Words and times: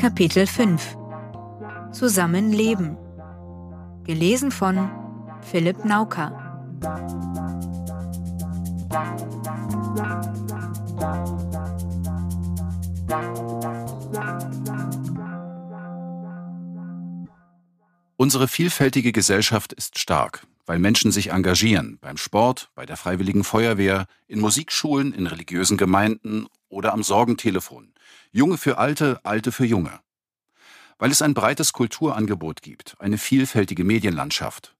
Kapitel 0.00 0.46
5 0.46 0.96
Zusammenleben. 1.90 2.96
Gelesen 4.04 4.52
von 4.52 4.88
Philipp 5.40 5.84
Nauka. 5.84 6.30
Unsere 18.16 18.46
vielfältige 18.46 19.10
Gesellschaft 19.10 19.72
ist 19.72 19.98
stark, 19.98 20.46
weil 20.64 20.78
Menschen 20.78 21.10
sich 21.10 21.32
engagieren 21.32 21.98
beim 22.00 22.18
Sport, 22.18 22.70
bei 22.76 22.86
der 22.86 22.96
Freiwilligen 22.96 23.42
Feuerwehr, 23.42 24.06
in 24.28 24.38
Musikschulen, 24.38 25.12
in 25.12 25.26
religiösen 25.26 25.76
Gemeinden 25.76 26.46
oder 26.68 26.92
am 26.92 27.02
Sorgentelefon. 27.02 27.92
Junge 28.30 28.58
für 28.58 28.78
Alte, 28.78 29.20
Alte 29.24 29.52
für 29.52 29.64
Junge. 29.64 30.00
Weil 30.98 31.10
es 31.10 31.22
ein 31.22 31.34
breites 31.34 31.72
Kulturangebot 31.72 32.62
gibt, 32.62 32.96
eine 32.98 33.18
vielfältige 33.18 33.84
Medienlandschaft. 33.84 34.74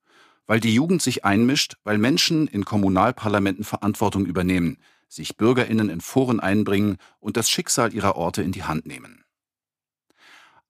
Weil 0.47 0.61
die 0.61 0.75
Jugend 0.75 1.03
sich 1.03 1.25
einmischt, 1.25 1.77
weil 1.85 1.99
Menschen 1.99 2.47
in 2.49 2.65
Kommunalparlamenten 2.65 3.65
Verantwortung 3.65 4.27
übernehmen, 4.27 4.79
sich 5.09 5.37
Bürgerinnen 5.37 5.89
in 5.89 6.01
Foren 6.01 6.41
einbringen 6.41 6.99
und 7.21 7.37
das 7.37 7.49
Schicksal 7.49 7.95
ihrer 7.95 8.17
Orte 8.17 8.43
in 8.43 8.53
die 8.53 8.65
Hand 8.65 8.87
nehmen. 8.87 9.25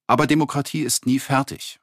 Aber 0.07 0.27
Demokratie 0.27 0.83
ist 0.83 1.07
nie 1.07 1.19
fertig. 1.19 1.81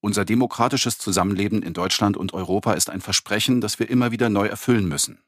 Unser 0.00 0.24
demokratisches 0.24 0.96
Zusammenleben 0.98 1.62
in 1.62 1.74
Deutschland 1.74 2.16
und 2.16 2.32
Europa 2.32 2.72
ist 2.72 2.88
ein 2.88 3.02
Versprechen, 3.02 3.60
das 3.60 3.78
wir 3.78 3.90
immer 3.90 4.12
wieder 4.12 4.30
neu 4.30 4.46
erfüllen 4.46 4.88
müssen. 4.88 5.20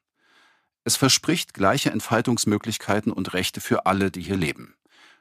Es 0.85 0.97
verspricht 0.97 1.53
gleiche 1.53 1.91
Entfaltungsmöglichkeiten 1.91 3.11
und 3.11 3.33
Rechte 3.33 3.61
für 3.61 3.85
alle, 3.85 4.11
die 4.11 4.21
hier 4.21 4.35
leben. 4.35 4.75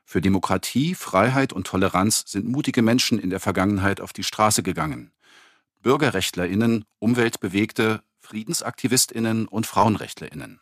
Für 0.05 0.21
Demokratie, 0.21 0.95
Freiheit 0.95 1.53
und 1.53 1.67
Toleranz 1.67 2.25
sind 2.27 2.49
mutige 2.49 2.83
Menschen 2.83 3.19
in 3.19 3.31
der 3.31 3.39
Vergangenheit 3.39 4.01
auf 4.01 4.13
die 4.13 4.25
Straße 4.25 4.63
gegangen. 4.63 5.13
Bürgerrechtlerinnen, 5.83 6.85
Umweltbewegte, 6.99 8.03
Friedensaktivistinnen 8.21 9.47
und 9.47 9.67
Frauenrechtlerinnen. 9.67 10.61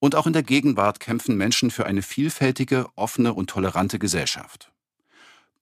Und 0.00 0.14
auch 0.14 0.26
in 0.26 0.32
der 0.32 0.42
Gegenwart 0.42 1.00
kämpfen 1.00 1.36
Menschen 1.36 1.70
für 1.70 1.86
eine 1.86 2.02
vielfältige, 2.02 2.86
offene 2.94 3.34
und 3.34 3.50
tolerante 3.50 3.98
Gesellschaft. 3.98 4.72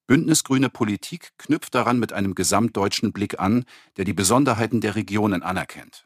Bündnisgrüne 0.07 0.71
Politik 0.71 1.33
knüpft 1.39 1.75
daran 1.75 1.99
mit 1.99 2.13
einem 2.13 2.35
gesamtdeutschen 2.35 3.13
Blick 3.13 3.41
an, 3.41 3.65
der 3.97 4.05
die 4.05 4.13
Besonderheiten 4.13 4.81
der 4.81 4.95
Regionen 4.95 5.43
anerkennt. 5.43 6.06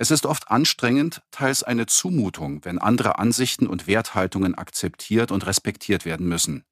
Es 0.00 0.12
ist 0.12 0.26
oft 0.26 0.48
anstrengend, 0.48 1.22
teils 1.32 1.64
eine 1.64 1.86
Zumutung, 1.86 2.64
wenn 2.64 2.78
andere 2.78 3.18
Ansichten 3.18 3.66
und 3.66 3.88
Werthaltungen 3.88 4.54
akzeptiert 4.54 5.32
und 5.32 5.44
respektiert 5.44 6.04
werden 6.04 6.28
müssen, 6.28 6.64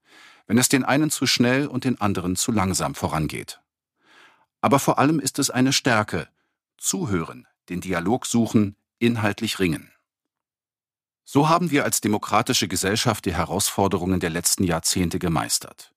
wenn 0.47 0.59
es 0.59 0.69
den 0.69 0.85
einen 0.85 1.11
zu 1.11 1.27
schnell 1.27 1.67
und 1.67 1.85
den 1.85 2.01
anderen 2.01 2.37
zu 2.37 2.53
langsam 2.53 2.95
vorangeht. 2.95 3.61
Aber 4.61 4.79
vor 4.79 5.01
allem 5.01 5.19
ist 5.19 5.41
es 5.41 5.51
eine 5.51 5.73
Stärke, 5.73 6.29
zuhören, 6.79 7.49
den 7.69 7.81
Dialog 7.81 8.27
suchen, 8.27 8.77
inhaltlich 9.01 9.59
ringen. 9.59 9.91
So 11.25 11.49
haben 11.49 11.73
wir 11.73 11.83
als 11.83 12.01
demokratische 12.01 12.69
Gesellschaft 12.69 13.25
die 13.25 13.35
Herausforderungen 13.35 14.21
der 14.21 14.31
letzten 14.31 14.63
Jahrzehnte 14.63 15.19
gemeistert. 15.19 15.93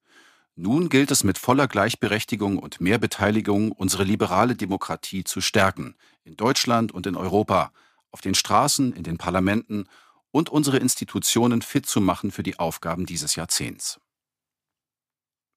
Nun 0.62 0.90
gilt 0.90 1.10
es 1.10 1.24
mit 1.24 1.38
voller 1.38 1.70
Gleichberechtigung 1.70 2.60
und 2.60 2.82
mehr 2.82 2.98
Beteiligung 2.98 3.72
unsere 3.72 4.04
liberale 4.04 4.58
Demokratie 4.58 5.24
zu 5.24 5.40
stärken, 5.40 5.96
in 6.26 6.36
Deutschland 6.36 6.92
und 6.92 7.08
in 7.08 7.16
Europa, 7.16 7.72
auf 8.12 8.20
den 8.20 8.36
Straßen, 8.36 8.92
in 8.92 9.04
den 9.04 9.18
Parlamenten 9.18 9.88
und 10.32 10.50
unsere 10.50 10.76
Institutionen 10.76 11.62
fit 11.62 11.86
zu 11.86 12.02
machen 12.02 12.32
für 12.32 12.44
die 12.44 12.60
Aufgaben 12.60 13.06
dieses 13.06 13.38
Jahrzehnts. 13.38 14.02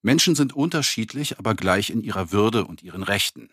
Menschen 0.03 0.37
sind 0.37 0.53
unterschiedlich, 0.53 1.37
aber 1.37 1.57
gleich 1.57 1.91
in 1.91 2.05
ihrer 2.05 2.31
Würde 2.31 2.65
und 2.65 2.85
ihren 2.85 3.03
Rechten. 3.03 3.51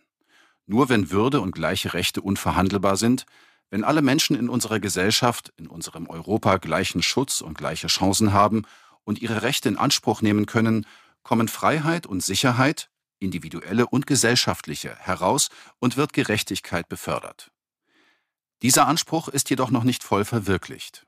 Nur 0.67 0.87
wenn 0.87 1.09
Würde 1.09 1.41
und 1.41 1.49
gleiche 1.49 1.95
Rechte 1.95 2.21
unverhandelbar 2.21 2.95
sind, 2.95 3.25
wenn 3.71 3.83
alle 3.83 4.03
Menschen 4.03 4.35
in 4.35 4.49
unserer 4.49 4.79
Gesellschaft, 4.79 5.51
in 5.57 5.65
unserem 5.65 6.05
Europa 6.05 6.57
gleichen 6.57 7.01
Schutz 7.01 7.41
und 7.41 7.57
gleiche 7.57 7.87
Chancen 7.87 8.33
haben 8.33 8.65
und 9.03 9.19
ihre 9.19 9.41
Rechte 9.41 9.67
in 9.67 9.77
Anspruch 9.77 10.21
nehmen 10.21 10.45
können, 10.45 10.85
kommen 11.23 11.47
Freiheit 11.47 12.05
und 12.05 12.23
Sicherheit, 12.23 12.89
individuelle 13.19 13.87
und 13.87 14.07
gesellschaftliche, 14.07 14.95
heraus 14.95 15.49
und 15.79 15.97
wird 15.97 16.13
Gerechtigkeit 16.13 16.87
befördert. 16.89 17.51
Dieser 18.61 18.87
Anspruch 18.87 19.27
ist 19.29 19.49
jedoch 19.49 19.71
noch 19.71 19.83
nicht 19.83 20.03
voll 20.03 20.25
verwirklicht. 20.25 21.05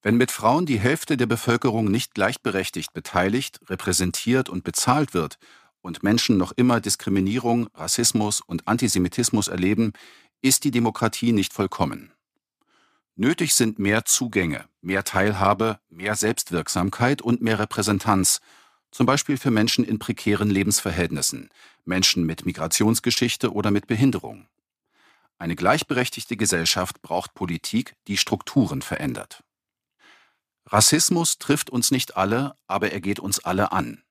Wenn 0.00 0.16
mit 0.16 0.30
Frauen 0.30 0.64
die 0.64 0.78
Hälfte 0.78 1.16
der 1.16 1.26
Bevölkerung 1.26 1.90
nicht 1.90 2.14
gleichberechtigt 2.14 2.92
beteiligt, 2.92 3.60
repräsentiert 3.68 4.48
und 4.48 4.64
bezahlt 4.64 5.12
wird 5.12 5.38
und 5.80 6.02
Menschen 6.02 6.36
noch 6.36 6.52
immer 6.52 6.80
Diskriminierung, 6.80 7.68
Rassismus 7.74 8.40
und 8.40 8.68
Antisemitismus 8.68 9.48
erleben, 9.48 9.92
ist 10.40 10.64
die 10.64 10.70
Demokratie 10.70 11.32
nicht 11.32 11.52
vollkommen. 11.52 12.12
Nötig 13.16 13.54
sind 13.54 13.80
mehr 13.80 14.04
Zugänge, 14.04 14.66
mehr 14.80 15.02
Teilhabe, 15.02 15.80
mehr 15.88 16.14
Selbstwirksamkeit 16.14 17.20
und 17.20 17.42
mehr 17.42 17.58
Repräsentanz, 17.58 18.40
zum 18.90 19.06
Beispiel 19.06 19.36
für 19.36 19.50
Menschen 19.50 19.84
in 19.84 19.98
prekären 19.98 20.50
Lebensverhältnissen, 20.50 21.50
Menschen 21.84 22.24
mit 22.24 22.46
Migrationsgeschichte 22.46 23.52
oder 23.52 23.70
mit 23.70 23.86
Behinderung. 23.86 24.48
Eine 25.38 25.54
gleichberechtigte 25.54 26.36
Gesellschaft 26.36 27.00
braucht 27.00 27.34
Politik, 27.34 27.94
die 28.08 28.16
Strukturen 28.16 28.82
verändert. 28.82 29.44
Rassismus 30.66 31.38
trifft 31.38 31.70
uns 31.70 31.90
nicht 31.90 32.16
alle, 32.16 32.54
aber 32.66 32.92
er 32.92 33.00
geht 33.00 33.20
uns 33.20 33.38
alle 33.38 33.72
an. 33.72 34.02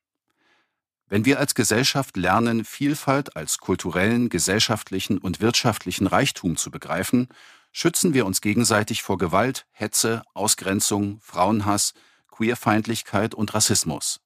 Wenn 1.10 1.26
wir 1.26 1.40
als 1.40 1.56
Gesellschaft 1.56 2.18
lernen, 2.18 2.66
Vielfalt 2.66 3.36
als 3.36 3.60
kulturellen, 3.60 4.30
gesellschaftlichen 4.30 5.18
und 5.18 5.40
wirtschaftlichen 5.40 6.08
Reichtum 6.08 6.58
zu 6.58 6.72
begreifen, 6.72 7.30
schützen 7.72 8.14
wir 8.14 8.26
uns 8.26 8.42
gegenseitig 8.42 9.04
vor 9.04 9.18
Gewalt, 9.18 9.68
Hetze, 9.72 10.24
Ausgrenzung, 10.34 11.20
Frauenhass, 11.22 11.94
Queerfeindlichkeit 12.32 13.36
und 13.36 13.54
Rassismus. 13.54 14.20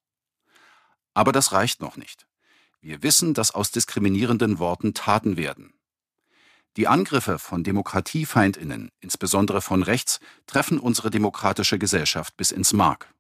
Aber 1.13 1.31
das 1.31 1.51
reicht 1.51 1.81
noch 1.81 1.97
nicht. 1.97 2.27
Wir 2.81 3.03
wissen, 3.03 3.33
dass 3.33 3.51
aus 3.51 3.71
diskriminierenden 3.71 4.59
Worten 4.59 4.93
Taten 4.93 5.37
werden. 5.37 5.73
Die 6.77 6.87
Angriffe 6.87 7.37
von 7.37 7.63
Demokratiefeindinnen, 7.63 8.91
insbesondere 9.01 9.61
von 9.61 9.83
rechts, 9.83 10.19
treffen 10.47 10.79
unsere 10.79 11.09
demokratische 11.09 11.77
Gesellschaft 11.77 12.37
bis 12.37 12.51
ins 12.51 12.71
Mark. 12.71 13.13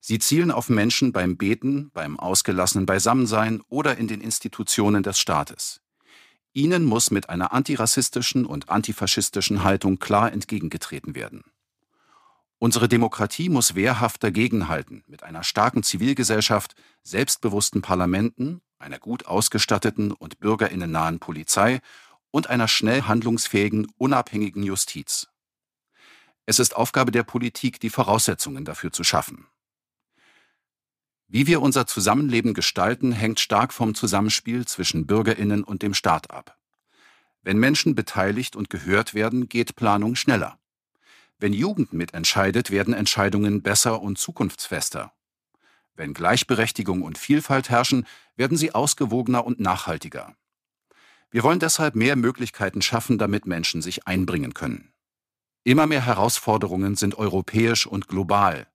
Sie 0.00 0.18
zielen 0.18 0.50
auf 0.50 0.68
Menschen 0.68 1.12
beim 1.12 1.36
Beten, 1.36 1.90
beim 1.92 2.18
ausgelassenen 2.18 2.86
Beisammensein 2.86 3.60
oder 3.68 3.98
in 3.98 4.08
den 4.08 4.20
Institutionen 4.20 5.02
des 5.02 5.18
Staates. 5.20 5.80
Ihnen 6.52 6.84
muss 6.84 7.10
mit 7.10 7.28
einer 7.28 7.52
antirassistischen 7.52 8.44
und 8.44 8.68
antifaschistischen 8.68 9.62
Haltung 9.62 9.98
klar 9.98 10.32
entgegengetreten 10.32 11.14
werden. 11.14 11.44
Unsere 12.62 12.86
Demokratie 12.86 13.48
muss 13.48 13.74
wehrhaft 13.74 14.22
dagegenhalten 14.22 15.02
mit 15.08 15.24
einer 15.24 15.42
starken 15.42 15.82
Zivilgesellschaft, 15.82 16.76
selbstbewussten 17.02 17.82
Parlamenten, 17.82 18.60
einer 18.78 19.00
gut 19.00 19.26
ausgestatteten 19.26 20.12
und 20.12 20.38
bürgerinnennahen 20.38 21.18
Polizei 21.18 21.80
und 22.30 22.50
einer 22.50 22.68
schnell 22.68 23.02
handlungsfähigen, 23.02 23.88
unabhängigen 23.98 24.62
Justiz. 24.62 25.26
Es 26.46 26.60
ist 26.60 26.76
Aufgabe 26.76 27.10
der 27.10 27.24
Politik, 27.24 27.80
die 27.80 27.90
Voraussetzungen 27.90 28.64
dafür 28.64 28.92
zu 28.92 29.02
schaffen. 29.02 29.48
Wie 31.26 31.48
wir 31.48 31.62
unser 31.62 31.88
Zusammenleben 31.88 32.54
gestalten, 32.54 33.10
hängt 33.10 33.40
stark 33.40 33.72
vom 33.72 33.96
Zusammenspiel 33.96 34.66
zwischen 34.66 35.08
Bürgerinnen 35.08 35.64
und 35.64 35.82
dem 35.82 35.94
Staat 35.94 36.30
ab. 36.30 36.56
Wenn 37.42 37.58
Menschen 37.58 37.96
beteiligt 37.96 38.54
und 38.54 38.70
gehört 38.70 39.14
werden, 39.14 39.48
geht 39.48 39.74
Planung 39.74 40.14
schneller. 40.14 40.60
Wenn 41.42 41.52
Jugend 41.52 41.92
mitentscheidet, 41.92 42.70
werden 42.70 42.94
Entscheidungen 42.94 43.62
besser 43.62 44.00
und 44.00 44.16
zukunftsfester. 44.16 45.12
Wenn 45.96 46.14
Gleichberechtigung 46.14 47.02
und 47.02 47.18
Vielfalt 47.18 47.68
herrschen, 47.68 48.06
werden 48.36 48.56
sie 48.56 48.76
ausgewogener 48.76 49.44
und 49.44 49.58
nachhaltiger. 49.58 50.36
Wir 51.32 51.42
wollen 51.42 51.58
deshalb 51.58 51.96
mehr 51.96 52.14
Möglichkeiten 52.14 52.80
schaffen, 52.80 53.18
damit 53.18 53.44
Menschen 53.44 53.82
sich 53.82 54.06
einbringen 54.06 54.54
können. 54.54 54.92
Immer 55.64 55.88
mehr 55.88 56.06
Herausforderungen 56.06 56.94
sind 56.94 57.16
europäisch 57.16 57.88
und 57.88 58.06
global. 58.06 58.68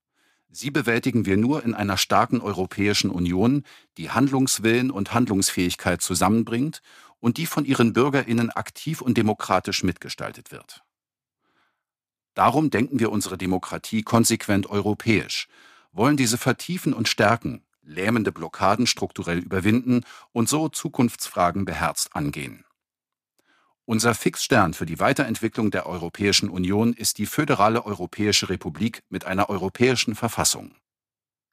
Sie 0.49 0.69
bewältigen 0.69 1.25
wir 1.25 1.37
nur 1.37 1.63
in 1.63 1.73
einer 1.73 1.95
starken 1.95 2.41
Europäischen 2.41 3.09
Union, 3.09 3.63
die 3.95 4.09
Handlungswillen 4.09 4.91
und 4.91 5.13
Handlungsfähigkeit 5.13 6.01
zusammenbringt 6.01 6.81
und 7.21 7.37
die 7.37 7.45
von 7.45 7.63
ihren 7.63 7.93
Bürgerinnen 7.93 8.49
aktiv 8.49 8.99
und 8.99 9.17
demokratisch 9.17 9.83
mitgestaltet 9.83 10.51
wird. 10.51 10.83
Darum 12.37 12.69
denken 12.69 12.99
wir 12.99 13.11
unsere 13.11 13.35
Demokratie 13.35 14.03
konsequent 14.03 14.69
europäisch, 14.69 15.47
wollen 15.91 16.17
diese 16.17 16.37
vertiefen 16.37 16.93
und 16.93 17.07
stärken, 17.07 17.63
lähmende 17.81 18.31
Blockaden 18.31 18.85
strukturell 18.85 19.39
überwinden 19.39 20.03
und 20.33 20.47
so 20.47 20.69
Zukunftsfragen 20.69 21.65
beherzt 21.65 22.15
angehen. 22.15 22.63
Unser 23.85 24.13
Fixstern 24.13 24.75
für 24.75 24.85
die 24.85 24.99
Weiterentwicklung 24.99 25.71
der 25.71 25.87
Europäischen 25.87 26.49
Union 26.49 26.93
ist 26.93 27.17
die 27.17 27.25
föderale 27.25 27.87
Europäische 27.87 28.49
Republik 28.49 29.01
mit 29.09 29.25
einer 29.25 29.49
europäischen 29.49 30.13
Verfassung. 30.13 30.75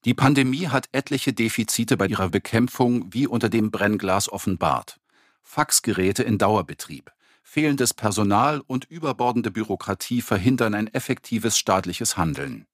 Die 0.05 0.13
Pandemie 0.13 0.69
hat 0.69 0.91
etliche 0.93 1.33
Defizite 1.33 1.97
bei 1.97 2.09
ihrer 2.09 2.29
Bekämpfung 2.29 3.11
wie 3.11 3.27
unter 3.27 3.49
dem 3.49 3.71
Brennglas 3.71 4.31
offenbart. 4.31 5.01
Faxgeräte 5.43 6.25
in 6.25 6.37
Dauerbetrieb, 6.37 7.11
fehlendes 7.45 7.95
Personal 7.95 8.61
und 8.67 8.87
überbordende 8.87 9.53
Bürokratie 9.53 10.23
verhindern 10.23 10.75
ein 10.75 10.93
effektives 10.93 11.57
staatliches 11.57 12.17
Handeln. 12.17 12.67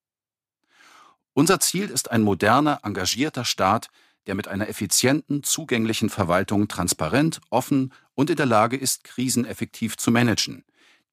Unser 1.35 1.61
Ziel 1.61 1.91
ist 1.91 2.11
ein 2.11 2.23
moderner, 2.23 2.81
engagierter 2.83 3.45
Staat, 3.45 3.89
der 4.27 4.35
mit 4.35 4.49
einer 4.49 4.69
effizienten, 4.69 5.43
zugänglichen 5.43 6.09
Verwaltung 6.09 6.69
transparent, 6.69 7.41
offen 7.51 7.93
und 8.15 8.31
in 8.31 8.37
der 8.37 8.47
Lage 8.47 8.77
ist, 8.77 9.05
Krisen 9.05 9.45
effektiv 9.45 9.97
zu 9.97 10.11
managen, 10.11 10.65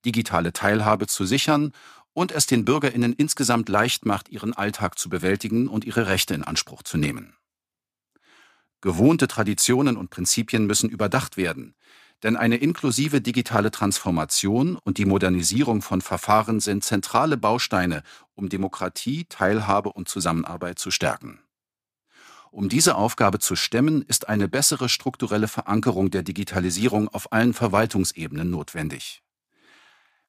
digitale 0.05 0.53
Teilhabe 0.53 1.07
zu 1.07 1.25
sichern 1.25 1.73
und 2.13 2.31
es 2.31 2.45
den 2.45 2.63
Bürgerinnen 2.63 3.13
insgesamt 3.13 3.69
leicht 3.69 4.05
macht, 4.05 4.29
ihren 4.29 4.53
Alltag 4.53 4.97
zu 4.99 5.09
bewältigen 5.09 5.67
und 5.67 5.85
ihre 5.85 6.07
Rechte 6.07 6.33
in 6.33 6.43
Anspruch 6.43 6.83
zu 6.83 6.97
nehmen. 6.97 7.35
Gewohnte 8.81 9.27
Traditionen 9.27 9.97
und 9.97 10.09
Prinzipien 10.09 10.67
müssen 10.67 10.89
überdacht 10.89 11.37
werden, 11.37 11.75
denn 12.23 12.35
eine 12.35 12.57
inklusive 12.57 13.21
digitale 13.21 13.71
Transformation 13.71 14.77
und 14.83 14.97
die 14.97 15.05
Modernisierung 15.05 15.81
von 15.81 16.01
Verfahren 16.01 16.59
sind 16.59 16.83
zentrale 16.83 17.37
Bausteine, 17.37 18.03
um 18.33 18.49
Demokratie, 18.49 19.25
Teilhabe 19.25 19.91
und 19.91 20.09
Zusammenarbeit 20.09 20.79
zu 20.79 20.91
stärken. 20.91 21.39
Um 22.49 22.69
diese 22.69 22.95
Aufgabe 22.95 23.39
zu 23.39 23.55
stemmen, 23.55 24.01
ist 24.01 24.29
eine 24.29 24.47
bessere 24.47 24.89
strukturelle 24.89 25.47
Verankerung 25.47 26.09
der 26.09 26.23
Digitalisierung 26.23 27.07
auf 27.09 27.31
allen 27.31 27.53
Verwaltungsebenen 27.53 28.49
notwendig. 28.49 29.21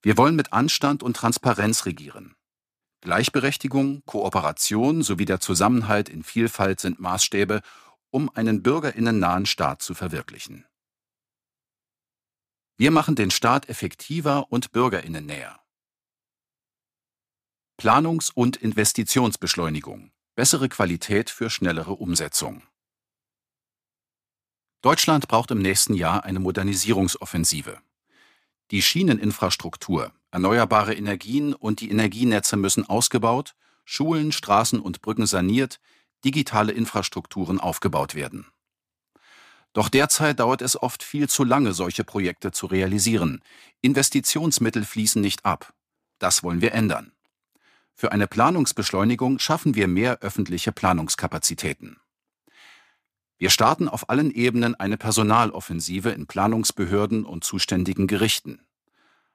Wir 0.02 0.16
wollen 0.16 0.36
mit 0.36 0.52
Anstand 0.52 1.02
und 1.02 1.16
Transparenz 1.16 1.86
regieren. 1.86 2.34
Gleichberechtigung, 3.00 4.02
Kooperation 4.04 5.02
sowie 5.02 5.24
der 5.24 5.40
Zusammenhalt 5.40 6.08
in 6.08 6.22
Vielfalt 6.22 6.80
sind 6.80 7.00
Maßstäbe, 7.00 7.62
um 8.10 8.28
einen 8.34 8.62
bürgerinnennahen 8.62 9.46
Staat 9.46 9.82
zu 9.82 9.94
verwirklichen. 9.94 10.67
Wir 12.80 12.92
machen 12.92 13.16
den 13.16 13.32
Staat 13.32 13.68
effektiver 13.68 14.52
und 14.52 14.70
bürgerinnennäher. 14.70 15.58
Planungs- 17.76 18.30
und 18.32 18.56
Investitionsbeschleunigung. 18.56 20.12
Bessere 20.36 20.68
Qualität 20.68 21.28
für 21.28 21.50
schnellere 21.50 21.94
Umsetzung. 21.94 22.62
Deutschland 24.80 25.26
braucht 25.26 25.50
im 25.50 25.58
nächsten 25.58 25.94
Jahr 25.94 26.22
eine 26.22 26.38
Modernisierungsoffensive. 26.38 27.80
Die 28.70 28.82
Schieneninfrastruktur, 28.82 30.12
erneuerbare 30.30 30.94
Energien 30.94 31.54
und 31.54 31.80
die 31.80 31.90
Energienetze 31.90 32.56
müssen 32.56 32.88
ausgebaut, 32.88 33.56
Schulen, 33.84 34.30
Straßen 34.30 34.78
und 34.78 35.02
Brücken 35.02 35.26
saniert, 35.26 35.80
digitale 36.24 36.70
Infrastrukturen 36.70 37.58
aufgebaut 37.58 38.14
werden. 38.14 38.46
Doch 39.72 39.88
derzeit 39.88 40.40
dauert 40.40 40.62
es 40.62 40.80
oft 40.80 41.02
viel 41.02 41.28
zu 41.28 41.44
lange, 41.44 41.72
solche 41.72 42.04
Projekte 42.04 42.52
zu 42.52 42.66
realisieren. 42.66 43.42
Investitionsmittel 43.80 44.84
fließen 44.84 45.20
nicht 45.20 45.44
ab. 45.44 45.72
Das 46.18 46.42
wollen 46.42 46.60
wir 46.60 46.72
ändern. 46.72 47.12
Für 47.94 48.12
eine 48.12 48.26
Planungsbeschleunigung 48.26 49.38
schaffen 49.38 49.74
wir 49.74 49.88
mehr 49.88 50.20
öffentliche 50.20 50.72
Planungskapazitäten. 50.72 51.98
Wir 53.38 53.50
starten 53.50 53.88
auf 53.88 54.08
allen 54.08 54.32
Ebenen 54.32 54.74
eine 54.74 54.96
Personaloffensive 54.96 56.10
in 56.10 56.26
Planungsbehörden 56.26 57.24
und 57.24 57.44
zuständigen 57.44 58.08
Gerichten. 58.08 58.60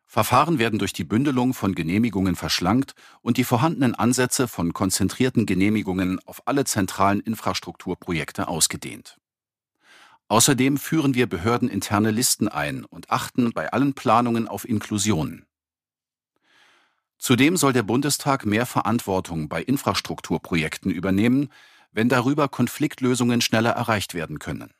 Verfahren 0.06 0.59
werden 0.59 0.77
durch 0.77 0.94
die 0.94 1.06
Bündelung 1.06 1.53
von 1.53 1.74
Genehmigungen 1.74 2.35
verschlankt 2.35 2.95
und 3.21 3.38
die 3.38 3.44
vorhandenen 3.44 3.95
Ansätze 3.95 4.47
von 4.47 4.74
konzentrierten 4.74 5.45
Genehmigungen 5.45 6.19
auf 6.25 6.47
alle 6.47 6.65
zentralen 6.65 7.21
Infrastrukturprojekte 7.21 8.47
ausgedehnt. 8.47 9.18
Außerdem 10.33 10.77
führen 10.80 11.13
wir 11.13 11.30
behördeninterne 11.30 12.09
Listen 12.09 12.47
ein 12.47 12.85
und 12.85 13.12
achten 13.12 13.51
bei 13.51 13.71
allen 13.71 13.94
Planungen 13.94 14.47
auf 14.47 14.68
Inklusion. 14.68 15.45
Zudem 17.19 17.56
soll 17.56 17.71
der 17.71 17.83
Bundestag 17.83 18.44
mehr 18.44 18.65
Verantwortung 18.65 19.47
bei 19.47 19.62
Infrastrukturprojekten 19.62 20.89
übernehmen, 20.89 21.50
wenn 21.91 22.09
darüber 22.09 22.47
Konfliktlösungen 22.47 23.41
schneller 23.41 23.74
erreicht 23.74 24.15
werden 24.15 24.39
können. 24.39 24.74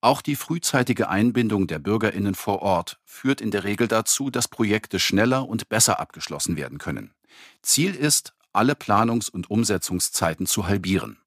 Auch 0.00 0.22
die 0.22 0.36
frühzeitige 0.36 1.10
Einbindung 1.10 1.66
der 1.66 1.78
Bürgerinnen 1.78 2.34
vor 2.34 2.62
Ort 2.62 2.98
führt 3.04 3.42
in 3.42 3.50
der 3.50 3.64
Regel 3.64 3.86
dazu, 3.86 4.30
dass 4.30 4.48
Projekte 4.48 4.98
schneller 4.98 5.46
und 5.46 5.68
besser 5.68 6.00
abgeschlossen 6.00 6.56
werden 6.56 6.78
können. 6.78 7.12
Ziel 7.60 7.94
ist, 7.94 8.32
alle 8.54 8.72
Planungs- 8.72 9.28
und 9.28 9.50
Umsetzungszeiten 9.50 10.46
zu 10.46 10.66
halbieren. 10.66 11.18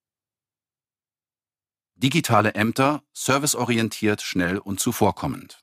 Digitale 2.01 2.53
Ämter, 2.53 3.03
serviceorientiert, 3.11 4.21
schnell 4.21 4.57
und 4.57 4.79
zuvorkommend. 4.79 5.59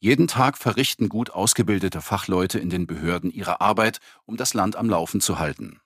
Jeden 0.00 0.28
Tag 0.28 0.58
verrichten 0.58 1.08
gut 1.08 1.30
ausgebildete 1.30 2.02
Fachleute 2.02 2.58
in 2.58 2.68
den 2.68 2.86
Behörden 2.86 3.30
ihre 3.30 3.62
Arbeit, 3.62 4.00
um 4.26 4.36
das 4.36 4.52
Land 4.52 4.76
am 4.76 4.90
Laufen 4.90 5.22
zu 5.22 5.38
halten. 5.38 5.80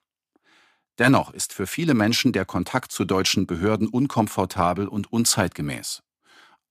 Dennoch 0.99 1.33
ist 1.33 1.53
für 1.53 1.69
viele 1.69 1.95
Menschen 1.95 2.33
der 2.33 2.45
Kontakt 2.45 2.91
zu 2.91 3.05
deutschen 3.05 3.47
Behörden 3.47 3.87
unkomfortabel 3.87 4.89
und 4.89 5.13
unzeitgemäß. 5.13 6.03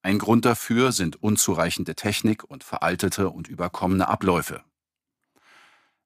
Ein 0.01 0.19
Grund 0.19 0.43
dafür 0.43 0.91
sind 0.91 1.23
unzureichende 1.23 1.95
Technik 1.95 2.43
und 2.43 2.65
veraltete 2.65 3.29
und 3.29 3.47
überkommene 3.47 4.09
Abläufe. 4.09 4.61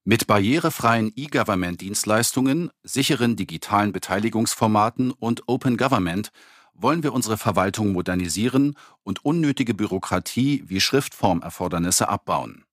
Mit 0.08 0.28
barrierefreien 0.28 1.12
E-Government-Dienstleistungen, 1.16 2.70
sicheren 2.84 3.36
digitalen 3.36 3.92
Beteiligungsformaten 3.92 5.10
und 5.10 5.48
Open 5.48 5.78
Government 5.78 6.32
wollen 6.76 7.02
wir 7.02 7.12
unsere 7.12 7.38
Verwaltung 7.38 7.92
modernisieren 7.92 8.78
und 9.02 9.26
unnötige 9.26 9.74
Bürokratie 9.74 10.64
wie 10.68 10.80
Schriftformerfordernisse 10.80 12.08
abbauen. 12.08 12.66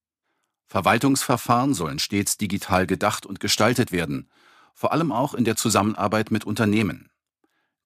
Verwaltungsverfahren 0.67 1.73
sollen 1.73 2.01
stets 2.01 2.37
digital 2.37 2.87
gedacht 2.87 3.25
und 3.25 3.41
gestaltet 3.41 3.93
werden, 3.93 4.29
vor 4.75 4.93
allem 4.93 5.11
auch 5.11 5.33
in 5.33 5.45
der 5.45 5.57
Zusammenarbeit 5.57 6.33
mit 6.33 6.45
Unternehmen. 6.45 7.09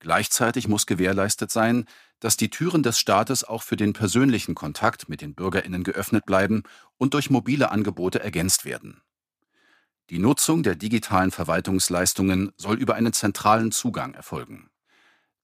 Gleichzeitig 0.00 0.66
muss 0.66 0.86
gewährleistet 0.86 1.52
sein, 1.52 1.84
dass 2.18 2.36
die 2.36 2.50
Türen 2.50 2.82
des 2.82 2.98
Staates 2.98 3.44
auch 3.44 3.62
für 3.62 3.76
den 3.76 3.92
persönlichen 3.92 4.56
Kontakt 4.56 5.08
mit 5.08 5.20
den 5.20 5.36
Bürgerinnen 5.36 5.84
geöffnet 5.84 6.26
bleiben 6.26 6.64
und 6.98 7.14
durch 7.14 7.30
mobile 7.30 7.70
Angebote 7.70 8.18
ergänzt 8.18 8.64
werden. 8.64 9.02
Die 10.10 10.20
Nutzung 10.20 10.62
der 10.62 10.76
digitalen 10.76 11.32
Verwaltungsleistungen 11.32 12.52
soll 12.56 12.76
über 12.76 12.94
einen 12.94 13.12
zentralen 13.12 13.72
Zugang 13.72 14.14
erfolgen. 14.14 14.70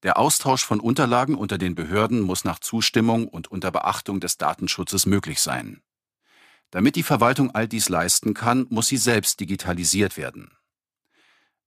Der 0.03 0.17
Austausch 0.17 0.65
von 0.65 0.79
Unterlagen 0.79 1.35
unter 1.35 1.57
den 1.57 1.75
Behörden 1.75 2.21
muss 2.21 2.43
nach 2.45 2.59
Zustimmung 2.59 3.27
und 3.27 3.49
unter 3.49 3.71
Beachtung 3.71 4.19
des 4.19 4.37
Datenschutzes 4.37 5.05
möglich 5.05 5.41
sein. 5.41 5.81
Damit 6.71 6.95
die 6.95 7.03
Verwaltung 7.03 7.51
all 7.51 7.67
dies 7.67 7.89
leisten 7.89 8.33
kann, 8.33 8.65
muss 8.69 8.87
sie 8.87 8.97
selbst 8.97 9.39
digitalisiert 9.39 10.17
werden. 10.17 10.51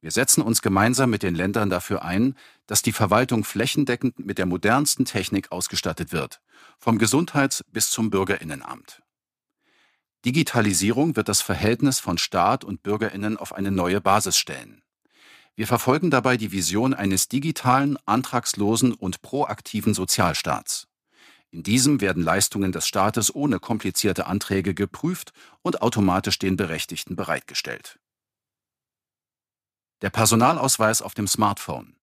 Wir 0.00 0.10
setzen 0.10 0.42
uns 0.42 0.62
gemeinsam 0.62 1.10
mit 1.10 1.22
den 1.22 1.34
Ländern 1.34 1.70
dafür 1.70 2.04
ein, 2.04 2.34
dass 2.66 2.82
die 2.82 2.92
Verwaltung 2.92 3.44
flächendeckend 3.44 4.18
mit 4.18 4.38
der 4.38 4.46
modernsten 4.46 5.04
Technik 5.04 5.52
ausgestattet 5.52 6.12
wird, 6.12 6.40
vom 6.78 6.98
Gesundheits- 6.98 7.64
bis 7.72 7.90
zum 7.90 8.10
Bürgerinnenamt. 8.10 9.02
Digitalisierung 10.26 11.14
wird 11.14 11.28
das 11.28 11.40
Verhältnis 11.40 12.00
von 12.00 12.18
Staat 12.18 12.64
und 12.64 12.82
Bürgerinnen 12.82 13.36
auf 13.36 13.54
eine 13.54 13.70
neue 13.70 14.00
Basis 14.00 14.36
stellen. 14.36 14.82
Wir 15.54 15.68
verfolgen 15.68 16.10
dabei 16.10 16.36
die 16.36 16.50
Vision 16.50 16.94
eines 16.94 17.28
digitalen, 17.28 17.96
antragslosen 18.06 18.92
und 18.92 19.22
proaktiven 19.22 19.94
Sozialstaats. 19.94 20.88
In 21.52 21.62
diesem 21.62 22.00
werden 22.00 22.24
Leistungen 22.24 22.72
des 22.72 22.88
Staates 22.88 23.32
ohne 23.32 23.60
komplizierte 23.60 24.26
Anträge 24.26 24.74
geprüft 24.74 25.32
und 25.62 25.80
automatisch 25.80 26.40
den 26.40 26.56
Berechtigten 26.56 27.14
bereitgestellt. 27.14 28.00
Der 30.02 30.10
Personalausweis 30.10 31.02
auf 31.02 31.14
dem 31.14 31.28
Smartphone. 31.28 31.94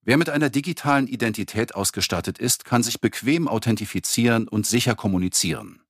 Wer 0.00 0.16
mit 0.16 0.30
einer 0.30 0.48
digitalen 0.48 1.08
Identität 1.08 1.74
ausgestattet 1.74 2.38
ist, 2.38 2.64
kann 2.64 2.82
sich 2.82 3.02
bequem 3.02 3.48
authentifizieren 3.48 4.48
und 4.48 4.66
sicher 4.66 4.94
kommunizieren. 4.94 5.81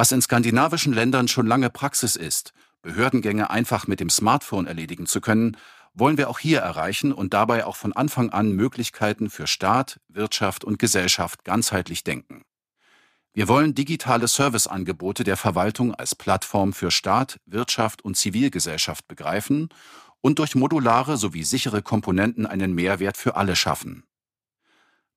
Was 0.00 0.12
in 0.12 0.22
skandinavischen 0.22 0.94
Ländern 0.94 1.28
schon 1.28 1.46
lange 1.46 1.68
Praxis 1.68 2.16
ist 2.16 2.54
Behördengänge 2.80 3.50
einfach 3.50 3.86
mit 3.86 4.00
dem 4.00 4.08
Smartphone 4.08 4.66
erledigen 4.66 5.04
zu 5.04 5.20
können, 5.20 5.58
wollen 5.92 6.16
wir 6.16 6.30
auch 6.30 6.38
hier 6.38 6.60
erreichen 6.60 7.12
und 7.12 7.34
dabei 7.34 7.66
auch 7.66 7.76
von 7.76 7.92
Anfang 7.92 8.30
an 8.30 8.52
Möglichkeiten 8.52 9.28
für 9.28 9.46
Staat, 9.46 10.00
Wirtschaft 10.08 10.64
und 10.64 10.78
Gesellschaft 10.78 11.44
ganzheitlich 11.44 12.02
denken. 12.02 12.40
Wir 13.34 13.46
wollen 13.46 13.74
digitale 13.74 14.26
Serviceangebote 14.26 15.22
der 15.22 15.36
Verwaltung 15.36 15.94
als 15.94 16.14
Plattform 16.14 16.72
für 16.72 16.90
Staat, 16.90 17.38
Wirtschaft 17.44 18.00
und 18.00 18.16
Zivilgesellschaft 18.16 19.06
begreifen 19.06 19.68
und 20.22 20.38
durch 20.38 20.54
modulare 20.54 21.18
sowie 21.18 21.44
sichere 21.44 21.82
Komponenten 21.82 22.46
einen 22.46 22.74
Mehrwert 22.74 23.18
für 23.18 23.36
alle 23.36 23.54
schaffen. 23.54 24.04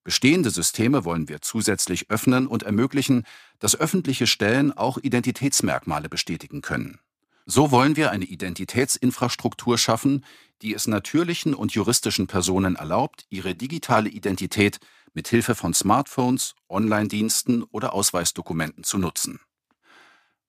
Bestehende 0.03 0.49
Systeme 0.49 1.05
wollen 1.05 1.29
wir 1.29 1.41
zusätzlich 1.41 2.09
öffnen 2.09 2.47
und 2.47 2.63
ermöglichen, 2.63 3.23
dass 3.59 3.79
öffentliche 3.79 4.27
Stellen 4.27 4.73
auch 4.73 4.97
Identitätsmerkmale 4.97 6.09
bestätigen 6.09 6.61
können. 6.61 6.99
So 7.45 7.71
wollen 7.71 7.95
wir 7.95 8.11
eine 8.11 8.25
Identitätsinfrastruktur 8.25 9.77
schaffen, 9.77 10.25
die 10.61 10.73
es 10.73 10.87
natürlichen 10.87 11.53
und 11.53 11.73
juristischen 11.73 12.27
Personen 12.27 12.75
erlaubt, 12.75 13.25
ihre 13.29 13.53
digitale 13.53 14.09
Identität 14.09 14.79
mit 15.13 15.27
Hilfe 15.27 15.55
von 15.55 15.73
Smartphones, 15.73 16.55
Online-Diensten 16.69 17.63
oder 17.63 17.93
Ausweisdokumenten 17.93 18.83
zu 18.83 18.97
nutzen. 18.97 19.39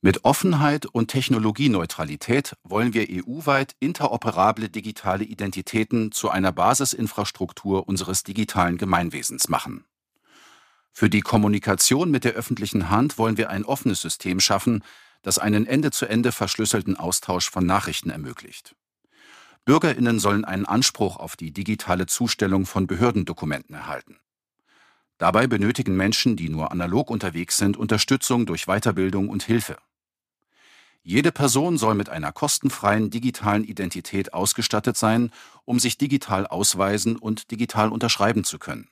Mit 0.06 0.26
Offenheit 0.26 0.84
und 0.84 1.08
Technologieneutralität 1.08 2.58
wollen 2.62 2.92
wir 2.92 3.06
EU-weit 3.08 3.74
interoperable 3.80 4.68
digitale 4.68 5.24
Identitäten 5.24 6.12
zu 6.12 6.28
einer 6.28 6.52
Basisinfrastruktur 6.52 7.88
unseres 7.88 8.22
digitalen 8.22 8.76
Gemeinwesens 8.76 9.48
machen. 9.48 9.86
Für 10.92 11.08
die 11.08 11.22
Kommunikation 11.22 12.10
mit 12.10 12.24
der 12.24 12.34
öffentlichen 12.34 12.90
Hand 12.90 13.16
wollen 13.16 13.38
wir 13.38 13.48
ein 13.48 13.64
offenes 13.64 14.02
System 14.02 14.40
schaffen, 14.40 14.84
das 15.22 15.38
einen 15.38 15.64
Ende-zu-Ende 15.66 16.32
verschlüsselten 16.32 16.98
Austausch 16.98 17.48
von 17.48 17.64
Nachrichten 17.64 18.10
ermöglicht. 18.10 18.76
Bürgerinnen 19.64 20.18
sollen 20.18 20.44
einen 20.44 20.66
Anspruch 20.66 21.16
auf 21.16 21.34
die 21.34 21.50
digitale 21.50 22.04
Zustellung 22.04 22.66
von 22.66 22.86
Behördendokumenten 22.86 23.74
erhalten. 23.74 24.18
Dabei 25.16 25.46
benötigen 25.46 25.96
Menschen, 25.96 26.36
die 26.36 26.50
nur 26.50 26.72
analog 26.72 27.08
unterwegs 27.08 27.56
sind, 27.56 27.78
Unterstützung 27.78 28.44
durch 28.44 28.66
Weiterbildung 28.66 29.30
und 29.30 29.42
Hilfe. 29.42 29.78
Jede 31.06 31.32
Person 31.32 31.76
soll 31.76 31.94
mit 31.94 32.08
einer 32.08 32.32
kostenfreien 32.32 33.10
digitalen 33.10 33.62
Identität 33.62 34.32
ausgestattet 34.32 34.96
sein, 34.96 35.30
um 35.66 35.78
sich 35.78 35.98
digital 35.98 36.46
ausweisen 36.46 37.16
und 37.16 37.50
digital 37.50 37.90
unterschreiben 37.90 38.42
zu 38.42 38.58
können. 38.58 38.88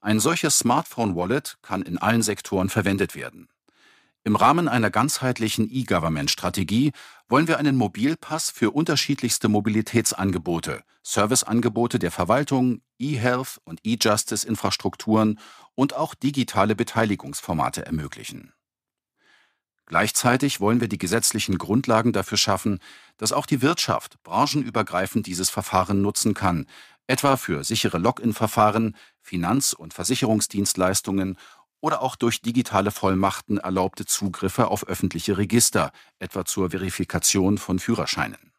Ein 0.00 0.18
solches 0.18 0.58
Smartphone-Wallet 0.58 1.58
kann 1.60 1.82
in 1.82 1.98
allen 1.98 2.22
Sektoren 2.22 2.70
verwendet 2.70 3.14
werden. 3.14 3.50
Im 4.22 4.34
Rahmen 4.34 4.66
einer 4.66 4.90
ganzheitlichen 4.90 5.68
E-Government-Strategie 5.70 6.92
wollen 7.28 7.48
wir 7.48 7.58
einen 7.58 7.76
Mobilpass 7.76 8.48
für 8.48 8.70
unterschiedlichste 8.70 9.48
Mobilitätsangebote, 9.48 10.84
Serviceangebote 11.02 11.98
der 11.98 12.12
Verwaltung, 12.12 12.80
E-Health 12.98 13.60
und 13.64 13.80
E-Justice-Infrastrukturen 13.84 15.38
und 15.74 15.94
auch 15.94 16.14
digitale 16.14 16.74
Beteiligungsformate 16.74 17.84
ermöglichen. 17.84 18.53
Gleichzeitig 19.86 20.60
wollen 20.60 20.80
wir 20.80 20.88
die 20.88 20.98
gesetzlichen 20.98 21.58
Grundlagen 21.58 22.12
dafür 22.12 22.38
schaffen, 22.38 22.80
dass 23.18 23.32
auch 23.32 23.46
die 23.46 23.60
Wirtschaft 23.60 24.22
branchenübergreifend 24.22 25.26
dieses 25.26 25.50
Verfahren 25.50 26.00
nutzen 26.00 26.32
kann, 26.32 26.66
etwa 27.06 27.36
für 27.36 27.64
sichere 27.64 27.98
Login-Verfahren, 27.98 28.96
Finanz- 29.20 29.74
und 29.74 29.92
Versicherungsdienstleistungen 29.92 31.36
oder 31.80 32.00
auch 32.00 32.16
durch 32.16 32.40
digitale 32.40 32.90
Vollmachten 32.90 33.58
erlaubte 33.58 34.06
Zugriffe 34.06 34.68
auf 34.68 34.86
öffentliche 34.86 35.36
Register, 35.36 35.92
etwa 36.18 36.46
zur 36.46 36.70
Verifikation 36.70 37.58
von 37.58 37.78
Führerscheinen. 37.78 38.52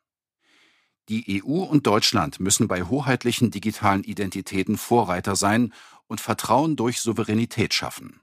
Die 1.10 1.44
EU 1.44 1.63
und 1.63 1.88
Deutschland 1.88 2.39
müssen 2.39 2.67
bei 2.67 2.84
hoheitlichen 2.84 3.50
digitalen 3.50 4.03
Identitäten 4.03 4.77
Vorreiter 4.77 5.36
sein 5.36 5.74
und 6.08 6.22
Vertrauen 6.22 6.75
durch 6.75 7.00
Souveränität 7.00 7.74
schaffen. 7.74 8.22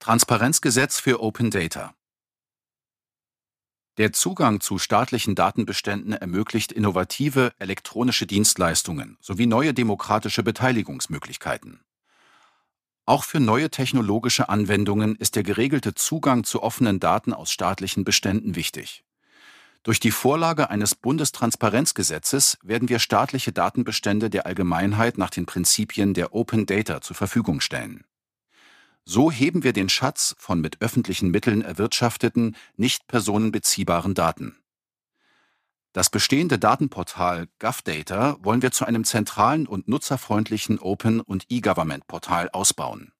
Transparenzgesetz 0.00 0.98
für 0.98 1.22
Open 1.22 1.50
Data 1.50 1.94
der 3.98 4.14
Zugang 4.14 4.60
zu 4.60 4.78
staatlichen 4.78 5.34
Datenbeständen 5.34 6.14
ermöglicht 6.14 6.72
innovative 6.72 7.52
elektronische 7.58 8.26
Dienstleistungen 8.26 9.18
sowie 9.20 9.44
neue 9.44 9.74
demokratische 9.74 10.42
Beteiligungsmöglichkeiten. 10.42 11.80
Auch 13.04 13.24
für 13.24 13.40
neue 13.40 13.68
technologische 13.68 14.48
Anwendungen 14.48 15.16
ist 15.16 15.36
der 15.36 15.42
geregelte 15.42 15.94
Zugang 15.94 16.44
zu 16.44 16.62
offenen 16.62 16.98
Daten 16.98 17.34
aus 17.34 17.52
staatlichen 17.52 18.04
Beständen 18.04 18.56
wichtig. 18.56 19.04
Durch 19.82 20.00
die 20.00 20.12
Vorlage 20.12 20.70
eines 20.70 20.94
Bundestransparenzgesetzes 20.94 22.56
werden 22.62 22.88
wir 22.88 23.00
staatliche 23.00 23.52
Datenbestände 23.52 24.30
der 24.30 24.46
Allgemeinheit 24.46 25.18
nach 25.18 25.30
den 25.30 25.44
Prinzipien 25.44 26.14
der 26.14 26.34
Open 26.34 26.64
Data 26.64 27.02
zur 27.02 27.16
Verfügung 27.16 27.60
stellen. 27.60 28.06
So 29.04 29.30
heben 29.30 29.64
wir 29.64 29.72
den 29.72 29.88
Schatz 29.88 30.34
von 30.38 30.60
mit 30.60 30.80
öffentlichen 30.80 31.30
Mitteln 31.30 31.62
erwirtschafteten, 31.62 32.56
nicht 32.76 33.06
personenbeziehbaren 33.06 34.14
Daten. 34.14 34.56
Das 35.92 36.08
bestehende 36.08 36.58
Datenportal 36.58 37.48
GovData 37.58 38.36
wollen 38.40 38.62
wir 38.62 38.70
zu 38.70 38.84
einem 38.84 39.04
zentralen 39.04 39.66
und 39.66 39.88
nutzerfreundlichen 39.88 40.78
Open- 40.78 41.20
und 41.20 41.46
E-Government-Portal 41.48 42.50
ausbauen. 42.50 43.12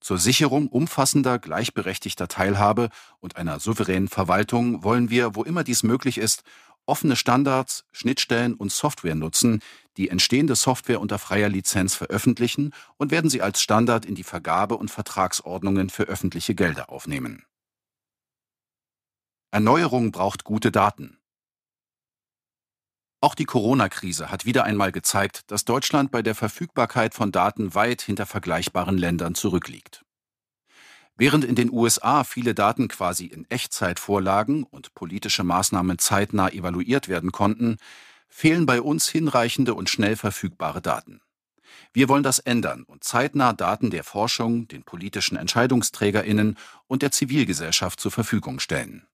Zur 0.00 0.18
Sicherung 0.18 0.68
umfassender 0.68 1.38
gleichberechtigter 1.38 2.26
Teilhabe 2.26 2.88
und 3.20 3.36
einer 3.36 3.60
souveränen 3.60 4.08
Verwaltung 4.08 4.82
wollen 4.82 5.10
wir, 5.10 5.36
wo 5.36 5.44
immer 5.44 5.62
dies 5.62 5.82
möglich 5.84 6.18
ist, 6.18 6.42
offene 6.86 7.14
Standards, 7.14 7.84
Schnittstellen 7.92 8.54
und 8.54 8.72
Software 8.72 9.14
nutzen, 9.14 9.60
die 9.98 10.08
entstehende 10.08 10.54
Software 10.54 11.00
unter 11.00 11.18
freier 11.18 11.48
Lizenz 11.48 11.94
veröffentlichen 11.94 12.72
und 12.96 13.10
werden 13.10 13.28
sie 13.28 13.42
als 13.42 13.60
Standard 13.60 14.06
in 14.06 14.14
die 14.14 14.24
Vergabe- 14.24 14.76
und 14.76 14.90
Vertragsordnungen 14.90 15.90
für 15.90 16.04
öffentliche 16.04 16.54
Gelder 16.54 16.88
aufnehmen. 16.88 17.44
Erneuerung 19.50 20.12
braucht 20.12 20.44
gute 20.44 20.70
Daten. 20.70 21.18
Auch 23.20 23.34
die 23.34 23.46
Corona-Krise 23.46 24.30
hat 24.30 24.44
wieder 24.44 24.62
einmal 24.62 24.92
gezeigt, 24.92 25.50
dass 25.50 25.64
Deutschland 25.64 26.12
bei 26.12 26.22
der 26.22 26.36
Verfügbarkeit 26.36 27.14
von 27.14 27.32
Daten 27.32 27.74
weit 27.74 28.00
hinter 28.00 28.26
vergleichbaren 28.26 28.96
Ländern 28.96 29.34
zurückliegt. 29.34 30.04
Während 31.16 31.44
in 31.44 31.56
den 31.56 31.72
USA 31.72 32.22
viele 32.22 32.54
Daten 32.54 32.86
quasi 32.86 33.26
in 33.26 33.44
Echtzeit 33.50 33.98
vorlagen 33.98 34.62
und 34.62 34.94
politische 34.94 35.42
Maßnahmen 35.42 35.98
zeitnah 35.98 36.50
evaluiert 36.50 37.08
werden 37.08 37.32
konnten, 37.32 37.78
fehlen 38.28 38.66
bei 38.66 38.80
uns 38.80 39.08
hinreichende 39.08 39.74
und 39.74 39.90
schnell 39.90 40.16
verfügbare 40.16 40.82
Daten. 40.82 41.20
Wir 41.92 42.08
wollen 42.08 42.22
das 42.22 42.38
ändern 42.38 42.84
und 42.84 43.04
zeitnah 43.04 43.52
Daten 43.52 43.90
der 43.90 44.04
Forschung, 44.04 44.68
den 44.68 44.84
politischen 44.84 45.36
Entscheidungsträgerinnen 45.36 46.56
und 46.86 47.02
der 47.02 47.10
Zivilgesellschaft 47.10 48.00
zur 48.00 48.12
Verfügung 48.12 48.60
stellen. 48.60 49.06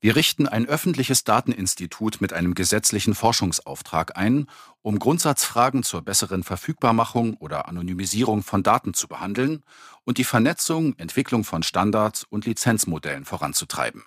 Wir 0.00 0.16
richten 0.16 0.46
ein 0.46 0.66
öffentliches 0.66 1.24
Dateninstitut 1.24 2.20
mit 2.20 2.34
einem 2.34 2.54
gesetzlichen 2.54 3.14
Forschungsauftrag 3.14 4.18
ein, 4.18 4.48
um 4.82 4.98
Grundsatzfragen 4.98 5.82
zur 5.82 6.02
besseren 6.02 6.42
Verfügbarmachung 6.42 7.34
oder 7.38 7.68
Anonymisierung 7.68 8.42
von 8.42 8.62
Daten 8.62 8.92
zu 8.92 9.08
behandeln 9.08 9.62
und 10.04 10.18
die 10.18 10.24
Vernetzung, 10.24 10.94
Entwicklung 10.98 11.42
von 11.42 11.62
Standards 11.62 12.24
und 12.24 12.44
Lizenzmodellen 12.44 13.24
voranzutreiben. 13.24 14.04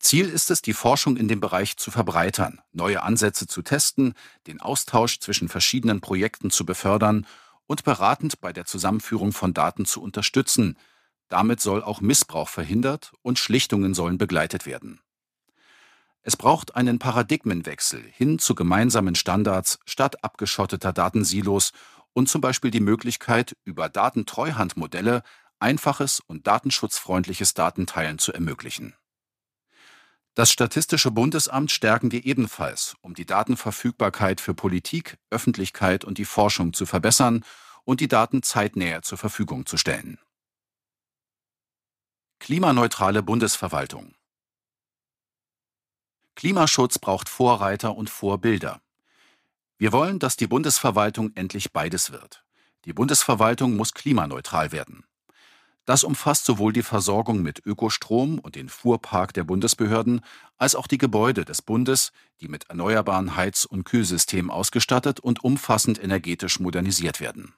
Ziel 0.00 0.28
ist 0.28 0.50
es, 0.50 0.62
die 0.62 0.72
Forschung 0.72 1.16
in 1.16 1.28
dem 1.28 1.40
Bereich 1.40 1.76
zu 1.76 1.90
verbreitern, 1.90 2.60
neue 2.72 3.02
Ansätze 3.02 3.46
zu 3.46 3.62
testen, 3.62 4.14
den 4.46 4.60
Austausch 4.60 5.18
zwischen 5.18 5.48
verschiedenen 5.48 6.00
Projekten 6.00 6.50
zu 6.50 6.64
befördern 6.64 7.26
und 7.66 7.84
beratend 7.84 8.40
bei 8.40 8.52
der 8.52 8.64
Zusammenführung 8.64 9.32
von 9.32 9.54
Daten 9.54 9.84
zu 9.84 10.00
unterstützen. 10.00 10.78
Damit 11.28 11.60
soll 11.60 11.82
auch 11.82 12.00
Missbrauch 12.00 12.48
verhindert 12.48 13.12
und 13.22 13.38
Schlichtungen 13.38 13.92
sollen 13.92 14.18
begleitet 14.18 14.66
werden. 14.66 15.00
Es 16.22 16.36
braucht 16.36 16.76
einen 16.76 16.98
Paradigmenwechsel 16.98 18.02
hin 18.02 18.38
zu 18.38 18.54
gemeinsamen 18.54 19.14
Standards 19.14 19.78
statt 19.84 20.22
abgeschotteter 20.24 20.92
Datensilos 20.92 21.72
und 22.12 22.28
zum 22.28 22.40
Beispiel 22.40 22.70
die 22.70 22.80
Möglichkeit, 22.80 23.56
über 23.64 23.88
Datentreuhandmodelle 23.88 25.22
einfaches 25.58 26.20
und 26.20 26.46
datenschutzfreundliches 26.46 27.54
Datenteilen 27.54 28.18
zu 28.18 28.32
ermöglichen. 28.32 28.94
Das 30.38 30.52
Statistische 30.52 31.10
Bundesamt 31.10 31.72
stärken 31.72 32.12
wir 32.12 32.24
ebenfalls, 32.24 32.96
um 33.00 33.12
die 33.12 33.26
Datenverfügbarkeit 33.26 34.40
für 34.40 34.54
Politik, 34.54 35.18
Öffentlichkeit 35.30 36.04
und 36.04 36.16
die 36.16 36.24
Forschung 36.24 36.72
zu 36.74 36.86
verbessern 36.86 37.44
und 37.82 37.98
die 38.00 38.06
Daten 38.06 38.44
zeitnäher 38.44 39.02
zur 39.02 39.18
Verfügung 39.18 39.66
zu 39.66 39.76
stellen. 39.76 40.20
Klimaneutrale 42.38 43.24
Bundesverwaltung 43.24 44.14
Klimaschutz 46.36 47.00
braucht 47.00 47.28
Vorreiter 47.28 47.96
und 47.96 48.08
Vorbilder. 48.08 48.80
Wir 49.76 49.90
wollen, 49.90 50.20
dass 50.20 50.36
die 50.36 50.46
Bundesverwaltung 50.46 51.32
endlich 51.34 51.72
beides 51.72 52.12
wird. 52.12 52.44
Die 52.84 52.92
Bundesverwaltung 52.92 53.74
muss 53.74 53.92
klimaneutral 53.92 54.70
werden. 54.70 55.07
Das 55.88 56.04
umfasst 56.04 56.44
sowohl 56.44 56.74
die 56.74 56.82
Versorgung 56.82 57.40
mit 57.40 57.64
Ökostrom 57.64 58.38
und 58.40 58.56
den 58.56 58.68
Fuhrpark 58.68 59.32
der 59.32 59.44
Bundesbehörden 59.44 60.20
als 60.58 60.74
auch 60.74 60.86
die 60.86 60.98
Gebäude 60.98 61.46
des 61.46 61.62
Bundes, 61.62 62.12
die 62.42 62.48
mit 62.48 62.68
erneuerbaren 62.68 63.36
Heiz- 63.36 63.64
und 63.64 63.84
Kühlsystemen 63.84 64.50
ausgestattet 64.50 65.18
und 65.18 65.42
umfassend 65.42 65.98
energetisch 65.98 66.60
modernisiert 66.60 67.20
werden. 67.20 67.54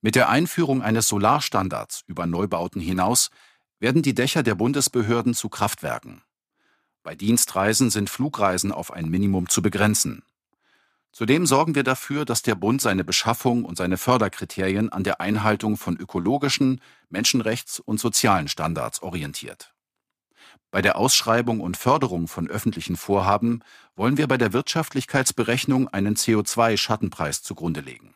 Mit 0.00 0.16
der 0.16 0.30
Einführung 0.30 0.82
eines 0.82 1.06
Solarstandards 1.06 2.02
über 2.08 2.26
Neubauten 2.26 2.80
hinaus 2.80 3.30
werden 3.78 4.02
die 4.02 4.16
Dächer 4.16 4.42
der 4.42 4.56
Bundesbehörden 4.56 5.32
zu 5.32 5.48
Kraftwerken. 5.48 6.24
Bei 7.04 7.14
Dienstreisen 7.14 7.90
sind 7.90 8.10
Flugreisen 8.10 8.72
auf 8.72 8.92
ein 8.92 9.08
Minimum 9.08 9.48
zu 9.48 9.62
begrenzen. 9.62 10.24
Zudem 11.12 11.44
sorgen 11.44 11.74
wir 11.74 11.82
dafür, 11.82 12.24
dass 12.24 12.42
der 12.42 12.54
Bund 12.54 12.80
seine 12.80 13.04
Beschaffung 13.04 13.64
und 13.64 13.76
seine 13.76 13.96
Förderkriterien 13.96 14.90
an 14.90 15.02
der 15.02 15.20
Einhaltung 15.20 15.76
von 15.76 15.96
ökologischen, 15.96 16.80
Menschenrechts- 17.10 17.80
und 17.80 17.98
sozialen 17.98 18.48
Standards 18.48 19.02
orientiert. 19.02 19.74
Bei 20.70 20.82
der 20.82 20.96
Ausschreibung 20.96 21.60
und 21.60 21.76
Förderung 21.76 22.28
von 22.28 22.48
öffentlichen 22.48 22.96
Vorhaben 22.96 23.64
wollen 23.96 24.16
wir 24.16 24.28
bei 24.28 24.38
der 24.38 24.52
Wirtschaftlichkeitsberechnung 24.52 25.88
einen 25.88 26.14
CO2-Schattenpreis 26.14 27.42
zugrunde 27.42 27.80
legen. 27.80 28.14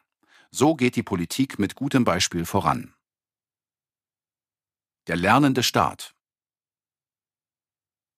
So 0.52 0.76
geht 0.76 0.94
die 0.94 1.02
Politik 1.02 1.58
mit 1.58 1.74
gutem 1.74 2.04
Beispiel 2.04 2.46
voran. 2.46 2.94
Der 5.08 5.16
lernende 5.16 5.64
Staat. 5.64 6.13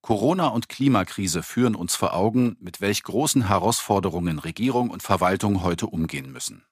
Corona 0.06 0.46
und 0.46 0.68
Klimakrise 0.68 1.42
führen 1.42 1.74
uns 1.74 1.96
vor 1.96 2.14
Augen, 2.14 2.56
mit 2.60 2.80
welch 2.80 3.02
großen 3.02 3.48
Herausforderungen 3.48 4.38
Regierung 4.38 4.90
und 4.90 5.02
Verwaltung 5.02 5.64
heute 5.64 5.88
umgehen 5.88 6.30
müssen. 6.30 6.64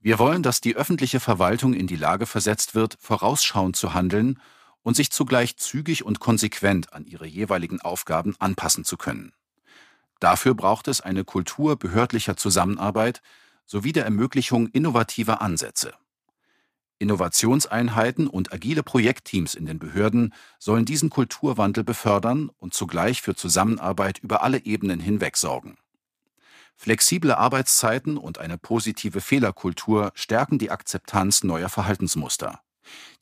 Wir 0.00 0.18
wollen, 0.18 0.42
dass 0.42 0.60
die 0.60 0.74
öffentliche 0.74 1.20
Verwaltung 1.20 1.72
in 1.72 1.86
die 1.86 1.94
Lage 1.94 2.26
versetzt 2.26 2.74
wird, 2.74 2.96
vorausschauend 2.98 3.76
zu 3.76 3.94
handeln 3.94 4.40
und 4.82 4.96
sich 4.96 5.12
zugleich 5.12 5.56
zügig 5.56 6.04
und 6.04 6.18
konsequent 6.18 6.92
an 6.92 7.04
ihre 7.04 7.26
jeweiligen 7.26 7.80
Aufgaben 7.80 8.34
anpassen 8.40 8.84
zu 8.84 8.96
können. 8.96 9.32
Dafür 10.18 10.54
braucht 10.54 10.88
es 10.88 11.00
eine 11.00 11.22
Kultur 11.22 11.76
behördlicher 11.76 12.36
Zusammenarbeit 12.36 13.22
sowie 13.66 13.92
der 13.92 14.04
Ermöglichung 14.04 14.66
innovativer 14.66 15.40
Ansätze. 15.40 15.94
Innovationseinheiten 16.98 18.26
und 18.26 18.52
agile 18.52 18.82
Projektteams 18.82 19.54
in 19.54 19.66
den 19.66 19.78
Behörden 19.78 20.32
sollen 20.58 20.84
diesen 20.84 21.10
Kulturwandel 21.10 21.84
befördern 21.84 22.50
und 22.58 22.74
zugleich 22.74 23.22
für 23.22 23.34
Zusammenarbeit 23.34 24.18
über 24.20 24.42
alle 24.42 24.64
Ebenen 24.64 25.00
hinweg 25.00 25.36
sorgen. 25.36 25.76
Flexible 26.76 27.32
Arbeitszeiten 27.32 28.16
und 28.16 28.38
eine 28.38 28.58
positive 28.58 29.20
Fehlerkultur 29.20 30.12
stärken 30.14 30.58
die 30.58 30.70
Akzeptanz 30.70 31.44
neuer 31.44 31.68
Verhaltensmuster. 31.68 32.60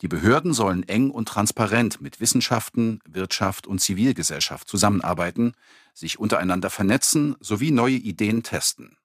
Die 0.01 0.07
Behörden 0.07 0.53
sollen 0.53 0.83
eng 0.83 1.09
und 1.09 1.27
transparent 1.27 2.01
mit 2.01 2.19
Wissenschaften, 2.19 2.99
Wirtschaft 3.07 3.67
und 3.67 3.79
Zivilgesellschaft 3.79 4.67
zusammenarbeiten, 4.67 5.53
sich 5.93 6.19
untereinander 6.19 6.69
vernetzen 6.69 7.35
sowie 7.39 7.71
neue 7.71 7.95
Ideen 7.95 8.43
testen. 8.43 8.97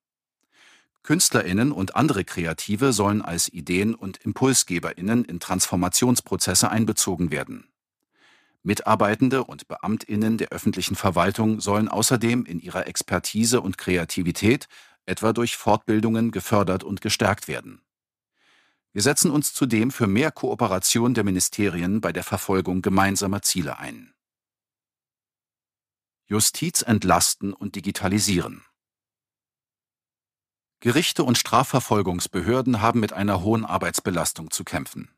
Künstlerinnen 1.03 1.73
und 1.73 1.97
andere 1.97 2.25
Kreative 2.25 2.93
sollen 2.93 3.23
als 3.23 3.49
Ideen- 3.49 3.95
und 3.95 4.19
Impulsgeberinnen 4.19 5.25
in 5.25 5.41
Transformationsprozesse 5.41 6.71
einbezogen 6.71 7.31
werden. 7.31 7.69
Mitarbeitende 8.63 9.45
und 9.45 9.69
Beamtinnen 9.69 10.37
der 10.37 10.49
öffentlichen 10.49 10.97
Verwaltung 10.97 11.61
sollen 11.61 11.89
außerdem 11.89 12.45
in 12.45 12.61
ihrer 12.61 12.87
Expertise 12.87 13.61
und 13.61 13.79
Kreativität 13.79 14.69
etwa 15.07 15.33
durch 15.33 15.57
Fortbildungen 15.57 16.31
gefördert 16.31 16.85
und 16.85 17.01
gestärkt 17.01 17.49
werden. 17.49 17.81
Wir 18.93 19.03
setzen 19.03 19.31
uns 19.31 19.55
zudem 19.55 19.91
für 19.91 20.07
mehr 20.07 20.31
Kooperation 20.31 21.15
der 21.15 21.25
Ministerien 21.25 22.01
bei 22.01 22.13
der 22.13 22.25
Verfolgung 22.25 22.83
gemeinsamer 22.83 23.43
Ziele 23.43 23.79
ein. 23.79 24.13
Justiz 26.27 26.83
entlasten 26.83 27.55
und 27.55 27.75
digitalisieren. 27.75 28.63
Gerichte 30.81 31.25
und 31.25 31.37
Strafverfolgungsbehörden 31.37 32.81
haben 32.81 33.01
mit 33.01 33.13
einer 33.13 33.43
hohen 33.43 33.65
Arbeitsbelastung 33.65 34.53
zu 34.53 34.63
kämpfen. 34.63 35.11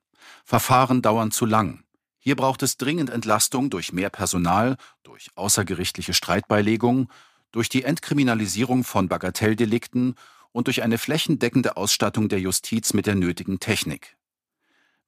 Verfahren 0.45 1.03
dauern 1.03 1.31
zu 1.31 1.45
lang. 1.45 1.85
Hier 2.19 2.35
braucht 2.35 2.63
es 2.63 2.79
dringend 2.79 3.11
Entlastung 3.11 3.69
durch 3.69 3.93
mehr 3.93 4.09
Personal, 4.09 4.77
durch 5.03 5.29
außergerichtliche 5.35 6.15
Streitbeilegung, 6.15 7.11
durch 7.53 7.69
die 7.69 7.85
Entkriminalisierung 7.85 8.85
von 8.85 9.09
Bagatelldelikten 9.09 10.15
und 10.53 10.67
durch 10.67 10.83
eine 10.83 10.97
flächendeckende 10.97 11.77
Ausstattung 11.77 12.29
der 12.29 12.41
Justiz 12.41 12.95
mit 12.95 13.07
der 13.07 13.15
nötigen 13.15 13.61
Technik. 13.61 14.17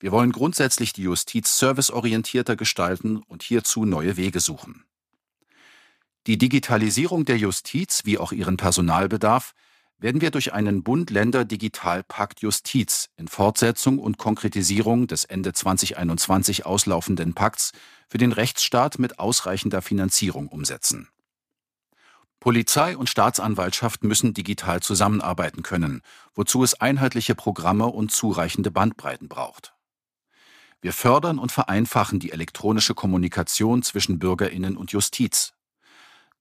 Wir 0.01 0.13
wollen 0.13 0.33
grundsätzlich 0.33 0.93
die 0.93 1.03
Justiz 1.03 1.59
serviceorientierter 1.59 2.57
gestalten 2.57 3.19
und 3.19 3.43
hierzu 3.43 3.85
neue 3.85 4.17
Wege 4.17 4.41
suchen. 4.41 4.85
Die 6.27 6.39
Digitalisierung 6.39 7.25
der 7.25 7.39
Justiz 7.39 8.05
wie 8.05 8.19
auch 8.19 8.33
ihren 8.33 8.57
Personalbedarf 8.57 9.55
werden 10.03 10.21
wir 10.21 10.33
durch 10.33 10.53
einen 10.53 10.83
Bund-Länder-Digitalpakt 10.83 12.41
Justiz 12.41 13.09
in 13.17 13.29
Fortsetzung 13.29 14.01
und 14.01 14.19
Konkretisierung 14.19 15.07
des 15.07 15.25
Ende 15.25 15.53
2021 15.53 16.67
auslaufenden 16.67 17.35
Pakts 17.35 17.71
für 18.09 18.19
den 18.19 18.33
Rechtsstaat 18.33 18.99
mit 18.99 19.21
ausreichender 19.21 19.81
Finanzierung 19.81 20.49
umsetzen. 20.49 21.09
Polizei 22.41 22.97
und 22.97 23.09
Staatsanwaltschaft 23.09 24.03
müssen 24.03 24.35
digital 24.35 24.83
zusammenarbeiten 24.83 25.63
können, 25.63 26.03
wozu 26.35 26.65
es 26.65 26.75
einheitliche 26.75 27.37
Programme 27.37 27.87
und 27.87 28.11
zureichende 28.11 28.73
Bandbreiten 28.73 29.29
braucht. 29.29 29.73
Wir 30.81 30.93
fördern 30.93 31.39
und 31.39 31.53
vereinfachen 31.53 32.19
die 32.19 32.33
elektronische 32.33 32.95
Kommunikation 32.95 33.85
zwischen 33.85 34.19
Bürgerinnen 34.19 34.77
und 34.77 34.91
Justiz. 34.91 35.53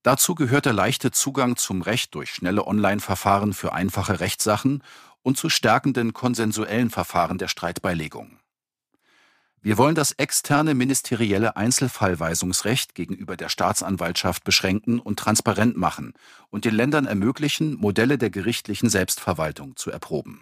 Dazu 0.04 0.34
gehört 0.34 0.66
der 0.66 0.74
leichte 0.74 1.12
Zugang 1.12 1.58
zum 1.58 1.82
Recht 1.82 2.16
durch 2.16 2.34
schnelle 2.34 2.66
Online-Verfahren 2.66 3.54
für 3.54 3.74
einfache 3.74 4.20
Rechtssachen 4.20 4.84
und 5.22 5.38
zu 5.38 5.50
stärkenden 5.50 6.14
konsensuellen 6.14 6.90
Verfahren 6.90 7.38
der 7.38 7.48
Streitbeilegung. 7.48 8.40
Wir 9.64 9.78
wollen 9.78 9.94
das 9.94 10.14
externe 10.14 10.74
ministerielle 10.74 11.56
Einzelfallweisungsrecht 11.56 12.96
gegenüber 12.96 13.38
der 13.38 13.48
Staatsanwaltschaft 13.48 14.44
beschränken 14.44 15.00
und 15.00 15.20
transparent 15.20 15.78
machen 15.78 16.14
und 16.50 16.66
den 16.66 16.74
Ländern 16.74 17.06
ermöglichen, 17.06 17.76
Modelle 17.76 18.18
der 18.18 18.32
gerichtlichen 18.32 18.90
Selbstverwaltung 18.90 19.76
zu 19.76 19.92
erproben. 19.92 20.42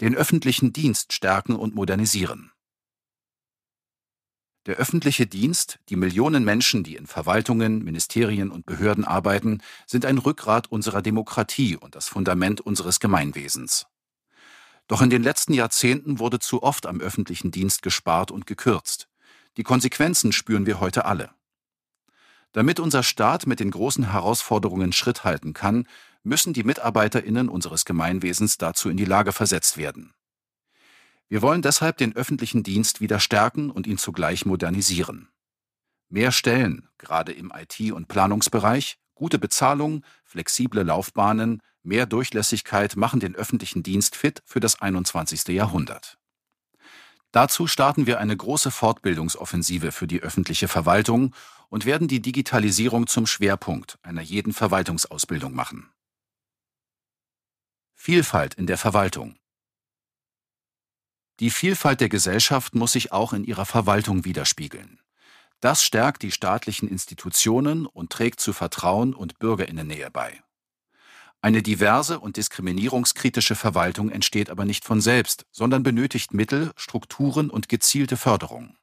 Den 0.00 0.14
öffentlichen 0.14 0.72
Dienst 0.72 1.12
stärken 1.12 1.56
und 1.56 1.74
modernisieren. 1.74 2.52
Der 4.66 4.76
öffentliche 4.76 5.26
Dienst, 5.26 5.78
die 5.88 5.96
Millionen 5.96 6.44
Menschen, 6.44 6.84
die 6.84 6.96
in 6.96 7.06
Verwaltungen, 7.06 7.82
Ministerien 7.82 8.50
und 8.50 8.66
Behörden 8.66 9.06
arbeiten, 9.06 9.62
sind 9.86 10.04
ein 10.04 10.18
Rückgrat 10.18 10.70
unserer 10.70 11.00
Demokratie 11.00 11.76
und 11.76 11.94
das 11.94 12.08
Fundament 12.08 12.60
unseres 12.60 13.00
Gemeinwesens. 13.00 13.86
Doch 14.86 15.00
in 15.00 15.08
den 15.08 15.22
letzten 15.22 15.54
Jahrzehnten 15.54 16.18
wurde 16.18 16.40
zu 16.40 16.62
oft 16.62 16.84
am 16.84 17.00
öffentlichen 17.00 17.50
Dienst 17.50 17.80
gespart 17.80 18.30
und 18.30 18.46
gekürzt. 18.46 19.08
Die 19.56 19.62
Konsequenzen 19.62 20.30
spüren 20.30 20.66
wir 20.66 20.78
heute 20.78 21.06
alle. 21.06 21.30
Damit 22.52 22.80
unser 22.80 23.02
Staat 23.02 23.46
mit 23.46 23.60
den 23.60 23.70
großen 23.70 24.10
Herausforderungen 24.10 24.92
Schritt 24.92 25.24
halten 25.24 25.54
kann, 25.54 25.86
müssen 26.22 26.52
die 26.52 26.64
Mitarbeiterinnen 26.64 27.48
unseres 27.48 27.86
Gemeinwesens 27.86 28.58
dazu 28.58 28.90
in 28.90 28.96
die 28.98 29.04
Lage 29.06 29.32
versetzt 29.32 29.78
werden. 29.78 30.12
Wir 31.30 31.42
wollen 31.42 31.62
deshalb 31.62 31.96
den 31.96 32.16
öffentlichen 32.16 32.64
Dienst 32.64 33.00
wieder 33.00 33.20
stärken 33.20 33.70
und 33.70 33.86
ihn 33.86 33.98
zugleich 33.98 34.44
modernisieren. 34.46 35.28
Mehr 36.08 36.32
Stellen, 36.32 36.88
gerade 36.98 37.32
im 37.32 37.52
IT- 37.54 37.92
und 37.92 38.08
Planungsbereich, 38.08 38.98
gute 39.14 39.38
Bezahlung, 39.38 40.04
flexible 40.24 40.82
Laufbahnen, 40.82 41.62
mehr 41.84 42.06
Durchlässigkeit 42.06 42.96
machen 42.96 43.20
den 43.20 43.36
öffentlichen 43.36 43.84
Dienst 43.84 44.16
fit 44.16 44.42
für 44.44 44.58
das 44.58 44.82
21. 44.82 45.46
Jahrhundert. 45.54 46.18
Dazu 47.30 47.68
starten 47.68 48.06
wir 48.06 48.18
eine 48.18 48.36
große 48.36 48.72
Fortbildungsoffensive 48.72 49.92
für 49.92 50.08
die 50.08 50.22
öffentliche 50.22 50.66
Verwaltung 50.66 51.32
und 51.68 51.86
werden 51.86 52.08
die 52.08 52.20
Digitalisierung 52.20 53.06
zum 53.06 53.28
Schwerpunkt 53.28 54.00
einer 54.02 54.22
jeden 54.22 54.52
Verwaltungsausbildung 54.52 55.54
machen. 55.54 55.92
Vielfalt 57.94 58.54
in 58.54 58.66
der 58.66 58.78
Verwaltung. 58.78 59.38
Die 61.40 61.50
Vielfalt 61.50 62.02
der 62.02 62.10
Gesellschaft 62.10 62.74
muss 62.74 62.92
sich 62.92 63.12
auch 63.12 63.32
in 63.32 63.44
ihrer 63.44 63.64
Verwaltung 63.64 64.26
widerspiegeln. 64.26 65.00
Das 65.60 65.82
stärkt 65.82 66.22
die 66.22 66.32
staatlichen 66.32 66.86
Institutionen 66.86 67.86
und 67.86 68.10
trägt 68.12 68.40
zu 68.40 68.52
Vertrauen 68.52 69.14
und 69.14 69.38
Bürgerinnennähe 69.38 70.10
bei. 70.10 70.42
Eine 71.40 71.62
diverse 71.62 72.20
und 72.20 72.36
diskriminierungskritische 72.36 73.54
Verwaltung 73.54 74.10
entsteht 74.10 74.50
aber 74.50 74.66
nicht 74.66 74.84
von 74.84 75.00
selbst, 75.00 75.46
sondern 75.50 75.82
benötigt 75.82 76.34
Mittel, 76.34 76.72
Strukturen 76.76 77.48
und 77.48 77.70
gezielte 77.70 78.18
Förderung. 78.18 78.76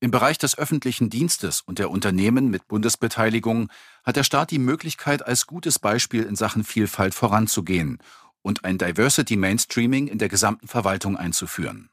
Im 0.00 0.10
Bereich 0.10 0.38
des 0.38 0.56
öffentlichen 0.56 1.10
Dienstes 1.10 1.60
und 1.60 1.78
der 1.78 1.90
Unternehmen 1.90 2.48
mit 2.48 2.68
Bundesbeteiligung 2.68 3.70
hat 4.02 4.16
der 4.16 4.24
Staat 4.24 4.50
die 4.50 4.58
Möglichkeit, 4.58 5.24
als 5.26 5.46
gutes 5.46 5.78
Beispiel 5.78 6.22
in 6.22 6.36
Sachen 6.36 6.64
Vielfalt 6.64 7.14
voranzugehen 7.14 7.98
und 8.44 8.64
ein 8.64 8.76
Diversity 8.76 9.36
Mainstreaming 9.36 10.06
in 10.06 10.18
der 10.18 10.28
gesamten 10.28 10.68
Verwaltung 10.68 11.16
einzuführen. 11.16 11.88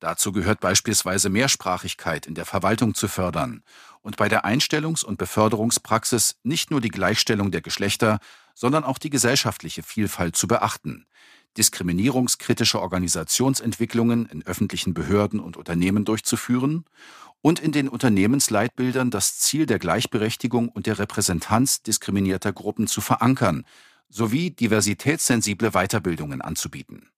Dazu 0.00 0.32
gehört 0.32 0.60
beispielsweise 0.60 1.28
Mehrsprachigkeit 1.28 2.26
in 2.26 2.34
der 2.34 2.46
Verwaltung 2.46 2.94
zu 2.94 3.06
fördern 3.06 3.62
und 4.00 4.16
bei 4.16 4.30
der 4.30 4.46
Einstellungs- 4.46 5.04
und 5.04 5.18
Beförderungspraxis 5.18 6.36
nicht 6.42 6.70
nur 6.70 6.80
die 6.80 6.88
Gleichstellung 6.88 7.50
der 7.50 7.60
Geschlechter, 7.60 8.20
sondern 8.54 8.84
auch 8.84 8.96
die 8.96 9.10
gesellschaftliche 9.10 9.82
Vielfalt 9.82 10.34
zu 10.34 10.48
beachten, 10.48 11.06
diskriminierungskritische 11.58 12.80
Organisationsentwicklungen 12.80 14.24
in 14.26 14.46
öffentlichen 14.46 14.94
Behörden 14.94 15.40
und 15.40 15.58
Unternehmen 15.58 16.06
durchzuführen 16.06 16.86
und 17.42 17.60
in 17.60 17.72
den 17.72 17.90
Unternehmensleitbildern 17.90 19.10
das 19.10 19.38
Ziel 19.38 19.66
der 19.66 19.78
Gleichberechtigung 19.78 20.70
und 20.70 20.86
der 20.86 20.98
Repräsentanz 20.98 21.82
diskriminierter 21.82 22.54
Gruppen 22.54 22.86
zu 22.86 23.02
verankern 23.02 23.66
sowie 24.10 24.50
diversitätssensible 24.50 25.70
Weiterbildungen 25.70 26.42
anzubieten. 26.42 27.08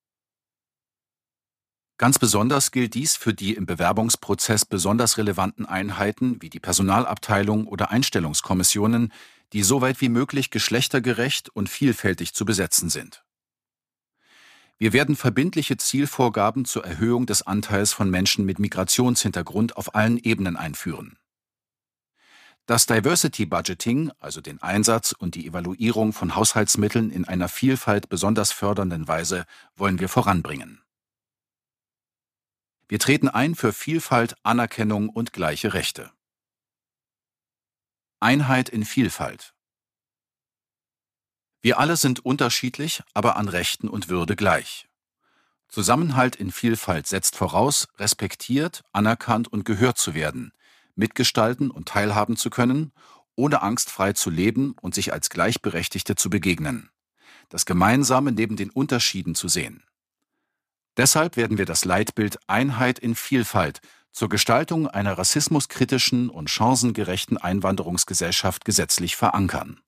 Ganz 1.98 2.18
besonders 2.18 2.70
gilt 2.70 2.94
dies 2.94 3.16
für 3.16 3.32
die 3.32 3.54
im 3.54 3.66
Bewerbungsprozess 3.66 4.64
besonders 4.64 5.18
relevanten 5.18 5.66
Einheiten 5.66 6.40
wie 6.40 6.50
die 6.50 6.60
Personalabteilung 6.60 7.66
oder 7.66 7.90
Einstellungskommissionen, 7.90 9.12
die 9.52 9.62
soweit 9.62 10.00
wie 10.00 10.08
möglich 10.08 10.50
geschlechtergerecht 10.50 11.48
und 11.50 11.68
vielfältig 11.68 12.34
zu 12.34 12.44
besetzen 12.44 12.88
sind. 12.88 13.24
Wir 14.78 14.92
werden 14.92 15.14
verbindliche 15.14 15.76
Zielvorgaben 15.76 16.64
zur 16.64 16.84
Erhöhung 16.84 17.26
des 17.26 17.42
Anteils 17.42 17.92
von 17.92 18.10
Menschen 18.10 18.44
mit 18.44 18.58
Migrationshintergrund 18.58 19.76
auf 19.76 19.94
allen 19.94 20.18
Ebenen 20.18 20.56
einführen. 20.56 21.18
Das 22.66 22.86
Diversity 22.86 23.44
Budgeting, 23.44 24.12
also 24.20 24.40
den 24.40 24.62
Einsatz 24.62 25.12
und 25.12 25.34
die 25.34 25.46
Evaluierung 25.48 26.12
von 26.12 26.36
Haushaltsmitteln 26.36 27.10
in 27.10 27.24
einer 27.24 27.48
Vielfalt 27.48 28.08
besonders 28.08 28.52
fördernden 28.52 29.08
Weise, 29.08 29.46
wollen 29.74 29.98
wir 29.98 30.08
voranbringen. 30.08 30.80
Wir 32.86 33.00
treten 33.00 33.28
ein 33.28 33.56
für 33.56 33.72
Vielfalt, 33.72 34.36
Anerkennung 34.44 35.08
und 35.08 35.32
gleiche 35.32 35.74
Rechte. 35.74 36.12
Einheit 38.20 38.68
in 38.68 38.84
Vielfalt. 38.84 39.54
Wir 41.62 41.80
alle 41.80 41.96
sind 41.96 42.24
unterschiedlich, 42.24 43.02
aber 43.14 43.36
an 43.36 43.48
Rechten 43.48 43.88
und 43.88 44.08
Würde 44.08 44.36
gleich. 44.36 44.88
Zusammenhalt 45.68 46.36
in 46.36 46.52
Vielfalt 46.52 47.08
setzt 47.08 47.34
voraus, 47.34 47.88
respektiert, 47.98 48.82
anerkannt 48.92 49.48
und 49.48 49.64
gehört 49.64 49.98
zu 49.98 50.14
werden, 50.14 50.52
mitgestalten 50.94 51.70
und 51.70 51.88
teilhaben 51.88 52.36
zu 52.36 52.50
können, 52.50 52.92
ohne 53.34 53.62
Angst 53.62 53.90
frei 53.90 54.12
zu 54.12 54.30
leben 54.30 54.74
und 54.80 54.94
sich 54.94 55.12
als 55.12 55.30
Gleichberechtigte 55.30 56.14
zu 56.14 56.30
begegnen. 56.30 56.90
Das 57.48 57.66
Gemeinsame 57.66 58.32
neben 58.32 58.56
den 58.56 58.70
Unterschieden 58.70 59.34
zu 59.34 59.48
sehen. 59.48 59.84
Deshalb 60.96 61.36
werden 61.36 61.58
wir 61.58 61.64
das 61.64 61.84
Leitbild 61.84 62.38
Einheit 62.46 62.98
in 62.98 63.14
Vielfalt 63.14 63.80
zur 64.12 64.28
Gestaltung 64.28 64.86
einer 64.86 65.16
rassismuskritischen 65.16 66.28
und 66.28 66.50
chancengerechten 66.50 67.38
Einwanderungsgesellschaft 67.38 68.64
gesetzlich 68.64 69.16
verankern. 69.16 69.80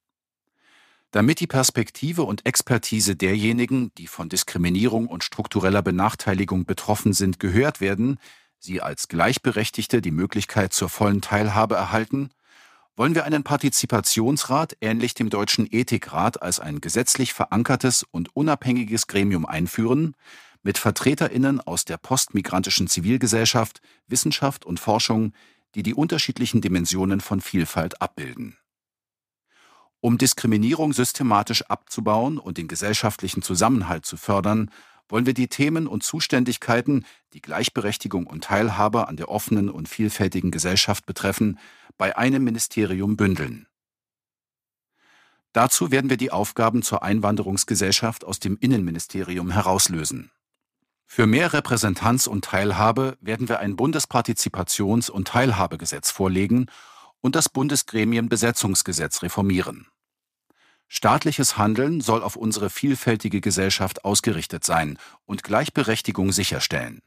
Damit 1.10 1.40
die 1.40 1.46
Perspektive 1.46 2.22
und 2.22 2.44
Expertise 2.44 3.14
derjenigen, 3.14 3.92
die 3.98 4.08
von 4.08 4.28
Diskriminierung 4.28 5.06
und 5.06 5.22
struktureller 5.22 5.82
Benachteiligung 5.82 6.64
betroffen 6.64 7.12
sind, 7.12 7.38
gehört 7.38 7.80
werden, 7.80 8.18
sie 8.64 8.80
als 8.80 9.08
Gleichberechtigte 9.08 10.00
die 10.00 10.10
Möglichkeit 10.10 10.72
zur 10.72 10.88
vollen 10.88 11.20
Teilhabe 11.20 11.76
erhalten, 11.76 12.30
wollen 12.96 13.14
wir 13.14 13.24
einen 13.24 13.44
Partizipationsrat 13.44 14.76
ähnlich 14.80 15.14
dem 15.14 15.30
Deutschen 15.30 15.68
Ethikrat 15.70 16.42
als 16.42 16.60
ein 16.60 16.80
gesetzlich 16.80 17.32
verankertes 17.34 18.04
und 18.10 18.34
unabhängiges 18.34 19.06
Gremium 19.06 19.46
einführen, 19.46 20.14
mit 20.62 20.78
Vertreterinnen 20.78 21.60
aus 21.60 21.84
der 21.84 21.98
postmigrantischen 21.98 22.88
Zivilgesellschaft, 22.88 23.80
Wissenschaft 24.06 24.64
und 24.64 24.80
Forschung, 24.80 25.32
die 25.74 25.82
die 25.82 25.94
unterschiedlichen 25.94 26.60
Dimensionen 26.60 27.20
von 27.20 27.40
Vielfalt 27.40 28.00
abbilden. 28.00 28.56
Um 30.00 30.16
Diskriminierung 30.18 30.92
systematisch 30.92 31.62
abzubauen 31.62 32.38
und 32.38 32.58
den 32.58 32.68
gesellschaftlichen 32.68 33.42
Zusammenhalt 33.42 34.06
zu 34.06 34.16
fördern, 34.16 34.70
wollen 35.08 35.26
wir 35.26 35.34
die 35.34 35.48
Themen 35.48 35.86
und 35.86 36.02
Zuständigkeiten, 36.02 37.04
die 37.32 37.40
Gleichberechtigung 37.40 38.26
und 38.26 38.44
Teilhabe 38.44 39.08
an 39.08 39.16
der 39.16 39.28
offenen 39.28 39.68
und 39.68 39.88
vielfältigen 39.88 40.50
Gesellschaft 40.50 41.06
betreffen, 41.06 41.58
bei 41.96 42.16
einem 42.16 42.44
Ministerium 42.44 43.16
bündeln. 43.16 43.66
Dazu 45.52 45.92
werden 45.92 46.10
wir 46.10 46.16
die 46.16 46.32
Aufgaben 46.32 46.82
zur 46.82 47.04
Einwanderungsgesellschaft 47.04 48.24
aus 48.24 48.40
dem 48.40 48.56
Innenministerium 48.58 49.52
herauslösen. 49.52 50.32
Für 51.06 51.26
mehr 51.26 51.52
Repräsentanz 51.52 52.26
und 52.26 52.44
Teilhabe 52.44 53.16
werden 53.20 53.48
wir 53.48 53.60
ein 53.60 53.76
Bundespartizipations- 53.76 55.10
und 55.10 55.28
Teilhabegesetz 55.28 56.10
vorlegen 56.10 56.66
und 57.20 57.36
das 57.36 57.48
Bundesgremienbesetzungsgesetz 57.48 59.22
reformieren. 59.22 59.86
Staatliches 60.96 61.58
Handeln 61.58 62.00
soll 62.00 62.22
auf 62.22 62.36
unsere 62.36 62.70
vielfältige 62.70 63.40
Gesellschaft 63.40 64.04
ausgerichtet 64.04 64.62
sein 64.62 64.96
und 65.26 65.42
Gleichberechtigung 65.42 66.30
sicherstellen. 66.30 67.02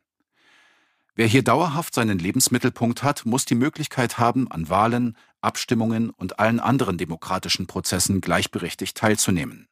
Wer 1.15 1.25
hier 1.25 1.41
dauerhaft 1.41 1.93
seinen 1.93 2.19
Lebensmittelpunkt 2.19 3.01
hat, 3.01 3.25
muss 3.25 3.45
die 3.45 3.55
Möglichkeit 3.55 4.17
haben, 4.17 4.51
an 4.51 4.67
Wahlen, 4.67 5.15
Abstimmungen 5.39 6.09
und 6.09 6.37
allen 6.37 6.59
anderen 6.59 6.97
demokratischen 6.97 7.65
Prozessen 7.65 8.19
gleichberechtigt 8.19 8.97
teilzunehmen. 8.97 9.69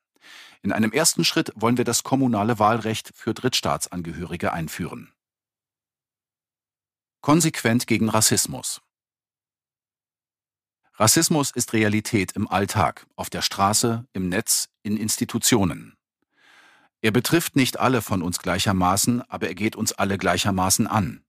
In 0.61 0.71
einem 0.71 0.93
ersten 0.93 1.25
Schritt 1.25 1.51
wollen 1.53 1.77
wir 1.77 1.83
das 1.83 2.03
kommunale 2.03 2.57
Wahlrecht 2.57 3.11
für 3.13 3.33
Drittstaatsangehörige 3.33 4.53
einführen. 4.53 5.11
Konsequent 7.19 7.85
gegen 7.85 8.07
Rassismus. 8.07 8.81
Rassismus 10.97 11.51
ist 11.51 11.73
Realität 11.73 12.31
im 12.33 12.47
Alltag, 12.47 13.05
auf 13.17 13.29
der 13.29 13.41
Straße, 13.41 14.05
im 14.13 14.29
Netz, 14.29 14.69
in 14.81 14.95
Institutionen. 14.95 15.97
Er 17.01 17.11
betrifft 17.11 17.57
nicht 17.57 17.79
alle 17.79 18.01
von 18.01 18.21
uns 18.21 18.39
gleichermaßen, 18.39 19.21
aber 19.29 19.47
er 19.47 19.55
geht 19.55 19.75
uns 19.75 19.91
alle 19.91 20.17
gleichermaßen 20.17 20.87
an. 20.87 21.25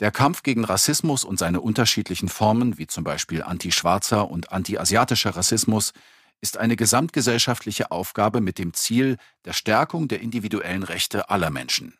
Der 0.00 0.10
Kampf 0.10 0.42
gegen 0.42 0.64
Rassismus 0.64 1.22
und 1.22 1.38
seine 1.38 1.60
unterschiedlichen 1.60 2.28
Formen, 2.28 2.78
wie 2.78 2.88
zum 2.88 3.04
Beispiel 3.04 3.44
antischwarzer 3.44 4.28
und 4.28 4.50
antiasiatischer 4.50 5.36
Rassismus, 5.36 5.92
ist 6.40 6.56
eine 6.56 6.74
gesamtgesellschaftliche 6.74 7.92
Aufgabe 7.92 8.40
mit 8.40 8.58
dem 8.58 8.74
Ziel 8.74 9.18
der 9.44 9.52
Stärkung 9.52 10.08
der 10.08 10.20
individuellen 10.20 10.82
Rechte 10.82 11.30
aller 11.30 11.50
Menschen. 11.50 11.96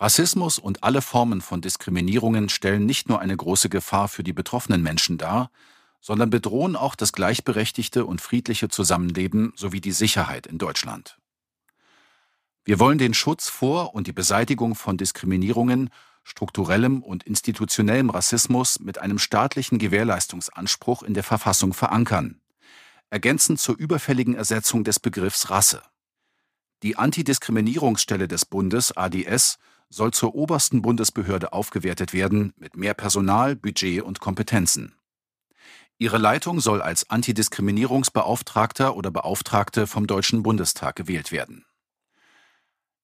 Rassismus 0.00 0.58
und 0.58 0.82
alle 0.82 1.02
Formen 1.02 1.42
von 1.42 1.60
Diskriminierungen 1.60 2.48
stellen 2.48 2.86
nicht 2.86 3.10
nur 3.10 3.20
eine 3.20 3.36
große 3.36 3.68
Gefahr 3.68 4.08
für 4.08 4.22
die 4.22 4.32
betroffenen 4.32 4.82
Menschen 4.82 5.18
dar, 5.18 5.50
sondern 6.00 6.30
bedrohen 6.30 6.74
auch 6.74 6.94
das 6.94 7.12
gleichberechtigte 7.12 8.06
und 8.06 8.22
friedliche 8.22 8.70
Zusammenleben 8.70 9.52
sowie 9.56 9.82
die 9.82 9.92
Sicherheit 9.92 10.46
in 10.46 10.56
Deutschland. 10.56 11.18
Wir 12.64 12.78
wollen 12.78 12.96
den 12.96 13.12
Schutz 13.12 13.50
vor 13.50 13.94
und 13.94 14.06
die 14.06 14.14
Beseitigung 14.14 14.74
von 14.74 14.96
Diskriminierungen, 14.96 15.90
strukturellem 16.24 17.02
und 17.02 17.24
institutionellem 17.24 18.08
Rassismus 18.08 18.80
mit 18.80 18.98
einem 18.98 19.18
staatlichen 19.18 19.78
Gewährleistungsanspruch 19.78 21.02
in 21.02 21.12
der 21.12 21.24
Verfassung 21.24 21.74
verankern, 21.74 22.40
ergänzend 23.10 23.60
zur 23.60 23.76
überfälligen 23.76 24.34
Ersetzung 24.34 24.82
des 24.82 24.98
Begriffs 24.98 25.50
Rasse. 25.50 25.82
Die 26.82 26.96
Antidiskriminierungsstelle 26.96 28.28
des 28.28 28.46
Bundes 28.46 28.96
ADS 28.96 29.58
soll 29.90 30.12
zur 30.12 30.34
obersten 30.34 30.80
Bundesbehörde 30.80 31.52
aufgewertet 31.52 32.12
werden 32.12 32.54
mit 32.56 32.76
mehr 32.76 32.94
Personal, 32.94 33.56
Budget 33.56 34.02
und 34.02 34.20
Kompetenzen. 34.20 34.94
Ihre 35.98 36.16
Leitung 36.16 36.60
soll 36.60 36.80
als 36.80 37.10
Antidiskriminierungsbeauftragter 37.10 38.96
oder 38.96 39.10
Beauftragte 39.10 39.86
vom 39.86 40.06
Deutschen 40.06 40.42
Bundestag 40.42 40.96
gewählt 40.96 41.30
werden. 41.32 41.66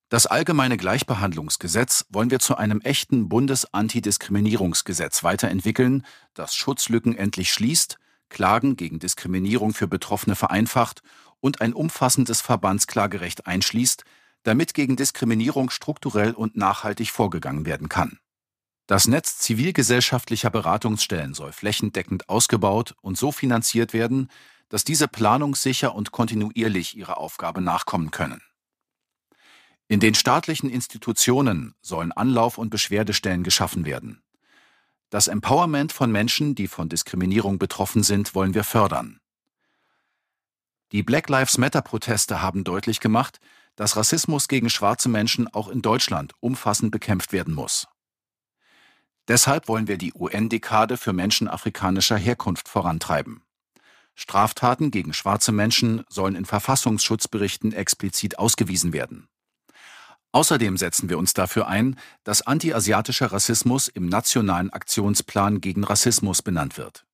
Das 0.09 0.27
allgemeine 0.27 0.77
Gleichbehandlungsgesetz 0.77 2.07
wollen 2.09 2.31
wir 2.31 2.39
zu 2.39 2.57
einem 2.57 2.81
echten 2.81 3.29
Bundesantidiskriminierungsgesetz 3.29 5.25
weiterentwickeln, 5.25 6.07
das 6.33 6.55
Schutzlücken 6.55 7.17
endlich 7.17 7.53
schließt 7.53 7.99
Klagen 8.29 8.77
gegen 8.77 8.99
Diskriminierung 8.99 9.73
für 9.73 9.89
Betroffene 9.89 10.37
vereinfacht 10.37 11.03
und 11.41 11.61
ein 11.61 11.73
umfassendes 11.73 12.41
Verbandsklagerecht 12.41 13.47
einschließt, 13.47 14.05
damit 14.47 14.75
gegen 14.75 14.97
Diskriminierung 14.97 15.71
strukturell 15.71 16.33
und 16.33 16.57
nachhaltig 16.57 17.11
vorgegangen 17.11 17.67
werden 17.67 17.89
kann. 17.89 18.19
Das 18.87 19.09
Netz 19.09 19.39
zivilgesellschaftlicher 19.39 20.51
Beratungsstellen 20.51 21.35
soll 21.35 21.51
flächendeckend 21.51 22.29
ausgebaut 22.29 22.95
und 23.01 23.19
so 23.19 23.33
finanziert 23.33 23.93
werden, 23.93 24.31
dass 24.69 24.85
diese 24.85 25.09
planungssicher 25.09 25.95
und 25.95 26.13
kontinuierlich 26.13 26.97
ihrer 26.97 27.19
Aufgabe 27.19 27.61
nachkommen 27.61 28.13
können. 28.13 28.41
In 29.89 29.99
den 29.99 30.15
staatlichen 30.15 30.71
Institutionen 30.71 31.75
sollen 31.81 32.13
Anlauf- 32.13 32.59
und 32.59 32.71
Beschwerdestellen 32.71 33.43
geschaffen 33.43 33.85
werden. 33.85 34.23
Das 35.11 35.27
Empowerment 35.27 35.93
von 35.93 36.13
Menschen, 36.13 36.55
die 36.55 36.69
von 36.69 36.89
Diskriminierung 36.89 37.59
betroffen 37.59 38.05
sind, 38.05 38.35
wollen 38.37 38.55
wir 38.55 38.65
fördern. 38.65 39.19
Die 40.93 41.03
Black 41.03 41.29
Lives 41.29 41.59
Matter-Proteste 41.59 42.43
haben 42.43 42.63
deutlich 42.63 43.01
gemacht, 43.01 43.41
dass 43.77 43.97
Rassismus 43.97 44.49
gegen 44.49 44.71
schwarze 44.71 45.09
Menschen 45.09 45.47
auch 45.49 45.69
in 45.69 45.83
Deutschland 45.83 46.33
umfassend 46.41 46.91
bekämpft 46.91 47.33
werden 47.33 47.55
muss. 47.55 47.87
Deshalb 49.29 49.69
wollen 49.69 49.89
wir 49.89 49.99
die 49.99 50.13
UN-Dekade 50.15 50.97
für 50.97 51.13
Menschen 51.13 51.49
afrikanischer 51.49 52.17
Herkunft 52.17 52.69
vorantreiben. 52.69 53.43
Straftaten 54.15 54.91
gegen 54.91 55.13
schwarze 55.13 55.53
Menschen 55.53 56.05
sollen 56.09 56.37
in 56.37 56.47
Verfassungsschutzberichten 56.47 57.73
explizit 57.73 58.39
ausgewiesen 58.39 58.93
werden. 58.93 59.29
Außerdem 60.33 60.77
setzen 60.77 61.09
wir 61.09 61.19
uns 61.19 61.33
dafür 61.33 61.67
ein, 61.67 61.99
dass 62.23 62.43
antiasiatischer 62.43 63.33
Rassismus 63.33 63.89
im 63.89 64.09
Nationalen 64.09 64.71
Aktionsplan 64.71 65.61
gegen 65.61 65.83
Rassismus 65.83 66.43
benannt 66.43 66.77
wird. 66.77 67.06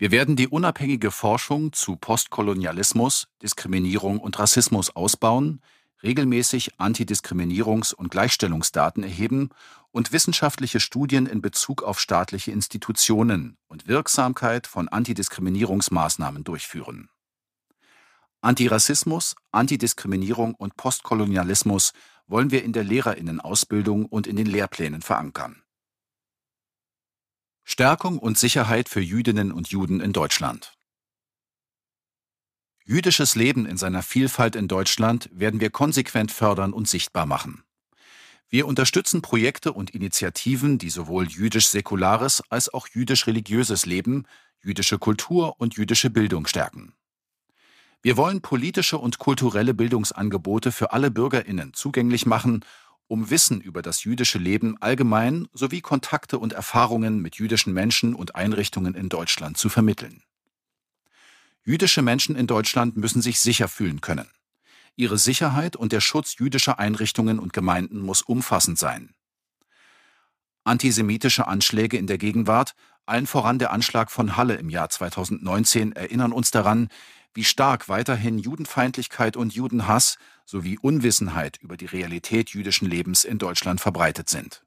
Wir 0.00 0.10
werden 0.10 0.34
die 0.34 0.48
unabhängige 0.48 1.10
Forschung 1.10 1.74
zu 1.74 1.94
Postkolonialismus, 1.94 3.28
Diskriminierung 3.42 4.18
und 4.18 4.38
Rassismus 4.38 4.96
ausbauen, 4.96 5.60
regelmäßig 6.02 6.76
Antidiskriminierungs- 6.78 7.94
und 7.94 8.10
Gleichstellungsdaten 8.10 9.02
erheben 9.02 9.50
und 9.90 10.10
wissenschaftliche 10.12 10.80
Studien 10.80 11.26
in 11.26 11.42
Bezug 11.42 11.82
auf 11.82 12.00
staatliche 12.00 12.50
Institutionen 12.50 13.58
und 13.68 13.88
Wirksamkeit 13.88 14.66
von 14.66 14.88
Antidiskriminierungsmaßnahmen 14.88 16.44
durchführen. 16.44 17.10
Antirassismus, 18.40 19.36
Antidiskriminierung 19.52 20.54
und 20.54 20.76
Postkolonialismus 20.78 21.92
wollen 22.26 22.50
wir 22.50 22.64
in 22.64 22.72
der 22.72 22.84
Lehrerinnenausbildung 22.84 24.06
und 24.06 24.26
in 24.26 24.36
den 24.36 24.46
Lehrplänen 24.46 25.02
verankern. 25.02 25.62
Stärkung 27.70 28.18
und 28.18 28.36
Sicherheit 28.36 28.88
für 28.88 29.00
Jüdinnen 29.00 29.52
und 29.52 29.68
Juden 29.68 30.00
in 30.00 30.12
Deutschland. 30.12 30.72
Jüdisches 32.84 33.36
Leben 33.36 33.64
in 33.64 33.76
seiner 33.76 34.02
Vielfalt 34.02 34.56
in 34.56 34.66
Deutschland 34.66 35.30
werden 35.32 35.60
wir 35.60 35.70
konsequent 35.70 36.32
fördern 36.32 36.72
und 36.72 36.88
sichtbar 36.88 37.26
machen. 37.26 37.62
Wir 38.48 38.66
unterstützen 38.66 39.22
Projekte 39.22 39.72
und 39.72 39.90
Initiativen, 39.90 40.78
die 40.78 40.90
sowohl 40.90 41.28
jüdisch-säkulares 41.28 42.42
als 42.48 42.74
auch 42.74 42.88
jüdisch-religiöses 42.88 43.86
Leben, 43.86 44.26
jüdische 44.60 44.98
Kultur 44.98 45.60
und 45.60 45.76
jüdische 45.76 46.10
Bildung 46.10 46.48
stärken. 46.48 46.92
Wir 48.02 48.16
wollen 48.16 48.40
politische 48.40 48.98
und 48.98 49.18
kulturelle 49.18 49.74
Bildungsangebote 49.74 50.72
für 50.72 50.92
alle 50.92 51.12
Bürgerinnen 51.12 51.72
zugänglich 51.72 52.26
machen, 52.26 52.64
um 53.10 53.28
Wissen 53.28 53.60
über 53.60 53.82
das 53.82 54.04
jüdische 54.04 54.38
Leben 54.38 54.76
allgemein 54.80 55.48
sowie 55.52 55.80
Kontakte 55.80 56.38
und 56.38 56.52
Erfahrungen 56.52 57.18
mit 57.18 57.36
jüdischen 57.36 57.72
Menschen 57.72 58.14
und 58.14 58.36
Einrichtungen 58.36 58.94
in 58.94 59.08
Deutschland 59.08 59.58
zu 59.58 59.68
vermitteln. 59.68 60.22
Jüdische 61.64 62.02
Menschen 62.02 62.36
in 62.36 62.46
Deutschland 62.46 62.96
müssen 62.96 63.20
sich 63.20 63.40
sicher 63.40 63.66
fühlen 63.66 64.00
können. 64.00 64.30
Ihre 64.94 65.18
Sicherheit 65.18 65.74
und 65.74 65.90
der 65.90 66.00
Schutz 66.00 66.36
jüdischer 66.38 66.78
Einrichtungen 66.78 67.40
und 67.40 67.52
Gemeinden 67.52 67.98
muss 67.98 68.22
umfassend 68.22 68.78
sein. 68.78 69.12
Antisemitische 70.62 71.48
Anschläge 71.48 71.96
in 71.96 72.06
der 72.06 72.18
Gegenwart, 72.18 72.74
allen 73.06 73.26
voran 73.26 73.58
der 73.58 73.72
Anschlag 73.72 74.12
von 74.12 74.36
Halle 74.36 74.54
im 74.54 74.70
Jahr 74.70 74.88
2019, 74.88 75.92
erinnern 75.92 76.30
uns 76.30 76.52
daran, 76.52 76.88
wie 77.34 77.44
stark 77.44 77.88
weiterhin 77.88 78.38
Judenfeindlichkeit 78.38 79.36
und 79.36 79.54
Judenhass 79.54 80.16
sowie 80.44 80.78
Unwissenheit 80.78 81.58
über 81.58 81.76
die 81.76 81.86
Realität 81.86 82.50
jüdischen 82.50 82.88
Lebens 82.88 83.24
in 83.24 83.38
Deutschland 83.38 83.80
verbreitet 83.80 84.28
sind. 84.28 84.64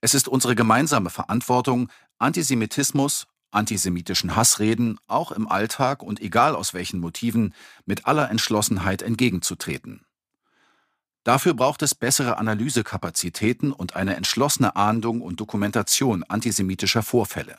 Es 0.00 0.14
ist 0.14 0.28
unsere 0.28 0.54
gemeinsame 0.54 1.10
Verantwortung, 1.10 1.88
Antisemitismus, 2.18 3.26
antisemitischen 3.52 4.34
Hassreden 4.34 4.98
auch 5.06 5.32
im 5.32 5.48
Alltag 5.48 6.02
und 6.02 6.20
egal 6.20 6.56
aus 6.56 6.74
welchen 6.74 7.00
Motiven 7.00 7.54
mit 7.84 8.06
aller 8.06 8.30
Entschlossenheit 8.30 9.02
entgegenzutreten. 9.02 10.04
Dafür 11.24 11.54
braucht 11.54 11.82
es 11.82 11.94
bessere 11.94 12.38
Analysekapazitäten 12.38 13.72
und 13.72 13.94
eine 13.94 14.16
entschlossene 14.16 14.74
Ahndung 14.74 15.20
und 15.20 15.38
Dokumentation 15.38 16.24
antisemitischer 16.24 17.02
Vorfälle. 17.02 17.58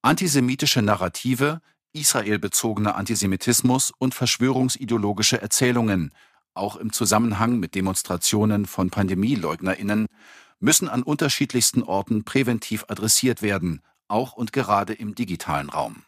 Antisemitische 0.00 0.82
Narrative, 0.82 1.60
israelbezogener 1.96 2.96
Antisemitismus 2.96 3.92
und 3.98 4.14
verschwörungsideologische 4.14 5.40
Erzählungen, 5.40 6.12
auch 6.54 6.76
im 6.76 6.92
Zusammenhang 6.92 7.58
mit 7.58 7.74
Demonstrationen 7.74 8.66
von 8.66 8.90
Pandemieleugnerinnen, 8.90 10.06
müssen 10.60 10.88
an 10.88 11.02
unterschiedlichsten 11.02 11.82
Orten 11.82 12.24
präventiv 12.24 12.84
adressiert 12.88 13.42
werden, 13.42 13.82
auch 14.08 14.32
und 14.34 14.52
gerade 14.52 14.94
im 14.94 15.14
digitalen 15.14 15.70
Raum. 15.70 16.04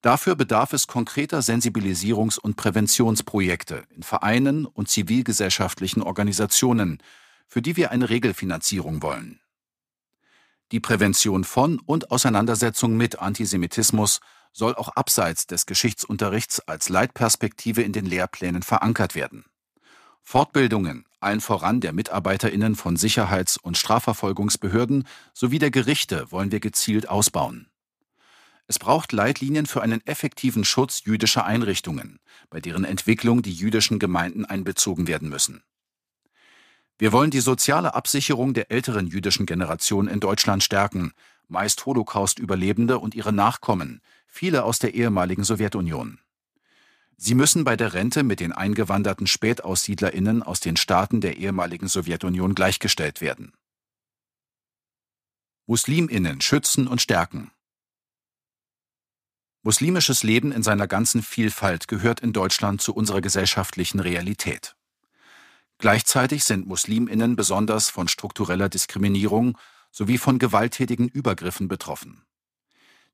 Dafür 0.00 0.34
bedarf 0.34 0.72
es 0.72 0.86
konkreter 0.86 1.40
Sensibilisierungs- 1.40 2.38
und 2.38 2.56
Präventionsprojekte 2.56 3.84
in 3.94 4.02
Vereinen 4.02 4.66
und 4.66 4.88
zivilgesellschaftlichen 4.88 6.02
Organisationen, 6.02 6.98
für 7.46 7.62
die 7.62 7.76
wir 7.76 7.90
eine 7.92 8.08
Regelfinanzierung 8.08 9.02
wollen. 9.02 9.40
Die 10.72 10.80
Prävention 10.80 11.44
von 11.44 11.78
und 11.80 12.10
Auseinandersetzung 12.10 12.96
mit 12.96 13.20
Antisemitismus 13.20 14.20
soll 14.52 14.74
auch 14.74 14.88
abseits 14.90 15.46
des 15.46 15.66
Geschichtsunterrichts 15.66 16.60
als 16.60 16.88
Leitperspektive 16.88 17.82
in 17.82 17.92
den 17.92 18.06
Lehrplänen 18.06 18.62
verankert 18.62 19.14
werden. 19.14 19.44
Fortbildungen, 20.22 21.04
allen 21.20 21.40
voran 21.40 21.80
der 21.80 21.92
Mitarbeiterinnen 21.92 22.76
von 22.76 22.96
Sicherheits- 22.96 23.56
und 23.56 23.76
Strafverfolgungsbehörden 23.76 25.06
sowie 25.34 25.58
der 25.58 25.70
Gerichte 25.70 26.30
wollen 26.30 26.52
wir 26.52 26.60
gezielt 26.60 27.08
ausbauen. 27.08 27.68
Es 28.68 28.78
braucht 28.78 29.12
Leitlinien 29.12 29.66
für 29.66 29.82
einen 29.82 30.06
effektiven 30.06 30.64
Schutz 30.64 31.02
jüdischer 31.04 31.44
Einrichtungen, 31.44 32.20
bei 32.48 32.60
deren 32.60 32.84
Entwicklung 32.84 33.42
die 33.42 33.52
jüdischen 33.52 33.98
Gemeinden 33.98 34.44
einbezogen 34.44 35.08
werden 35.08 35.28
müssen. 35.28 35.62
Wir 36.98 37.12
wollen 37.12 37.30
die 37.30 37.40
soziale 37.40 37.94
Absicherung 37.94 38.54
der 38.54 38.70
älteren 38.70 39.08
jüdischen 39.08 39.44
Generation 39.44 40.06
in 40.06 40.20
Deutschland 40.20 40.62
stärken, 40.62 41.12
meist 41.48 41.84
Holocaust-Überlebende 41.84 42.98
und 42.98 43.14
ihre 43.14 43.32
Nachkommen, 43.32 44.00
viele 44.32 44.64
aus 44.64 44.78
der 44.78 44.94
ehemaligen 44.94 45.44
Sowjetunion. 45.44 46.18
Sie 47.18 47.34
müssen 47.34 47.64
bei 47.64 47.76
der 47.76 47.92
Rente 47.92 48.22
mit 48.22 48.40
den 48.40 48.50
eingewanderten 48.50 49.26
Spätaussiedlerinnen 49.26 50.42
aus 50.42 50.58
den 50.60 50.76
Staaten 50.76 51.20
der 51.20 51.36
ehemaligen 51.36 51.86
Sowjetunion 51.86 52.54
gleichgestellt 52.54 53.20
werden. 53.20 53.52
Musliminnen 55.66 56.40
schützen 56.40 56.88
und 56.88 57.02
stärken. 57.02 57.50
Muslimisches 59.62 60.22
Leben 60.22 60.50
in 60.50 60.62
seiner 60.62 60.88
ganzen 60.88 61.22
Vielfalt 61.22 61.86
gehört 61.86 62.20
in 62.20 62.32
Deutschland 62.32 62.80
zu 62.80 62.94
unserer 62.94 63.20
gesellschaftlichen 63.20 64.00
Realität. 64.00 64.74
Gleichzeitig 65.76 66.44
sind 66.44 66.66
Musliminnen 66.66 67.36
besonders 67.36 67.90
von 67.90 68.08
struktureller 68.08 68.70
Diskriminierung 68.70 69.58
sowie 69.90 70.16
von 70.16 70.38
gewalttätigen 70.38 71.08
Übergriffen 71.08 71.68
betroffen. 71.68 72.24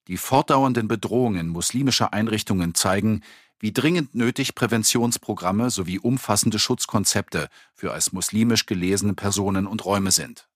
Die 0.08 0.16
fortdauernden 0.16 0.88
Bedrohungen 0.88 1.48
muslimischer 1.48 2.14
Einrichtungen 2.14 2.74
zeigen, 2.74 3.22
wie 3.60 3.72
dringend 3.72 4.14
nötig 4.14 4.54
Präventionsprogramme 4.54 5.70
sowie 5.70 5.98
umfassende 5.98 6.58
Schutzkonzepte 6.58 7.48
für 7.74 7.92
als 7.92 8.12
muslimisch 8.12 8.66
gelesene 8.66 9.14
Personen 9.14 9.66
und 9.66 9.84
Räume 9.84 10.10
sind. 10.10 10.48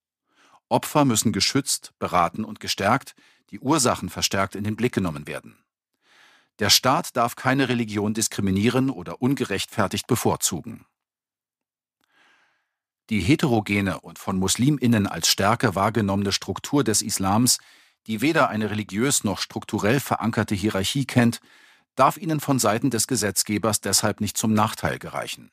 Opfer 0.69 1.05
müssen 1.05 1.33
geschützt, 1.33 1.93
beraten 1.99 2.45
und 2.45 2.61
gestärkt, 2.61 3.15
die 3.51 3.61
Ursachen 3.61 4.09
verstärkt 4.09 4.55
in 4.55 4.65
den 4.65 4.77
Blick 4.77 4.95
genommen 4.95 5.27
werden. 5.27 5.59
Der 6.59 6.71
Staat 6.71 7.17
darf 7.17 7.37
keine 7.37 7.69
Religion 7.69 8.15
diskriminieren 8.15 8.88
oder 8.88 9.21
ungerechtfertigt 9.21 10.07
bevorzugen. 10.07 10.87
Die 13.11 13.21
heterogene 13.21 14.01
und 14.01 14.19
von 14.19 14.38
Musliminnen 14.38 15.07
als 15.07 15.29
Stärke 15.29 15.75
wahrgenommene 15.75 16.33
Struktur 16.33 16.85
des 16.85 17.03
Islams, 17.03 17.59
die 18.07 18.21
weder 18.21 18.49
eine 18.49 18.71
religiös 18.71 19.25
noch 19.25 19.38
strukturell 19.38 20.01
verankerte 20.01 20.55
Hierarchie 20.55 21.05
kennt, 21.05 21.41
darf 21.95 22.17
ihnen 22.17 22.41
von 22.41 22.59
Seiten 22.59 22.91
des 22.91 23.07
Gesetzgebers 23.07 23.81
deshalb 23.81 24.21
nicht 24.21 24.37
zum 24.37 24.55
Nachteil 24.55 24.99
gereichen. 24.99 25.51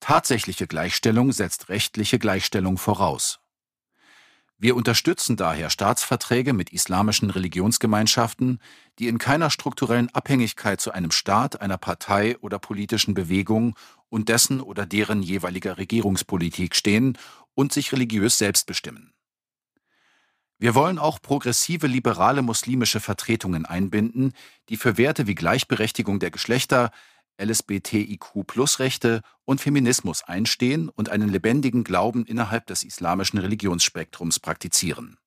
Tatsächliche 0.00 0.66
Gleichstellung 0.66 1.32
setzt 1.32 1.68
rechtliche 1.68 2.18
Gleichstellung 2.18 2.76
voraus. 2.76 3.40
Wir 4.58 4.76
unterstützen 4.76 5.36
daher 5.36 5.68
Staatsverträge 5.68 6.52
mit 6.52 6.70
islamischen 6.70 7.30
Religionsgemeinschaften, 7.30 8.60
die 8.98 9.08
in 9.08 9.18
keiner 9.18 9.50
strukturellen 9.50 10.10
Abhängigkeit 10.14 10.80
zu 10.80 10.92
einem 10.92 11.10
Staat, 11.10 11.60
einer 11.60 11.78
Partei 11.78 12.38
oder 12.38 12.58
politischen 12.58 13.14
Bewegung 13.14 13.76
und 14.10 14.28
dessen 14.28 14.60
oder 14.60 14.86
deren 14.86 15.22
jeweiliger 15.22 15.76
Regierungspolitik 15.76 16.76
stehen 16.76 17.18
und 17.54 17.72
sich 17.72 17.92
religiös 17.92 18.38
selbst 18.38 18.66
bestimmen. 18.66 19.13
Wir 20.64 20.74
wollen 20.74 20.98
auch 20.98 21.20
progressive 21.20 21.86
liberale 21.86 22.40
muslimische 22.40 22.98
Vertretungen 22.98 23.66
einbinden, 23.66 24.32
die 24.70 24.78
für 24.78 24.96
Werte 24.96 25.26
wie 25.26 25.34
Gleichberechtigung 25.34 26.20
der 26.20 26.30
Geschlechter, 26.30 26.90
LSBTIQ-Plus-Rechte 27.38 29.20
und 29.44 29.60
Feminismus 29.60 30.22
einstehen 30.22 30.88
und 30.88 31.10
einen 31.10 31.28
lebendigen 31.28 31.84
Glauben 31.84 32.24
innerhalb 32.24 32.66
des 32.66 32.82
islamischen 32.82 33.38
Religionsspektrums 33.40 34.40
praktizieren. 34.40 35.18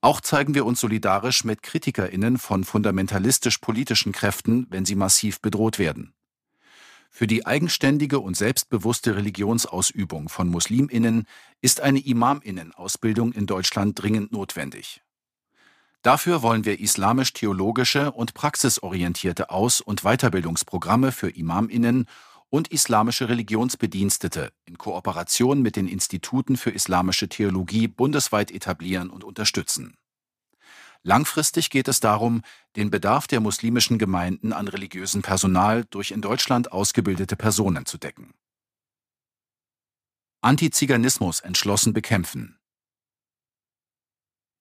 Auch 0.00 0.20
zeigen 0.20 0.56
wir 0.56 0.66
uns 0.66 0.80
solidarisch 0.80 1.44
mit 1.44 1.62
Kritikerinnen 1.62 2.36
von 2.36 2.64
fundamentalistisch-politischen 2.64 4.10
Kräften, 4.10 4.66
wenn 4.68 4.84
sie 4.84 4.96
massiv 4.96 5.40
bedroht 5.42 5.78
werden. 5.78 6.12
Für 7.16 7.28
die 7.28 7.46
eigenständige 7.46 8.18
und 8.18 8.36
selbstbewusste 8.36 9.14
Religionsausübung 9.14 10.28
von 10.28 10.48
Musliminnen 10.48 11.28
ist 11.60 11.80
eine 11.80 12.00
Imaminnen-Ausbildung 12.00 13.32
in 13.32 13.46
Deutschland 13.46 14.02
dringend 14.02 14.32
notwendig. 14.32 15.00
Dafür 16.02 16.42
wollen 16.42 16.64
wir 16.64 16.80
islamisch-theologische 16.80 18.10
und 18.10 18.34
praxisorientierte 18.34 19.50
Aus- 19.50 19.80
und 19.80 20.02
Weiterbildungsprogramme 20.02 21.12
für 21.12 21.30
Imaminnen 21.30 22.06
und 22.50 22.72
islamische 22.72 23.28
Religionsbedienstete 23.28 24.52
in 24.64 24.76
Kooperation 24.76 25.62
mit 25.62 25.76
den 25.76 25.86
Instituten 25.86 26.56
für 26.56 26.70
islamische 26.70 27.28
Theologie 27.28 27.86
bundesweit 27.86 28.50
etablieren 28.50 29.08
und 29.10 29.22
unterstützen. 29.22 29.94
Langfristig 31.06 31.68
geht 31.68 31.86
es 31.86 32.00
darum, 32.00 32.40
den 32.76 32.90
Bedarf 32.90 33.26
der 33.26 33.40
muslimischen 33.40 33.98
Gemeinden 33.98 34.54
an 34.54 34.68
religiösen 34.68 35.20
Personal 35.20 35.84
durch 35.90 36.10
in 36.10 36.22
Deutschland 36.22 36.72
ausgebildete 36.72 37.36
Personen 37.36 37.84
zu 37.84 37.98
decken. 37.98 38.32
Antiziganismus 40.40 41.40
entschlossen 41.40 41.92
bekämpfen. 41.92 42.58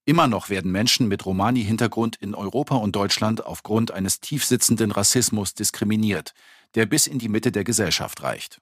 Immer 0.06 0.28
noch 0.28 0.50
werden 0.50 0.70
Menschen 0.70 1.08
mit 1.08 1.26
Romani-Hintergrund 1.26 2.18
in 2.18 2.36
Europa 2.36 2.76
und 2.76 2.94
Deutschland 2.94 3.46
aufgrund 3.46 3.92
eines 3.92 4.20
tiefsitzenden 4.20 4.92
Rassismus 4.92 5.54
diskriminiert, 5.54 6.34
der 6.76 6.86
bis 6.86 7.08
in 7.08 7.20
die 7.20 7.30
Mitte 7.30 7.54
der 7.54 7.64
Gesellschaft 7.64 8.22
reicht. 8.22 8.60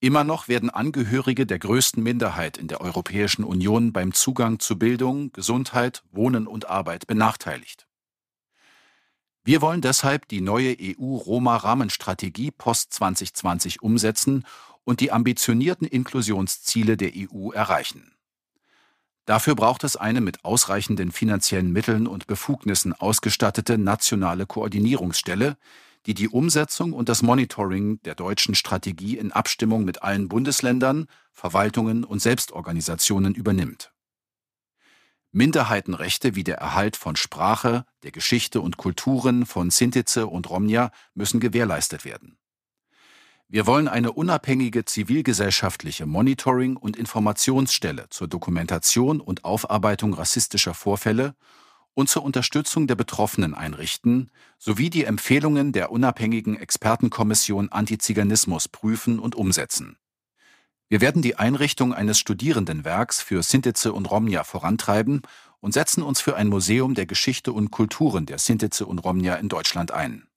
Immer 0.00 0.24
noch 0.24 0.48
werden 0.48 0.68
Angehörige 0.68 1.46
der 1.46 1.58
größten 1.58 2.02
Minderheit 2.02 2.58
in 2.58 2.68
der 2.68 2.82
Europäischen 2.82 3.44
Union 3.44 3.92
beim 3.92 4.12
Zugang 4.12 4.58
zu 4.58 4.78
Bildung, 4.78 5.32
Gesundheit, 5.32 6.02
Wohnen 6.12 6.46
und 6.46 6.68
Arbeit 6.68 7.06
benachteiligt. 7.06 7.86
Wir 9.42 9.62
wollen 9.62 9.80
deshalb 9.80 10.28
die 10.28 10.40
neue 10.40 10.76
EU-Roma-Rahmenstrategie 10.78 12.50
Post 12.50 12.92
2020 12.92 13.80
umsetzen 13.80 14.44
und 14.84 15.00
die 15.00 15.12
ambitionierten 15.12 15.86
Inklusionsziele 15.86 16.96
der 16.96 17.12
EU 17.14 17.52
erreichen. 17.52 18.12
Dafür 19.24 19.54
braucht 19.54 19.82
es 19.82 19.96
eine 19.96 20.20
mit 20.20 20.44
ausreichenden 20.44 21.10
finanziellen 21.10 21.72
Mitteln 21.72 22.06
und 22.06 22.26
Befugnissen 22.26 22.92
ausgestattete 22.92 23.78
nationale 23.78 24.46
Koordinierungsstelle, 24.46 25.56
die 26.06 26.14
die 26.14 26.28
Umsetzung 26.28 26.92
und 26.92 27.08
das 27.08 27.22
Monitoring 27.22 28.00
der 28.02 28.14
deutschen 28.14 28.54
Strategie 28.54 29.18
in 29.18 29.32
Abstimmung 29.32 29.84
mit 29.84 30.02
allen 30.02 30.28
Bundesländern, 30.28 31.06
Verwaltungen 31.32 32.04
und 32.04 32.20
Selbstorganisationen 32.20 33.34
übernimmt. 33.34 33.92
Minderheitenrechte 35.32 36.34
wie 36.34 36.44
der 36.44 36.58
Erhalt 36.58 36.96
von 36.96 37.16
Sprache, 37.16 37.84
der 38.04 38.12
Geschichte 38.12 38.60
und 38.60 38.76
Kulturen 38.76 39.44
von 39.44 39.70
Sintize 39.70 40.26
und 40.28 40.48
Romnia 40.48 40.92
müssen 41.14 41.40
gewährleistet 41.40 42.04
werden. 42.04 42.38
Wir 43.48 43.66
wollen 43.66 43.86
eine 43.86 44.12
unabhängige 44.12 44.84
zivilgesellschaftliche 44.84 46.06
Monitoring- 46.06 46.76
und 46.76 46.96
Informationsstelle 46.96 48.06
zur 48.10 48.28
Dokumentation 48.28 49.20
und 49.20 49.44
Aufarbeitung 49.44 50.14
rassistischer 50.14 50.74
Vorfälle 50.74 51.34
und 51.96 52.10
zur 52.10 52.24
Unterstützung 52.24 52.86
der 52.86 52.94
Betroffenen 52.94 53.54
einrichten, 53.54 54.30
sowie 54.58 54.90
die 54.90 55.04
Empfehlungen 55.04 55.72
der 55.72 55.90
unabhängigen 55.90 56.60
Expertenkommission 56.60 57.70
Antiziganismus 57.70 58.68
prüfen 58.68 59.18
und 59.18 59.34
umsetzen. 59.34 59.96
Wir 60.90 61.00
werden 61.00 61.22
die 61.22 61.36
Einrichtung 61.36 61.94
eines 61.94 62.18
Studierendenwerks 62.18 63.22
für 63.22 63.42
Sintize 63.42 63.94
und 63.94 64.10
Romnia 64.10 64.44
vorantreiben 64.44 65.22
und 65.60 65.72
setzen 65.72 66.02
uns 66.02 66.20
für 66.20 66.36
ein 66.36 66.48
Museum 66.48 66.94
der 66.94 67.06
Geschichte 67.06 67.50
und 67.50 67.70
Kulturen 67.70 68.26
der 68.26 68.38
Sintize 68.38 68.84
und 68.84 68.98
Romnia 68.98 69.36
in 69.36 69.48
Deutschland 69.48 69.90
ein. 69.90 70.28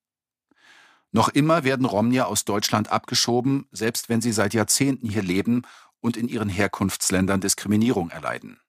Noch 1.11 1.27
immer 1.27 1.65
werden 1.65 1.85
Romnia 1.85 2.25
aus 2.25 2.45
Deutschland 2.45 2.89
abgeschoben, 2.89 3.67
selbst 3.73 4.07
wenn 4.07 4.21
sie 4.21 4.31
seit 4.31 4.53
Jahrzehnten 4.53 5.09
hier 5.09 5.23
leben 5.23 5.63
und 5.99 6.15
in 6.15 6.29
ihren 6.29 6.49
Herkunftsländern 6.49 7.41
Diskriminierung 7.41 8.11
erleiden. 8.11 8.61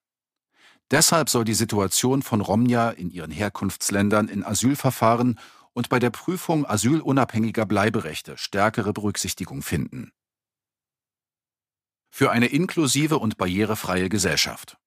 Deshalb 0.90 1.29
soll 1.31 1.44
die 1.44 1.55
Situation 1.55 2.22
von 2.22 2.40
Romnia 2.40 2.90
in 2.90 3.11
ihren 3.11 3.31
Herkunftsländern 3.31 4.29
in 4.29 4.44
Asylverfahren 4.44 5.38
und 5.72 5.88
bei 5.88 5.98
der 5.98 6.11
Prüfung 6.11 6.66
asylunabhängiger 6.66 7.64
Bleiberechte 7.64 8.37
stärkere 8.37 8.92
Berücksichtigung 8.92 9.62
finden. 9.62 10.12
Für 12.11 12.33
eine 12.33 12.46
inklusive 12.46 13.18
und 13.18 13.37
barrierefreie 13.37 14.09
Gesellschaft. 14.09 14.79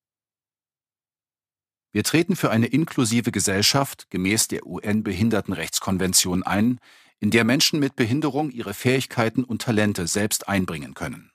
Wir 1.94 2.04
treten 2.04 2.36
für 2.36 2.50
eine 2.50 2.66
inklusive 2.66 3.32
Gesellschaft 3.32 4.10
gemäß 4.10 4.48
der 4.48 4.66
UN-Behindertenrechtskonvention 4.66 6.44
ein, 6.44 6.80
in 7.20 7.32
der 7.32 7.46
Menschen 7.46 7.80
mit 7.80 7.96
Behinderung 7.96 8.50
ihre 8.52 8.74
Fähigkeiten 8.74 9.44
und 9.44 9.62
Talente 9.62 10.08
selbst 10.08 10.50
einbringen 10.50 10.96
können. 10.96 11.33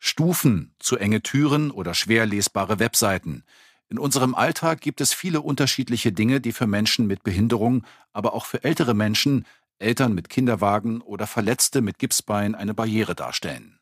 Stufen, 0.00 0.74
zu 0.78 0.96
enge 0.96 1.22
Türen 1.22 1.70
oder 1.70 1.92
schwer 1.94 2.24
lesbare 2.24 2.78
Webseiten. 2.78 3.44
In 3.90 3.98
unserem 3.98 4.34
Alltag 4.34 4.80
gibt 4.80 5.02
es 5.02 5.12
viele 5.12 5.42
unterschiedliche 5.42 6.10
Dinge, 6.10 6.40
die 6.40 6.52
für 6.52 6.66
Menschen 6.66 7.06
mit 7.06 7.22
Behinderung, 7.22 7.84
aber 8.12 8.32
auch 8.32 8.46
für 8.46 8.64
ältere 8.64 8.94
Menschen, 8.94 9.46
Eltern 9.78 10.14
mit 10.14 10.30
Kinderwagen 10.30 11.02
oder 11.02 11.26
Verletzte 11.26 11.82
mit 11.82 11.98
Gipsbein 11.98 12.54
eine 12.54 12.72
Barriere 12.72 13.14
darstellen. 13.14 13.78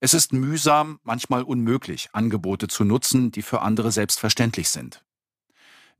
Es 0.00 0.14
ist 0.14 0.32
mühsam, 0.32 0.98
manchmal 1.04 1.42
unmöglich, 1.42 2.08
Angebote 2.12 2.66
zu 2.68 2.84
nutzen, 2.84 3.30
die 3.30 3.42
für 3.42 3.62
andere 3.62 3.92
selbstverständlich 3.92 4.68
sind. 4.68 5.04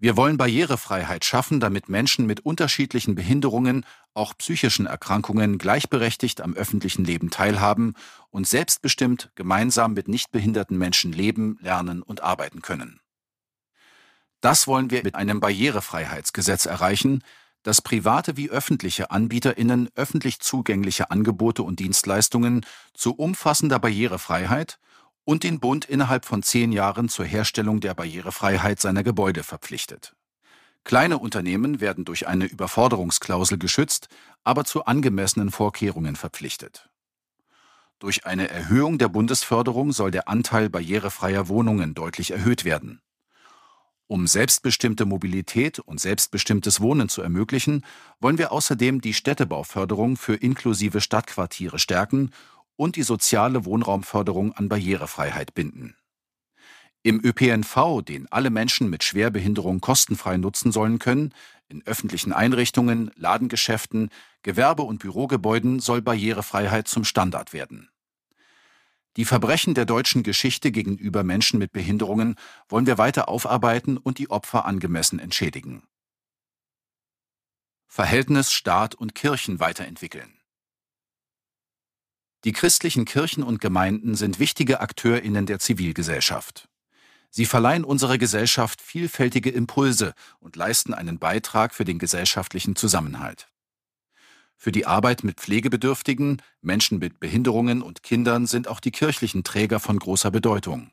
Wir 0.00 0.16
wollen 0.16 0.36
Barrierefreiheit 0.36 1.24
schaffen, 1.24 1.58
damit 1.58 1.88
Menschen 1.88 2.24
mit 2.26 2.40
unterschiedlichen 2.40 3.16
Behinderungen, 3.16 3.84
auch 4.14 4.38
psychischen 4.38 4.86
Erkrankungen 4.86 5.58
gleichberechtigt 5.58 6.40
am 6.40 6.54
öffentlichen 6.54 7.04
Leben 7.04 7.30
teilhaben 7.30 7.94
und 8.30 8.46
selbstbestimmt 8.46 9.32
gemeinsam 9.34 9.94
mit 9.94 10.06
nichtbehinderten 10.06 10.78
Menschen 10.78 11.12
leben, 11.12 11.58
lernen 11.60 12.02
und 12.02 12.22
arbeiten 12.22 12.62
können. 12.62 13.00
Das 14.40 14.68
wollen 14.68 14.92
wir 14.92 15.02
mit 15.02 15.16
einem 15.16 15.40
Barrierefreiheitsgesetz 15.40 16.66
erreichen, 16.66 17.24
das 17.64 17.82
private 17.82 18.36
wie 18.36 18.50
öffentliche 18.50 19.10
Anbieterinnen 19.10 19.88
öffentlich 19.96 20.38
zugängliche 20.38 21.10
Angebote 21.10 21.64
und 21.64 21.80
Dienstleistungen 21.80 22.64
zu 22.94 23.16
umfassender 23.16 23.80
Barrierefreiheit 23.80 24.78
und 25.28 25.42
den 25.42 25.60
Bund 25.60 25.84
innerhalb 25.84 26.24
von 26.24 26.42
zehn 26.42 26.72
Jahren 26.72 27.10
zur 27.10 27.26
Herstellung 27.26 27.80
der 27.80 27.92
Barrierefreiheit 27.92 28.80
seiner 28.80 29.02
Gebäude 29.02 29.42
verpflichtet. 29.42 30.16
Kleine 30.84 31.18
Unternehmen 31.18 31.82
werden 31.82 32.06
durch 32.06 32.26
eine 32.26 32.46
Überforderungsklausel 32.46 33.58
geschützt, 33.58 34.08
aber 34.42 34.64
zu 34.64 34.86
angemessenen 34.86 35.50
Vorkehrungen 35.50 36.16
verpflichtet. 36.16 36.88
Durch 37.98 38.24
eine 38.24 38.48
Erhöhung 38.48 38.96
der 38.96 39.10
Bundesförderung 39.10 39.92
soll 39.92 40.10
der 40.10 40.30
Anteil 40.30 40.70
barrierefreier 40.70 41.48
Wohnungen 41.48 41.92
deutlich 41.92 42.30
erhöht 42.30 42.64
werden. 42.64 43.02
Um 44.06 44.26
selbstbestimmte 44.26 45.04
Mobilität 45.04 45.78
und 45.78 46.00
selbstbestimmtes 46.00 46.80
Wohnen 46.80 47.10
zu 47.10 47.20
ermöglichen, 47.20 47.84
wollen 48.18 48.38
wir 48.38 48.50
außerdem 48.50 49.02
die 49.02 49.12
Städtebauförderung 49.12 50.16
für 50.16 50.36
inklusive 50.36 51.02
Stadtquartiere 51.02 51.78
stärken 51.78 52.30
und 52.78 52.94
die 52.94 53.02
soziale 53.02 53.64
Wohnraumförderung 53.64 54.52
an 54.52 54.68
Barrierefreiheit 54.68 55.52
binden. 55.52 55.96
Im 57.02 57.20
ÖPNV, 57.24 58.02
den 58.02 58.30
alle 58.30 58.50
Menschen 58.50 58.88
mit 58.88 59.02
Schwerbehinderung 59.02 59.80
kostenfrei 59.80 60.36
nutzen 60.36 60.72
sollen 60.72 60.98
können, 60.98 61.34
in 61.68 61.84
öffentlichen 61.86 62.32
Einrichtungen, 62.32 63.10
Ladengeschäften, 63.16 64.10
Gewerbe- 64.42 64.84
und 64.84 65.00
Bürogebäuden 65.00 65.80
soll 65.80 66.02
Barrierefreiheit 66.02 66.88
zum 66.88 67.04
Standard 67.04 67.52
werden. 67.52 67.90
Die 69.16 69.24
Verbrechen 69.24 69.74
der 69.74 69.84
deutschen 69.84 70.22
Geschichte 70.22 70.70
gegenüber 70.70 71.24
Menschen 71.24 71.58
mit 71.58 71.72
Behinderungen 71.72 72.36
wollen 72.68 72.86
wir 72.86 72.98
weiter 72.98 73.28
aufarbeiten 73.28 73.96
und 73.96 74.18
die 74.18 74.30
Opfer 74.30 74.64
angemessen 74.64 75.18
entschädigen. 75.18 75.82
Verhältnis 77.88 78.52
Staat 78.52 78.94
und 78.94 79.16
Kirchen 79.16 79.58
weiterentwickeln. 79.58 80.37
Die 82.44 82.52
christlichen 82.52 83.04
Kirchen 83.04 83.42
und 83.42 83.60
Gemeinden 83.60 84.14
sind 84.14 84.38
wichtige 84.38 84.80
Akteurinnen 84.80 85.46
der 85.46 85.58
Zivilgesellschaft. 85.58 86.68
Sie 87.30 87.46
verleihen 87.46 87.84
unserer 87.84 88.16
Gesellschaft 88.16 88.80
vielfältige 88.80 89.50
Impulse 89.50 90.14
und 90.38 90.56
leisten 90.56 90.94
einen 90.94 91.18
Beitrag 91.18 91.74
für 91.74 91.84
den 91.84 91.98
gesellschaftlichen 91.98 92.76
Zusammenhalt. 92.76 93.48
Für 94.56 94.72
die 94.72 94.86
Arbeit 94.86 95.24
mit 95.24 95.40
Pflegebedürftigen, 95.40 96.42
Menschen 96.62 96.98
mit 96.98 97.20
Behinderungen 97.20 97.82
und 97.82 98.02
Kindern 98.02 98.46
sind 98.46 98.66
auch 98.66 98.80
die 98.80 98.90
kirchlichen 98.90 99.44
Träger 99.44 99.78
von 99.78 99.98
großer 99.98 100.30
Bedeutung. 100.30 100.90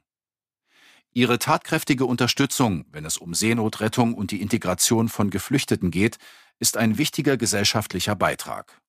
Ihre 1.13 1.39
tatkräftige 1.39 2.05
Unterstützung, 2.05 2.85
wenn 2.91 3.05
es 3.05 3.17
um 3.17 3.33
Seenotrettung 3.33 4.13
und 4.13 4.31
die 4.31 4.41
Integration 4.41 5.09
von 5.09 5.29
Geflüchteten 5.29 5.89
geht, 5.89 6.17
ist 6.59 6.75
ein 6.75 6.97
wichtiger 6.97 7.37
gesellschaftlicher 7.37 8.15
Beitrag. 8.15 8.81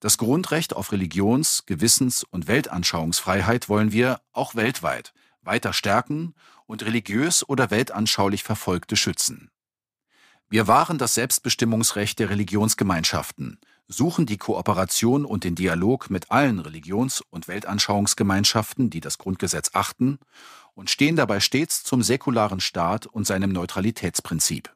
Das 0.00 0.16
Grundrecht 0.16 0.76
auf 0.76 0.92
Religions-, 0.92 1.64
Gewissens- 1.66 2.24
und 2.30 2.46
Weltanschauungsfreiheit 2.46 3.68
wollen 3.68 3.90
wir, 3.90 4.20
auch 4.32 4.54
weltweit, 4.54 5.12
weiter 5.42 5.72
stärken 5.72 6.34
und 6.66 6.84
religiös 6.84 7.48
oder 7.48 7.70
weltanschaulich 7.70 8.44
Verfolgte 8.44 8.96
schützen. 8.96 9.50
Wir 10.48 10.66
wahren 10.66 10.98
das 10.98 11.14
Selbstbestimmungsrecht 11.14 12.18
der 12.20 12.30
Religionsgemeinschaften, 12.30 13.58
suchen 13.88 14.24
die 14.24 14.38
Kooperation 14.38 15.24
und 15.24 15.44
den 15.44 15.54
Dialog 15.54 16.10
mit 16.10 16.30
allen 16.30 16.60
Religions- 16.60 17.22
und 17.30 17.48
Weltanschauungsgemeinschaften, 17.48 18.90
die 18.90 19.00
das 19.00 19.18
Grundgesetz 19.18 19.70
achten, 19.74 20.18
und 20.74 20.90
stehen 20.90 21.16
dabei 21.16 21.40
stets 21.40 21.82
zum 21.82 22.02
säkularen 22.02 22.60
Staat 22.60 23.06
und 23.06 23.26
seinem 23.26 23.50
Neutralitätsprinzip. 23.50 24.72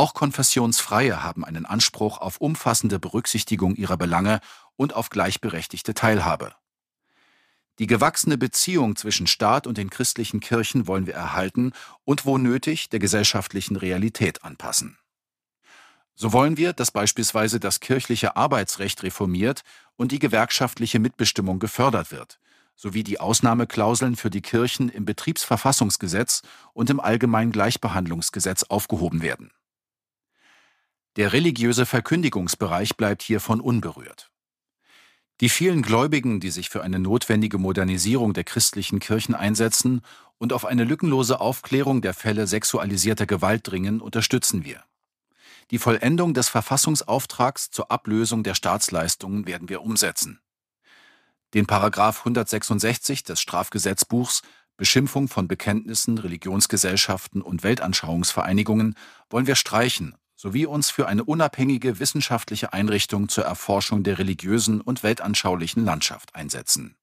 Auch 0.00 0.14
Konfessionsfreie 0.14 1.22
haben 1.22 1.44
einen 1.44 1.66
Anspruch 1.66 2.22
auf 2.22 2.38
umfassende 2.38 2.98
Berücksichtigung 2.98 3.74
ihrer 3.74 3.98
Belange 3.98 4.40
und 4.76 4.94
auf 4.94 5.10
gleichberechtigte 5.10 5.92
Teilhabe. 5.92 6.54
Die 7.78 7.86
gewachsene 7.86 8.38
Beziehung 8.38 8.96
zwischen 8.96 9.26
Staat 9.26 9.66
und 9.66 9.76
den 9.76 9.90
christlichen 9.90 10.40
Kirchen 10.40 10.86
wollen 10.86 11.06
wir 11.06 11.12
erhalten 11.12 11.74
und 12.04 12.24
wo 12.24 12.38
nötig 12.38 12.88
der 12.88 12.98
gesellschaftlichen 12.98 13.76
Realität 13.76 14.42
anpassen. 14.42 14.96
So 16.14 16.32
wollen 16.32 16.56
wir, 16.56 16.72
dass 16.72 16.92
beispielsweise 16.92 17.60
das 17.60 17.80
kirchliche 17.80 18.36
Arbeitsrecht 18.36 19.02
reformiert 19.02 19.64
und 19.96 20.12
die 20.12 20.18
gewerkschaftliche 20.18 20.98
Mitbestimmung 20.98 21.58
gefördert 21.58 22.10
wird, 22.10 22.40
sowie 22.74 23.04
die 23.04 23.20
Ausnahmeklauseln 23.20 24.16
für 24.16 24.30
die 24.30 24.40
Kirchen 24.40 24.88
im 24.88 25.04
Betriebsverfassungsgesetz 25.04 26.40
und 26.72 26.88
im 26.88 27.00
Allgemeinen 27.00 27.52
Gleichbehandlungsgesetz 27.52 28.62
aufgehoben 28.62 29.20
werden. 29.20 29.52
Der 31.20 31.34
religiöse 31.34 31.84
Verkündigungsbereich 31.84 32.96
bleibt 32.96 33.20
hiervon 33.20 33.60
unberührt. 33.60 34.30
Die 35.42 35.50
vielen 35.50 35.82
Gläubigen, 35.82 36.40
die 36.40 36.48
sich 36.48 36.70
für 36.70 36.82
eine 36.82 36.98
notwendige 36.98 37.58
Modernisierung 37.58 38.32
der 38.32 38.44
christlichen 38.44 39.00
Kirchen 39.00 39.34
einsetzen 39.34 40.00
und 40.38 40.54
auf 40.54 40.64
eine 40.64 40.84
lückenlose 40.84 41.38
Aufklärung 41.38 42.00
der 42.00 42.14
Fälle 42.14 42.46
sexualisierter 42.46 43.26
Gewalt 43.26 43.70
dringen, 43.70 44.00
unterstützen 44.00 44.64
wir. 44.64 44.82
Die 45.70 45.76
Vollendung 45.76 46.32
des 46.32 46.48
Verfassungsauftrags 46.48 47.70
zur 47.70 47.90
Ablösung 47.90 48.42
der 48.42 48.54
Staatsleistungen 48.54 49.46
werden 49.46 49.68
wir 49.68 49.82
umsetzen. 49.82 50.40
Den 51.52 51.66
Paragraph 51.66 52.20
166 52.20 53.24
des 53.24 53.42
Strafgesetzbuchs 53.42 54.40
Beschimpfung 54.78 55.28
von 55.28 55.48
Bekenntnissen, 55.48 56.16
Religionsgesellschaften 56.16 57.42
und 57.42 57.62
Weltanschauungsvereinigungen 57.62 58.94
wollen 59.28 59.46
wir 59.46 59.56
streichen 59.56 60.14
sowie 60.40 60.64
uns 60.64 60.88
für 60.88 61.06
eine 61.06 61.22
unabhängige 61.22 61.98
wissenschaftliche 61.98 62.72
Einrichtung 62.72 63.28
zur 63.28 63.44
Erforschung 63.44 64.04
der 64.04 64.18
religiösen 64.18 64.80
und 64.80 65.02
weltanschaulichen 65.02 65.84
Landschaft 65.84 66.34
einsetzen. 66.34 66.96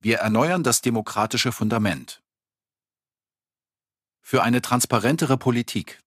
Wir 0.00 0.20
erneuern 0.20 0.62
das 0.62 0.80
demokratische 0.80 1.52
Fundament. 1.52 2.22
Für 4.22 4.42
eine 4.42 4.62
transparentere 4.62 5.36
Politik. 5.36 6.00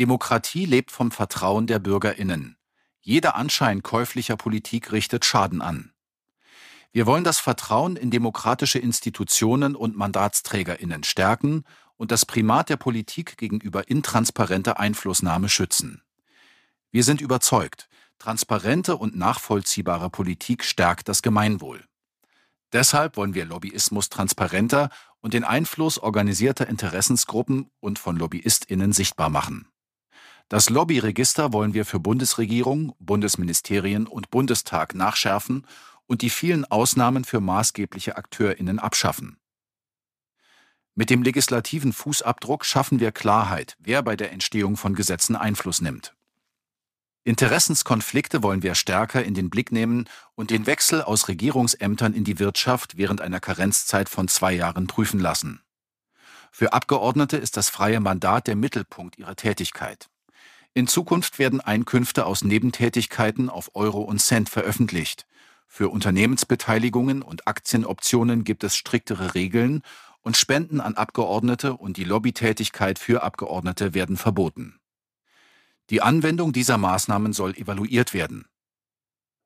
Demokratie 0.00 0.64
lebt 0.64 0.90
vom 0.90 1.12
Vertrauen 1.12 1.68
der 1.68 1.78
Bürgerinnen. 1.78 2.56
Jeder 2.98 3.36
Anschein 3.36 3.84
käuflicher 3.84 4.36
Politik 4.36 4.90
richtet 4.90 5.24
Schaden 5.24 5.62
an. 5.62 5.92
Wir 6.90 7.06
wollen 7.06 7.22
das 7.22 7.38
Vertrauen 7.38 7.94
in 7.94 8.10
demokratische 8.10 8.80
Institutionen 8.80 9.76
und 9.76 9.94
Mandatsträgerinnen 9.94 11.04
stärken 11.04 11.64
und 11.98 12.10
das 12.10 12.24
Primat 12.24 12.70
der 12.70 12.78
Politik 12.78 13.36
gegenüber 13.36 13.88
intransparenter 13.88 14.80
Einflussnahme 14.80 15.50
schützen. 15.50 16.02
Wir 16.90 17.04
sind 17.04 17.20
überzeugt, 17.20 17.90
transparente 18.18 18.96
und 18.96 19.14
nachvollziehbare 19.16 20.08
Politik 20.08 20.64
stärkt 20.64 21.08
das 21.08 21.20
Gemeinwohl. 21.20 21.84
Deshalb 22.72 23.16
wollen 23.16 23.34
wir 23.34 23.44
Lobbyismus 23.44 24.08
transparenter 24.08 24.90
und 25.20 25.34
den 25.34 25.44
Einfluss 25.44 25.98
organisierter 25.98 26.68
Interessensgruppen 26.68 27.70
und 27.80 27.98
von 27.98 28.16
Lobbyistinnen 28.16 28.92
sichtbar 28.92 29.28
machen. 29.28 29.68
Das 30.48 30.70
Lobbyregister 30.70 31.52
wollen 31.52 31.74
wir 31.74 31.84
für 31.84 32.00
Bundesregierung, 32.00 32.94
Bundesministerien 32.98 34.06
und 34.06 34.30
Bundestag 34.30 34.94
nachschärfen 34.94 35.66
und 36.06 36.22
die 36.22 36.30
vielen 36.30 36.64
Ausnahmen 36.64 37.24
für 37.24 37.40
maßgebliche 37.40 38.16
Akteurinnen 38.16 38.78
abschaffen. 38.78 39.38
Mit 40.98 41.10
dem 41.10 41.22
legislativen 41.22 41.92
Fußabdruck 41.92 42.64
schaffen 42.64 42.98
wir 42.98 43.12
Klarheit, 43.12 43.76
wer 43.78 44.02
bei 44.02 44.16
der 44.16 44.32
Entstehung 44.32 44.76
von 44.76 44.96
Gesetzen 44.96 45.36
Einfluss 45.36 45.80
nimmt. 45.80 46.16
Interessenskonflikte 47.22 48.42
wollen 48.42 48.64
wir 48.64 48.74
stärker 48.74 49.22
in 49.22 49.32
den 49.32 49.48
Blick 49.48 49.70
nehmen 49.70 50.08
und 50.34 50.50
den 50.50 50.66
Wechsel 50.66 51.02
aus 51.02 51.28
Regierungsämtern 51.28 52.14
in 52.14 52.24
die 52.24 52.40
Wirtschaft 52.40 52.96
während 52.96 53.20
einer 53.20 53.38
Karenzzeit 53.38 54.08
von 54.08 54.26
zwei 54.26 54.52
Jahren 54.52 54.88
prüfen 54.88 55.20
lassen. 55.20 55.60
Für 56.50 56.72
Abgeordnete 56.72 57.36
ist 57.36 57.56
das 57.56 57.68
freie 57.68 58.00
Mandat 58.00 58.48
der 58.48 58.56
Mittelpunkt 58.56 59.18
ihrer 59.18 59.36
Tätigkeit. 59.36 60.08
In 60.74 60.88
Zukunft 60.88 61.38
werden 61.38 61.60
Einkünfte 61.60 62.26
aus 62.26 62.42
Nebentätigkeiten 62.42 63.50
auf 63.50 63.70
Euro 63.76 64.00
und 64.00 64.20
Cent 64.20 64.48
veröffentlicht. 64.48 65.28
Für 65.70 65.90
Unternehmensbeteiligungen 65.90 67.22
und 67.22 67.46
Aktienoptionen 67.46 68.42
gibt 68.42 68.64
es 68.64 68.74
striktere 68.74 69.34
Regeln 69.34 69.82
und 70.28 70.36
Spenden 70.36 70.82
an 70.82 70.94
Abgeordnete 70.94 71.72
und 71.72 71.96
die 71.96 72.04
Lobbytätigkeit 72.04 72.98
für 72.98 73.22
Abgeordnete 73.22 73.94
werden 73.94 74.18
verboten. 74.18 74.78
Die 75.88 76.02
Anwendung 76.02 76.52
dieser 76.52 76.76
Maßnahmen 76.76 77.32
soll 77.32 77.54
evaluiert 77.54 78.12
werden. 78.12 78.44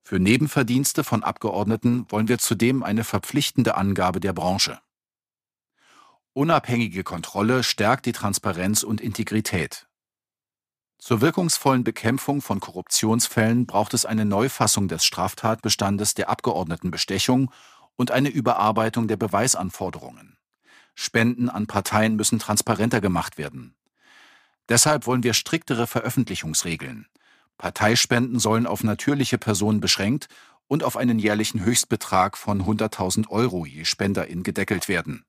Für 0.02 0.18
Nebenverdienste 0.18 1.04
von 1.04 1.22
Abgeordneten 1.22 2.06
wollen 2.08 2.26
wir 2.26 2.38
zudem 2.38 2.82
eine 2.82 3.04
verpflichtende 3.04 3.76
Angabe 3.76 4.18
der 4.18 4.32
Branche. 4.32 4.80
Unabhängige 6.32 7.04
Kontrolle 7.04 7.62
stärkt 7.62 8.06
die 8.06 8.12
Transparenz 8.12 8.82
und 8.82 9.00
Integrität. 9.00 9.86
Zur 10.98 11.20
wirkungsvollen 11.20 11.84
Bekämpfung 11.84 12.42
von 12.42 12.58
Korruptionsfällen 12.58 13.66
braucht 13.66 13.94
es 13.94 14.04
eine 14.04 14.24
Neufassung 14.24 14.88
des 14.88 15.04
Straftatbestandes 15.04 16.14
der 16.14 16.28
Abgeordnetenbestechung 16.28 17.52
und 17.94 18.10
eine 18.10 18.30
Überarbeitung 18.30 19.06
der 19.06 19.16
Beweisanforderungen. 19.16 20.31
Spenden 20.94 21.48
an 21.48 21.66
Parteien 21.66 22.16
müssen 22.16 22.38
transparenter 22.38 23.00
gemacht 23.00 23.38
werden. 23.38 23.74
Deshalb 24.68 25.06
wollen 25.06 25.22
wir 25.22 25.34
striktere 25.34 25.86
Veröffentlichungsregeln. 25.86 27.06
Parteispenden 27.58 28.38
sollen 28.38 28.66
auf 28.66 28.82
natürliche 28.84 29.38
Personen 29.38 29.80
beschränkt 29.80 30.28
und 30.68 30.84
auf 30.84 30.96
einen 30.96 31.18
jährlichen 31.18 31.64
Höchstbetrag 31.64 32.36
von 32.36 32.62
100.000 32.62 33.28
Euro 33.28 33.66
je 33.66 33.84
Spenderin 33.84 34.42
gedeckelt 34.42 34.88
werden. 34.88 35.24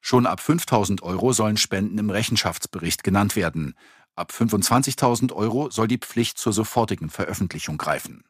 Schon 0.00 0.26
ab 0.26 0.40
5.000 0.40 1.02
Euro 1.02 1.32
sollen 1.32 1.56
Spenden 1.56 1.98
im 1.98 2.10
Rechenschaftsbericht 2.10 3.02
genannt 3.02 3.36
werden. 3.36 3.74
Ab 4.14 4.32
25.000 4.32 5.32
Euro 5.32 5.70
soll 5.70 5.88
die 5.88 5.98
Pflicht 5.98 6.38
zur 6.38 6.52
sofortigen 6.52 7.10
Veröffentlichung 7.10 7.76
greifen. 7.76 8.24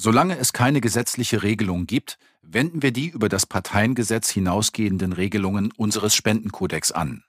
Solange 0.00 0.38
es 0.38 0.52
keine 0.52 0.80
gesetzliche 0.80 1.42
Regelung 1.42 1.88
gibt, 1.88 2.18
wenden 2.40 2.82
wir 2.82 2.92
die 2.92 3.08
über 3.08 3.28
das 3.28 3.46
Parteiengesetz 3.46 4.30
hinausgehenden 4.30 5.12
Regelungen 5.12 5.72
unseres 5.72 6.14
Spendenkodex 6.14 6.92
an. 6.92 7.24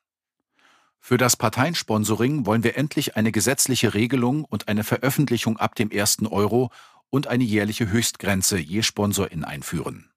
Für 0.99 1.17
das 1.17 1.35
Parteiensponsoring 1.35 2.45
wollen 2.45 2.63
wir 2.63 2.77
endlich 2.77 3.15
eine 3.15 3.31
gesetzliche 3.31 3.95
Regelung 3.95 4.45
und 4.45 4.67
eine 4.67 4.83
Veröffentlichung 4.83 5.57
ab 5.57 5.73
dem 5.73 5.89
ersten 5.89 6.27
Euro 6.27 6.71
und 7.09 7.25
eine 7.25 7.43
jährliche 7.43 7.89
Höchstgrenze 7.89 8.59
je 8.59 8.83
Sponsorin 8.83 9.43
einführen. 9.43 10.11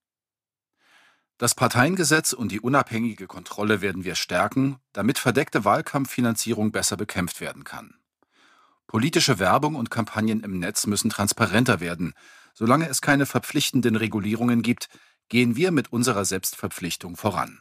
Das 1.39 1.55
Parteiengesetz 1.55 2.35
und 2.35 2.53
die 2.53 2.61
unabhängige 2.61 3.29
Kontrolle 3.29 3.81
werden 3.81 4.05
wir 4.05 4.15
stärken, 4.15 4.77
damit 4.93 5.19
verdeckte 5.19 5.65
Wahlkampffinanzierung 5.65 6.71
besser 6.71 6.99
bekämpft 6.99 7.41
werden 7.41 7.65
kann. 7.65 7.95
Politische 8.87 9.39
Werbung 9.39 9.75
und 9.77 9.91
Kampagnen 9.91 10.41
im 10.41 10.59
Netz 10.59 10.87
müssen 10.87 11.09
transparenter 11.09 11.81
werden, 11.81 12.13
Solange 12.53 12.89
es 12.89 13.01
keine 13.01 13.27
verpflichtenden 13.27 13.97
Regulierungen 13.97 14.63
gibt, 14.63 14.89
gehen 15.29 15.57
wir 15.57 15.71
mit 15.71 15.93
unserer 15.93 16.25
Selbstverpflichtung 16.25 17.17
voran. 17.17 17.61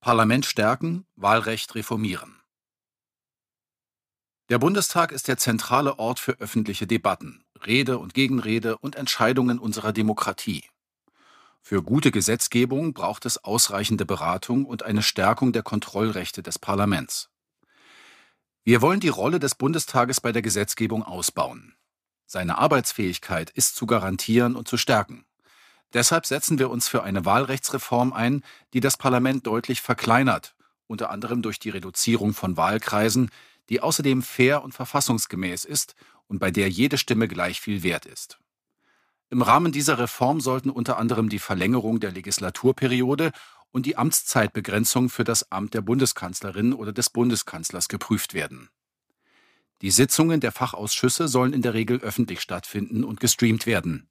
Parlament 0.00 0.46
stärken, 0.46 1.06
Wahlrecht 1.16 1.74
reformieren. 1.74 2.40
Der 4.48 4.58
Bundestag 4.60 5.10
ist 5.10 5.26
der 5.26 5.38
zentrale 5.38 5.98
Ort 5.98 6.20
für 6.20 6.38
öffentliche 6.38 6.86
Debatten, 6.86 7.44
Rede 7.66 7.98
und 7.98 8.14
Gegenrede 8.14 8.78
und 8.78 8.94
Entscheidungen 8.94 9.58
unserer 9.58 9.92
Demokratie. 9.92 10.64
Für 11.62 11.82
gute 11.82 12.12
Gesetzgebung 12.12 12.94
braucht 12.94 13.26
es 13.26 13.42
ausreichende 13.42 14.06
Beratung 14.06 14.64
und 14.64 14.84
eine 14.84 15.02
Stärkung 15.02 15.52
der 15.52 15.64
Kontrollrechte 15.64 16.44
des 16.44 16.60
Parlaments. 16.60 17.28
Wir 18.62 18.82
wollen 18.82 19.00
die 19.00 19.08
Rolle 19.08 19.40
des 19.40 19.56
Bundestages 19.56 20.20
bei 20.20 20.30
der 20.30 20.42
Gesetzgebung 20.42 21.02
ausbauen. 21.02 21.75
Seine 22.26 22.58
Arbeitsfähigkeit 22.58 23.50
ist 23.50 23.76
zu 23.76 23.86
garantieren 23.86 24.56
und 24.56 24.68
zu 24.68 24.76
stärken. 24.76 25.24
Deshalb 25.92 26.26
setzen 26.26 26.58
wir 26.58 26.70
uns 26.70 26.88
für 26.88 27.04
eine 27.04 27.24
Wahlrechtsreform 27.24 28.12
ein, 28.12 28.42
die 28.74 28.80
das 28.80 28.96
Parlament 28.96 29.46
deutlich 29.46 29.80
verkleinert, 29.80 30.54
unter 30.88 31.10
anderem 31.10 31.42
durch 31.42 31.58
die 31.58 31.70
Reduzierung 31.70 32.34
von 32.34 32.56
Wahlkreisen, 32.56 33.30
die 33.68 33.80
außerdem 33.80 34.22
fair 34.22 34.62
und 34.62 34.72
verfassungsgemäß 34.72 35.64
ist 35.64 35.94
und 36.26 36.38
bei 36.38 36.50
der 36.50 36.68
jede 36.68 36.98
Stimme 36.98 37.28
gleich 37.28 37.60
viel 37.60 37.82
wert 37.82 38.06
ist. 38.06 38.38
Im 39.30 39.42
Rahmen 39.42 39.72
dieser 39.72 39.98
Reform 39.98 40.40
sollten 40.40 40.70
unter 40.70 40.98
anderem 40.98 41.28
die 41.28 41.40
Verlängerung 41.40 41.98
der 41.98 42.12
Legislaturperiode 42.12 43.32
und 43.72 43.86
die 43.86 43.96
Amtszeitbegrenzung 43.96 45.08
für 45.08 45.24
das 45.24 45.50
Amt 45.50 45.74
der 45.74 45.80
Bundeskanzlerin 45.80 46.72
oder 46.72 46.92
des 46.92 47.10
Bundeskanzlers 47.10 47.88
geprüft 47.88 48.34
werden. 48.34 48.68
Die 49.82 49.90
Sitzungen 49.90 50.40
der 50.40 50.52
Fachausschüsse 50.52 51.28
sollen 51.28 51.52
in 51.52 51.62
der 51.62 51.74
Regel 51.74 52.00
öffentlich 52.00 52.40
stattfinden 52.40 53.04
und 53.04 53.20
gestreamt 53.20 53.66
werden. 53.66 54.08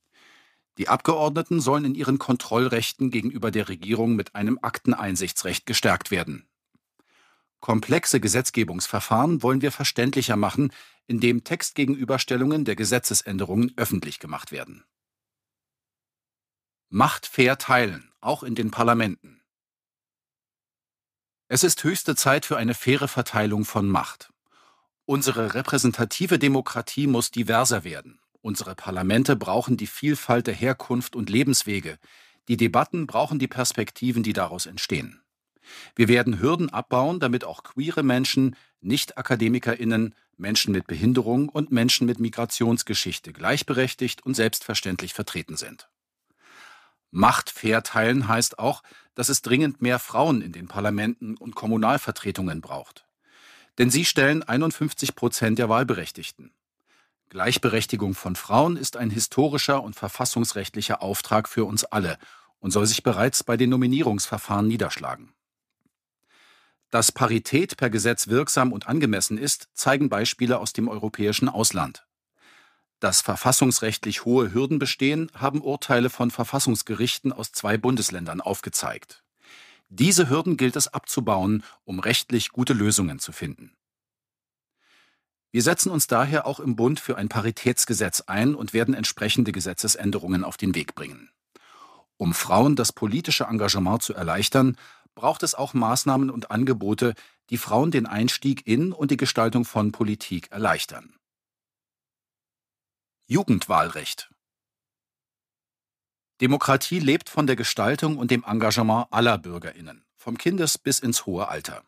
Die 0.77 0.89
Abgeordneten 0.89 1.61
sollen 1.61 1.85
in 1.85 1.95
ihren 1.95 2.19
Kontrollrechten 2.19 3.09
gegenüber 3.09 3.49
der 3.49 3.69
Regierung 3.69 4.15
mit 4.15 4.35
einem 4.35 4.59
Akteneinsichtsrecht 4.61 5.65
gestärkt 5.65 6.11
werden. 6.11 6.47
Komplexe 7.61 8.19
Gesetzgebungsverfahren 8.19 9.41
wollen 9.41 9.61
wir 9.61 9.71
verständlicher 9.71 10.35
machen, 10.35 10.71
indem 11.07 11.43
Textgegenüberstellungen 11.43 12.65
der 12.65 12.75
Gesetzesänderungen 12.75 13.73
öffentlich 13.77 14.19
gemacht 14.19 14.51
werden. 14.51 14.83
Macht 16.89 17.25
fair 17.25 17.57
teilen, 17.57 18.11
auch 18.21 18.43
in 18.43 18.53
den 18.53 18.69
Parlamenten. 18.69 19.41
Es 21.47 21.63
ist 21.63 21.83
höchste 21.83 22.15
Zeit 22.15 22.45
für 22.45 22.57
eine 22.57 22.73
faire 22.73 23.07
Verteilung 23.07 23.65
von 23.65 23.87
Macht. 23.87 24.31
Unsere 25.07 25.53
repräsentative 25.53 26.39
Demokratie 26.39 27.05
muss 27.05 27.29
diverser 27.29 27.83
werden. 27.83 28.19
Unsere 28.41 28.73
Parlamente 28.73 29.35
brauchen 29.35 29.77
die 29.77 29.85
Vielfalt 29.85 30.47
der 30.47 30.55
Herkunft 30.55 31.15
und 31.15 31.29
Lebenswege. 31.29 31.99
Die 32.47 32.57
Debatten 32.57 33.05
brauchen 33.05 33.37
die 33.37 33.47
Perspektiven, 33.47 34.23
die 34.23 34.33
daraus 34.33 34.65
entstehen. 34.65 35.21
Wir 35.95 36.07
werden 36.07 36.39
Hürden 36.39 36.71
abbauen, 36.71 37.19
damit 37.19 37.43
auch 37.43 37.61
queere 37.61 38.01
Menschen, 38.01 38.55
Nicht-AkademikerInnen, 38.81 40.15
Menschen 40.37 40.71
mit 40.71 40.87
Behinderung 40.87 41.49
und 41.49 41.71
Menschen 41.71 42.07
mit 42.07 42.19
Migrationsgeschichte 42.19 43.31
gleichberechtigt 43.31 44.25
und 44.25 44.33
selbstverständlich 44.33 45.13
vertreten 45.13 45.55
sind. 45.55 45.87
Macht 47.11 47.51
fair 47.51 47.83
teilen 47.83 48.27
heißt 48.27 48.57
auch, 48.57 48.81
dass 49.13 49.29
es 49.29 49.43
dringend 49.43 49.81
mehr 49.81 49.99
Frauen 49.99 50.41
in 50.41 50.51
den 50.51 50.67
Parlamenten 50.67 51.37
und 51.37 51.55
Kommunalvertretungen 51.55 52.59
braucht. 52.59 53.04
Denn 53.77 53.89
sie 53.89 54.05
stellen 54.05 54.43
51 54.43 55.15
Prozent 55.15 55.59
der 55.59 55.69
Wahlberechtigten. 55.69 56.51
Gleichberechtigung 57.29 58.13
von 58.13 58.35
Frauen 58.35 58.77
ist 58.77 58.95
ein 58.95 59.09
historischer 59.09 59.83
und 59.83 59.95
verfassungsrechtlicher 59.95 61.01
Auftrag 61.01 61.49
für 61.49 61.65
uns 61.65 61.83
alle 61.83 62.17
und 62.59 62.71
soll 62.71 62.85
sich 62.85 63.03
bereits 63.03 63.43
bei 63.43 63.57
den 63.57 63.69
Nominierungsverfahren 63.71 64.67
niederschlagen. 64.67 65.33
Dass 66.91 67.11
Parität 67.11 67.75
per 67.75 67.89
Gesetz 67.89 68.29
wirksam 68.29 68.71
und 68.71 68.87
angemessen 68.87 69.37
ist, 69.37 69.67
zeigen 69.73 70.07
Beispiele 70.07 70.59
aus 70.59 70.71
dem 70.71 70.87
europäischen 70.87 71.49
Ausland. 71.49 72.07
Dass 73.01 73.21
verfassungsrechtlich 73.21 74.23
hohe 74.23 74.53
Hürden 74.53 74.79
bestehen, 74.79 75.29
haben 75.33 75.61
Urteile 75.61 76.09
von 76.09 76.31
Verfassungsgerichten 76.31 77.33
aus 77.33 77.51
zwei 77.51 77.77
Bundesländern 77.77 78.39
aufgezeigt. 78.39 79.24
Diese 79.89 80.29
Hürden 80.29 80.57
gilt 80.57 80.75
es 80.75 80.87
abzubauen, 80.87 81.63
um 81.83 81.99
rechtlich 81.99 82.49
gute 82.49 82.73
Lösungen 82.73 83.19
zu 83.19 83.31
finden. 83.31 83.75
Wir 85.51 85.61
setzen 85.61 85.89
uns 85.89 86.07
daher 86.07 86.45
auch 86.45 86.59
im 86.59 86.75
Bund 86.75 86.99
für 86.99 87.17
ein 87.17 87.29
Paritätsgesetz 87.29 88.21
ein 88.21 88.55
und 88.55 88.73
werden 88.73 88.93
entsprechende 88.93 89.51
Gesetzesänderungen 89.51 90.43
auf 90.43 90.57
den 90.57 90.75
Weg 90.75 90.95
bringen. 90.95 91.29
Um 92.17 92.33
Frauen 92.33 92.75
das 92.75 92.91
politische 92.91 93.45
Engagement 93.45 94.01
zu 94.01 94.13
erleichtern, 94.13 94.77
braucht 95.13 95.43
es 95.43 95.55
auch 95.55 95.73
Maßnahmen 95.73 96.29
und 96.29 96.51
Angebote, 96.51 97.13
die 97.49 97.57
Frauen 97.57 97.91
den 97.91 98.05
Einstieg 98.05 98.67
in 98.67 98.91
und 98.91 99.11
die 99.11 99.17
Gestaltung 99.17 99.65
von 99.65 99.91
Politik 99.91 100.51
erleichtern. 100.51 101.15
Jugendwahlrecht 103.27 104.29
Demokratie 106.41 106.99
lebt 106.99 107.29
von 107.29 107.47
der 107.47 107.55
Gestaltung 107.55 108.17
und 108.17 108.29
dem 108.29 108.43
Engagement 108.43 109.07
aller 109.11 109.37
Bürgerinnen, 109.37 110.03
vom 110.17 110.37
Kindes 110.37 110.77
bis 110.77 110.99
ins 110.99 111.25
hohe 111.25 111.47
Alter. 111.47 111.83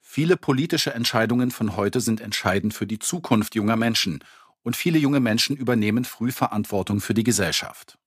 Viele 0.00 0.36
politische 0.36 0.92
Entscheidungen 0.92 1.52
von 1.52 1.76
heute 1.76 2.00
sind 2.00 2.20
entscheidend 2.20 2.74
für 2.74 2.88
die 2.88 2.98
Zukunft 2.98 3.54
junger 3.54 3.76
Menschen 3.76 4.24
und 4.64 4.76
viele 4.76 4.98
junge 4.98 5.20
Menschen 5.20 5.56
übernehmen 5.56 6.04
früh 6.04 6.32
Verantwortung 6.32 7.00
für 7.00 7.14
die 7.14 7.22
Gesellschaft. 7.22 7.98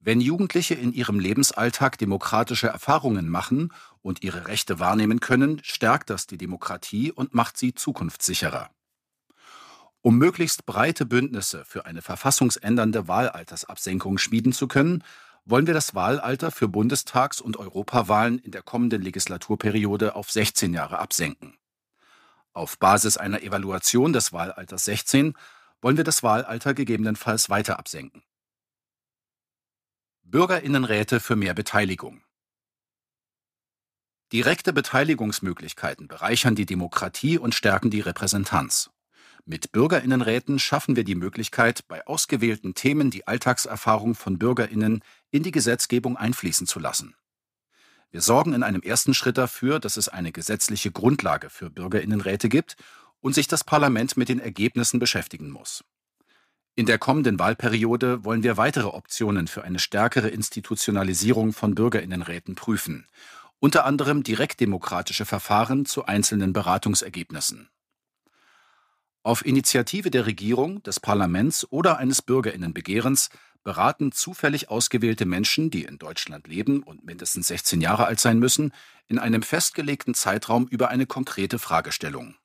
Wenn 0.00 0.20
Jugendliche 0.20 0.74
in 0.74 0.92
ihrem 0.92 1.20
Lebensalltag 1.20 1.96
demokratische 1.96 2.66
Erfahrungen 2.66 3.28
machen 3.28 3.72
und 4.02 4.24
ihre 4.24 4.48
Rechte 4.48 4.80
wahrnehmen 4.80 5.20
können, 5.20 5.60
stärkt 5.62 6.10
das 6.10 6.26
die 6.26 6.38
Demokratie 6.38 7.12
und 7.12 7.32
macht 7.32 7.56
sie 7.56 7.74
zukunftssicherer. 7.74 8.70
Um 10.00 10.16
möglichst 10.16 10.64
breite 10.64 11.06
Bündnisse 11.06 11.64
für 11.64 11.84
eine 11.84 12.02
verfassungsändernde 12.02 13.08
Wahlaltersabsenkung 13.08 14.18
schmieden 14.18 14.52
zu 14.52 14.68
können, 14.68 15.02
wollen 15.44 15.66
wir 15.66 15.74
das 15.74 15.94
Wahlalter 15.94 16.50
für 16.50 16.68
Bundestags- 16.68 17.40
und 17.40 17.56
Europawahlen 17.56 18.38
in 18.38 18.52
der 18.52 18.62
kommenden 18.62 19.02
Legislaturperiode 19.02 20.14
auf 20.14 20.30
16 20.30 20.74
Jahre 20.74 20.98
absenken. 20.98 21.56
Auf 22.52 22.78
Basis 22.78 23.16
einer 23.16 23.42
Evaluation 23.42 24.12
des 24.12 24.32
Wahlalters 24.32 24.84
16 24.84 25.34
wollen 25.80 25.96
wir 25.96 26.04
das 26.04 26.22
Wahlalter 26.22 26.74
gegebenenfalls 26.74 27.50
weiter 27.50 27.78
absenken. 27.78 28.22
Bürgerinnenräte 30.22 31.20
für 31.20 31.36
mehr 31.36 31.54
Beteiligung. 31.54 32.22
Direkte 34.32 34.74
Beteiligungsmöglichkeiten 34.74 36.06
bereichern 36.06 36.54
die 36.54 36.66
Demokratie 36.66 37.38
und 37.38 37.54
stärken 37.54 37.90
die 37.90 38.00
Repräsentanz. 38.00 38.90
Mit 39.44 39.72
Bürgerinnenräten 39.72 40.58
schaffen 40.58 40.96
wir 40.96 41.04
die 41.04 41.14
Möglichkeit, 41.14 41.86
bei 41.88 42.06
ausgewählten 42.06 42.74
Themen 42.74 43.10
die 43.10 43.26
Alltagserfahrung 43.26 44.14
von 44.14 44.38
Bürgerinnen 44.38 45.02
in 45.30 45.42
die 45.42 45.52
Gesetzgebung 45.52 46.16
einfließen 46.16 46.66
zu 46.66 46.78
lassen. 46.78 47.14
Wir 48.10 48.20
sorgen 48.22 48.54
in 48.54 48.62
einem 48.62 48.82
ersten 48.82 49.14
Schritt 49.14 49.36
dafür, 49.36 49.80
dass 49.80 49.96
es 49.96 50.08
eine 50.08 50.32
gesetzliche 50.32 50.90
Grundlage 50.90 51.50
für 51.50 51.70
Bürgerinnenräte 51.70 52.48
gibt 52.48 52.76
und 53.20 53.34
sich 53.34 53.48
das 53.48 53.64
Parlament 53.64 54.16
mit 54.16 54.28
den 54.28 54.40
Ergebnissen 54.40 54.98
beschäftigen 54.98 55.50
muss. 55.50 55.84
In 56.74 56.86
der 56.86 56.98
kommenden 56.98 57.38
Wahlperiode 57.38 58.24
wollen 58.24 58.44
wir 58.44 58.56
weitere 58.56 58.86
Optionen 58.86 59.48
für 59.48 59.64
eine 59.64 59.78
stärkere 59.78 60.28
Institutionalisierung 60.28 61.52
von 61.52 61.74
Bürgerinnenräten 61.74 62.54
prüfen, 62.54 63.06
unter 63.58 63.84
anderem 63.84 64.22
direktdemokratische 64.22 65.24
Verfahren 65.24 65.84
zu 65.84 66.06
einzelnen 66.06 66.52
Beratungsergebnissen. 66.52 67.68
Auf 69.22 69.44
Initiative 69.44 70.10
der 70.10 70.26
Regierung, 70.26 70.82
des 70.82 71.00
Parlaments 71.00 71.66
oder 71.70 71.98
eines 71.98 72.22
Bürgerinnenbegehrens 72.22 73.30
beraten 73.64 74.12
zufällig 74.12 74.70
ausgewählte 74.70 75.26
Menschen, 75.26 75.70
die 75.70 75.84
in 75.84 75.98
Deutschland 75.98 76.46
leben 76.46 76.82
und 76.82 77.04
mindestens 77.04 77.48
16 77.48 77.80
Jahre 77.80 78.06
alt 78.06 78.20
sein 78.20 78.38
müssen, 78.38 78.72
in 79.08 79.18
einem 79.18 79.42
festgelegten 79.42 80.14
Zeitraum 80.14 80.66
über 80.68 80.88
eine 80.88 81.06
konkrete 81.06 81.58
Fragestellung. 81.58 82.36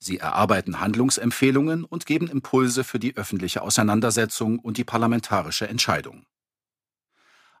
Sie 0.00 0.18
erarbeiten 0.18 0.80
Handlungsempfehlungen 0.80 1.84
und 1.84 2.06
geben 2.06 2.26
Impulse 2.26 2.82
für 2.82 2.98
die 2.98 3.16
öffentliche 3.16 3.62
Auseinandersetzung 3.62 4.58
und 4.58 4.78
die 4.78 4.84
parlamentarische 4.84 5.68
Entscheidung. 5.68 6.26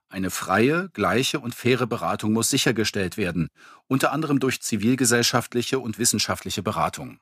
Eine 0.08 0.30
freie, 0.30 0.90
gleiche 0.92 1.38
und 1.38 1.54
faire 1.54 1.86
Beratung 1.86 2.32
muss 2.32 2.50
sichergestellt 2.50 3.16
werden, 3.16 3.48
unter 3.86 4.10
anderem 4.10 4.40
durch 4.40 4.60
zivilgesellschaftliche 4.60 5.78
und 5.78 5.98
wissenschaftliche 5.98 6.64
Beratung. 6.64 7.20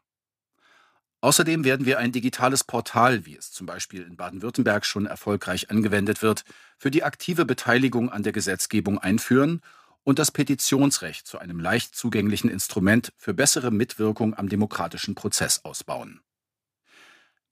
Außerdem 1.22 1.64
werden 1.64 1.84
wir 1.84 1.98
ein 1.98 2.12
digitales 2.12 2.64
Portal, 2.64 3.26
wie 3.26 3.36
es 3.36 3.52
zum 3.52 3.66
Beispiel 3.66 4.02
in 4.02 4.16
Baden-Württemberg 4.16 4.86
schon 4.86 5.04
erfolgreich 5.04 5.70
angewendet 5.70 6.22
wird, 6.22 6.44
für 6.78 6.90
die 6.90 7.04
aktive 7.04 7.44
Beteiligung 7.44 8.10
an 8.10 8.22
der 8.22 8.32
Gesetzgebung 8.32 8.98
einführen 8.98 9.60
und 10.02 10.18
das 10.18 10.30
Petitionsrecht 10.30 11.26
zu 11.26 11.38
einem 11.38 11.60
leicht 11.60 11.94
zugänglichen 11.94 12.48
Instrument 12.48 13.12
für 13.18 13.34
bessere 13.34 13.70
Mitwirkung 13.70 14.34
am 14.34 14.48
demokratischen 14.48 15.14
Prozess 15.14 15.64
ausbauen. 15.64 16.22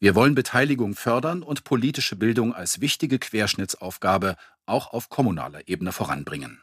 Wir 0.00 0.14
wollen 0.14 0.34
Beteiligung 0.34 0.94
fördern 0.94 1.42
und 1.42 1.64
politische 1.64 2.16
Bildung 2.16 2.54
als 2.54 2.80
wichtige 2.80 3.18
Querschnittsaufgabe 3.18 4.36
auch 4.64 4.92
auf 4.92 5.10
kommunaler 5.10 5.68
Ebene 5.68 5.92
voranbringen. 5.92 6.62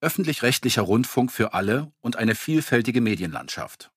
Öffentlich-rechtlicher 0.00 0.82
Rundfunk 0.82 1.32
für 1.32 1.52
alle 1.52 1.92
und 2.00 2.16
eine 2.16 2.34
vielfältige 2.34 3.00
Medienlandschaft. 3.00 3.90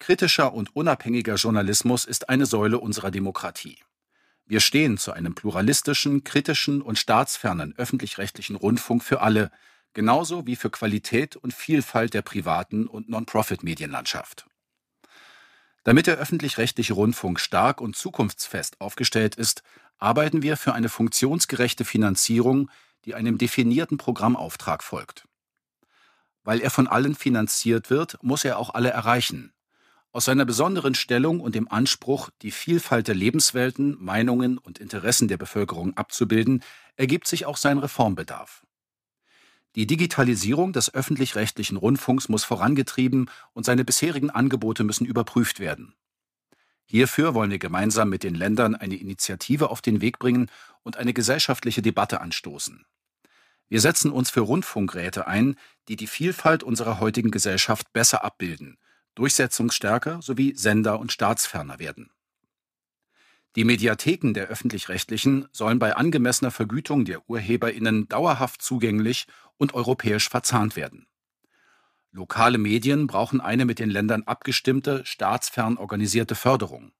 Kritischer 0.00 0.54
und 0.54 0.74
unabhängiger 0.74 1.34
Journalismus 1.34 2.06
ist 2.06 2.30
eine 2.30 2.46
Säule 2.46 2.78
unserer 2.78 3.10
Demokratie. 3.10 3.78
Wir 4.46 4.60
stehen 4.60 4.96
zu 4.96 5.12
einem 5.12 5.34
pluralistischen, 5.34 6.24
kritischen 6.24 6.80
und 6.82 6.98
staatsfernen 6.98 7.74
öffentlich-rechtlichen 7.76 8.56
Rundfunk 8.56 9.04
für 9.04 9.20
alle, 9.20 9.52
genauso 9.92 10.46
wie 10.46 10.56
für 10.56 10.70
Qualität 10.70 11.36
und 11.36 11.52
Vielfalt 11.52 12.14
der 12.14 12.22
privaten 12.22 12.86
und 12.88 13.10
Non-Profit-Medienlandschaft. 13.10 14.46
Damit 15.84 16.06
der 16.06 16.16
öffentlich-rechtliche 16.16 16.94
Rundfunk 16.94 17.38
stark 17.38 17.82
und 17.82 17.94
zukunftsfest 17.94 18.80
aufgestellt 18.80 19.34
ist, 19.34 19.62
arbeiten 19.98 20.42
wir 20.42 20.56
für 20.56 20.72
eine 20.72 20.88
funktionsgerechte 20.88 21.84
Finanzierung, 21.84 22.70
die 23.04 23.14
einem 23.14 23.36
definierten 23.36 23.98
Programmauftrag 23.98 24.82
folgt. 24.82 25.28
Weil 26.42 26.60
er 26.60 26.70
von 26.70 26.88
allen 26.88 27.14
finanziert 27.14 27.90
wird, 27.90 28.16
muss 28.22 28.46
er 28.46 28.58
auch 28.58 28.72
alle 28.74 28.90
erreichen, 28.90 29.52
aus 30.12 30.24
seiner 30.24 30.44
besonderen 30.44 30.94
Stellung 30.94 31.40
und 31.40 31.54
dem 31.54 31.70
Anspruch, 31.70 32.30
die 32.42 32.50
Vielfalt 32.50 33.08
der 33.08 33.14
Lebenswelten, 33.14 33.96
Meinungen 34.02 34.58
und 34.58 34.78
Interessen 34.78 35.28
der 35.28 35.36
Bevölkerung 35.36 35.96
abzubilden, 35.96 36.62
ergibt 36.96 37.28
sich 37.28 37.46
auch 37.46 37.56
sein 37.56 37.78
Reformbedarf. 37.78 38.64
Die 39.76 39.86
Digitalisierung 39.86 40.72
des 40.72 40.92
öffentlich-rechtlichen 40.92 41.76
Rundfunks 41.76 42.28
muss 42.28 42.42
vorangetrieben 42.42 43.30
und 43.52 43.64
seine 43.64 43.84
bisherigen 43.84 44.30
Angebote 44.30 44.82
müssen 44.82 45.06
überprüft 45.06 45.60
werden. 45.60 45.94
Hierfür 46.86 47.34
wollen 47.34 47.52
wir 47.52 47.60
gemeinsam 47.60 48.08
mit 48.08 48.24
den 48.24 48.34
Ländern 48.34 48.74
eine 48.74 48.96
Initiative 48.96 49.70
auf 49.70 49.80
den 49.80 50.00
Weg 50.00 50.18
bringen 50.18 50.50
und 50.82 50.96
eine 50.96 51.12
gesellschaftliche 51.12 51.82
Debatte 51.82 52.20
anstoßen. 52.20 52.84
Wir 53.68 53.80
setzen 53.80 54.10
uns 54.10 54.30
für 54.30 54.40
Rundfunkräte 54.40 55.28
ein, 55.28 55.54
die 55.86 55.94
die 55.94 56.08
Vielfalt 56.08 56.64
unserer 56.64 56.98
heutigen 56.98 57.30
Gesellschaft 57.30 57.92
besser 57.92 58.24
abbilden, 58.24 58.76
durchsetzungsstärker 59.14 60.22
sowie 60.22 60.54
Sender 60.56 60.98
und 60.98 61.12
staatsferner 61.12 61.78
werden. 61.78 62.10
Die 63.56 63.64
Mediatheken 63.64 64.32
der 64.32 64.46
öffentlich-rechtlichen 64.46 65.48
sollen 65.50 65.80
bei 65.80 65.96
angemessener 65.96 66.52
Vergütung 66.52 67.04
der 67.04 67.28
Urheberinnen 67.28 68.08
dauerhaft 68.08 68.62
zugänglich 68.62 69.26
und 69.56 69.74
europäisch 69.74 70.28
verzahnt 70.28 70.76
werden. 70.76 71.06
Lokale 72.12 72.58
Medien 72.58 73.06
brauchen 73.06 73.40
eine 73.40 73.64
mit 73.64 73.78
den 73.78 73.90
Ländern 73.90 74.22
abgestimmte, 74.24 75.04
staatsfern 75.04 75.78
organisierte 75.78 76.34
Förderung. 76.34 76.92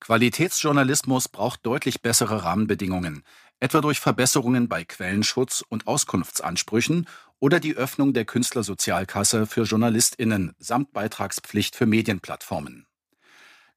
Qualitätsjournalismus 0.00 1.28
braucht 1.28 1.66
deutlich 1.66 2.02
bessere 2.02 2.44
Rahmenbedingungen, 2.44 3.24
etwa 3.58 3.80
durch 3.80 3.98
Verbesserungen 3.98 4.68
bei 4.68 4.84
Quellenschutz 4.84 5.64
und 5.68 5.88
Auskunftsansprüchen 5.88 7.08
oder 7.40 7.60
die 7.60 7.74
Öffnung 7.74 8.12
der 8.12 8.24
Künstlersozialkasse 8.24 9.46
für 9.46 9.62
JournalistInnen 9.62 10.54
samt 10.58 10.92
Beitragspflicht 10.92 11.76
für 11.76 11.86
Medienplattformen. 11.86 12.86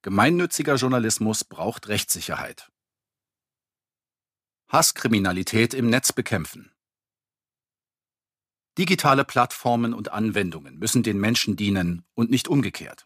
Gemeinnütziger 0.01 0.75
Journalismus 0.75 1.43
braucht 1.43 1.87
Rechtssicherheit. 1.87 2.71
Hasskriminalität 4.67 5.73
im 5.73 5.89
Netz 5.89 6.11
bekämpfen. 6.11 6.71
Digitale 8.77 9.25
Plattformen 9.25 9.93
und 9.93 10.11
Anwendungen 10.11 10.79
müssen 10.79 11.03
den 11.03 11.19
Menschen 11.19 11.55
dienen 11.55 12.03
und 12.15 12.31
nicht 12.31 12.47
umgekehrt. 12.47 13.05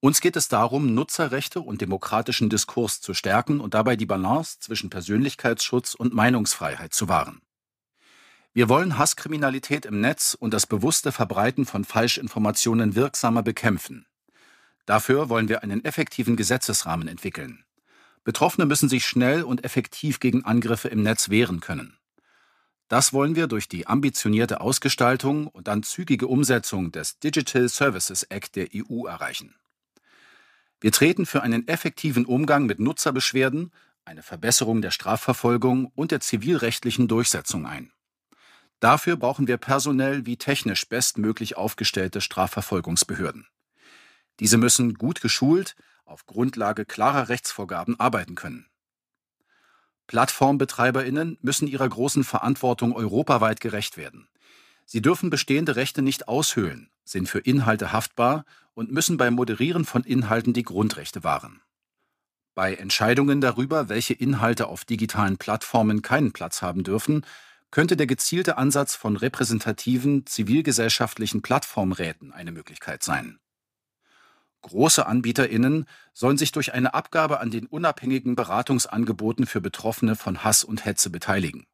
Uns 0.00 0.20
geht 0.20 0.36
es 0.36 0.48
darum, 0.48 0.94
Nutzerrechte 0.94 1.60
und 1.60 1.80
demokratischen 1.80 2.50
Diskurs 2.50 3.00
zu 3.00 3.14
stärken 3.14 3.60
und 3.60 3.74
dabei 3.74 3.96
die 3.96 4.06
Balance 4.06 4.58
zwischen 4.60 4.90
Persönlichkeitsschutz 4.90 5.94
und 5.94 6.12
Meinungsfreiheit 6.12 6.92
zu 6.92 7.08
wahren. 7.08 7.41
Wir 8.54 8.68
wollen 8.68 8.98
Hasskriminalität 8.98 9.86
im 9.86 10.02
Netz 10.02 10.36
und 10.38 10.52
das 10.52 10.66
bewusste 10.66 11.10
Verbreiten 11.10 11.64
von 11.64 11.84
Falschinformationen 11.84 12.94
wirksamer 12.94 13.42
bekämpfen. 13.42 14.06
Dafür 14.84 15.30
wollen 15.30 15.48
wir 15.48 15.62
einen 15.62 15.82
effektiven 15.86 16.36
Gesetzesrahmen 16.36 17.08
entwickeln. 17.08 17.64
Betroffene 18.24 18.66
müssen 18.66 18.90
sich 18.90 19.06
schnell 19.06 19.42
und 19.42 19.64
effektiv 19.64 20.20
gegen 20.20 20.44
Angriffe 20.44 20.88
im 20.88 21.02
Netz 21.02 21.30
wehren 21.30 21.60
können. 21.60 21.96
Das 22.88 23.14
wollen 23.14 23.36
wir 23.36 23.46
durch 23.46 23.68
die 23.68 23.86
ambitionierte 23.86 24.60
Ausgestaltung 24.60 25.46
und 25.46 25.66
dann 25.66 25.82
zügige 25.82 26.26
Umsetzung 26.26 26.92
des 26.92 27.18
Digital 27.20 27.70
Services 27.70 28.24
Act 28.24 28.54
der 28.56 28.68
EU 28.74 29.06
erreichen. 29.06 29.54
Wir 30.78 30.92
treten 30.92 31.24
für 31.24 31.42
einen 31.42 31.66
effektiven 31.68 32.26
Umgang 32.26 32.66
mit 32.66 32.80
Nutzerbeschwerden, 32.80 33.72
eine 34.04 34.22
Verbesserung 34.22 34.82
der 34.82 34.90
Strafverfolgung 34.90 35.86
und 35.94 36.10
der 36.10 36.20
zivilrechtlichen 36.20 37.08
Durchsetzung 37.08 37.66
ein. 37.66 37.92
Dafür 38.82 39.14
brauchen 39.16 39.46
wir 39.46 39.58
personell 39.58 40.26
wie 40.26 40.36
technisch 40.36 40.88
bestmöglich 40.88 41.56
aufgestellte 41.56 42.20
Strafverfolgungsbehörden. 42.20 43.46
Diese 44.40 44.58
müssen 44.58 44.94
gut 44.94 45.20
geschult, 45.20 45.76
auf 46.04 46.26
Grundlage 46.26 46.84
klarer 46.84 47.28
Rechtsvorgaben 47.28 48.00
arbeiten 48.00 48.34
können. 48.34 48.66
Plattformbetreiberinnen 50.08 51.38
müssen 51.42 51.68
ihrer 51.68 51.88
großen 51.88 52.24
Verantwortung 52.24 52.92
europaweit 52.96 53.60
gerecht 53.60 53.96
werden. 53.96 54.26
Sie 54.84 55.00
dürfen 55.00 55.30
bestehende 55.30 55.76
Rechte 55.76 56.02
nicht 56.02 56.26
aushöhlen, 56.26 56.90
sind 57.04 57.28
für 57.28 57.38
Inhalte 57.38 57.92
haftbar 57.92 58.44
und 58.74 58.90
müssen 58.90 59.16
beim 59.16 59.34
Moderieren 59.34 59.84
von 59.84 60.02
Inhalten 60.02 60.54
die 60.54 60.64
Grundrechte 60.64 61.22
wahren. 61.22 61.60
Bei 62.56 62.74
Entscheidungen 62.74 63.40
darüber, 63.40 63.88
welche 63.88 64.14
Inhalte 64.14 64.66
auf 64.66 64.84
digitalen 64.84 65.38
Plattformen 65.38 66.02
keinen 66.02 66.32
Platz 66.32 66.62
haben 66.62 66.82
dürfen, 66.82 67.24
könnte 67.72 67.96
der 67.96 68.06
gezielte 68.06 68.58
Ansatz 68.58 68.94
von 68.94 69.16
repräsentativen 69.16 70.26
zivilgesellschaftlichen 70.26 71.42
Plattformräten 71.42 72.32
eine 72.32 72.52
Möglichkeit 72.52 73.02
sein. 73.02 73.40
Große 74.60 75.04
AnbieterInnen 75.04 75.86
sollen 76.12 76.38
sich 76.38 76.52
durch 76.52 76.72
eine 76.72 76.94
Abgabe 76.94 77.40
an 77.40 77.50
den 77.50 77.66
unabhängigen 77.66 78.36
Beratungsangeboten 78.36 79.46
für 79.46 79.60
Betroffene 79.60 80.14
von 80.14 80.44
Hass 80.44 80.62
und 80.62 80.84
Hetze 80.84 81.10
beteiligen. 81.10 81.66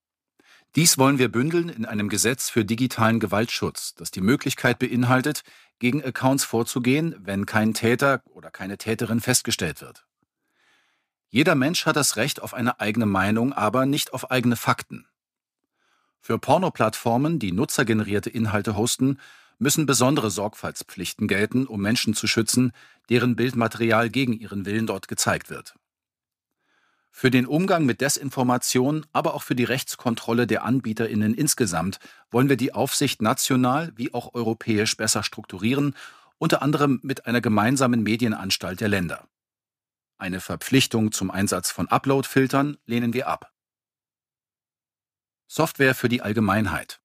Dies 0.76 0.98
wollen 0.98 1.18
wir 1.18 1.30
bündeln 1.30 1.68
in 1.68 1.84
einem 1.84 2.08
Gesetz 2.08 2.48
für 2.48 2.64
digitalen 2.64 3.20
Gewaltschutz, 3.20 3.94
das 3.94 4.10
die 4.10 4.20
Möglichkeit 4.20 4.78
beinhaltet, 4.78 5.42
gegen 5.78 6.02
Accounts 6.02 6.44
vorzugehen, 6.44 7.16
wenn 7.18 7.44
kein 7.44 7.74
Täter 7.74 8.22
oder 8.26 8.50
keine 8.50 8.78
Täterin 8.78 9.20
festgestellt 9.20 9.80
wird. 9.80 10.06
Jeder 11.28 11.54
Mensch 11.54 11.86
hat 11.86 11.96
das 11.96 12.16
Recht 12.16 12.40
auf 12.40 12.54
eine 12.54 12.80
eigene 12.80 13.06
Meinung, 13.06 13.52
aber 13.52 13.84
nicht 13.84 14.12
auf 14.12 14.30
eigene 14.30 14.56
Fakten. 14.56 15.06
Für 16.20 16.38
Pornoplattformen, 16.38 17.38
die 17.38 17.52
nutzergenerierte 17.52 18.30
Inhalte 18.30 18.76
hosten, 18.76 19.18
müssen 19.58 19.86
besondere 19.86 20.30
Sorgfaltspflichten 20.30 21.26
gelten, 21.28 21.66
um 21.66 21.80
Menschen 21.80 22.14
zu 22.14 22.26
schützen, 22.26 22.72
deren 23.08 23.36
Bildmaterial 23.36 24.10
gegen 24.10 24.32
ihren 24.32 24.66
Willen 24.66 24.86
dort 24.86 25.08
gezeigt 25.08 25.50
wird. 25.50 25.74
Für 27.10 27.30
den 27.30 27.46
Umgang 27.46 27.84
mit 27.84 28.00
Desinformation, 28.00 29.04
aber 29.12 29.34
auch 29.34 29.42
für 29.42 29.56
die 29.56 29.64
Rechtskontrolle 29.64 30.46
der 30.46 30.64
Anbieterinnen 30.64 31.34
insgesamt 31.34 31.98
wollen 32.30 32.48
wir 32.48 32.56
die 32.56 32.74
Aufsicht 32.74 33.22
national 33.22 33.92
wie 33.96 34.14
auch 34.14 34.34
europäisch 34.34 34.96
besser 34.96 35.24
strukturieren, 35.24 35.96
unter 36.38 36.62
anderem 36.62 37.00
mit 37.02 37.26
einer 37.26 37.40
gemeinsamen 37.40 38.04
Medienanstalt 38.04 38.80
der 38.80 38.88
Länder. 38.88 39.26
Eine 40.16 40.40
Verpflichtung 40.40 41.10
zum 41.10 41.30
Einsatz 41.30 41.72
von 41.72 41.88
Upload-Filtern 41.88 42.76
lehnen 42.86 43.12
wir 43.12 43.26
ab. 43.26 43.52
Software 45.50 45.94
für 45.94 46.10
die 46.10 46.20
Allgemeinheit. 46.20 47.00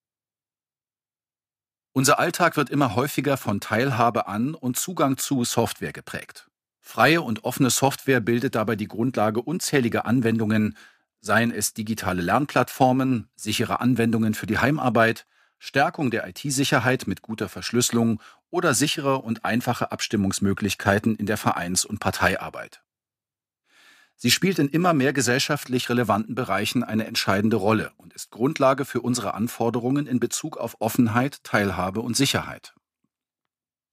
Unser 1.93 2.19
Alltag 2.19 2.57
wird 2.57 2.69
immer 2.69 2.93
häufiger 2.93 3.37
von 3.37 3.61
Teilhabe 3.61 4.27
an 4.27 4.53
und 4.53 4.77
Zugang 4.77 5.15
zu 5.15 5.45
Software 5.45 5.93
geprägt. 5.93 6.49
Freie 6.81 7.21
und 7.21 7.45
offene 7.45 7.69
Software 7.69 8.19
bildet 8.19 8.55
dabei 8.55 8.75
die 8.75 8.89
Grundlage 8.89 9.41
unzähliger 9.41 10.05
Anwendungen, 10.05 10.75
seien 11.21 11.51
es 11.51 11.73
digitale 11.73 12.21
Lernplattformen, 12.21 13.29
sichere 13.37 13.79
Anwendungen 13.79 14.33
für 14.33 14.45
die 14.45 14.57
Heimarbeit, 14.57 15.25
Stärkung 15.57 16.11
der 16.11 16.27
IT-Sicherheit 16.27 17.07
mit 17.07 17.21
guter 17.21 17.47
Verschlüsselung 17.47 18.21
oder 18.49 18.73
sichere 18.73 19.19
und 19.19 19.45
einfache 19.45 19.93
Abstimmungsmöglichkeiten 19.93 21.15
in 21.15 21.27
der 21.27 21.37
Vereins- 21.37 21.85
und 21.85 21.99
Parteiarbeit. 21.99 22.82
Sie 24.23 24.31
spielt 24.31 24.57
in 24.57 24.69
immer 24.69 24.93
mehr 24.93 25.11
gesellschaftlich 25.11 25.89
relevanten 25.89 26.33
Bereichen 26.33 26.81
eine 26.81 27.05
entscheidende 27.07 27.57
Rolle 27.57 27.91
und 27.97 28.13
ist 28.13 28.31
Grundlage 28.31 28.85
für 28.85 29.01
unsere 29.01 29.33
Anforderungen 29.33 30.07
in 30.07 30.21
Bezug 30.21 30.55
auf 30.55 30.77
Offenheit, 30.79 31.43
Teilhabe 31.43 31.99
und 31.99 32.15
Sicherheit. 32.15 32.73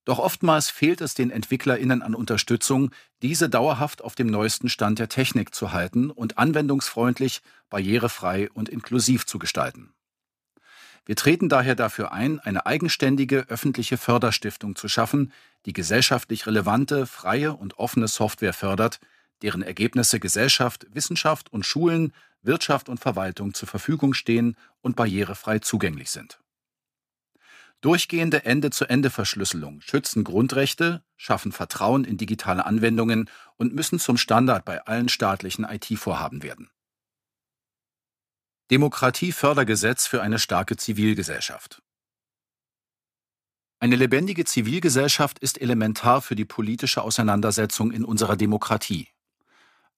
Doch 0.05 0.19
oftmals 0.19 0.69
fehlt 0.69 1.01
es 1.01 1.15
den 1.15 1.31
Entwicklerinnen 1.31 2.01
an 2.01 2.15
Unterstützung, 2.15 2.91
diese 3.21 3.49
dauerhaft 3.49 4.01
auf 4.01 4.15
dem 4.15 4.27
neuesten 4.27 4.69
Stand 4.69 4.99
der 4.99 5.09
Technik 5.09 5.53
zu 5.53 5.73
halten 5.73 6.09
und 6.09 6.37
anwendungsfreundlich, 6.37 7.41
barrierefrei 7.69 8.49
und 8.53 8.69
inklusiv 8.69 9.25
zu 9.25 9.37
gestalten. 9.37 9.91
Wir 11.05 11.17
treten 11.17 11.49
daher 11.49 11.75
dafür 11.75 12.13
ein, 12.13 12.39
eine 12.39 12.65
eigenständige 12.65 13.49
öffentliche 13.49 13.97
Förderstiftung 13.97 14.77
zu 14.77 14.87
schaffen, 14.87 15.33
die 15.65 15.73
gesellschaftlich 15.73 16.47
relevante, 16.47 17.05
freie 17.05 17.53
und 17.53 17.79
offene 17.79 18.07
Software 18.07 18.53
fördert, 18.53 19.01
deren 19.41 19.61
Ergebnisse 19.61 20.19
Gesellschaft, 20.19 20.87
Wissenschaft 20.93 21.51
und 21.51 21.65
Schulen, 21.65 22.13
Wirtschaft 22.41 22.89
und 22.89 22.99
Verwaltung 22.99 23.53
zur 23.53 23.67
Verfügung 23.67 24.13
stehen 24.13 24.55
und 24.81 24.95
barrierefrei 24.95 25.59
zugänglich 25.59 26.09
sind. 26.09 26.39
Durchgehende 27.81 28.45
Ende-zu-Ende-Verschlüsselung 28.45 29.81
schützen 29.81 30.23
Grundrechte, 30.23 31.03
schaffen 31.17 31.51
Vertrauen 31.51 32.03
in 32.03 32.17
digitale 32.17 32.65
Anwendungen 32.65 33.27
und 33.57 33.73
müssen 33.73 33.97
zum 33.97 34.17
Standard 34.17 34.65
bei 34.65 34.85
allen 34.85 35.09
staatlichen 35.09 35.65
IT-Vorhaben 35.65 36.43
werden. 36.43 36.69
Demokratiefördergesetz 38.69 40.05
für 40.05 40.21
eine 40.21 40.37
starke 40.37 40.77
Zivilgesellschaft. 40.77 41.81
Eine 43.79 43.95
lebendige 43.95 44.45
Zivilgesellschaft 44.45 45.39
ist 45.39 45.59
elementar 45.59 46.21
für 46.21 46.35
die 46.35 46.45
politische 46.45 47.01
Auseinandersetzung 47.01 47.91
in 47.91 48.05
unserer 48.05 48.37
Demokratie. 48.37 49.07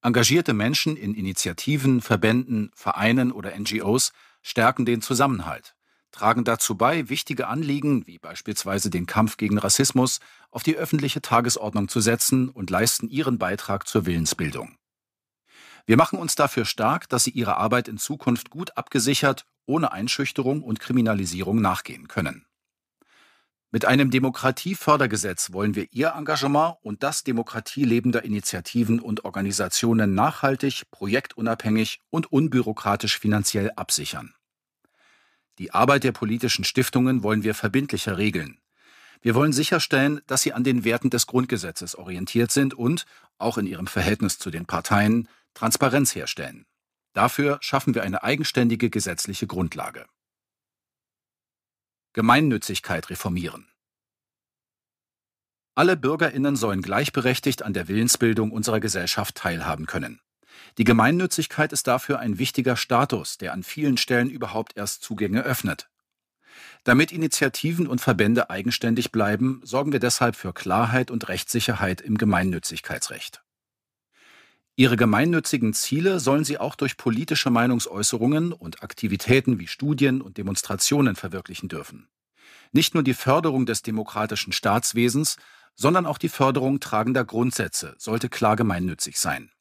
Engagierte 0.06 0.54
Menschen 0.54 0.97
in 0.97 1.16
Initiativen, 1.16 2.01
Verbänden, 2.01 2.72
Vereinen 2.76 3.32
oder 3.32 3.58
NGOs 3.58 4.12
stärken 4.41 4.84
den 4.86 5.01
Zusammenhalt, 5.01 5.76
tragen 6.12 6.43
dazu 6.43 6.76
bei, 6.76 7.08
wichtige 7.08 7.47
Anliegen 7.47 8.06
wie 8.06 8.20
beispielsweise 8.20 8.89
den 8.89 9.06
Kampf 9.06 9.38
gegen 9.38 9.58
Rassismus 9.58 10.20
auf 10.51 10.62
die 10.62 10.76
öffentliche 10.76 11.22
Tagesordnung 11.22 11.88
zu 11.88 12.01
setzen 12.01 12.49
und 12.49 12.70
leisten 12.70 13.08
ihren 13.08 13.38
Beitrag 13.38 13.88
zur 13.88 14.06
Willensbildung. 14.06 14.76
Wir 15.86 15.95
machen 15.95 16.20
uns 16.20 16.36
dafür 16.36 16.66
stark, 16.66 17.08
dass 17.08 17.24
sie 17.24 17.32
ihrer 17.32 17.56
Arbeit 17.56 17.88
in 17.88 17.97
Zukunft 17.97 18.49
gut 18.49 18.76
abgesichert, 18.76 19.45
ohne 19.66 19.93
Einschüchterung 19.93 20.64
und 20.64 20.82
Kriminalisierung 20.82 21.62
nachgehen 21.62 22.10
können. 22.10 22.45
Mit 23.74 23.86
einem 23.86 24.11
Demokratiefördergesetz 24.11 25.51
wollen 25.51 25.74
wir 25.74 25.88
Ihr 25.89 26.13
Engagement 26.15 26.76
und 26.84 27.01
das 27.01 27.24
demokratielebender 27.24 28.24
Initiativen 28.24 28.99
und 28.99 29.26
Organisationen 29.26 30.13
nachhaltig, 30.13 30.84
projektunabhängig 30.91 31.99
und 32.11 32.32
unbürokratisch 32.32 33.17
finanziell 33.17 33.71
absichern. 33.76 34.36
Die 35.57 35.71
Arbeit 35.71 36.03
der 36.03 36.11
politischen 36.11 36.65
Stiftungen 36.65 37.24
wollen 37.24 37.43
wir 37.43 37.55
verbindlicher 37.55 38.19
regeln. 38.19 38.59
Wir 39.24 39.34
wollen 39.34 39.53
sicherstellen, 39.53 40.21
dass 40.28 40.43
sie 40.43 40.53
an 40.53 40.63
den 40.63 40.84
Werten 40.84 41.09
des 41.09 41.26
Grundgesetzes 41.26 41.95
orientiert 41.95 42.51
sind 42.51 42.76
und, 42.76 43.07
auch 43.39 43.57
in 43.57 43.65
ihrem 43.65 43.88
Verhältnis 43.88 44.38
zu 44.38 44.51
den 44.51 44.67
Parteien, 44.67 45.28
Transparenz 45.55 46.13
herstellen. 46.13 46.67
Dafür 47.13 47.57
schaffen 47.59 47.95
wir 47.95 48.03
eine 48.03 48.21
eigenständige 48.21 48.91
gesetzliche 48.91 49.47
Grundlage. 49.47 50.05
Gemeinnützigkeit 52.14 53.09
reformieren. 53.09 53.68
Alle 55.76 55.97
Bürgerinnen 55.97 56.55
sollen 56.55 56.84
gleichberechtigt 56.84 57.64
an 57.64 57.74
der 57.74 57.88
Willensbildung 57.88 58.51
unserer 58.51 58.80
Gesellschaft 58.80 59.36
teilhaben 59.36 59.88
können. 59.88 60.22
Die 60.78 60.84
Gemeinnützigkeit 60.84 61.74
ist 61.74 61.88
dafür 61.88 62.20
ein 62.20 62.38
wichtiger 62.38 62.76
Status, 62.76 63.39
der 63.39 63.53
an 63.53 63.64
vielen 63.64 63.97
Stellen 63.97 64.30
überhaupt 64.30 64.78
erst 64.78 65.01
Zugänge 65.01 65.41
öffnet. 65.41 65.89
Damit 66.84 67.11
Initiativen 67.11 67.88
und 67.88 67.99
Verbände 67.99 68.49
eigenständig 68.49 69.11
bleiben, 69.11 69.61
sorgen 69.64 69.91
wir 69.91 69.99
deshalb 69.99 70.36
für 70.36 70.53
Klarheit 70.53 71.09
und 71.09 71.28
Rechtssicherheit 71.28 72.01
im 72.01 72.18
Gemeinnützigkeitsrecht. 72.18 73.43
Ihre 74.76 74.97
gemeinnützigen 74.97 75.74
Ziele 75.74 76.19
sollen 76.19 76.43
sie 76.43 76.57
auch 76.57 76.76
durch 76.76 76.97
politische 76.97 77.51
Meinungsäußerungen 77.51 78.53
und 78.53 78.82
Aktivitäten 78.82 79.59
wie 79.59 79.67
Studien 79.67 80.19
und 80.19 80.38
Demonstrationen 80.38 81.15
verwirklichen 81.15 81.69
dürfen. 81.69 82.07
Nicht 82.71 82.95
nur 82.95 83.03
die 83.03 83.13
Förderung 83.13 83.67
des 83.67 83.84
demokratischen 83.84 84.51
Staatswesens, 84.51 85.38
sondern 85.76 86.07
auch 86.07 86.17
die 86.17 86.30
Förderung 86.30 86.80
tragender 86.80 87.24
Grundsätze 87.24 87.95
sollte 87.99 88.30
klar 88.30 88.55
gemeinnützig 88.55 89.19
sein. 89.19 89.51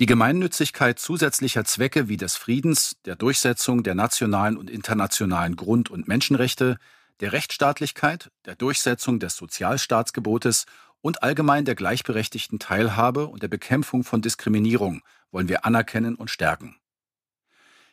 Die 0.00 0.06
Gemeinnützigkeit 0.06 0.98
zusätzlicher 0.98 1.64
Zwecke 1.64 2.08
wie 2.08 2.18
des 2.18 2.36
Friedens, 2.36 2.96
der 3.06 3.16
Durchsetzung 3.16 3.82
der 3.82 3.94
nationalen 3.94 4.58
und 4.58 4.68
internationalen 4.68 5.56
Grund- 5.56 5.90
und 5.90 6.08
Menschenrechte, 6.08 6.76
der 7.20 7.32
Rechtsstaatlichkeit, 7.32 8.30
der 8.44 8.56
Durchsetzung 8.56 9.18
des 9.18 9.36
Sozialstaatsgebotes 9.36 10.66
und 11.00 11.22
allgemein 11.22 11.64
der 11.64 11.74
gleichberechtigten 11.74 12.58
Teilhabe 12.58 13.26
und 13.26 13.42
der 13.42 13.48
Bekämpfung 13.48 14.04
von 14.04 14.22
Diskriminierung 14.22 15.02
wollen 15.30 15.48
wir 15.48 15.64
anerkennen 15.64 16.14
und 16.14 16.30
stärken. 16.30 16.76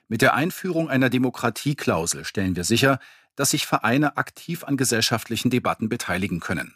Mit 0.07 0.21
der 0.21 0.33
Einführung 0.33 0.89
einer 0.89 1.09
Demokratieklausel 1.09 2.25
stellen 2.25 2.55
wir 2.55 2.63
sicher, 2.63 2.99
dass 3.35 3.51
sich 3.51 3.65
Vereine 3.65 4.17
aktiv 4.17 4.63
an 4.63 4.77
gesellschaftlichen 4.77 5.49
Debatten 5.49 5.89
beteiligen 5.89 6.39
können. 6.39 6.75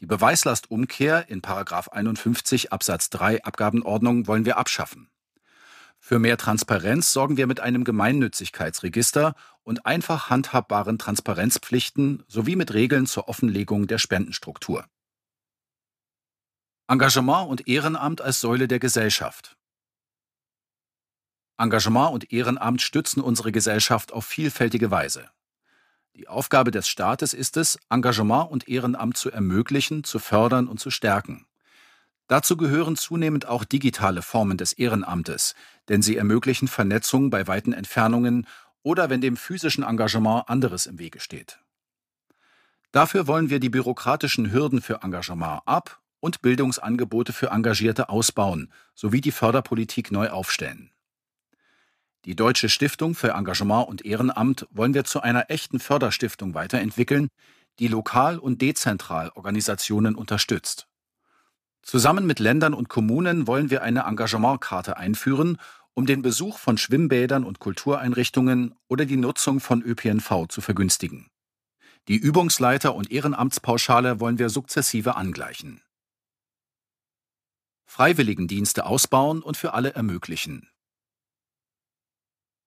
Die 0.00 0.06
Beweislastumkehr 0.06 1.28
in 1.28 1.42
51 1.42 2.72
Absatz 2.72 3.10
3 3.10 3.44
Abgabenordnung 3.44 4.26
wollen 4.26 4.44
wir 4.44 4.58
abschaffen. 4.58 5.08
Für 5.98 6.18
mehr 6.18 6.36
Transparenz 6.36 7.12
sorgen 7.12 7.36
wir 7.36 7.46
mit 7.46 7.60
einem 7.60 7.82
Gemeinnützigkeitsregister 7.82 9.34
und 9.62 9.86
einfach 9.86 10.30
handhabbaren 10.30 10.98
Transparenzpflichten 10.98 12.22
sowie 12.28 12.56
mit 12.56 12.74
Regeln 12.74 13.06
zur 13.06 13.28
Offenlegung 13.28 13.86
der 13.86 13.98
Spendenstruktur. 13.98 14.84
Engagement 16.88 17.48
und 17.48 17.66
Ehrenamt 17.66 18.20
als 18.20 18.40
Säule 18.40 18.68
der 18.68 18.78
Gesellschaft. 18.78 19.56
Engagement 21.58 22.12
und 22.12 22.32
Ehrenamt 22.32 22.80
stützen 22.80 23.20
unsere 23.20 23.50
Gesellschaft 23.50 24.12
auf 24.12 24.24
vielfältige 24.24 24.92
Weise. 24.92 25.28
Die 26.14 26.28
Aufgabe 26.28 26.70
des 26.70 26.86
Staates 26.86 27.34
ist 27.34 27.56
es, 27.56 27.76
Engagement 27.90 28.52
und 28.52 28.68
Ehrenamt 28.68 29.16
zu 29.16 29.32
ermöglichen, 29.32 30.04
zu 30.04 30.20
fördern 30.20 30.68
und 30.68 30.78
zu 30.78 30.90
stärken. 30.90 31.46
Dazu 32.28 32.56
gehören 32.56 32.94
zunehmend 32.94 33.46
auch 33.46 33.64
digitale 33.64 34.22
Formen 34.22 34.56
des 34.56 34.72
Ehrenamtes, 34.72 35.56
denn 35.88 36.02
sie 36.02 36.16
ermöglichen 36.16 36.68
Vernetzung 36.68 37.30
bei 37.30 37.48
weiten 37.48 37.72
Entfernungen 37.72 38.46
oder 38.84 39.10
wenn 39.10 39.20
dem 39.20 39.36
physischen 39.36 39.82
Engagement 39.82 40.48
anderes 40.48 40.86
im 40.86 41.00
Wege 41.00 41.18
steht. 41.18 41.58
Dafür 42.92 43.26
wollen 43.26 43.50
wir 43.50 43.58
die 43.58 43.70
bürokratischen 43.70 44.52
Hürden 44.52 44.80
für 44.80 45.02
Engagement 45.02 45.62
ab 45.66 46.00
und 46.20 46.42
Bildungsangebote 46.42 47.32
für 47.32 47.50
Engagierte 47.50 48.08
ausbauen 48.08 48.72
sowie 48.94 49.20
die 49.20 49.32
Förderpolitik 49.32 50.10
neu 50.10 50.30
aufstellen. 50.30 50.90
Die 52.24 52.34
Deutsche 52.34 52.68
Stiftung 52.68 53.14
für 53.14 53.30
Engagement 53.30 53.88
und 53.88 54.04
Ehrenamt 54.04 54.66
wollen 54.70 54.94
wir 54.94 55.04
zu 55.04 55.20
einer 55.20 55.48
echten 55.48 55.78
Förderstiftung 55.78 56.54
weiterentwickeln, 56.54 57.28
die 57.78 57.88
lokal 57.88 58.38
und 58.38 58.62
dezentral 58.62 59.30
Organisationen 59.34 60.16
unterstützt. 60.16 60.88
Zusammen 61.82 62.26
mit 62.26 62.40
Ländern 62.40 62.74
und 62.74 62.88
Kommunen 62.88 63.46
wollen 63.46 63.70
wir 63.70 63.82
eine 63.82 64.00
Engagementkarte 64.00 64.96
einführen, 64.96 65.58
um 65.94 66.04
den 66.04 66.20
Besuch 66.20 66.58
von 66.58 66.78
Schwimmbädern 66.78 67.44
und 67.44 67.60
Kultureinrichtungen 67.60 68.74
oder 68.88 69.04
die 69.04 69.16
Nutzung 69.16 69.60
von 69.60 69.82
ÖPNV 69.82 70.48
zu 70.48 70.60
vergünstigen. 70.60 71.28
Die 72.08 72.16
Übungsleiter 72.16 72.94
und 72.94 73.10
Ehrenamtspauschale 73.10 74.18
wollen 74.18 74.38
wir 74.38 74.48
sukzessive 74.48 75.16
angleichen. 75.16 75.80
Freiwilligendienste 77.86 78.84
ausbauen 78.84 79.42
und 79.42 79.56
für 79.56 79.72
alle 79.72 79.94
ermöglichen. 79.94 80.68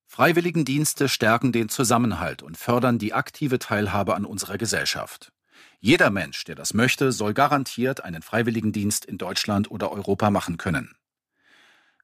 Freiwilligendienste 0.07 1.07
stärken 1.07 1.51
den 1.51 1.69
Zusammenhalt 1.69 2.41
und 2.41 2.57
fördern 2.57 2.97
die 2.97 3.13
aktive 3.13 3.59
Teilhabe 3.59 4.15
an 4.15 4.25
unserer 4.25 4.57
Gesellschaft. 4.57 5.31
Jeder 5.79 6.09
Mensch, 6.09 6.45
der 6.45 6.55
das 6.55 6.73
möchte, 6.73 7.11
soll 7.11 7.33
garantiert 7.33 8.03
einen 8.03 8.23
Freiwilligendienst 8.23 9.05
in 9.05 9.17
Deutschland 9.17 9.69
oder 9.69 9.91
Europa 9.91 10.31
machen 10.31 10.57
können. 10.57 10.95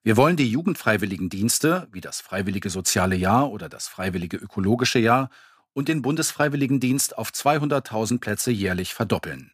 Wir 0.04 0.18
wollen 0.18 0.38
die 0.38 0.48
Jugendfreiwilligendienste, 0.48 1.88
wie 1.92 2.02
das 2.02 2.22
Freiwillige 2.22 2.70
Soziale 2.70 3.16
Jahr 3.16 3.50
oder 3.50 3.70
das 3.70 3.88
Freiwillige 3.88 4.38
Ökologische 4.38 5.00
Jahr, 5.00 5.32
und 5.74 5.88
den 5.88 6.04
Bundesfreiwilligendienst 6.04 7.18
auf 7.18 7.32
200.000 7.32 8.20
Plätze 8.20 8.52
jährlich 8.52 8.94
verdoppeln. 8.94 9.52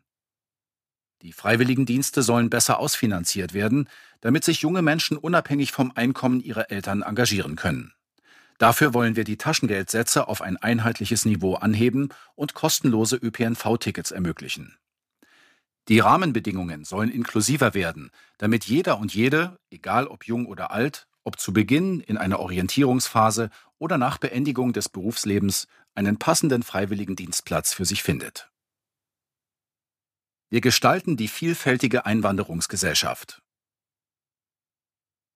Die 1.22 1.34
Freiwilligendienste 1.34 2.24
sollen 2.24 2.50
besser 2.50 2.80
ausfinanziert 2.80 3.54
werden, 3.54 3.88
damit 4.22 4.44
sich 4.44 4.62
junge 4.62 4.82
Menschen 4.82 5.18
unabhängig 5.18 5.72
vom 5.72 5.92
Einkommen 5.96 6.42
ihrer 6.42 6.72
Eltern 6.72 7.04
engagieren 7.04 7.56
können. 7.56 7.94
Dafür 8.58 8.94
wollen 8.94 9.16
wir 9.16 9.24
die 9.24 9.38
Taschengeldsätze 9.38 10.28
auf 10.28 10.42
ein 10.42 10.58
einheitliches 10.58 11.26
Niveau 11.26 11.56
anheben 11.56 12.10
und 12.36 12.54
kostenlose 12.54 13.16
ÖPNV-Tickets 13.18 14.12
ermöglichen. 14.12 14.78
Die 15.88 16.00
Rahmenbedingungen 16.00 16.86
sollen 16.86 17.10
inklusiver 17.10 17.74
werden, 17.74 18.12
damit 18.38 18.66
jeder 18.66 19.00
und 19.00 19.14
jede, 19.14 19.60
egal 19.72 20.06
ob 20.08 20.26
jung 20.26 20.46
oder 20.46 20.70
alt, 20.72 21.08
ob 21.24 21.40
zu 21.40 21.54
Beginn 21.54 22.02
in 22.02 22.18
einer 22.18 22.40
Orientierungsphase 22.40 23.50
oder 23.80 23.98
nach 23.98 24.20
Beendigung 24.20 24.74
des 24.74 24.90
Berufslebens, 24.90 25.68
einen 25.96 26.18
passenden 26.18 26.62
Freiwilligendienstplatz 26.62 27.74
für 27.74 27.86
sich 27.86 28.04
findet. 28.04 28.51
Wir 30.52 30.60
gestalten 30.60 31.16
die 31.16 31.30
vielfältige 31.30 32.06
Einwanderungsgesellschaft. 32.06 33.41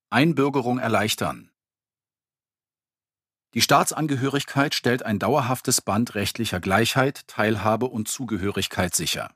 Einbürgerung 0.10 0.78
erleichtern. 0.78 1.52
Die 3.54 3.62
Staatsangehörigkeit 3.62 4.76
stellt 4.76 5.04
ein 5.04 5.18
dauerhaftes 5.18 5.80
Band 5.80 6.16
rechtlicher 6.16 6.60
Gleichheit, 6.60 7.26
Teilhabe 7.28 7.86
und 7.86 8.10
Zugehörigkeit 8.10 8.94
sicher. 8.94 9.34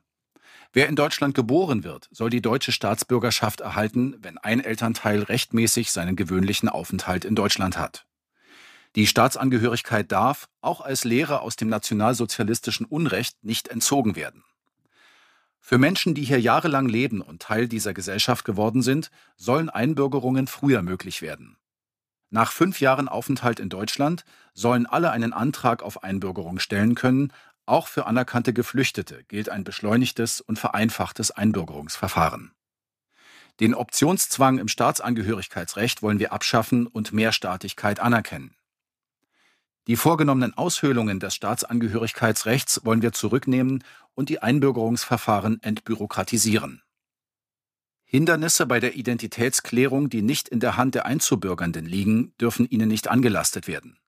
Wer 0.74 0.86
in 0.86 0.96
Deutschland 0.96 1.34
geboren 1.34 1.82
wird, 1.82 2.10
soll 2.12 2.28
die 2.28 2.42
deutsche 2.42 2.72
Staatsbürgerschaft 2.72 3.62
erhalten, 3.62 4.18
wenn 4.20 4.36
ein 4.36 4.60
Elternteil 4.60 5.22
rechtmäßig 5.22 5.92
seinen 5.92 6.14
gewöhnlichen 6.14 6.68
Aufenthalt 6.68 7.24
in 7.24 7.34
Deutschland 7.34 7.78
hat. 7.78 8.06
Die 8.96 9.06
Staatsangehörigkeit 9.06 10.12
darf, 10.12 10.50
auch 10.60 10.82
als 10.82 11.04
Lehre 11.04 11.40
aus 11.40 11.56
dem 11.56 11.70
nationalsozialistischen 11.70 12.84
Unrecht, 12.84 13.42
nicht 13.42 13.68
entzogen 13.68 14.14
werden. 14.14 14.44
Für 15.60 15.78
Menschen, 15.78 16.14
die 16.14 16.24
hier 16.24 16.40
jahrelang 16.40 16.88
leben 16.88 17.20
und 17.20 17.42
Teil 17.42 17.68
dieser 17.68 17.94
Gesellschaft 17.94 18.44
geworden 18.44 18.82
sind, 18.82 19.10
sollen 19.36 19.70
Einbürgerungen 19.70 20.46
früher 20.46 20.82
möglich 20.82 21.22
werden. 21.22 21.56
Nach 22.30 22.52
fünf 22.52 22.80
Jahren 22.80 23.08
Aufenthalt 23.08 23.60
in 23.60 23.68
Deutschland 23.68 24.24
sollen 24.54 24.86
alle 24.86 25.10
einen 25.10 25.32
Antrag 25.32 25.82
auf 25.82 26.02
Einbürgerung 26.04 26.58
stellen 26.60 26.94
können, 26.94 27.32
auch 27.66 27.86
für 27.86 28.06
anerkannte 28.06 28.52
Geflüchtete 28.52 29.24
gilt 29.24 29.48
ein 29.48 29.64
beschleunigtes 29.64 30.40
und 30.40 30.58
vereinfachtes 30.58 31.30
Einbürgerungsverfahren. 31.30 32.52
Den 33.60 33.74
Optionszwang 33.74 34.58
im 34.58 34.68
Staatsangehörigkeitsrecht 34.68 36.02
wollen 36.02 36.18
wir 36.18 36.32
abschaffen 36.32 36.86
und 36.86 37.12
Mehrstaatigkeit 37.12 38.00
anerkennen. 38.00 38.56
Die 39.86 39.96
vorgenommenen 39.96 40.56
Aushöhlungen 40.56 41.20
des 41.20 41.34
Staatsangehörigkeitsrechts 41.34 42.84
wollen 42.84 43.02
wir 43.02 43.12
zurücknehmen 43.12 43.82
und 44.14 44.28
die 44.28 44.42
Einbürgerungsverfahren 44.42 45.62
entbürokratisieren. 45.62 46.82
Hindernisse 48.04 48.66
bei 48.66 48.80
der 48.80 48.96
Identitätsklärung, 48.96 50.10
die 50.10 50.22
nicht 50.22 50.48
in 50.48 50.60
der 50.60 50.76
Hand 50.76 50.96
der 50.96 51.06
Einzubürgernden 51.06 51.86
liegen, 51.86 52.34
dürfen 52.40 52.68
ihnen 52.68 52.88
nicht 52.88 53.08
angelastet 53.08 53.68
werden. 53.68 53.98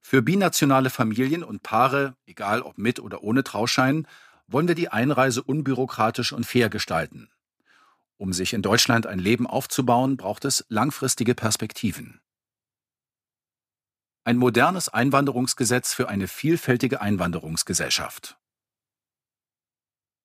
Für 0.00 0.22
binationale 0.22 0.90
Familien 0.90 1.42
und 1.42 1.62
Paare, 1.62 2.14
egal 2.26 2.62
ob 2.62 2.78
mit 2.78 3.00
oder 3.00 3.22
ohne 3.22 3.42
Trauschein, 3.42 4.06
wollen 4.46 4.68
wir 4.68 4.74
die 4.74 4.90
Einreise 4.90 5.42
unbürokratisch 5.42 6.32
und 6.32 6.46
fair 6.46 6.68
gestalten. 6.68 7.30
Um 8.16 8.32
sich 8.32 8.52
in 8.52 8.62
Deutschland 8.62 9.06
ein 9.06 9.18
Leben 9.18 9.46
aufzubauen, 9.46 10.16
braucht 10.16 10.44
es 10.44 10.64
langfristige 10.68 11.34
Perspektiven. 11.34 12.20
Ein 14.26 14.38
modernes 14.38 14.88
Einwanderungsgesetz 14.88 15.92
für 15.92 16.08
eine 16.08 16.28
vielfältige 16.28 17.02
Einwanderungsgesellschaft. 17.02 18.38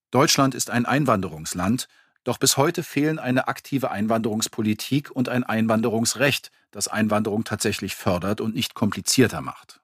Deutschland 0.09 0.55
ist 0.55 0.69
ein 0.69 0.85
Einwanderungsland, 0.85 1.89
doch 2.23 2.37
bis 2.37 2.55
heute 2.55 2.83
fehlen 2.83 3.19
eine 3.19 3.49
aktive 3.49 3.91
Einwanderungspolitik 3.91 5.11
und 5.11 5.27
ein 5.27 5.43
Einwanderungsrecht, 5.43 6.49
das 6.71 6.87
Einwanderung 6.87 7.43
tatsächlich 7.43 7.93
fördert 7.93 8.39
und 8.39 8.55
nicht 8.55 8.73
komplizierter 8.73 9.41
macht. 9.41 9.81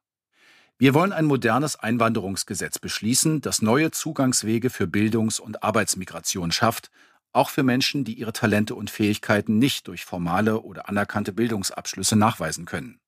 Wir 0.78 0.94
wollen 0.94 1.12
ein 1.12 1.26
modernes 1.26 1.76
Einwanderungsgesetz 1.76 2.80
beschließen, 2.80 3.42
das 3.42 3.62
neue 3.62 3.92
Zugangswege 3.92 4.70
für 4.70 4.88
Bildungs- 4.88 5.42
und 5.42 5.62
Arbeitsmigration 5.62 6.54
schafft, 6.54 6.90
auch 7.34 7.50
für 7.50 7.64
Menschen, 7.64 8.06
die 8.06 8.14
ihre 8.14 8.32
Talente 8.32 8.76
und 8.76 8.90
Fähigkeiten 8.90 9.60
nicht 9.60 9.90
durch 9.90 10.06
formale 10.06 10.62
oder 10.62 10.88
anerkannte 10.88 11.34
Bildungsabschlüsse 11.34 12.16
nachweisen 12.16 12.64
können 12.64 13.02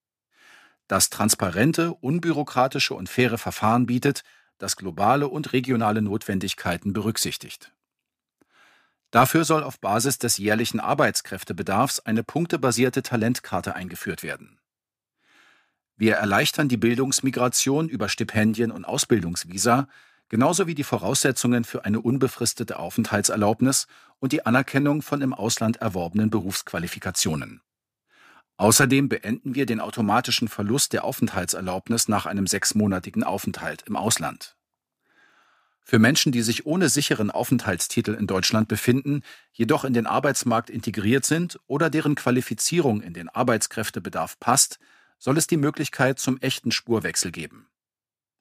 das 0.88 1.10
transparente, 1.10 1.94
unbürokratische 1.94 2.94
und 2.94 3.10
faire 3.10 3.38
Verfahren 3.38 3.86
bietet, 3.86 4.24
das 4.58 4.76
globale 4.76 5.28
und 5.28 5.54
regionale 5.54 6.02
Notwendigkeiten 6.02 6.94
berücksichtigt. 6.94 7.72
Dafür 9.12 9.46
soll 9.46 9.64
auf 9.64 9.80
Basis 9.80 10.18
des 10.18 10.38
jährlichen 10.38 10.80
Arbeitskräftebedarfs 10.80 12.00
eine 12.02 12.24
punktebasierte 12.24 13.04
Talentkarte 13.04 13.76
eingeführt 13.76 14.24
werden. 14.24 14.60
Wir 15.96 16.16
erleichtern 16.16 16.70
die 16.70 16.78
Bildungsmigration 16.78 17.90
über 17.90 18.10
Stipendien 18.10 18.72
und 18.72 18.86
Ausbildungsvisa, 18.86 19.88
genauso 20.30 20.68
wie 20.68 20.76
die 20.76 20.84
Voraussetzungen 20.84 21.64
für 21.64 21.86
eine 21.86 22.02
unbefristete 22.02 22.78
Aufenthaltserlaubnis 22.78 23.88
und 24.20 24.32
die 24.32 24.46
Anerkennung 24.46 25.02
von 25.02 25.22
im 25.22 25.34
Ausland 25.34 25.78
erworbenen 25.78 26.30
Berufsqualifikationen. 26.30 27.62
Außerdem 28.58 29.08
beenden 29.08 29.54
wir 29.54 29.68
den 29.68 29.80
automatischen 29.80 30.48
Verlust 30.48 30.92
der 30.94 31.04
Aufenthaltserlaubnis 31.04 32.08
nach 32.08 32.26
einem 32.26 32.48
sechsmonatigen 32.48 33.24
Aufenthalt 33.24 33.84
im 33.84 33.96
Ausland. 33.96 34.56
Für 35.84 36.00
Menschen, 36.00 36.34
die 36.34 36.42
sich 36.42 36.66
ohne 36.66 36.90
sicheren 36.90 37.32
Aufenthaltstitel 37.32 38.14
in 38.14 38.28
Deutschland 38.28 38.68
befinden, 38.68 39.22
jedoch 39.54 39.86
in 39.86 39.94
den 39.94 40.06
Arbeitsmarkt 40.06 40.70
integriert 40.70 41.24
sind 41.24 41.60
oder 41.68 41.90
deren 41.90 42.16
Qualifizierung 42.16 43.02
in 43.02 43.14
den 43.14 43.30
Arbeitskräftebedarf 43.30 44.38
passt, 44.40 44.80
soll 45.18 45.38
es 45.38 45.48
die 45.48 45.56
Möglichkeit 45.56 46.20
zum 46.20 46.40
echten 46.40 46.72
Spurwechsel 46.72 47.32
geben. 47.32 47.68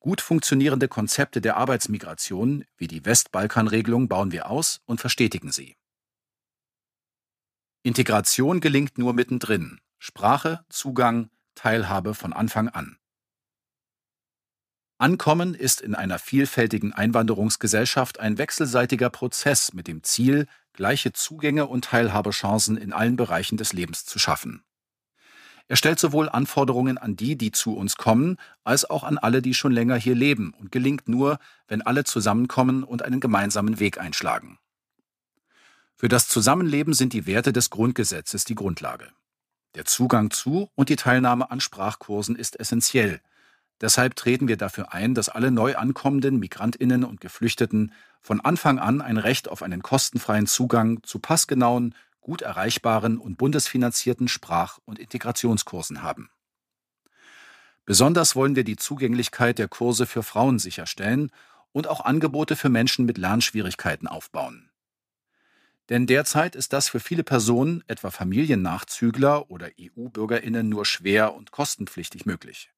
Gut 0.01 0.21
funktionierende 0.21 0.89
Konzepte 0.89 1.41
der 1.41 1.57
Arbeitsmigration 1.57 2.65
wie 2.79 2.89
die 2.89 3.05
Westbalkanregelung 3.05 4.09
bauen 4.09 4.33
wir 4.33 4.51
aus 4.51 4.81
und 4.87 5.01
verstetigen 5.01 5.53
sie. 5.53 5.77
Integration 7.83 8.61
gelingt 8.61 8.99
nur 8.99 9.13
mittendrin, 9.13 9.81
Sprache, 9.99 10.65
Zugang, 10.69 11.31
Teilhabe 11.55 12.15
von 12.15 12.33
Anfang 12.33 12.69
an. 12.69 12.99
Ankommen 14.99 15.55
ist 15.55 15.83
in 15.83 15.95
einer 15.95 16.19
vielfältigen 16.19 16.93
Einwanderungsgesellschaft 16.95 18.19
ein 18.19 18.39
wechselseitiger 18.39 19.11
Prozess 19.11 19.75
mit 19.75 19.89
dem 19.89 20.03
Ziel, 20.03 20.47
gleiche 20.73 21.13
Zugänge 21.13 21.67
und 21.67 21.85
Teilhabechancen 21.85 22.79
in 22.79 22.95
allen 22.95 23.17
Bereichen 23.17 23.59
des 23.59 23.73
Lebens 23.75 24.07
zu 24.07 24.19
schaffen. 24.19 24.63
Er 25.69 25.77
stellt 25.77 25.99
sowohl 25.99 26.29
Anforderungen 26.29 26.97
an 26.97 27.17
die, 27.17 27.37
die 27.37 27.51
zu 27.51 27.77
uns 27.77 27.97
kommen, 27.97 28.37
als 28.63 28.89
auch 28.89 29.03
an 29.03 29.19
alle, 29.19 29.43
die 29.43 29.53
schon 29.53 29.73
länger 29.73 29.97
hier 29.97 30.15
leben 30.15 30.55
und 30.59 30.71
gelingt 30.71 31.09
nur, 31.09 31.41
wenn 31.67 31.83
alle 31.83 32.05
zusammenkommen 32.05 32.85
und 32.85 33.03
einen 33.03 33.21
gemeinsamen 33.21 33.81
Weg 33.81 33.99
einschlagen. 33.99 34.59
Für 35.97 36.09
das 36.09 36.29
Zusammenleben 36.29 36.95
sind 36.95 37.13
die 37.13 37.27
Werte 37.27 37.53
des 37.53 37.71
Grundgesetzes 37.71 38.45
die 38.45 38.55
Grundlage. 38.55 39.09
Der 39.77 39.85
Zugang 39.85 40.31
zu 40.31 40.71
und 40.75 40.89
die 40.89 40.97
Teilnahme 40.97 41.51
an 41.51 41.61
Sprachkursen 41.61 42.35
ist 42.35 42.59
essentiell. 42.59 43.21
Deshalb 43.83 44.17
treten 44.17 44.49
wir 44.49 44.57
dafür 44.57 44.95
ein, 44.95 45.15
dass 45.15 45.29
alle 45.29 45.51
neu 45.51 45.77
ankommenden 45.77 46.39
Migrantinnen 46.39 47.05
und 47.05 47.21
Geflüchteten 47.21 47.93
von 48.23 48.41
Anfang 48.41 48.79
an 48.79 49.03
ein 49.03 49.19
Recht 49.19 49.51
auf 49.51 49.63
einen 49.63 49.83
kostenfreien 49.83 50.47
Zugang 50.47 51.03
zu 51.03 51.19
passgenauen, 51.19 51.95
gut 52.23 52.41
erreichbaren 52.41 53.19
und 53.19 53.37
bundesfinanzierten 53.37 54.29
Sprach- 54.29 54.79
und 54.87 54.99
Integrationskursen 54.99 56.03
haben. 56.03 56.31
Besonders 57.85 58.35
wollen 58.35 58.57
wir 58.57 58.65
die 58.65 58.77
Zugänglichkeit 58.77 59.59
der 59.59 59.69
Kurse 59.69 60.07
für 60.07 60.23
Frauen 60.23 60.59
sicherstellen 60.59 61.31
und 61.73 61.87
auch 61.87 62.03
Angebote 62.03 62.57
für 62.57 62.71
Menschen 62.71 63.05
mit 63.05 63.19
Lernschwierigkeiten 63.19 64.09
aufbauen. 64.09 64.71
Denn 65.89 66.07
derzeit 66.07 66.57
ist 66.57 66.73
das 66.73 66.89
für 66.89 67.01
viele 67.01 67.23
Personen, 67.23 67.85
etwa 67.87 68.11
Familiennachzügler 68.11 69.51
oder 69.51 69.69
EU-Bürgerinnen, 69.81 70.69
nur 70.69 70.85
schwer 70.85 71.35
und 71.35 71.53
kostenpflichtig 71.53 72.27
möglich. 72.27 72.73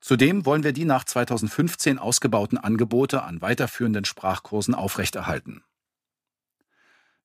Zudem 0.00 0.44
wollen 0.44 0.64
wir 0.64 0.72
die 0.72 0.84
nach 0.84 1.04
2015 1.04 1.98
ausgebauten 1.98 2.58
Angebote 2.58 3.22
an 3.22 3.40
weiterführenden 3.40 4.04
Sprachkursen 4.04 4.74
aufrechterhalten. 4.74 5.62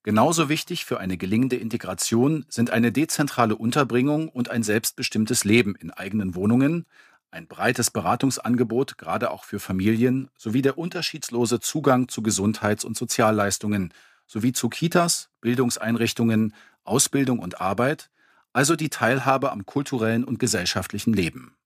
Genauso 0.04 0.48
wichtig 0.48 0.84
für 0.84 1.00
eine 1.00 1.18
gelingende 1.18 1.56
Integration 1.56 2.46
sind 2.48 2.70
eine 2.70 2.92
dezentrale 2.92 3.56
Unterbringung 3.56 4.28
und 4.28 4.48
ein 4.48 4.62
selbstbestimmtes 4.62 5.44
Leben 5.44 5.74
in 5.74 5.90
eigenen 5.90 6.34
Wohnungen, 6.34 6.86
ein 7.30 7.46
breites 7.46 7.90
Beratungsangebot, 7.90 8.96
gerade 8.96 9.30
auch 9.30 9.44
für 9.44 9.60
Familien, 9.60 10.30
sowie 10.38 10.62
der 10.62 10.78
unterschiedslose 10.78 11.60
Zugang 11.60 12.08
zu 12.08 12.22
Gesundheits- 12.22 12.84
und 12.84 12.96
Sozialleistungen 12.96 13.92
sowie 14.28 14.52
zu 14.52 14.68
Kitas, 14.68 15.30
Bildungseinrichtungen, 15.40 16.54
Ausbildung 16.84 17.40
und 17.40 17.60
Arbeit, 17.60 18.10
also 18.52 18.76
die 18.76 18.90
Teilhabe 18.90 19.50
am 19.50 19.66
kulturellen 19.66 20.22
und 20.22 20.38
gesellschaftlichen 20.38 21.12
Leben. 21.12 21.56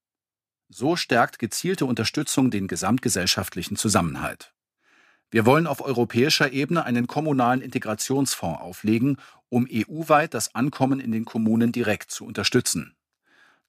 So 0.70 0.96
stärkt 0.96 1.38
gezielte 1.38 1.84
Unterstützung 1.84 2.50
den 2.50 2.66
gesamtgesellschaftlichen 2.66 3.76
Zusammenhalt. 3.76 4.54
Wir 5.30 5.44
wollen 5.44 5.66
auf 5.66 5.80
europäischer 5.82 6.52
Ebene 6.52 6.84
einen 6.84 7.06
kommunalen 7.06 7.62
Integrationsfonds 7.62 8.60
auflegen, 8.60 9.16
um 9.48 9.66
EU-weit 9.70 10.34
das 10.34 10.54
Ankommen 10.54 11.00
in 11.00 11.12
den 11.12 11.24
Kommunen 11.24 11.72
direkt 11.72 12.10
zu 12.10 12.24
unterstützen. 12.24 12.94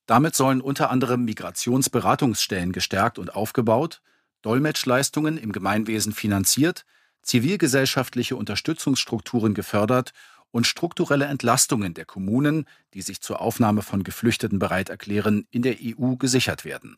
Damit 0.06 0.36
sollen 0.36 0.60
unter 0.60 0.90
anderem 0.90 1.24
Migrationsberatungsstellen 1.24 2.74
gestärkt 2.74 3.18
und 3.18 3.36
aufgebaut, 3.36 4.02
Dolmetschleistungen 4.42 5.38
im 5.38 5.54
Gemeinwesen 5.54 6.12
finanziert, 6.12 6.86
zivilgesellschaftliche 7.24 8.36
Unterstützungsstrukturen 8.36 9.54
gefördert 9.54 10.14
und 10.52 10.68
strukturelle 10.68 11.26
Entlastungen 11.26 11.94
der 11.94 12.06
Kommunen, 12.06 12.66
die 12.94 13.02
sich 13.02 13.22
zur 13.22 13.42
Aufnahme 13.42 13.82
von 13.82 14.04
Geflüchteten 14.04 14.60
bereit 14.60 14.90
erklären, 14.90 15.48
in 15.50 15.64
der 15.64 15.78
EU 15.82 16.16
gesichert 16.16 16.64
werden. 16.64 16.98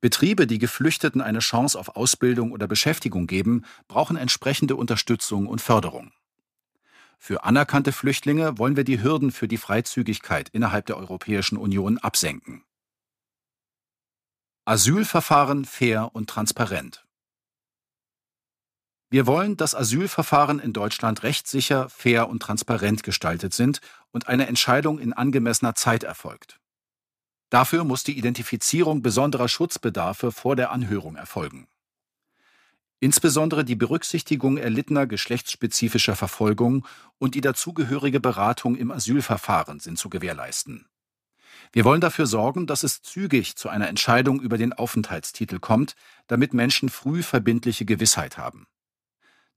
Betriebe, 0.00 0.46
die 0.46 0.58
Geflüchteten 0.58 1.20
eine 1.20 1.38
Chance 1.40 1.78
auf 1.78 1.96
Ausbildung 1.96 2.52
oder 2.52 2.66
Beschäftigung 2.66 3.26
geben, 3.26 3.64
brauchen 3.88 4.16
entsprechende 4.16 4.76
Unterstützung 4.76 5.46
und 5.46 5.60
Förderung. 5.60 6.12
Für 7.18 7.44
anerkannte 7.44 7.92
Flüchtlinge 7.92 8.58
wollen 8.58 8.76
wir 8.76 8.84
die 8.84 9.02
Hürden 9.02 9.32
für 9.32 9.48
die 9.48 9.56
Freizügigkeit 9.56 10.48
innerhalb 10.50 10.86
der 10.86 10.96
Europäischen 10.96 11.56
Union 11.56 11.98
absenken. 11.98 12.62
Asylverfahren 14.64 15.64
fair 15.64 16.14
und 16.14 16.28
transparent. 16.28 17.05
Wir 19.08 19.26
wollen, 19.26 19.56
dass 19.56 19.74
Asylverfahren 19.74 20.58
in 20.58 20.72
Deutschland 20.72 21.22
rechtssicher, 21.22 21.88
fair 21.88 22.28
und 22.28 22.40
transparent 22.40 23.04
gestaltet 23.04 23.54
sind 23.54 23.80
und 24.10 24.26
eine 24.26 24.48
Entscheidung 24.48 24.98
in 24.98 25.12
angemessener 25.12 25.74
Zeit 25.76 26.02
erfolgt. 26.02 26.58
Dafür 27.48 27.84
muss 27.84 28.02
die 28.02 28.18
Identifizierung 28.18 29.02
besonderer 29.02 29.48
Schutzbedarfe 29.48 30.32
vor 30.32 30.56
der 30.56 30.72
Anhörung 30.72 31.14
erfolgen. 31.14 31.68
Insbesondere 32.98 33.64
die 33.64 33.76
Berücksichtigung 33.76 34.56
erlittener 34.56 35.06
geschlechtsspezifischer 35.06 36.16
Verfolgung 36.16 36.84
und 37.18 37.34
die 37.34 37.42
dazugehörige 37.42 38.18
Beratung 38.18 38.74
im 38.74 38.90
Asylverfahren 38.90 39.78
sind 39.78 39.98
zu 39.98 40.08
gewährleisten. 40.08 40.88
Wir 41.72 41.84
wollen 41.84 42.00
dafür 42.00 42.26
sorgen, 42.26 42.66
dass 42.66 42.82
es 42.82 43.02
zügig 43.02 43.56
zu 43.56 43.68
einer 43.68 43.88
Entscheidung 43.88 44.40
über 44.40 44.58
den 44.58 44.72
Aufenthaltstitel 44.72 45.60
kommt, 45.60 45.94
damit 46.26 46.54
Menschen 46.54 46.88
früh 46.88 47.22
verbindliche 47.22 47.84
Gewissheit 47.84 48.38
haben. 48.38 48.66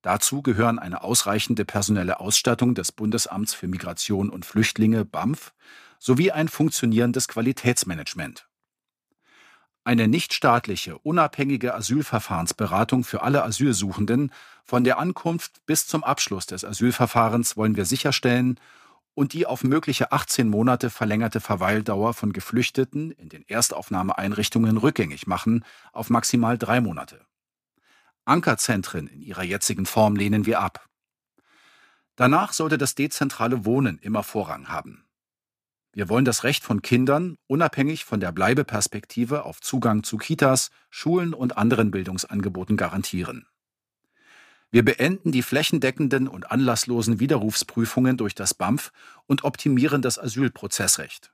Dazu 0.02 0.42
gehören 0.42 0.80
eine 0.80 1.04
ausreichende 1.04 1.66
personelle 1.66 2.20
Ausstattung 2.20 2.74
des 2.74 2.92
Bundesamts 2.92 3.54
für 3.54 3.68
Migration 3.68 4.30
und 4.30 4.46
Flüchtlinge 4.46 5.04
BAMF 5.04 5.54
sowie 6.00 6.32
ein 6.32 6.48
funktionierendes 6.48 7.28
Qualitätsmanagement. 7.28 8.48
Eine 9.84 10.08
nichtstaatliche, 10.08 10.98
unabhängige 11.00 11.74
Asylverfahrensberatung 11.74 13.04
für 13.04 13.24
alle 13.24 13.44
Asylsuchenden 13.44 14.32
von 14.64 14.84
der 14.84 15.00
Ankunft 15.00 15.66
bis 15.66 15.88
zum 15.88 16.04
Abschluss 16.04 16.46
des 16.46 16.64
Asylverfahrens 16.64 17.58
wollen 17.58 17.76
wir 17.76 17.86
sicherstellen 17.86 18.60
und 19.16 19.34
die 19.34 19.46
auf 19.46 19.64
mögliche 19.64 20.12
18 20.12 20.48
Monate 20.48 20.90
verlängerte 20.90 21.42
Verweildauer 21.42 22.14
von 22.14 22.32
Geflüchteten 22.32 23.12
in 23.12 23.30
den 23.30 23.44
Erstaufnahmeeinrichtungen 23.48 24.78
rückgängig 24.78 25.28
machen 25.28 25.66
auf 25.92 26.10
maximal 26.10 26.58
drei 26.58 26.80
Monate. 26.80 27.20
Ankerzentren 28.26 29.08
in 29.08 29.22
ihrer 29.22 29.44
jetzigen 29.44 29.86
Form 29.86 30.16
lehnen 30.16 30.46
wir 30.46 30.60
ab. 30.60 30.88
Danach 32.16 32.54
sollte 32.54 32.78
das 32.78 32.96
dezentrale 32.96 33.66
Wohnen 33.66 33.98
immer 33.98 34.24
Vorrang 34.24 34.68
haben. 34.68 35.06
Wir 35.92 36.10
wollen 36.10 36.26
das 36.26 36.44
Recht 36.44 36.64
von 36.64 36.82
Kindern, 36.82 37.38
unabhängig 37.48 38.06
von 38.06 38.20
der 38.20 38.32
Bleibeperspektive 38.32 39.44
auf 39.44 39.60
Zugang 39.62 40.04
zu 40.04 40.18
Kitas, 40.18 40.70
Schulen 40.90 41.34
und 41.34 41.58
anderen 41.58 41.92
Bildungsangeboten 41.92 42.78
garantieren. 42.78 43.48
Wir 44.72 44.86
beenden 44.86 45.32
die 45.32 45.42
flächendeckenden 45.42 46.28
und 46.28 46.52
anlasslosen 46.52 47.20
Widerrufsprüfungen 47.20 48.18
durch 48.18 48.36
das 48.36 48.54
BAMF 48.54 48.92
und 49.26 49.44
optimieren 49.44 50.04
das 50.04 50.20
Asylprozessrecht. 50.20 51.32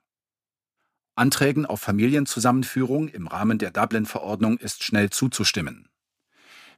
Anträgen 1.16 1.66
auf 1.66 1.80
Familienzusammenführung 1.80 3.08
im 3.08 3.26
Rahmen 3.26 3.58
der 3.58 3.72
Dublin-Verordnung 3.72 4.58
ist 4.58 4.84
schnell 4.84 5.10
zuzustimmen. 5.10 5.88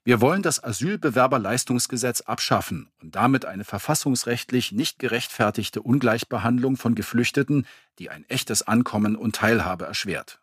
Wir 0.05 0.20
wollen 0.20 0.42
das 0.42 0.62
Asylbewerberleistungsgesetz 0.62 2.22
abschaffen 2.22 2.90
und 3.03 3.14
damit 3.14 3.44
eine 3.44 3.64
verfassungsrechtlich 3.64 4.72
nicht 4.72 4.99
gerechtfertigte 4.99 5.82
Ungleichbehandlung 5.82 6.76
von 6.76 6.94
Geflüchteten, 6.94 7.66
die 7.99 8.09
ein 8.09 8.24
echtes 8.28 8.62
Ankommen 8.62 9.16
und 9.16 9.36
Teilhabe 9.36 9.84
erschwert. 9.84 10.40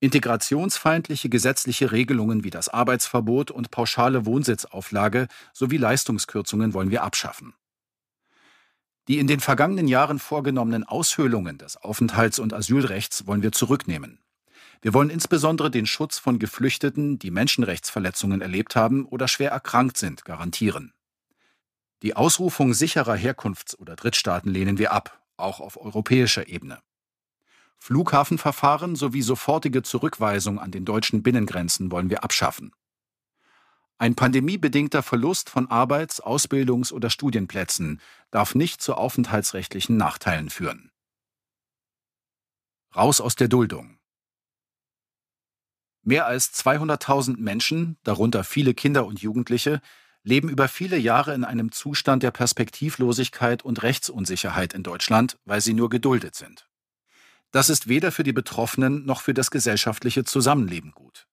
Integrationsfeindliche 0.00 1.28
gesetzliche 1.28 1.90
Regelungen 1.90 2.44
wie 2.44 2.50
das 2.50 2.68
Arbeitsverbot 2.68 3.50
und 3.50 3.72
pauschale 3.72 4.26
Wohnsitzauflage 4.26 5.26
sowie 5.52 5.76
Leistungskürzungen 5.76 6.72
wollen 6.72 6.90
wir 6.90 7.02
abschaffen. 7.02 7.54
Die 9.08 9.18
in 9.18 9.26
den 9.26 9.40
vergangenen 9.40 9.88
Jahren 9.88 10.18
vorgenommenen 10.18 10.84
Aushöhlungen 10.84 11.58
des 11.58 11.78
Aufenthalts- 11.78 12.38
und 12.38 12.52
Asylrechts 12.52 13.26
wollen 13.26 13.42
wir 13.42 13.52
zurücknehmen. 13.52 14.20
Wir 14.80 14.94
wollen 14.94 15.10
insbesondere 15.10 15.70
den 15.70 15.86
Schutz 15.86 16.18
von 16.18 16.38
Geflüchteten, 16.38 17.18
die 17.18 17.30
Menschenrechtsverletzungen 17.30 18.40
erlebt 18.40 18.76
haben 18.76 19.06
oder 19.06 19.26
schwer 19.26 19.50
erkrankt 19.50 19.96
sind, 19.96 20.24
garantieren. 20.24 20.92
Die 22.02 22.14
Ausrufung 22.14 22.74
sicherer 22.74 23.16
Herkunfts- 23.16 23.76
oder 23.76 23.96
Drittstaaten 23.96 24.52
lehnen 24.52 24.78
wir 24.78 24.92
ab, 24.92 25.20
auch 25.36 25.58
auf 25.60 25.80
europäischer 25.80 26.48
Ebene. 26.48 26.78
Flughafenverfahren 27.76 28.96
sowie 28.96 29.22
sofortige 29.22 29.82
Zurückweisung 29.82 30.58
an 30.58 30.70
den 30.70 30.84
deutschen 30.84 31.22
Binnengrenzen 31.22 31.90
wollen 31.90 32.10
wir 32.10 32.22
abschaffen. 32.24 32.72
Ein 33.98 34.14
pandemiebedingter 34.14 35.02
Verlust 35.02 35.50
von 35.50 35.68
Arbeits-, 35.68 36.22
Ausbildungs- 36.22 36.92
oder 36.92 37.10
Studienplätzen 37.10 38.00
darf 38.30 38.54
nicht 38.54 38.80
zu 38.80 38.94
aufenthaltsrechtlichen 38.94 39.96
Nachteilen 39.96 40.50
führen. 40.50 40.92
Raus 42.94 43.20
aus 43.20 43.34
der 43.34 43.48
Duldung. 43.48 43.97
Mehr 46.02 46.26
als 46.26 46.52
200.000 46.54 47.36
Menschen, 47.38 47.98
darunter 48.04 48.44
viele 48.44 48.74
Kinder 48.74 49.06
und 49.06 49.20
Jugendliche, 49.20 49.80
leben 50.22 50.48
über 50.48 50.68
viele 50.68 50.98
Jahre 50.98 51.34
in 51.34 51.44
einem 51.44 51.72
Zustand 51.72 52.22
der 52.22 52.30
Perspektivlosigkeit 52.30 53.62
und 53.62 53.82
Rechtsunsicherheit 53.82 54.74
in 54.74 54.82
Deutschland, 54.82 55.38
weil 55.44 55.60
sie 55.60 55.74
nur 55.74 55.88
geduldet 55.90 56.34
sind. 56.34 56.68
Das 57.50 57.70
ist 57.70 57.88
weder 57.88 58.12
für 58.12 58.24
die 58.24 58.32
Betroffenen 58.32 59.06
noch 59.06 59.22
für 59.22 59.34
das 59.34 59.50
gesellschaftliche 59.50 60.24
Zusammenleben 60.24 60.92
gut. 60.92 61.26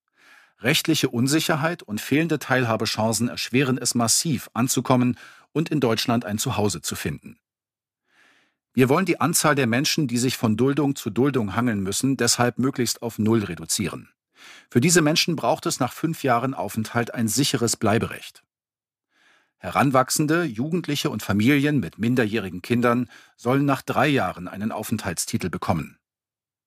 Rechtliche 0.60 1.10
Unsicherheit 1.10 1.84
und 1.84 2.00
fehlende 2.00 2.40
Teilhabechancen 2.40 3.28
erschweren 3.28 3.78
es 3.78 3.96
massiv, 3.96 4.50
anzukommen 4.54 5.18
und 5.52 5.70
in 5.70 5.82
Deutschland 5.82 6.24
ein 6.24 6.38
Zuhause 6.38 6.82
zu 6.82 6.96
finden. 6.96 7.38
Wir 8.74 8.90
wollen 8.90 9.06
die 9.06 9.20
Anzahl 9.20 9.56
der 9.56 9.68
Menschen, 9.68 10.08
die 10.08 10.18
sich 10.18 10.38
von 10.38 10.58
Duldung 10.58 10.96
zu 10.96 11.10
Duldung 11.10 11.56
hangeln 11.56 11.82
müssen, 11.82 12.18
deshalb 12.18 12.60
möglichst 12.60 13.02
auf 13.02 13.20
Null 13.20 13.44
reduzieren. 13.44 14.10
Für 14.70 14.82
diese 14.82 15.02
Menschen 15.02 15.36
braucht 15.36 15.66
es 15.66 15.80
nach 15.80 15.94
fünf 15.94 16.24
Jahren 16.24 16.54
Aufenthalt 16.54 17.14
ein 17.14 17.28
sicheres 17.28 17.78
Bleiberecht. 17.78 18.44
Heranwachsende, 19.58 20.44
Jugendliche 20.44 21.10
und 21.10 21.24
Familien 21.24 21.80
mit 21.80 21.98
minderjährigen 21.98 22.62
Kindern 22.62 23.10
sollen 23.36 23.66
nach 23.66 23.82
drei 23.82 24.08
Jahren 24.08 24.48
einen 24.48 24.72
Aufenthaltstitel 24.72 25.50
bekommen. 25.50 25.98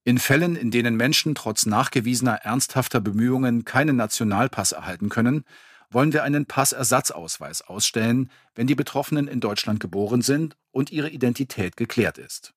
In 0.05 0.19
Fällen, 0.19 0.57
in 0.57 0.71
denen 0.71 0.97
Menschen 0.97 1.35
trotz 1.35 1.67
nachgewiesener 1.67 2.37
ernsthafter 2.37 3.01
Bemühungen 3.01 3.65
keinen 3.65 3.97
Nationalpass 3.97 4.73
erhalten 4.73 5.11
können, 5.11 5.45
wollen 5.91 6.13
wir 6.13 6.23
einen 6.23 6.47
Passersatzausweis 6.47 7.63
ausstellen, 7.63 8.31
wenn 8.55 8.67
die 8.67 8.75
Betroffenen 8.75 9.29
in 9.29 9.41
Deutschland 9.41 9.81
geboren 9.81 10.23
sind 10.23 10.57
und 10.71 10.91
ihre 10.91 11.11
Identität 11.11 11.77
geklärt 11.77 12.19
ist. 12.19 12.55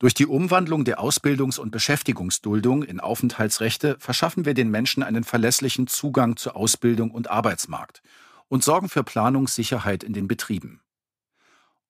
Durch 0.00 0.14
die 0.14 0.26
Umwandlung 0.26 0.84
der 0.84 1.00
Ausbildungs- 1.00 1.58
und 1.58 1.72
Beschäftigungsduldung 1.72 2.84
in 2.84 3.00
Aufenthaltsrechte 3.00 3.96
verschaffen 3.98 4.44
wir 4.44 4.54
den 4.54 4.70
Menschen 4.70 5.02
einen 5.02 5.24
verlässlichen 5.24 5.88
Zugang 5.88 6.36
zu 6.36 6.54
Ausbildung 6.54 7.10
und 7.10 7.30
Arbeitsmarkt 7.30 8.00
und 8.46 8.62
sorgen 8.62 8.88
für 8.88 9.02
Planungssicherheit 9.02 10.04
in 10.04 10.12
den 10.12 10.28
Betrieben. 10.28 10.80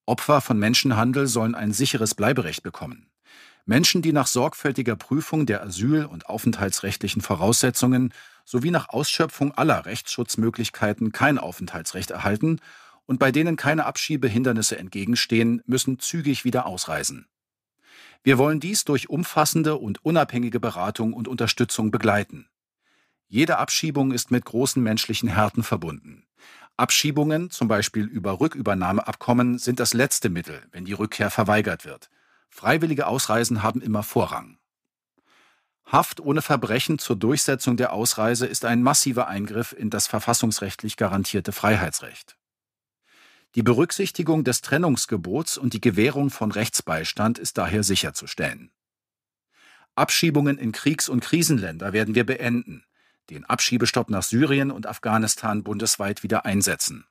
Opfer 0.06 0.40
von 0.40 0.58
Menschenhandel 0.58 1.26
sollen 1.26 1.54
ein 1.54 1.74
sicheres 1.74 2.14
Bleiberecht 2.14 2.62
bekommen. 2.62 3.10
Menschen, 3.66 4.00
die 4.00 4.14
nach 4.14 4.26
sorgfältiger 4.26 4.96
Prüfung 4.96 5.44
der 5.44 5.62
asyl- 5.62 6.06
und 6.06 6.30
aufenthaltsrechtlichen 6.30 7.20
Voraussetzungen 7.20 8.14
sowie 8.46 8.70
nach 8.70 8.88
Ausschöpfung 8.88 9.52
aller 9.52 9.84
Rechtsschutzmöglichkeiten 9.84 11.12
kein 11.12 11.36
Aufenthaltsrecht 11.36 12.10
erhalten 12.10 12.60
und 13.04 13.18
bei 13.18 13.32
denen 13.32 13.56
keine 13.56 13.84
Abschiebehindernisse 13.84 14.78
entgegenstehen, 14.78 15.62
müssen 15.66 15.98
zügig 15.98 16.46
wieder 16.46 16.64
ausreisen. 16.64 17.26
Wir 18.22 18.38
wollen 18.38 18.60
dies 18.60 18.84
durch 18.84 19.08
umfassende 19.08 19.76
und 19.76 20.04
unabhängige 20.04 20.60
Beratung 20.60 21.12
und 21.12 21.28
Unterstützung 21.28 21.90
begleiten. 21.90 22.48
Jede 23.26 23.58
Abschiebung 23.58 24.12
ist 24.12 24.30
mit 24.30 24.44
großen 24.44 24.82
menschlichen 24.82 25.28
Härten 25.28 25.62
verbunden. 25.62 26.26
Abschiebungen, 26.76 27.50
zum 27.50 27.68
Beispiel 27.68 28.04
über 28.04 28.40
Rückübernahmeabkommen, 28.40 29.58
sind 29.58 29.80
das 29.80 29.94
letzte 29.94 30.30
Mittel, 30.30 30.62
wenn 30.70 30.84
die 30.84 30.92
Rückkehr 30.92 31.30
verweigert 31.30 31.84
wird. 31.84 32.08
Freiwillige 32.48 33.06
Ausreisen 33.06 33.62
haben 33.62 33.82
immer 33.82 34.02
Vorrang. 34.02 34.58
Haft 35.84 36.20
ohne 36.20 36.42
Verbrechen 36.42 36.98
zur 36.98 37.16
Durchsetzung 37.16 37.76
der 37.76 37.92
Ausreise 37.92 38.46
ist 38.46 38.64
ein 38.64 38.82
massiver 38.82 39.26
Eingriff 39.26 39.72
in 39.72 39.90
das 39.90 40.06
verfassungsrechtlich 40.06 40.96
garantierte 40.96 41.52
Freiheitsrecht. 41.52 42.36
Die 43.54 43.62
Berücksichtigung 43.62 44.44
des 44.44 44.60
Trennungsgebots 44.60 45.56
und 45.56 45.72
die 45.72 45.80
Gewährung 45.80 46.30
von 46.30 46.52
Rechtsbeistand 46.52 47.38
ist 47.38 47.56
daher 47.56 47.82
sicherzustellen. 47.82 48.70
Abschiebungen 49.94 50.58
in 50.58 50.72
Kriegs- 50.72 51.08
und 51.08 51.20
Krisenländer 51.20 51.92
werden 51.92 52.14
wir 52.14 52.24
beenden, 52.24 52.84
den 53.30 53.44
Abschiebestopp 53.44 54.10
nach 54.10 54.22
Syrien 54.22 54.70
und 54.70 54.86
Afghanistan 54.86 55.64
bundesweit 55.64 56.22
wieder 56.22 56.44
einsetzen. 56.44 57.06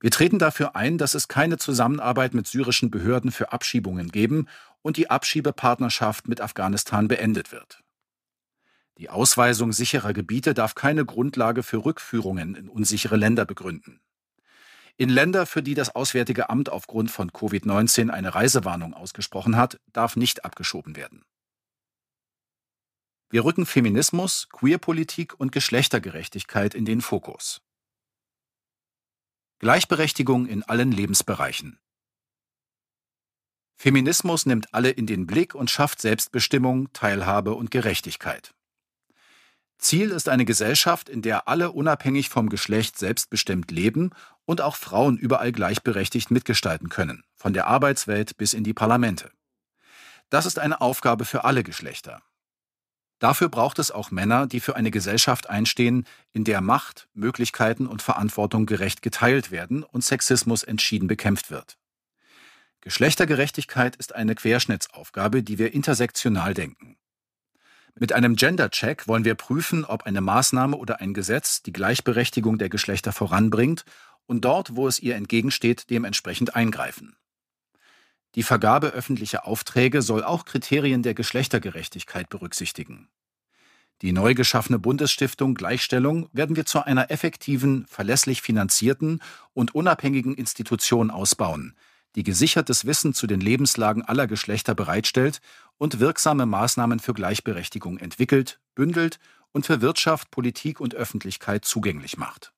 Wir 0.00 0.10
treten 0.10 0.38
dafür 0.38 0.76
ein, 0.76 0.96
dass 0.96 1.14
es 1.14 1.28
keine 1.28 1.58
Zusammenarbeit 1.58 2.32
mit 2.32 2.46
syrischen 2.46 2.90
Behörden 2.90 3.32
für 3.32 3.52
Abschiebungen 3.52 4.10
geben 4.10 4.46
und 4.80 4.96
die 4.96 5.10
Abschiebepartnerschaft 5.10 6.28
mit 6.28 6.40
Afghanistan 6.40 7.08
beendet 7.08 7.52
wird. 7.52 7.80
Die 8.98 9.10
Ausweisung 9.10 9.72
sicherer 9.72 10.12
Gebiete 10.12 10.54
darf 10.54 10.74
keine 10.74 11.04
Grundlage 11.04 11.62
für 11.62 11.84
Rückführungen 11.84 12.54
in 12.54 12.68
unsichere 12.68 13.16
Länder 13.16 13.44
begründen. 13.44 14.00
In 15.00 15.10
Länder, 15.10 15.46
für 15.46 15.62
die 15.62 15.74
das 15.74 15.94
Auswärtige 15.94 16.50
Amt 16.50 16.70
aufgrund 16.70 17.12
von 17.12 17.30
Covid-19 17.30 18.10
eine 18.10 18.34
Reisewarnung 18.34 18.94
ausgesprochen 18.94 19.56
hat, 19.56 19.80
darf 19.92 20.16
nicht 20.16 20.44
abgeschoben 20.44 20.96
werden. 20.96 21.24
Wir 23.30 23.44
rücken 23.44 23.64
Feminismus, 23.64 24.48
Queerpolitik 24.50 25.38
und 25.38 25.52
Geschlechtergerechtigkeit 25.52 26.74
in 26.74 26.84
den 26.84 27.00
Fokus. 27.00 27.62
Gleichberechtigung 29.60 30.46
in 30.46 30.64
allen 30.64 30.90
Lebensbereichen. 30.90 31.78
Feminismus 33.76 34.46
nimmt 34.46 34.74
alle 34.74 34.90
in 34.90 35.06
den 35.06 35.28
Blick 35.28 35.54
und 35.54 35.70
schafft 35.70 36.00
Selbstbestimmung, 36.00 36.92
Teilhabe 36.92 37.54
und 37.54 37.70
Gerechtigkeit. 37.70 38.52
Ziel 39.78 40.10
ist 40.10 40.28
eine 40.28 40.44
Gesellschaft, 40.44 41.08
in 41.08 41.22
der 41.22 41.46
alle 41.46 41.70
unabhängig 41.70 42.30
vom 42.30 42.48
Geschlecht 42.48 42.98
selbstbestimmt 42.98 43.70
leben 43.70 44.10
und 44.48 44.62
auch 44.62 44.76
Frauen 44.76 45.18
überall 45.18 45.52
gleichberechtigt 45.52 46.30
mitgestalten 46.30 46.88
können, 46.88 47.22
von 47.36 47.52
der 47.52 47.66
Arbeitswelt 47.66 48.38
bis 48.38 48.54
in 48.54 48.64
die 48.64 48.72
Parlamente. 48.72 49.30
Das 50.30 50.46
ist 50.46 50.58
eine 50.58 50.80
Aufgabe 50.80 51.26
für 51.26 51.44
alle 51.44 51.62
Geschlechter. 51.62 52.22
Dafür 53.18 53.50
braucht 53.50 53.78
es 53.78 53.90
auch 53.90 54.10
Männer, 54.10 54.46
die 54.46 54.60
für 54.60 54.74
eine 54.74 54.90
Gesellschaft 54.90 55.50
einstehen, 55.50 56.06
in 56.32 56.44
der 56.44 56.62
Macht, 56.62 57.08
Möglichkeiten 57.12 57.86
und 57.86 58.00
Verantwortung 58.00 58.64
gerecht 58.64 59.02
geteilt 59.02 59.50
werden 59.50 59.82
und 59.82 60.02
Sexismus 60.02 60.62
entschieden 60.62 61.08
bekämpft 61.08 61.50
wird. 61.50 61.76
Geschlechtergerechtigkeit 62.80 63.96
ist 63.96 64.14
eine 64.14 64.34
Querschnittsaufgabe, 64.34 65.42
die 65.42 65.58
wir 65.58 65.74
intersektional 65.74 66.54
denken. 66.54 66.96
Mit 68.00 68.12
einem 68.12 68.36
Gender-Check 68.36 69.08
wollen 69.08 69.24
wir 69.24 69.34
prüfen, 69.34 69.84
ob 69.84 70.04
eine 70.04 70.20
Maßnahme 70.20 70.76
oder 70.76 71.00
ein 71.00 71.14
Gesetz 71.14 71.62
die 71.62 71.72
Gleichberechtigung 71.72 72.56
der 72.56 72.68
Geschlechter 72.68 73.12
voranbringt 73.12 73.84
und 74.28 74.44
dort, 74.44 74.76
wo 74.76 74.86
es 74.86 75.00
ihr 75.00 75.16
entgegensteht, 75.16 75.90
dementsprechend 75.90 76.54
eingreifen. 76.54 77.16
Die 78.34 78.42
Vergabe 78.42 78.88
öffentlicher 78.88 79.46
Aufträge 79.46 80.02
soll 80.02 80.22
auch 80.22 80.44
Kriterien 80.44 81.02
der 81.02 81.14
Geschlechtergerechtigkeit 81.14 82.28
berücksichtigen. 82.28 83.08
Die 84.02 84.12
neu 84.12 84.34
geschaffene 84.34 84.78
Bundesstiftung 84.78 85.54
Gleichstellung 85.54 86.28
werden 86.32 86.54
wir 86.54 86.66
zu 86.66 86.84
einer 86.84 87.10
effektiven, 87.10 87.84
verlässlich 87.88 88.42
finanzierten 88.42 89.20
und 89.54 89.74
unabhängigen 89.74 90.34
Institution 90.34 91.10
ausbauen, 91.10 91.74
die 92.14 92.22
gesichertes 92.22 92.84
Wissen 92.84 93.12
zu 93.12 93.26
den 93.26 93.40
Lebenslagen 93.40 94.04
aller 94.04 94.28
Geschlechter 94.28 94.74
bereitstellt 94.74 95.40
und 95.78 95.98
wirksame 95.98 96.46
Maßnahmen 96.46 97.00
für 97.00 97.14
Gleichberechtigung 97.14 97.98
entwickelt, 97.98 98.60
bündelt 98.74 99.18
und 99.52 99.66
für 99.66 99.80
Wirtschaft, 99.80 100.30
Politik 100.30 100.80
und 100.80 100.94
Öffentlichkeit 100.94 101.64
zugänglich 101.64 102.18
macht. 102.18 102.52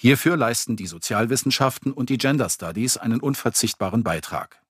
Hierfür 0.00 0.36
leisten 0.36 0.76
die 0.76 0.86
Sozialwissenschaften 0.86 1.92
und 1.92 2.08
die 2.08 2.18
Gender 2.18 2.48
Studies 2.48 2.98
einen 2.98 3.18
unverzichtbaren 3.18 4.04
Beitrag. 4.04 4.62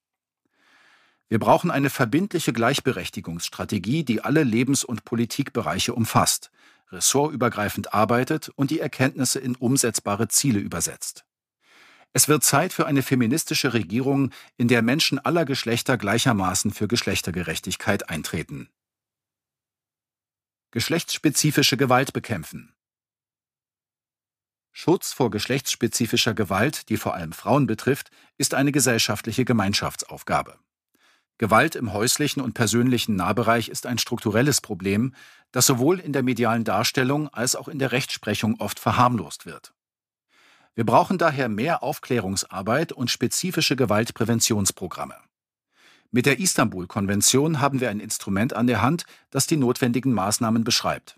Wir 1.29 1.39
brauchen 1.39 1.71
eine 1.71 1.91
verbindliche 1.91 2.55
Gleichberechtigungsstrategie, 2.55 4.05
die 4.05 4.23
alle 4.23 4.43
Lebens- 4.43 4.85
und 4.85 5.05
Politikbereiche 5.05 5.93
umfasst, 5.93 6.51
ressortübergreifend 6.91 7.93
arbeitet 7.93 8.49
und 8.57 8.71
die 8.71 8.81
Erkenntnisse 8.81 9.39
in 9.39 9.55
umsetzbare 9.55 10.29
Ziele 10.29 10.61
übersetzt. 10.61 11.27
Es 12.15 12.29
wird 12.29 12.43
Zeit 12.43 12.73
für 12.73 12.87
eine 12.87 13.03
feministische 13.03 13.75
Regierung, 13.75 14.31
in 14.57 14.69
der 14.69 14.81
Menschen 14.81 15.19
aller 15.19 15.45
Geschlechter 15.45 15.99
gleichermaßen 15.99 16.71
für 16.71 16.89
Geschlechtergerechtigkeit 16.89 18.09
eintreten. 18.09 18.71
Geschlechtsspezifische 20.71 21.77
Gewalt 21.77 22.15
bekämpfen. 22.15 22.73
Schutz 24.81 25.13
vor 25.13 25.33
geschlechtsspezifischer 25.33 26.35
Gewalt, 26.35 26.89
die 26.89 26.99
vor 26.99 27.15
allem 27.15 27.33
Frauen 27.33 27.67
betrifft, 27.67 28.13
ist 28.37 28.55
eine 28.55 28.71
gesellschaftliche 28.71 29.45
Gemeinschaftsaufgabe. 29.45 30.57
Gewalt 31.37 31.75
im 31.75 31.93
häuslichen 31.93 32.41
und 32.41 32.55
persönlichen 32.55 33.17
Nahbereich 33.17 33.71
ist 33.71 33.87
ein 33.87 33.99
strukturelles 33.99 34.61
Problem, 34.61 35.17
das 35.51 35.67
sowohl 35.67 35.99
in 35.99 36.13
der 36.13 36.23
medialen 36.23 36.63
Darstellung 36.63 37.27
als 37.27 37.57
auch 37.57 37.67
in 37.67 37.81
der 37.81 37.91
Rechtsprechung 37.91 38.61
oft 38.61 38.79
verharmlost 38.79 39.47
wird. 39.47 39.75
Wir 40.77 40.87
brauchen 40.87 41.19
daher 41.19 41.49
mehr 41.49 41.83
Aufklärungsarbeit 41.83 42.93
und 42.93 43.11
spezifische 43.11 43.75
Gewaltpräventionsprogramme. 43.75 45.17
Mit 46.13 46.25
der 46.25 46.39
Istanbul-Konvention 46.39 47.61
haben 47.61 47.81
wir 47.81 47.91
ein 47.91 47.99
Instrument 47.99 48.53
an 48.53 48.69
der 48.69 48.81
Hand, 48.81 49.07
das 49.31 49.49
die 49.49 49.57
notwendigen 49.57 50.13
Maßnahmen 50.13 50.63
beschreibt. 50.63 51.18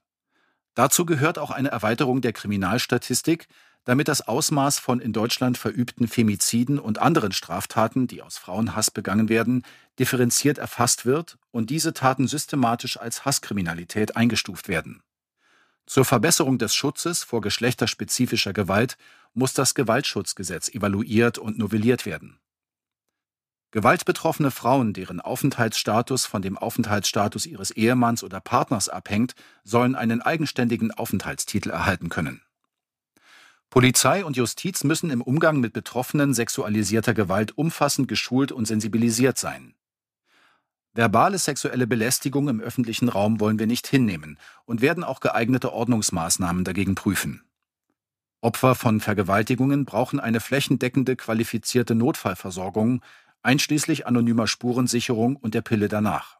Dazu 0.80 1.04
gehört 1.04 1.38
auch 1.38 1.50
eine 1.50 1.68
Erweiterung 1.68 2.22
der 2.22 2.32
Kriminalstatistik, 2.32 3.48
damit 3.84 4.08
das 4.08 4.26
Ausmaß 4.26 4.78
von 4.78 4.98
in 4.98 5.12
Deutschland 5.12 5.58
verübten 5.58 6.08
Femiziden 6.08 6.78
und 6.78 6.98
anderen 6.98 7.32
Straftaten, 7.32 8.06
die 8.06 8.22
aus 8.22 8.38
Frauenhass 8.38 8.90
begangen 8.90 9.28
werden, 9.28 9.62
differenziert 9.98 10.56
erfasst 10.56 11.04
wird 11.04 11.36
und 11.50 11.68
diese 11.68 11.92
Taten 11.92 12.26
systematisch 12.26 12.98
als 12.98 13.26
Hasskriminalität 13.26 14.16
eingestuft 14.16 14.68
werden. 14.68 15.02
Zur 15.84 16.06
Verbesserung 16.06 16.56
des 16.56 16.74
Schutzes 16.74 17.24
vor 17.24 17.42
geschlechterspezifischer 17.42 18.54
Gewalt 18.54 18.96
muss 19.34 19.52
das 19.52 19.74
Gewaltschutzgesetz 19.74 20.70
evaluiert 20.70 21.36
und 21.36 21.58
novelliert 21.58 22.06
werden. 22.06 22.39
Gewaltbetroffene 23.72 24.50
Frauen, 24.50 24.92
deren 24.92 25.20
Aufenthaltsstatus 25.20 26.26
von 26.26 26.42
dem 26.42 26.58
Aufenthaltsstatus 26.58 27.46
ihres 27.46 27.70
Ehemanns 27.70 28.24
oder 28.24 28.40
Partners 28.40 28.88
abhängt, 28.88 29.34
sollen 29.62 29.94
einen 29.94 30.22
eigenständigen 30.22 30.90
Aufenthaltstitel 30.90 31.70
erhalten 31.70 32.08
können. 32.08 32.42
Polizei 33.70 34.24
und 34.24 34.36
Justiz 34.36 34.82
müssen 34.82 35.10
im 35.10 35.22
Umgang 35.22 35.60
mit 35.60 35.72
Betroffenen 35.72 36.34
sexualisierter 36.34 37.14
Gewalt 37.14 37.56
umfassend 37.56 38.08
geschult 38.08 38.50
und 38.50 38.64
sensibilisiert 38.64 39.38
sein. 39.38 39.74
Verbale 40.92 41.38
sexuelle 41.38 41.86
Belästigung 41.86 42.48
im 42.48 42.60
öffentlichen 42.60 43.08
Raum 43.08 43.38
wollen 43.38 43.60
wir 43.60 43.68
nicht 43.68 43.86
hinnehmen 43.86 44.40
und 44.64 44.80
werden 44.80 45.04
auch 45.04 45.20
geeignete 45.20 45.72
Ordnungsmaßnahmen 45.72 46.64
dagegen 46.64 46.96
prüfen. 46.96 47.44
Opfer 48.40 48.74
von 48.74 48.98
Vergewaltigungen 49.00 49.84
brauchen 49.84 50.18
eine 50.18 50.40
flächendeckende 50.40 51.14
qualifizierte 51.14 51.94
Notfallversorgung, 51.94 53.02
einschließlich 53.42 54.06
anonymer 54.06 54.46
Spurensicherung 54.46 55.36
und 55.36 55.54
der 55.54 55.62
Pille 55.62 55.88
danach. 55.88 56.38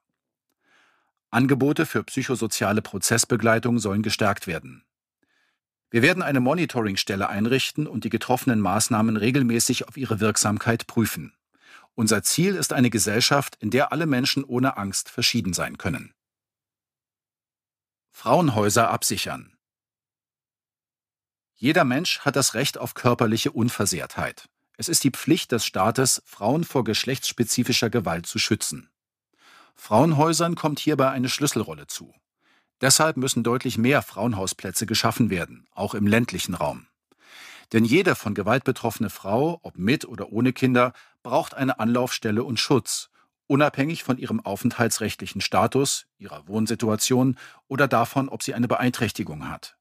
Angebote 1.31 1.87
für 1.87 2.03
psychosoziale 2.03 2.83
Prozessbegleitung 2.83 3.79
sollen 3.79 4.03
gestärkt 4.03 4.47
werden. 4.47 4.85
Wir 5.91 6.03
werden 6.03 6.23
eine 6.23 6.41
Monitoringstelle 6.41 7.29
einrichten 7.29 7.87
und 7.87 8.05
die 8.05 8.11
getroffenen 8.11 8.61
Maßnahmen 8.61 9.17
regelmäßig 9.17 9.89
auf 9.89 9.97
ihre 9.97 10.21
Wirksamkeit 10.21 10.87
prüfen. 10.87 11.35
Unser 11.95 12.23
Ziel 12.23 12.55
ist 12.55 12.73
eine 12.73 12.91
Gesellschaft, 12.91 13.57
in 13.61 13.71
der 13.71 13.93
alle 13.93 14.07
Menschen 14.07 14.45
ohne 14.45 14.77
Angst 14.77 15.09
verschieden 15.09 15.53
sein 15.53 15.79
können. 15.79 16.13
Frauenhäuser 18.11 18.91
absichern. 18.91 19.57
Jeder 21.55 21.85
Mensch 21.85 22.21
hat 22.21 22.37
das 22.37 22.55
Recht 22.55 22.77
auf 22.79 22.93
körperliche 22.93 23.53
Unversehrtheit. 23.53 24.50
Es 24.81 24.89
ist 24.89 25.05
die 25.05 25.11
Pflicht 25.11 25.53
des 25.53 25.67
Staates, 25.67 26.23
Frauen 26.25 26.65
vor 26.65 26.85
geschlechtsspezifischer 26.85 27.91
Gewalt 27.91 28.25
zu 28.25 28.39
schützen. 28.39 28.89
Frauenhäusern 29.75 30.55
kommt 30.55 30.79
hierbei 30.79 31.11
eine 31.11 31.29
Schlüsselrolle 31.29 31.87
zu. 31.87 32.15
Deshalb 32.81 33.19
müssen 33.19 33.43
deutlich 33.43 33.77
mehr 33.77 34.01
Frauenhausplätze 34.01 34.87
geschaffen 34.87 35.29
werden, 35.29 35.67
auch 35.75 35.93
im 35.93 36.07
ländlichen 36.07 36.55
Raum. 36.55 36.87
Denn 37.75 37.85
jede 37.85 38.15
von 38.15 38.33
Gewalt 38.33 38.65
betroffene 38.65 39.11
Frau, 39.11 39.61
ob 39.63 39.77
mit 39.77 40.07
oder 40.07 40.33
ohne 40.33 40.55
Kinder, 40.55 40.95
braucht 41.23 41.53
eine 41.53 41.79
Anlaufstelle 41.79 42.43
und 42.43 42.59
Schutz, 42.59 43.11
unabhängig 43.49 44.03
von 44.03 44.17
ihrem 44.17 44.41
aufenthaltsrechtlichen 44.41 45.43
Status, 45.43 46.07
ihrer 46.17 46.49
Wohnsituation 46.49 47.37
oder 47.69 47.87
davon, 47.87 48.31
ob 48.31 48.43
sie 48.43 48.55
eine 48.55 48.67
Beeinträchtigung 48.67 49.51
hat. 49.51 49.77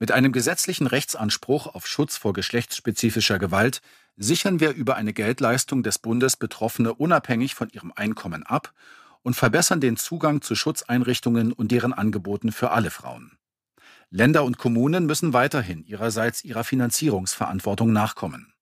Mit 0.00 0.12
einem 0.12 0.30
gesetzlichen 0.30 0.86
Rechtsanspruch 0.86 1.66
auf 1.66 1.86
Schutz 1.86 2.16
vor 2.16 2.32
geschlechtsspezifischer 2.32 3.38
Gewalt 3.40 3.82
sichern 4.16 4.60
wir 4.60 4.70
über 4.70 4.94
eine 4.94 5.12
Geldleistung 5.12 5.82
des 5.82 5.98
Bundes 5.98 6.36
Betroffene 6.36 6.94
unabhängig 6.94 7.54
von 7.54 7.68
ihrem 7.70 7.92
Einkommen 7.94 8.44
ab 8.44 8.72
und 9.22 9.34
verbessern 9.34 9.80
den 9.80 9.96
Zugang 9.96 10.40
zu 10.40 10.54
Schutzeinrichtungen 10.54 11.52
und 11.52 11.72
deren 11.72 11.92
Angeboten 11.92 12.52
für 12.52 12.70
alle 12.70 12.90
Frauen. 12.90 13.38
Länder 14.10 14.44
und 14.44 14.56
Kommunen 14.56 15.06
müssen 15.06 15.32
weiterhin 15.32 15.84
ihrerseits 15.84 16.44
ihrer 16.44 16.64
Finanzierungsverantwortung 16.64 17.92
nachkommen. 17.92 18.54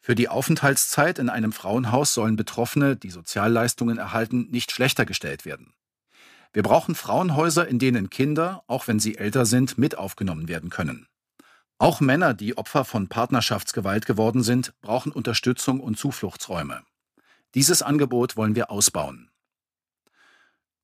Für 0.00 0.14
die 0.14 0.28
Aufenthaltszeit 0.28 1.18
in 1.18 1.30
einem 1.30 1.52
Frauenhaus 1.52 2.14
sollen 2.14 2.36
Betroffene, 2.36 2.96
die 2.96 3.10
Sozialleistungen 3.10 3.98
erhalten, 3.98 4.48
nicht 4.50 4.72
schlechter 4.72 5.06
gestellt 5.06 5.44
werden. 5.44 5.72
Wir 6.54 6.62
brauchen 6.62 6.94
Frauenhäuser, 6.94 7.66
in 7.66 7.80
denen 7.80 8.10
Kinder, 8.10 8.62
auch 8.68 8.86
wenn 8.86 9.00
sie 9.00 9.18
älter 9.18 9.44
sind, 9.44 9.76
mit 9.76 9.98
aufgenommen 9.98 10.46
werden 10.46 10.70
können. 10.70 11.08
Auch 11.78 12.00
Männer, 12.00 12.32
die 12.32 12.56
Opfer 12.56 12.84
von 12.84 13.08
Partnerschaftsgewalt 13.08 14.06
geworden 14.06 14.44
sind, 14.44 14.72
brauchen 14.80 15.10
Unterstützung 15.10 15.80
und 15.80 15.98
Zufluchtsräume. 15.98 16.82
Dieses 17.54 17.82
Angebot 17.82 18.36
wollen 18.36 18.54
wir 18.54 18.70
ausbauen. 18.70 19.30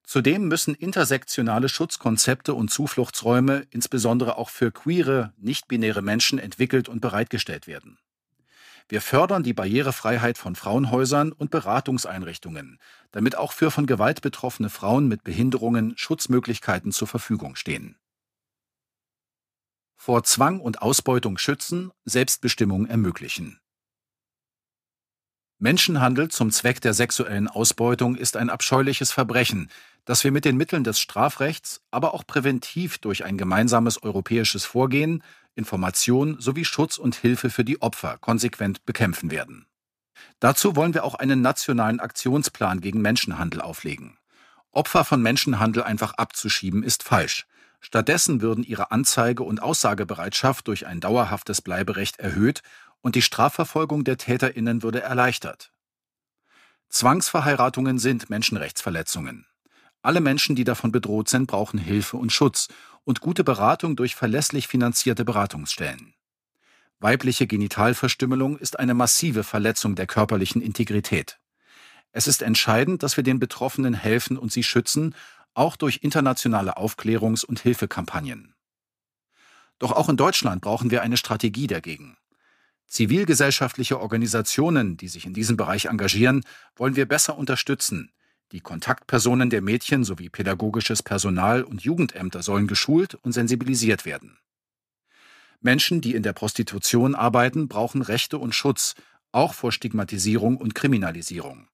Zudem 0.03 0.49
müssen 0.49 0.75
intersektionale 0.75 1.69
Schutzkonzepte 1.69 2.53
und 2.53 2.73
Zufluchtsräume 2.73 3.65
insbesondere 3.71 4.39
auch 4.39 4.51
für 4.51 4.73
queere, 4.73 5.33
nicht-binäre 5.37 6.03
Menschen 6.03 6.41
entwickelt 6.41 6.89
und 6.89 7.01
bereitgestellt 7.01 7.69
werden. 7.69 7.97
Wir 8.91 9.01
fördern 9.01 9.45
die 9.45 9.53
Barrierefreiheit 9.53 10.37
von 10.37 10.57
Frauenhäusern 10.57 11.31
und 11.31 11.53
Beratungseinrichtungen, 11.53 12.81
damit 13.13 13.37
auch 13.37 13.53
für 13.53 13.71
von 13.71 13.87
Gewalt 13.87 14.21
betroffene 14.21 14.69
Frauen 14.69 15.07
mit 15.07 15.23
Behinderungen 15.23 15.97
Schutzmöglichkeiten 15.97 16.91
zur 16.91 17.07
Verfügung 17.07 17.55
stehen. 17.55 17.97
Vor 19.95 20.25
Zwang 20.25 20.59
und 20.59 20.83
Ausbeutung 20.83 21.39
schützen, 21.39 21.93
Selbstbestimmung 22.05 22.87
ermöglichen. 22.87 23.61
Menschenhandel 25.61 26.29
zum 26.29 26.51
Zweck 26.51 26.81
der 26.81 26.95
sexuellen 26.95 27.47
Ausbeutung 27.47 28.17
ist 28.17 28.37
ein 28.37 28.51
abscheuliches 28.51 29.13
Verbrechen, 29.13 29.71
das 30.05 30.25
wir 30.25 30.33
mit 30.33 30.45
den 30.45 30.57
Mitteln 30.57 30.83
des 30.83 30.99
Strafrechts, 30.99 31.81
aber 31.93 32.13
auch 32.13 32.27
präventiv 32.27 32.99
durch 32.99 33.25
ein 33.25 33.39
gemeinsames 33.39 34.03
europäisches 34.03 34.65
Vorgehen, 34.65 35.23
Information 35.61 36.41
sowie 36.41 36.65
Schutz 36.65 36.97
und 36.97 37.15
Hilfe 37.15 37.51
für 37.51 37.65
die 37.65 37.83
Opfer 37.83 38.17
konsequent 38.19 38.87
bekämpfen 38.87 39.31
werden. 39.31 39.67
Dazu 40.39 40.75
wollen 40.75 40.95
wir 40.95 41.05
auch 41.05 41.15
einen 41.15 41.43
nationalen 41.43 42.01
Aktionsplan 42.01 42.81
gegen 42.81 43.03
Menschenhandel 43.03 43.61
auflegen. 43.61 44.17
Opfer 44.73 45.05
von 45.05 45.21
Menschenhandel 45.21 45.83
einfach 45.83 46.15
abzuschieben 46.15 46.83
ist 46.83 47.03
falsch. 47.03 47.47
Stattdessen 47.81 48.41
würden 48.41 48.65
ihre 48.65 48.91
Anzeige 48.91 49.43
und 49.43 49.63
Aussagebereitschaft 49.63 50.67
durch 50.67 50.87
ein 50.87 51.01
dauerhaftes 51.01 51.61
Bleiberecht 51.61 52.19
erhöht 52.19 52.63
und 53.03 53.17
die 53.17 53.23
Strafverfolgung 53.23 54.05
der 54.05 54.17
Täterinnen 54.17 54.83
würde 54.83 55.03
erleichtert. 55.03 55.73
Zwangsverheiratungen 56.89 57.99
sind 57.99 58.31
Menschenrechtsverletzungen. 58.31 59.47
Alle 60.03 60.21
Menschen, 60.21 60.57
die 60.57 60.65
davon 60.65 60.93
bedroht 60.93 61.29
sind, 61.29 61.47
brauchen 61.47 61.79
Hilfe 61.79 62.17
und 62.17 62.33
Schutz 62.33 62.69
und 63.05 63.21
gute 63.21 63.45
Beratung 63.45 63.97
durch 63.97 64.15
verlässlich 64.15 64.69
finanzierte 64.69 65.25
Beratungsstellen. 65.25 66.15
Weibliche 66.99 67.47
Genitalverstümmelung 67.47 68.59
ist 68.59 68.79
eine 68.79 68.95
massive 68.95 69.43
Verletzung 69.43 69.95
der 69.95 70.07
körperlichen 70.07 70.61
Integrität. 70.61 71.39
Es 72.13 72.27
ist 72.27 72.43
entscheidend, 72.43 73.03
dass 73.03 73.17
wir 73.17 73.25
den 73.25 73.39
Betroffenen 73.39 73.95
helfen 73.95 74.37
und 74.37 74.53
sie 74.53 74.63
schützen, 74.63 75.15
auch 75.55 75.77
durch 75.77 76.01
internationale 76.03 76.77
Aufklärungs- 76.77 77.45
und 77.45 77.61
Hilfekampagnen. 77.61 78.55
Doch 79.79 79.93
auch 79.93 80.09
in 80.09 80.17
Deutschland 80.17 80.61
brauchen 80.61 80.91
wir 80.91 81.03
eine 81.03 81.17
Strategie 81.17 81.67
dagegen. 81.67 82.17
Zivilgesellschaftliche 82.87 84.01
Organisationen, 84.01 84.97
die 84.97 85.09
sich 85.09 85.25
in 85.25 85.33
diesem 85.33 85.57
Bereich 85.57 85.87
engagieren, 85.87 86.45
wollen 86.77 86.97
wir 86.97 87.07
besser 87.07 87.39
unterstützen. 87.39 88.13
Die 88.53 88.61
Kontaktpersonen 88.61 89.49
der 89.49 89.63
Mädchen 89.63 90.03
sowie 90.03 90.29
pädagogisches 90.29 91.03
Personal 91.03 91.63
und 91.63 91.83
Jugendämter 91.83 92.43
sollen 92.43 92.67
geschult 92.67 93.15
und 93.15 93.33
sensibilisiert 93.33 94.05
werden. 94.05 94.39
Menschen, 95.61 96.01
die 96.01 96.15
in 96.15 96.23
der 96.23 96.33
Prostitution 96.33 97.15
arbeiten, 97.15 97.69
brauchen 97.69 98.03
Rechte 98.03 98.39
und 98.39 98.55
Schutz, 98.55 98.95
auch 99.31 99.55
vor 99.55 99.71
Stigmatisierung 99.71 100.57
und 100.57 100.75
Kriminalisierung. 100.75 101.69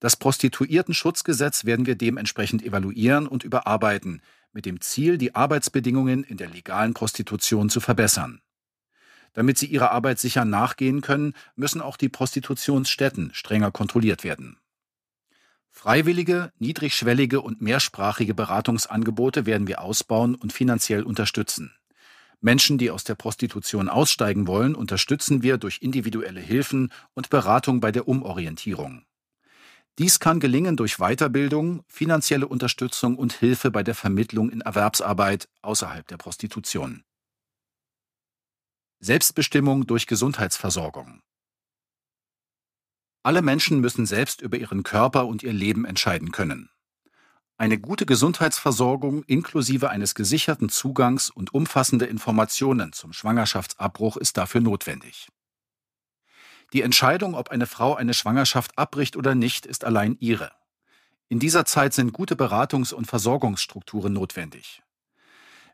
Das 0.00 0.14
Prostituiertenschutzgesetz 0.14 1.64
werden 1.64 1.86
wir 1.86 1.96
dementsprechend 1.96 2.62
evaluieren 2.62 3.26
und 3.26 3.42
überarbeiten, 3.42 4.22
mit 4.52 4.64
dem 4.64 4.80
Ziel, 4.80 5.18
die 5.18 5.34
Arbeitsbedingungen 5.34 6.22
in 6.22 6.36
der 6.36 6.50
legalen 6.50 6.94
Prostitution 6.94 7.68
zu 7.68 7.80
verbessern. 7.80 8.40
Damit 9.32 9.58
sie 9.58 9.66
ihrer 9.66 9.90
Arbeit 9.90 10.20
sicher 10.20 10.44
nachgehen 10.44 11.00
können, 11.00 11.34
müssen 11.56 11.80
auch 11.80 11.96
die 11.96 12.08
Prostitutionsstätten 12.08 13.34
strenger 13.34 13.72
kontrolliert 13.72 14.24
werden. 14.24 14.58
Freiwillige, 15.78 16.52
niedrigschwellige 16.58 17.40
und 17.40 17.62
mehrsprachige 17.62 18.34
Beratungsangebote 18.34 19.46
werden 19.46 19.68
wir 19.68 19.80
ausbauen 19.80 20.34
und 20.34 20.52
finanziell 20.52 21.04
unterstützen. 21.04 21.72
Menschen, 22.40 22.78
die 22.78 22.90
aus 22.90 23.04
der 23.04 23.14
Prostitution 23.14 23.88
aussteigen 23.88 24.48
wollen, 24.48 24.74
unterstützen 24.74 25.40
wir 25.40 25.56
durch 25.56 25.78
individuelle 25.80 26.40
Hilfen 26.40 26.92
und 27.14 27.30
Beratung 27.30 27.78
bei 27.78 27.92
der 27.92 28.08
Umorientierung. 28.08 29.04
Dies 29.98 30.18
kann 30.18 30.40
gelingen 30.40 30.76
durch 30.76 30.96
Weiterbildung, 30.96 31.84
finanzielle 31.86 32.48
Unterstützung 32.48 33.16
und 33.16 33.32
Hilfe 33.32 33.70
bei 33.70 33.84
der 33.84 33.94
Vermittlung 33.94 34.50
in 34.50 34.62
Erwerbsarbeit 34.62 35.48
außerhalb 35.62 36.08
der 36.08 36.16
Prostitution. 36.16 37.04
Selbstbestimmung 38.98 39.86
durch 39.86 40.08
Gesundheitsversorgung. 40.08 41.20
Alle 43.22 43.42
Menschen 43.42 43.80
müssen 43.80 44.06
selbst 44.06 44.40
über 44.40 44.56
ihren 44.56 44.82
Körper 44.82 45.26
und 45.26 45.42
ihr 45.42 45.52
Leben 45.52 45.84
entscheiden 45.84 46.32
können. 46.32 46.70
Eine 47.56 47.78
gute 47.78 48.06
Gesundheitsversorgung 48.06 49.24
inklusive 49.24 49.90
eines 49.90 50.14
gesicherten 50.14 50.68
Zugangs 50.68 51.28
und 51.28 51.52
umfassende 51.52 52.06
Informationen 52.06 52.92
zum 52.92 53.12
Schwangerschaftsabbruch 53.12 54.16
ist 54.16 54.36
dafür 54.36 54.60
notwendig. 54.60 55.28
Die 56.72 56.82
Entscheidung, 56.82 57.34
ob 57.34 57.48
eine 57.48 57.66
Frau 57.66 57.96
eine 57.96 58.14
Schwangerschaft 58.14 58.78
abbricht 58.78 59.16
oder 59.16 59.34
nicht, 59.34 59.66
ist 59.66 59.84
allein 59.84 60.16
ihre. 60.20 60.52
In 61.28 61.40
dieser 61.40 61.64
Zeit 61.64 61.94
sind 61.94 62.12
gute 62.12 62.36
Beratungs- 62.36 62.94
und 62.94 63.06
Versorgungsstrukturen 63.06 64.12
notwendig. 64.12 64.82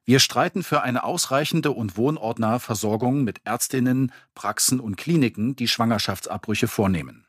Wir 0.07 0.21
streiten 0.21 0.63
für 0.63 0.83
eine 0.83 1.05
ausreichende 1.05 1.71
und 1.73 1.97
wohnortnahe 1.97 2.61
Versorgung 2.61 3.25
mit 3.25 3.41
Ärztinnen, 3.45 4.13
Praxen 4.35 4.81
und 4.81 4.97
Kliniken, 4.97 5.57
die 5.57 5.69
Schwangerschaftsabbrüche 5.69 6.69
vornehmen. 6.69 7.24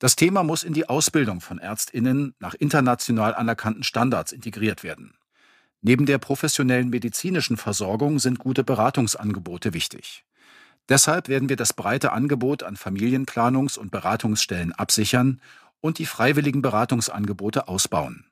Das 0.00 0.16
Thema 0.16 0.42
muss 0.42 0.62
in 0.62 0.72
die 0.72 0.88
Ausbildung 0.88 1.42
von 1.42 1.58
Ärztinnen 1.58 2.34
nach 2.38 2.54
international 2.54 3.34
anerkannten 3.34 3.82
Standards 3.82 4.32
integriert 4.32 4.82
werden. 4.82 5.12
Neben 5.82 6.06
der 6.06 6.16
professionellen 6.16 6.88
medizinischen 6.88 7.58
Versorgung 7.58 8.18
sind 8.18 8.38
gute 8.38 8.64
Beratungsangebote 8.64 9.74
wichtig. 9.74 10.24
Deshalb 10.88 11.28
werden 11.28 11.50
wir 11.50 11.56
das 11.56 11.74
breite 11.74 12.12
Angebot 12.12 12.62
an 12.62 12.76
Familienplanungs- 12.76 13.78
und 13.78 13.90
Beratungsstellen 13.90 14.72
absichern 14.72 15.42
und 15.82 15.98
die 15.98 16.06
freiwilligen 16.06 16.62
Beratungsangebote 16.62 17.68
ausbauen. 17.68 18.24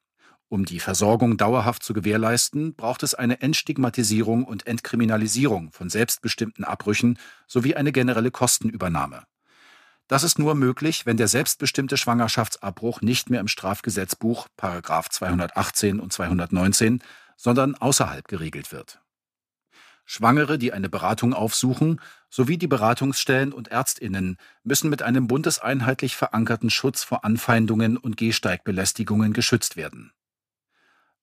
Um 0.49 0.65
die 0.65 0.81
Versorgung 0.81 1.37
dauerhaft 1.37 1.83
zu 1.83 1.93
gewährleisten, 1.93 2.77
braucht 2.77 3.03
es 3.03 3.13
eine 3.13 3.43
Entstigmatisierung 3.43 4.45
und 4.45 4.67
Entkriminalisierung 4.67 5.71
von 5.73 5.91
selbstbestimmten 5.91 6.65
Abbrüchen 6.65 7.19
sowie 7.47 7.75
eine 7.75 7.93
generelle 7.93 8.31
Kostenübernahme. 8.31 9.25
Das 10.09 10.23
ist 10.23 10.39
nur 10.39 10.55
möglich, 10.55 11.05
wenn 11.05 11.19
der 11.19 11.29
selbstbestimmte 11.29 11.99
Schwangerschaftsabbruch 11.99 13.03
nicht 13.03 13.29
mehr 13.29 13.41
im 13.41 13.49
Strafgesetzbuch(§ 13.49 14.49
218 15.11 16.01
und 16.01 16.13
219), 16.15 17.03
sondern 17.37 17.75
außerhalb 17.75 18.27
geregelt 18.27 18.73
wird. 18.73 19.01
Schwangere, 20.07 20.57
die 20.57 20.73
eine 20.73 20.89
Beratung 20.89 21.35
aufsuchen, 21.35 22.01
sowie 22.31 22.57
die 22.57 22.67
Beratungsstellen 22.67 23.53
und 23.53 23.69
Ärztinnen 23.69 24.39
müssen 24.65 24.89
mit 24.89 25.03
einem 25.03 25.29
bundeseinheitlich 25.29 26.17
verankerten 26.17 26.71
Schutz 26.71 27.05
vor 27.05 27.27
Anfeindungen 27.27 27.99
und 27.99 28.17
Gehsteigbelästigungen 28.17 29.35
geschützt 29.35 29.77
werden. 29.77 30.13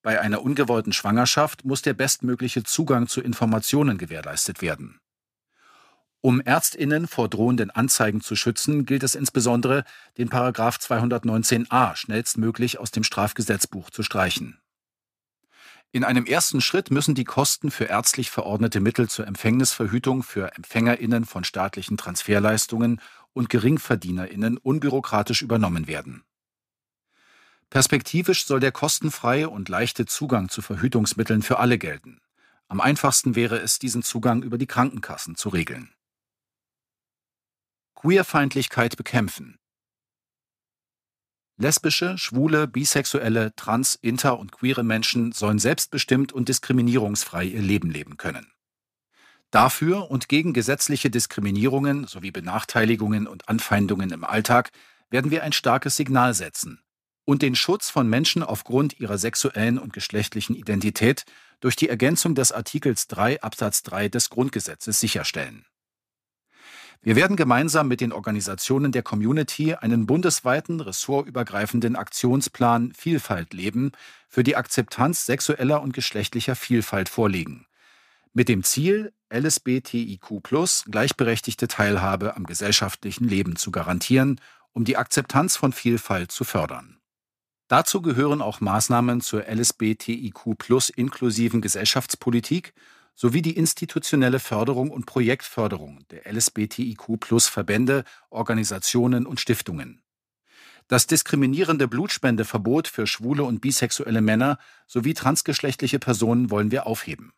Bei 0.04 0.22
einer 0.22 0.44
ungewollten 0.44 0.94
Schwangerschaft 0.94 1.66
muss 1.66 1.82
der 1.82 1.96
bestmögliche 1.96 2.62
Zugang 2.64 3.08
zu 3.08 3.22
Informationen 3.22 3.98
gewährleistet 3.98 4.62
werden 4.62 5.00
um 6.26 6.42
Ärztinnen 6.42 7.08
vor 7.08 7.30
drohenden 7.30 7.70
Anzeigen 7.70 8.20
zu 8.20 8.36
schützen, 8.36 8.88
gilt 8.88 9.04
es 9.04 9.14
insbesondere, 9.14 9.84
den§ 10.18 10.30
219a 10.56 11.96
schnellstmöglich 11.96 12.80
aus 12.80 12.90
dem 12.90 13.04
Strafgesetzbuch 13.04 13.92
zu 13.92 14.02
streichen. 14.02 14.60
In 15.92 16.04
einem 16.04 16.26
ersten 16.26 16.62
Schritt 16.62 16.90
müssen 16.90 17.14
die 17.14 17.26
Kosten 17.26 17.70
für 17.70 17.84
ärztlich 17.84 18.32
verordnete 18.32 18.80
Mittel 18.80 19.08
zur 19.08 19.28
Empfängnisverhütung 19.28 20.24
für 20.24 20.56
Empfängerinnen 20.56 21.26
von 21.26 21.44
staatlichen 21.44 21.96
Transferleistungen 21.96 23.02
und 23.34 23.50
GeringverdienerInnen 23.50 24.58
unbürokratisch 24.58 25.44
übernommen 25.44 25.86
werden. 25.86 26.24
Perspektivisch 27.70 28.48
soll 28.48 28.62
der 28.62 28.72
kostenfreie 28.72 29.48
und 29.48 29.70
leichte 29.70 30.08
Zugang 30.08 30.50
zu 30.50 30.64
Verhütungsmitteln 30.64 31.44
für 31.44 31.60
alle 31.60 31.78
gelten. 31.78 32.20
Am 32.68 32.82
einfachsten 32.82 33.36
wäre 33.36 33.60
es, 33.60 33.78
diesen 33.78 34.02
Zugang 34.02 34.42
über 34.42 34.58
die 34.58 34.66
Krankenkassen 34.66 35.36
zu 35.36 35.50
regeln. 35.50 35.95
Queerfeindlichkeit 37.96 38.98
bekämpfen. 38.98 39.58
Lesbische, 41.58 42.18
schwule, 42.18 42.68
bisexuelle, 42.68 43.56
trans, 43.56 43.96
inter 43.96 44.38
und 44.38 44.52
queere 44.52 44.84
Menschen 44.84 45.32
sollen 45.32 45.58
selbstbestimmt 45.58 46.34
und 46.34 46.50
diskriminierungsfrei 46.50 47.46
ihr 47.46 47.62
Leben 47.62 47.90
leben 47.90 48.18
können. 48.18 48.52
Dafür 49.52 50.12
und 50.12 50.28
gegen 50.28 50.52
gesetzliche 50.52 51.10
Diskriminierungen 51.10 52.08
sowie 52.08 52.32
Benachteiligungen 52.32 53.26
und 53.26 53.48
Anfeindungen 53.48 54.12
im 54.12 54.26
Alltag 54.26 54.72
werden 55.10 55.32
wir 55.32 55.44
ein 55.44 55.54
starkes 55.54 55.96
Signal 55.96 56.34
setzen 56.34 56.84
und 57.24 57.42
den 57.42 57.56
Schutz 57.56 57.90
von 57.90 58.10
Menschen 58.10 58.44
aufgrund 58.44 59.00
ihrer 59.00 59.18
sexuellen 59.18 59.80
und 59.80 59.94
geschlechtlichen 59.94 60.56
Identität 60.56 61.24
durch 61.62 61.76
die 61.76 61.90
Ergänzung 61.90 62.36
des 62.36 62.52
Artikels 62.52 63.08
3 63.08 63.42
Absatz 63.42 63.82
3 63.84 64.10
des 64.10 64.30
Grundgesetzes 64.30 65.00
sicherstellen. 65.00 65.66
Wir 67.02 67.16
werden 67.16 67.36
gemeinsam 67.36 67.88
mit 67.88 68.02
den 68.02 68.12
Organisationen 68.12 68.92
der 68.92 69.04
Community 69.04 69.76
einen 69.76 70.06
bundesweiten, 70.06 70.82
ressortübergreifenden 70.82 71.96
Aktionsplan 71.96 72.94
Vielfalt 72.94 73.54
leben 73.54 73.92
für 74.28 74.44
die 74.44 74.56
Akzeptanz 74.56 75.26
sexueller 75.26 75.82
und 75.82 75.94
geschlechtlicher 75.94 76.56
Vielfalt 76.56 77.10
vorlegen. 77.10 77.68
Mit 78.34 78.50
dem 78.50 78.64
Ziel, 78.64 79.14
LSBTIQ 79.34 80.44
gleichberechtigte 80.90 81.68
Teilhabe 81.68 82.36
am 82.36 82.46
gesellschaftlichen 82.46 83.28
Leben 83.28 83.56
zu 83.56 83.72
garantieren, 83.72 84.42
um 84.74 84.84
die 84.84 84.98
Akzeptanz 84.98 85.56
von 85.56 85.72
Vielfalt 85.72 86.32
zu 86.32 86.44
fördern. 86.44 87.00
Dazu 87.68 88.02
gehören 88.02 88.42
auch 88.42 88.62
Maßnahmen 88.62 89.22
zur 89.22 89.48
LSBTIQ 89.48 90.58
inklusiven 90.96 91.62
Gesellschaftspolitik 91.62 92.74
sowie 93.16 93.42
die 93.42 93.56
institutionelle 93.58 94.40
Förderung 94.40 94.92
und 94.92 95.06
Projektförderung 95.06 96.06
der 96.12 96.32
LSBTIQ-Verbände, 96.32 98.04
Organisationen 98.30 99.26
und 99.26 99.40
Stiftungen. 99.40 100.02
Das 100.88 101.08
diskriminierende 101.08 101.88
Blutspendeverbot 101.88 102.88
für 102.88 103.08
schwule 103.08 103.44
und 103.44 103.60
bisexuelle 103.60 104.22
Männer 104.22 104.60
sowie 104.86 105.16
transgeschlechtliche 105.16 105.98
Personen 105.98 106.52
wollen 106.52 106.70
wir 106.70 106.86
aufheben. 106.86 107.34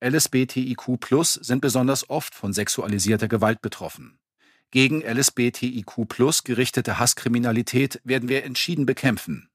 LSBTIQ 0.00 1.00
sind 1.24 1.60
besonders 1.60 2.08
oft 2.08 2.34
von 2.34 2.52
sexualisierter 2.52 3.26
Gewalt 3.26 3.60
betroffen. 3.60 4.20
Gegen 4.70 5.02
LSBTIQ 5.02 6.44
gerichtete 6.44 7.00
Hasskriminalität 7.00 8.00
werden 8.04 8.28
wir 8.28 8.44
entschieden 8.44 8.86
bekämpfen. 8.86 9.47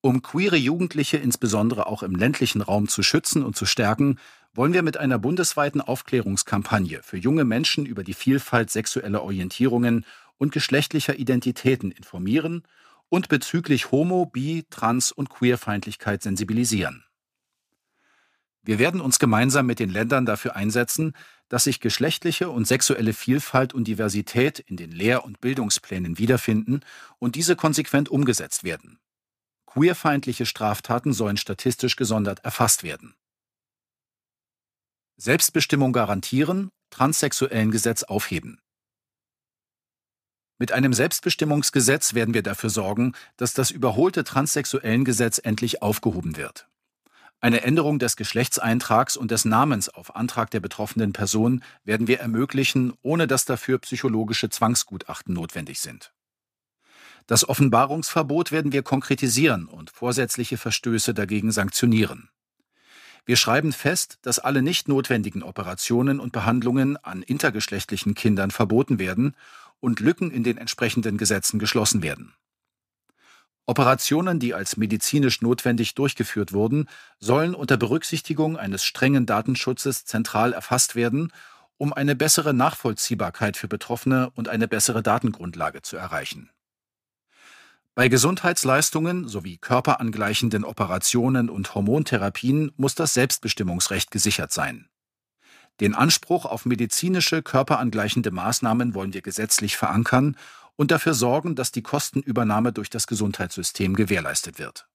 Um 0.00 0.22
queere 0.22 0.56
Jugendliche 0.56 1.16
insbesondere 1.16 1.86
auch 1.86 2.04
im 2.04 2.14
ländlichen 2.14 2.62
Raum 2.62 2.86
zu 2.86 3.02
schützen 3.02 3.42
und 3.42 3.56
zu 3.56 3.66
stärken, 3.66 4.18
wollen 4.54 4.72
wir 4.72 4.82
mit 4.82 4.96
einer 4.96 5.18
bundesweiten 5.18 5.80
Aufklärungskampagne 5.80 7.02
für 7.02 7.16
junge 7.16 7.44
Menschen 7.44 7.84
über 7.84 8.04
die 8.04 8.14
Vielfalt 8.14 8.70
sexueller 8.70 9.22
Orientierungen 9.22 10.04
und 10.36 10.52
geschlechtlicher 10.52 11.18
Identitäten 11.18 11.90
informieren 11.90 12.62
und 13.08 13.28
bezüglich 13.28 13.90
Homo-, 13.90 14.26
Bi-, 14.26 14.64
Trans- 14.70 15.10
und 15.10 15.30
Queerfeindlichkeit 15.30 16.22
sensibilisieren. 16.22 17.04
Wir 18.62 18.78
werden 18.78 19.00
uns 19.00 19.18
gemeinsam 19.18 19.66
mit 19.66 19.80
den 19.80 19.90
Ländern 19.90 20.26
dafür 20.26 20.54
einsetzen, 20.54 21.14
dass 21.48 21.64
sich 21.64 21.80
geschlechtliche 21.80 22.50
und 22.50 22.66
sexuelle 22.66 23.14
Vielfalt 23.14 23.72
und 23.74 23.88
Diversität 23.88 24.60
in 24.60 24.76
den 24.76 24.92
Lehr- 24.92 25.24
und 25.24 25.40
Bildungsplänen 25.40 26.18
wiederfinden 26.18 26.80
und 27.18 27.34
diese 27.34 27.56
konsequent 27.56 28.10
umgesetzt 28.10 28.64
werden. 28.64 29.00
Queerfeindliche 29.72 30.46
Straftaten 30.46 31.12
sollen 31.12 31.36
statistisch 31.36 31.96
gesondert 31.96 32.42
erfasst 32.42 32.82
werden. 32.82 33.14
Selbstbestimmung 35.18 35.92
garantieren, 35.92 36.70
transsexuellen 36.88 37.70
Gesetz 37.70 38.02
aufheben. 38.02 38.60
Mit 40.58 40.72
einem 40.72 40.94
Selbstbestimmungsgesetz 40.94 42.14
werden 42.14 42.32
wir 42.32 42.42
dafür 42.42 42.70
sorgen, 42.70 43.12
dass 43.36 43.52
das 43.52 43.70
überholte 43.70 44.24
transsexuellen 44.24 45.04
Gesetz 45.04 45.38
endlich 45.38 45.82
aufgehoben 45.82 46.36
wird. 46.36 46.66
Eine 47.40 47.60
Änderung 47.60 47.98
des 47.98 48.16
Geschlechtseintrags 48.16 49.18
und 49.18 49.30
des 49.30 49.44
Namens 49.44 49.90
auf 49.90 50.16
Antrag 50.16 50.50
der 50.50 50.60
betroffenen 50.60 51.12
Person 51.12 51.62
werden 51.84 52.08
wir 52.08 52.20
ermöglichen, 52.20 52.94
ohne 53.02 53.26
dass 53.26 53.44
dafür 53.44 53.78
psychologische 53.78 54.48
Zwangsgutachten 54.48 55.34
notwendig 55.34 55.78
sind. 55.80 56.12
Das 57.28 57.46
Offenbarungsverbot 57.46 58.52
werden 58.52 58.72
wir 58.72 58.82
konkretisieren 58.82 59.66
und 59.66 59.90
vorsätzliche 59.90 60.56
Verstöße 60.56 61.12
dagegen 61.12 61.52
sanktionieren. 61.52 62.30
Wir 63.26 63.36
schreiben 63.36 63.74
fest, 63.74 64.18
dass 64.22 64.38
alle 64.38 64.62
nicht 64.62 64.88
notwendigen 64.88 65.42
Operationen 65.42 66.20
und 66.20 66.32
Behandlungen 66.32 66.96
an 66.96 67.22
intergeschlechtlichen 67.22 68.14
Kindern 68.14 68.50
verboten 68.50 68.98
werden 68.98 69.36
und 69.78 70.00
Lücken 70.00 70.30
in 70.30 70.42
den 70.42 70.56
entsprechenden 70.56 71.18
Gesetzen 71.18 71.58
geschlossen 71.58 72.02
werden. 72.02 72.32
Operationen, 73.66 74.40
die 74.40 74.54
als 74.54 74.78
medizinisch 74.78 75.42
notwendig 75.42 75.94
durchgeführt 75.94 76.54
wurden, 76.54 76.88
sollen 77.20 77.54
unter 77.54 77.76
Berücksichtigung 77.76 78.56
eines 78.56 78.86
strengen 78.86 79.26
Datenschutzes 79.26 80.06
zentral 80.06 80.54
erfasst 80.54 80.96
werden, 80.96 81.30
um 81.76 81.92
eine 81.92 82.16
bessere 82.16 82.54
Nachvollziehbarkeit 82.54 83.58
für 83.58 83.68
Betroffene 83.68 84.30
und 84.34 84.48
eine 84.48 84.66
bessere 84.66 85.02
Datengrundlage 85.02 85.82
zu 85.82 85.98
erreichen. 85.98 86.48
Bei 87.98 88.06
Gesundheitsleistungen 88.06 89.26
sowie 89.26 89.56
körperangleichenden 89.56 90.62
Operationen 90.62 91.50
und 91.50 91.74
Hormontherapien 91.74 92.70
muss 92.76 92.94
das 92.94 93.12
Selbstbestimmungsrecht 93.12 94.12
gesichert 94.12 94.52
sein. 94.52 94.88
Den 95.80 95.96
Anspruch 95.96 96.44
auf 96.44 96.64
medizinische 96.64 97.42
körperangleichende 97.42 98.30
Maßnahmen 98.30 98.94
wollen 98.94 99.14
wir 99.14 99.22
gesetzlich 99.22 99.76
verankern 99.76 100.36
und 100.76 100.92
dafür 100.92 101.12
sorgen, 101.12 101.56
dass 101.56 101.72
die 101.72 101.82
Kostenübernahme 101.82 102.72
durch 102.72 102.88
das 102.88 103.08
Gesundheitssystem 103.08 103.96
gewährleistet 103.96 104.60
wird. 104.60 104.86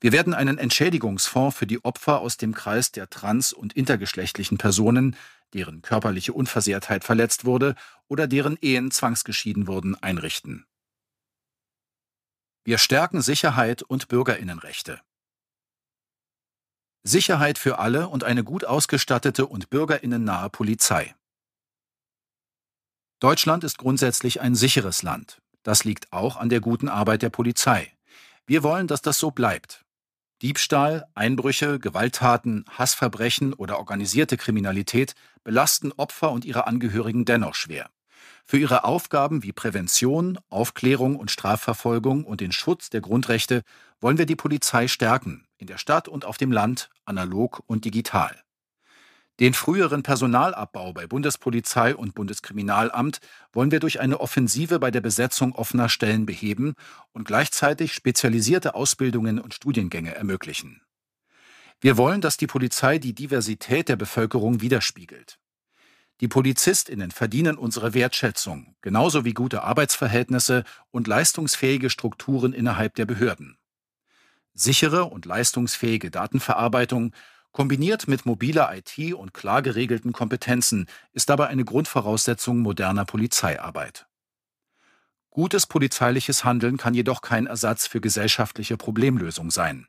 Wir 0.00 0.12
werden 0.12 0.34
einen 0.34 0.58
Entschädigungsfonds 0.58 1.56
für 1.56 1.66
die 1.66 1.84
Opfer 1.84 2.20
aus 2.20 2.36
dem 2.36 2.54
Kreis 2.54 2.92
der 2.92 3.10
trans- 3.10 3.52
und 3.52 3.72
intergeschlechtlichen 3.72 4.56
Personen, 4.56 5.16
deren 5.52 5.82
körperliche 5.82 6.32
Unversehrtheit 6.32 7.02
verletzt 7.02 7.44
wurde 7.44 7.74
oder 8.06 8.28
deren 8.28 8.56
Ehen 8.60 8.92
zwangsgeschieden 8.92 9.66
wurden, 9.66 10.00
einrichten. 10.00 10.64
Wir 12.68 12.76
stärken 12.76 13.22
Sicherheit 13.22 13.82
und 13.82 14.08
Bürgerinnenrechte. 14.08 15.00
Sicherheit 17.02 17.56
für 17.56 17.78
alle 17.78 18.10
und 18.10 18.24
eine 18.24 18.44
gut 18.44 18.66
ausgestattete 18.66 19.46
und 19.46 19.70
bürgerinnennahe 19.70 20.50
Polizei. 20.50 21.14
Deutschland 23.20 23.64
ist 23.64 23.78
grundsätzlich 23.78 24.42
ein 24.42 24.54
sicheres 24.54 25.02
Land. 25.02 25.40
Das 25.62 25.84
liegt 25.84 26.12
auch 26.12 26.36
an 26.36 26.50
der 26.50 26.60
guten 26.60 26.90
Arbeit 26.90 27.22
der 27.22 27.30
Polizei. 27.30 27.90
Wir 28.44 28.62
wollen, 28.62 28.86
dass 28.86 29.00
das 29.00 29.18
so 29.18 29.30
bleibt. 29.30 29.86
Diebstahl, 30.42 31.08
Einbrüche, 31.14 31.78
Gewalttaten, 31.78 32.66
Hassverbrechen 32.68 33.54
oder 33.54 33.78
organisierte 33.78 34.36
Kriminalität 34.36 35.14
belasten 35.42 35.90
Opfer 35.92 36.32
und 36.32 36.44
ihre 36.44 36.66
Angehörigen 36.66 37.24
dennoch 37.24 37.54
schwer. 37.54 37.88
Für 38.50 38.56
ihre 38.56 38.84
Aufgaben 38.84 39.42
wie 39.42 39.52
Prävention, 39.52 40.38
Aufklärung 40.48 41.16
und 41.16 41.30
Strafverfolgung 41.30 42.24
und 42.24 42.40
den 42.40 42.50
Schutz 42.50 42.88
der 42.88 43.02
Grundrechte 43.02 43.62
wollen 44.00 44.16
wir 44.16 44.24
die 44.24 44.36
Polizei 44.36 44.88
stärken, 44.88 45.46
in 45.58 45.66
der 45.66 45.76
Stadt 45.76 46.08
und 46.08 46.24
auf 46.24 46.38
dem 46.38 46.50
Land, 46.50 46.88
analog 47.04 47.62
und 47.66 47.84
digital. 47.84 48.34
Den 49.38 49.52
früheren 49.52 50.02
Personalabbau 50.02 50.94
bei 50.94 51.06
Bundespolizei 51.06 51.94
und 51.94 52.14
Bundeskriminalamt 52.14 53.20
wollen 53.52 53.70
wir 53.70 53.80
durch 53.80 54.00
eine 54.00 54.18
Offensive 54.18 54.78
bei 54.78 54.90
der 54.90 55.02
Besetzung 55.02 55.54
offener 55.54 55.90
Stellen 55.90 56.24
beheben 56.24 56.72
und 57.12 57.26
gleichzeitig 57.26 57.92
spezialisierte 57.92 58.74
Ausbildungen 58.74 59.40
und 59.40 59.52
Studiengänge 59.52 60.14
ermöglichen. 60.14 60.80
Wir 61.82 61.98
wollen, 61.98 62.22
dass 62.22 62.38
die 62.38 62.46
Polizei 62.46 62.96
die 62.96 63.12
Diversität 63.14 63.90
der 63.90 63.96
Bevölkerung 63.96 64.62
widerspiegelt. 64.62 65.38
Die 66.20 66.28
Polizistinnen 66.28 67.10
verdienen 67.10 67.56
unsere 67.56 67.94
Wertschätzung, 67.94 68.74
genauso 68.80 69.24
wie 69.24 69.34
gute 69.34 69.62
Arbeitsverhältnisse 69.62 70.64
und 70.90 71.06
leistungsfähige 71.06 71.90
Strukturen 71.90 72.52
innerhalb 72.52 72.94
der 72.96 73.06
Behörden. 73.06 73.56
Sichere 74.52 75.04
und 75.04 75.26
leistungsfähige 75.26 76.10
Datenverarbeitung 76.10 77.12
Kombiniert 77.52 78.06
mit 78.06 78.26
mobiler 78.26 78.70
IT 78.76 79.14
und 79.14 79.34
klar 79.34 79.62
geregelten 79.62 80.12
Kompetenzen 80.12 80.86
ist 81.12 81.28
dabei 81.28 81.48
eine 81.48 81.64
Grundvoraussetzung 81.64 82.58
moderner 82.58 83.04
Polizeiarbeit. 83.04 84.06
Gutes 85.30 85.66
polizeiliches 85.66 86.44
Handeln 86.44 86.76
kann 86.76 86.94
jedoch 86.94 87.20
kein 87.20 87.46
Ersatz 87.46 87.86
für 87.86 88.00
gesellschaftliche 88.00 88.76
Problemlösung 88.76 89.50
sein. 89.50 89.86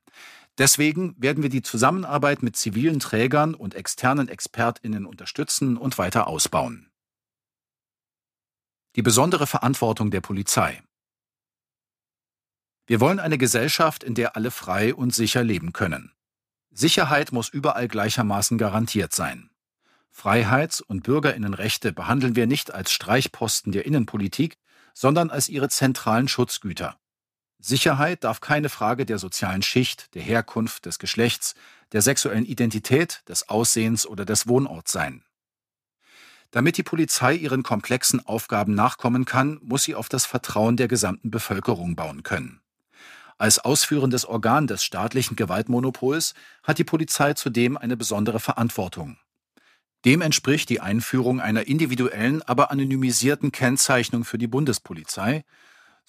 Deswegen 0.60 1.16
werden 1.18 1.42
wir 1.42 1.50
die 1.50 1.62
Zusammenarbeit 1.62 2.44
mit 2.44 2.58
zivilen 2.58 3.00
Trägern 3.00 3.56
und 3.56 3.76
externen 3.76 4.28
Expertinnen 4.28 5.06
unterstützen 5.06 5.78
und 5.78 5.98
weiter 5.98 6.28
ausbauen. 6.28 6.92
Die 8.98 9.02
besondere 9.02 9.48
Verantwortung 9.48 10.12
der 10.12 10.20
Polizei. 10.20 10.84
Wir 12.88 13.00
wollen 13.00 13.20
eine 13.20 13.38
Gesellschaft, 13.38 14.04
in 14.04 14.16
der 14.16 14.36
alle 14.36 14.52
frei 14.52 14.94
und 14.94 15.16
sicher 15.16 15.44
leben 15.44 15.72
können. 15.72 16.12
Sicherheit 16.72 17.32
muss 17.32 17.48
überall 17.48 17.88
gleichermaßen 17.88 18.58
garantiert 18.58 19.14
sein. 19.14 19.50
Freiheits- 20.10 20.82
und 20.82 21.04
Bürgerinnenrechte 21.04 21.94
behandeln 21.94 22.36
wir 22.36 22.48
nicht 22.48 22.74
als 22.74 22.92
Streichposten 22.92 23.72
der 23.72 23.86
Innenpolitik, 23.86 24.58
sondern 24.94 25.30
als 25.30 25.48
ihre 25.48 25.70
zentralen 25.70 26.28
Schutzgüter. 26.28 27.00
Sicherheit 27.60 28.24
darf 28.24 28.40
keine 28.40 28.70
Frage 28.70 29.06
der 29.06 29.20
sozialen 29.20 29.62
Schicht, 29.62 30.16
der 30.16 30.22
Herkunft, 30.22 30.86
des 30.86 30.98
Geschlechts, 30.98 31.56
der 31.92 32.02
sexuellen 32.02 32.46
Identität, 32.46 33.22
des 33.28 33.50
Aussehens 33.50 34.08
oder 34.08 34.24
des 34.24 34.48
Wohnorts 34.48 34.92
sein. 34.92 35.24
Damit 36.52 36.78
die 36.78 36.84
Polizei 36.84 37.36
ihren 37.36 37.62
komplexen 37.62 38.26
Aufgaben 38.26 38.74
nachkommen 38.74 39.26
kann, 39.26 39.60
muss 39.62 39.84
sie 39.84 39.94
auf 39.94 40.10
das 40.10 40.26
Vertrauen 40.26 40.78
der 40.78 40.88
gesamten 40.88 41.30
Bevölkerung 41.30 41.96
bauen 41.96 42.24
können. 42.24 42.62
Als 43.38 43.60
ausführendes 43.60 44.26
Organ 44.26 44.66
des 44.66 44.84
staatlichen 44.84 45.36
Gewaltmonopols 45.36 46.34
hat 46.64 46.78
die 46.78 46.84
Polizei 46.84 47.34
zudem 47.34 47.78
eine 47.78 47.98
besondere 47.98 48.40
Verantwortung. 48.40 49.18
Dem 50.06 50.22
entspricht 50.22 50.70
die 50.70 50.80
Einführung 50.80 51.40
einer 51.42 51.68
individuellen, 51.68 52.42
aber 52.42 52.72
anonymisierten 52.72 53.52
Kennzeichnung 53.52 54.24
für 54.24 54.38
die 54.38 54.48
Bundespolizei 54.48 55.44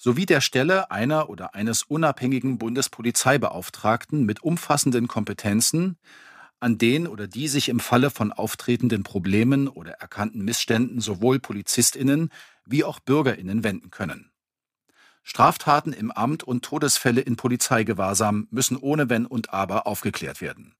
sowie 0.01 0.25
der 0.25 0.41
Stelle 0.41 0.89
einer 0.89 1.29
oder 1.29 1.53
eines 1.53 1.83
unabhängigen 1.83 2.57
Bundespolizeibeauftragten 2.57 4.25
mit 4.25 4.41
umfassenden 4.41 5.07
Kompetenzen, 5.07 5.99
an 6.59 6.79
den 6.79 7.05
oder 7.05 7.27
die 7.27 7.47
sich 7.47 7.69
im 7.69 7.79
Falle 7.79 8.09
von 8.09 8.31
auftretenden 8.31 9.03
Problemen 9.03 9.67
oder 9.67 9.91
erkannten 9.93 10.43
Missständen 10.43 11.01
sowohl 11.01 11.39
Polizistinnen 11.39 12.29
wie 12.65 12.83
auch 12.83 12.99
Bürgerinnen 12.99 13.63
wenden 13.63 13.91
können. 13.91 14.31
Straftaten 15.21 15.93
im 15.93 16.09
Amt 16.09 16.43
und 16.43 16.65
Todesfälle 16.65 17.21
in 17.21 17.35
Polizeigewahrsam 17.35 18.47
müssen 18.49 18.77
ohne 18.77 19.07
Wenn 19.07 19.27
und 19.27 19.53
Aber 19.53 19.85
aufgeklärt 19.85 20.41
werden. 20.41 20.73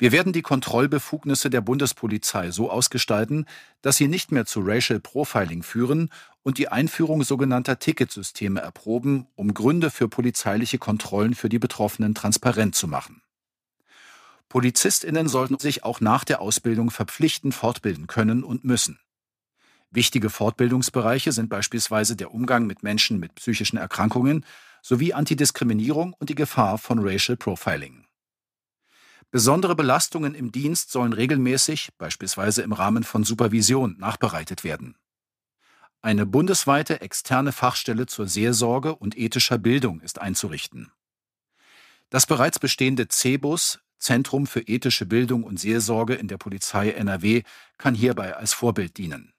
Wir 0.00 0.12
werden 0.12 0.32
die 0.32 0.42
Kontrollbefugnisse 0.42 1.50
der 1.50 1.60
Bundespolizei 1.60 2.52
so 2.52 2.70
ausgestalten, 2.70 3.46
dass 3.82 3.96
sie 3.96 4.06
nicht 4.06 4.30
mehr 4.30 4.46
zu 4.46 4.60
Racial 4.60 5.00
Profiling 5.00 5.64
führen 5.64 6.10
und 6.44 6.58
die 6.58 6.68
Einführung 6.68 7.24
sogenannter 7.24 7.80
Ticketsysteme 7.80 8.60
erproben, 8.60 9.26
um 9.34 9.54
Gründe 9.54 9.90
für 9.90 10.08
polizeiliche 10.08 10.78
Kontrollen 10.78 11.34
für 11.34 11.48
die 11.48 11.58
Betroffenen 11.58 12.14
transparent 12.14 12.76
zu 12.76 12.86
machen. 12.86 13.22
Polizistinnen 14.48 15.28
sollten 15.28 15.58
sich 15.58 15.82
auch 15.82 16.00
nach 16.00 16.24
der 16.24 16.40
Ausbildung 16.40 16.90
verpflichtend 16.90 17.54
fortbilden 17.54 18.06
können 18.06 18.44
und 18.44 18.64
müssen. 18.64 19.00
Wichtige 19.90 20.30
Fortbildungsbereiche 20.30 21.32
sind 21.32 21.48
beispielsweise 21.48 22.14
der 22.14 22.32
Umgang 22.32 22.66
mit 22.66 22.82
Menschen 22.82 23.18
mit 23.18 23.34
psychischen 23.34 23.78
Erkrankungen 23.78 24.44
sowie 24.80 25.12
Antidiskriminierung 25.12 26.14
und 26.14 26.30
die 26.30 26.34
Gefahr 26.34 26.78
von 26.78 27.00
Racial 27.00 27.36
Profiling. 27.36 28.07
Besondere 29.30 29.76
Belastungen 29.76 30.34
im 30.34 30.52
Dienst 30.52 30.90
sollen 30.90 31.12
regelmäßig, 31.12 31.90
beispielsweise 31.98 32.62
im 32.62 32.72
Rahmen 32.72 33.04
von 33.04 33.24
Supervision, 33.24 33.96
nachbereitet 33.98 34.64
werden. 34.64 34.96
Eine 36.00 36.24
bundesweite 36.24 37.02
externe 37.02 37.52
Fachstelle 37.52 38.06
zur 38.06 38.26
Seelsorge 38.26 38.94
und 38.94 39.18
ethischer 39.18 39.58
Bildung 39.58 40.00
ist 40.00 40.18
einzurichten. 40.18 40.90
Das 42.08 42.24
bereits 42.24 42.58
bestehende 42.58 43.08
CEBUS, 43.08 43.80
Zentrum 43.98 44.46
für 44.46 44.60
ethische 44.60 45.04
Bildung 45.04 45.42
und 45.42 45.60
Seelsorge 45.60 46.14
in 46.14 46.28
der 46.28 46.38
Polizei 46.38 46.92
NRW, 46.92 47.42
kann 47.76 47.94
hierbei 47.94 48.34
als 48.34 48.54
Vorbild 48.54 48.96
dienen. 48.96 49.34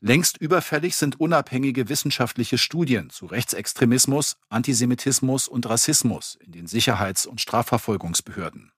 Längst 0.00 0.36
überfällig 0.36 0.96
sind 0.96 1.18
unabhängige 1.18 1.88
wissenschaftliche 1.88 2.58
Studien 2.58 3.08
zu 3.08 3.26
Rechtsextremismus, 3.26 4.36
Antisemitismus 4.48 5.48
und 5.48 5.66
Rassismus 5.66 6.36
in 6.40 6.52
den 6.52 6.66
Sicherheits- 6.66 7.26
und 7.26 7.40
Strafverfolgungsbehörden. 7.40 8.70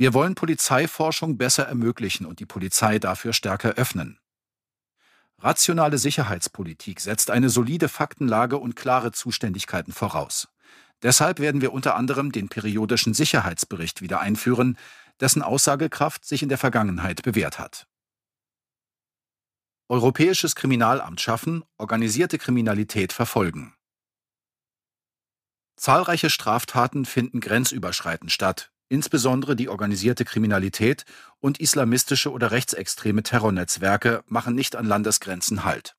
Wir 0.00 0.14
wollen 0.14 0.34
Polizeiforschung 0.34 1.36
besser 1.36 1.66
ermöglichen 1.66 2.24
und 2.24 2.40
die 2.40 2.46
Polizei 2.46 2.98
dafür 2.98 3.34
stärker 3.34 3.74
öffnen. 3.74 4.18
Rationale 5.40 5.98
Sicherheitspolitik 5.98 7.00
setzt 7.00 7.30
eine 7.30 7.50
solide 7.50 7.86
Faktenlage 7.86 8.56
und 8.56 8.76
klare 8.76 9.12
Zuständigkeiten 9.12 9.92
voraus. 9.92 10.48
Deshalb 11.02 11.38
werden 11.38 11.60
wir 11.60 11.74
unter 11.74 11.96
anderem 11.96 12.32
den 12.32 12.48
periodischen 12.48 13.12
Sicherheitsbericht 13.12 14.00
wieder 14.00 14.20
einführen, 14.20 14.78
dessen 15.20 15.42
Aussagekraft 15.42 16.24
sich 16.24 16.42
in 16.42 16.48
der 16.48 16.56
Vergangenheit 16.56 17.20
bewährt 17.20 17.58
hat. 17.58 17.86
Europäisches 19.90 20.54
Kriminalamt 20.54 21.20
schaffen, 21.20 21.62
organisierte 21.76 22.38
Kriminalität 22.38 23.12
verfolgen. 23.12 23.74
Zahlreiche 25.76 26.30
Straftaten 26.30 27.04
finden 27.04 27.40
grenzüberschreitend 27.40 28.32
statt, 28.32 28.69
insbesondere 28.90 29.56
die 29.56 29.70
organisierte 29.70 30.26
Kriminalität 30.26 31.06
und 31.38 31.58
islamistische 31.58 32.30
oder 32.30 32.50
rechtsextreme 32.50 33.22
Terrornetzwerke 33.22 34.22
machen 34.26 34.54
nicht 34.54 34.76
an 34.76 34.84
Landesgrenzen 34.84 35.64
Halt. 35.64 35.96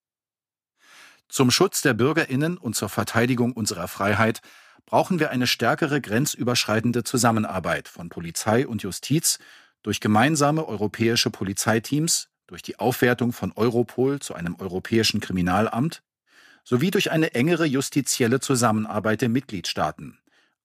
Zum 1.30 1.50
Schutz 1.50 1.82
der 1.82 1.94
Bürgerinnen 1.94 2.58
und 2.58 2.76
zur 2.76 2.90
Verteidigung 2.90 3.54
unserer 3.54 3.88
Freiheit 3.88 4.42
brauchen 4.86 5.20
wir 5.20 5.32
eine 5.32 5.48
stärkere 5.48 6.02
grenzüberschreitende 6.02 7.04
Zusammenarbeit 7.04 7.88
von 7.88 8.10
Polizei 8.10 8.68
und 8.68 8.84
Justiz 8.84 9.40
durch 9.82 10.02
gemeinsame 10.02 10.68
europäische 10.68 11.32
Polizeiteams, 11.32 12.28
durch 12.48 12.62
die 12.62 12.78
Aufwertung 12.78 13.32
von 13.32 13.54
Europol 13.54 14.20
zu 14.20 14.36
einem 14.36 14.56
europäischen 14.60 15.22
Kriminalamt 15.22 16.04
sowie 16.66 16.92
durch 16.92 17.10
eine 17.12 17.34
engere 17.34 17.66
justizielle 17.66 18.42
Zusammenarbeit 18.42 19.22
der 19.22 19.30
Mitgliedstaaten, 19.30 20.20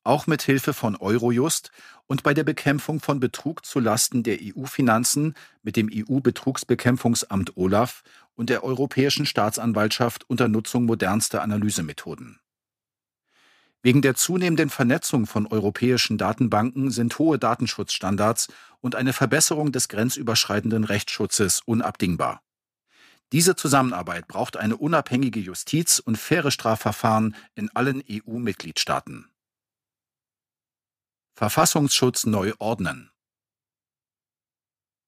auch 0.07 0.27
mit 0.27 0.43
Hilfe 0.43 0.73
von 0.73 0.97
Eurojust 0.97 1.71
und 2.07 2.23
bei 2.23 2.35
der 2.35 2.45
Bekämpfung 2.45 3.01
von 3.01 3.21
Betrug 3.21 3.67
zu 3.67 3.81
Lasten 3.81 4.23
der 4.23 4.39
EU-Finanzen 4.41 5.35
mit 5.63 5.77
dem 5.77 5.91
EU-Betrugsbekämpfungsamt 5.93 7.57
Olaf 7.57 8.03
und 8.35 8.49
der 8.49 8.65
Europäischen 8.65 9.27
Staatsanwaltschaft 9.27 10.29
unter 10.29 10.49
Nutzung 10.49 10.85
modernster 10.85 11.43
Analysemethoden. 11.43 12.39
Wegen 13.83 14.03
der 14.03 14.15
zunehmenden 14.15 14.71
Vernetzung 14.71 15.27
von 15.27 15.47
europäischen 15.47 16.19
Datenbanken 16.19 16.91
sind 16.91 17.19
hohe 17.19 17.39
Datenschutzstandards 17.39 18.49
und 18.81 18.97
eine 18.97 19.13
Verbesserung 19.13 19.71
des 19.71 19.89
grenzüberschreitenden 19.89 20.85
Rechtsschutzes 20.85 21.61
unabdingbar. 21.67 22.43
Diese 23.33 23.57
Zusammenarbeit 23.57 24.29
braucht 24.29 24.57
eine 24.57 24.77
unabhängige 24.77 25.41
Justiz 25.41 25.99
und 25.99 26.17
faire 26.17 26.51
Strafverfahren 26.51 27.35
in 27.55 27.71
allen 27.75 28.03
EU-Mitgliedstaaten. 28.09 29.29
Verfassungsschutz 31.39 32.25
neu 32.25 32.55
ordnen. 32.61 33.11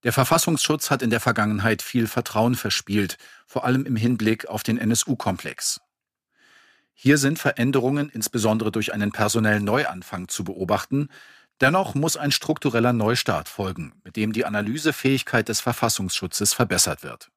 Der 0.03 0.13
Verfassungsschutz 0.13 0.91
hat 0.91 1.01
in 1.01 1.09
der 1.09 1.21
Vergangenheit 1.21 1.81
viel 1.81 2.07
Vertrauen 2.07 2.55
verspielt, 2.55 3.17
vor 3.47 3.65
allem 3.65 3.87
im 3.87 3.97
Hinblick 3.97 4.47
auf 4.47 4.63
den 4.63 4.77
NSU-Komplex. 4.77 5.81
Hier 6.93 7.17
sind 7.17 7.39
Veränderungen 7.39 8.11
insbesondere 8.11 8.71
durch 8.71 8.93
einen 8.93 9.11
personellen 9.11 9.65
Neuanfang 9.65 10.29
zu 10.29 10.45
beobachten, 10.45 11.09
dennoch 11.63 11.95
muss 11.95 12.19
ein 12.19 12.31
struktureller 12.31 12.93
Neustart 12.93 13.49
folgen, 13.49 13.95
mit 14.05 14.17
dem 14.17 14.35
die 14.35 14.45
Analysefähigkeit 14.45 15.49
des 15.49 15.63
Verfassungsschutzes 15.63 16.53
verbessert 16.53 17.03
wird. 17.03 17.31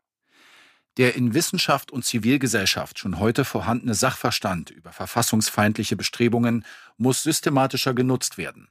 Der 0.98 1.16
in 1.16 1.34
Wissenschaft 1.34 1.92
und 1.92 2.04
Zivilgesellschaft 2.04 3.00
schon 3.00 3.20
heute 3.20 3.46
vorhandene 3.46 3.94
Sachverstand 3.94 4.70
über 4.70 4.92
verfassungsfeindliche 4.92 5.96
Bestrebungen 5.96 6.66
muss 6.98 7.24
systematischer 7.24 7.94
genutzt 7.94 8.38
werden. 8.38 8.68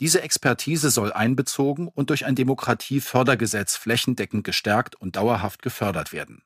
Diese 0.00 0.22
Expertise 0.22 0.90
soll 0.90 1.12
einbezogen 1.12 1.88
und 1.88 2.10
durch 2.10 2.26
ein 2.26 2.34
Demokratiefördergesetz 2.34 3.76
flächendeckend 3.76 4.44
gestärkt 4.44 4.96
und 4.96 5.16
dauerhaft 5.16 5.62
gefördert 5.62 6.12
werden. 6.12 6.42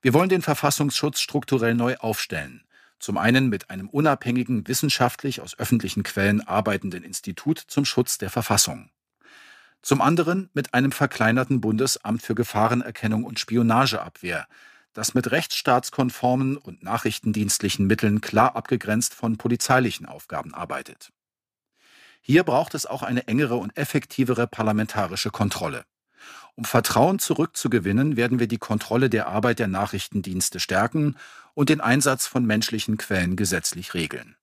Wir 0.00 0.14
wollen 0.14 0.28
den 0.28 0.42
Verfassungsschutz 0.42 1.20
strukturell 1.20 1.74
neu 1.74 1.96
aufstellen, 1.96 2.64
zum 2.98 3.18
einen 3.18 3.48
mit 3.48 3.70
einem 3.70 3.88
unabhängigen, 3.88 4.66
wissenschaftlich 4.66 5.40
aus 5.40 5.58
öffentlichen 5.58 6.04
Quellen 6.04 6.40
arbeitenden 6.46 7.02
Institut 7.02 7.58
zum 7.58 7.84
Schutz 7.84 8.18
der 8.18 8.30
Verfassung 8.30 8.90
zum 9.82 10.00
anderen 10.00 10.50
mit 10.54 10.74
einem 10.74 10.92
verkleinerten 10.92 11.60
Bundesamt 11.60 12.22
für 12.22 12.34
Gefahrenerkennung 12.34 13.24
und 13.24 13.38
Spionageabwehr, 13.38 14.46
das 14.92 15.14
mit 15.14 15.30
rechtsstaatskonformen 15.30 16.56
und 16.56 16.82
nachrichtendienstlichen 16.82 17.86
Mitteln 17.86 18.20
klar 18.20 18.56
abgegrenzt 18.56 19.14
von 19.14 19.36
polizeilichen 19.36 20.06
Aufgaben 20.06 20.54
arbeitet. 20.54 21.12
Hier 22.20 22.44
braucht 22.44 22.74
es 22.74 22.86
auch 22.86 23.02
eine 23.02 23.26
engere 23.28 23.56
und 23.56 23.76
effektivere 23.76 24.46
parlamentarische 24.46 25.30
Kontrolle. 25.30 25.84
Um 26.56 26.64
Vertrauen 26.64 27.18
zurückzugewinnen, 27.18 28.16
werden 28.16 28.38
wir 28.40 28.48
die 28.48 28.58
Kontrolle 28.58 29.08
der 29.08 29.28
Arbeit 29.28 29.60
der 29.60 29.68
Nachrichtendienste 29.68 30.58
stärken 30.58 31.16
und 31.54 31.68
den 31.68 31.80
Einsatz 31.80 32.26
von 32.26 32.44
menschlichen 32.44 32.96
Quellen 32.96 33.36
gesetzlich 33.36 33.94
regeln. 33.94 34.36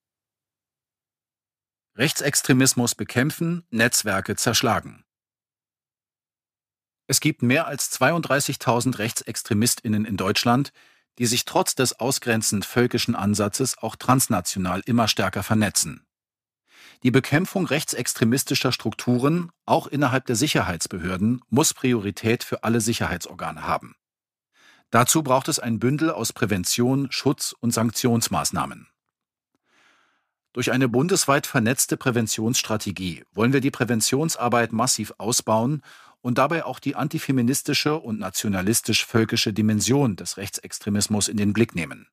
Rechtsextremismus 1.98 2.96
bekämpfen, 2.96 3.66
Netzwerke 3.70 4.36
zerschlagen. 4.36 5.06
Es 7.08 7.20
gibt 7.20 7.42
mehr 7.42 7.68
als 7.68 7.92
32.000 8.00 8.98
Rechtsextremistinnen 8.98 10.06
in 10.06 10.18
Deutschland, 10.18 10.72
die 11.18 11.26
sich 11.26 11.46
trotz 11.46 11.76
des 11.76 12.00
ausgrenzend 12.00 12.66
völkischen 12.66 13.16
Ansatzes 13.16 13.78
auch 13.78 13.96
transnational 13.96 14.82
immer 14.86 15.08
stärker 15.08 15.44
vernetzen. 15.44 16.06
Die 17.04 17.12
Bekämpfung 17.12 17.66
rechtsextremistischer 17.66 18.72
Strukturen, 18.72 19.52
auch 19.66 19.88
innerhalb 19.88 20.26
der 20.26 20.36
Sicherheitsbehörden, 20.36 21.42
muss 21.50 21.74
Priorität 21.74 22.44
für 22.44 22.64
alle 22.64 22.82
Sicherheitsorgane 22.82 23.68
haben. 23.68 23.96
Dazu 24.92 25.24
braucht 25.24 25.48
es 25.48 25.60
ein 25.60 25.80
Bündel 25.80 26.12
aus 26.12 26.34
Prävention, 26.34 27.12
Schutz 27.12 27.54
und 27.60 27.72
Sanktionsmaßnahmen. 27.72 28.88
Durch 30.54 30.72
eine 30.72 30.88
bundesweit 30.88 31.48
vernetzte 31.48 31.98
Präventionsstrategie 31.98 33.26
wollen 33.34 33.52
wir 33.52 33.60
die 33.60 33.72
Präventionsarbeit 33.72 34.72
massiv 34.72 35.14
ausbauen 35.18 35.82
und 36.22 36.38
dabei 36.38 36.64
auch 36.64 36.80
die 36.80 36.96
antifeministische 36.96 38.00
und 38.00 38.20
nationalistisch-völkische 38.20 39.52
Dimension 39.52 40.16
des 40.16 40.38
Rechtsextremismus 40.38 41.28
in 41.28 41.36
den 41.36 41.52
Blick 41.52 41.76
nehmen. 41.76 42.08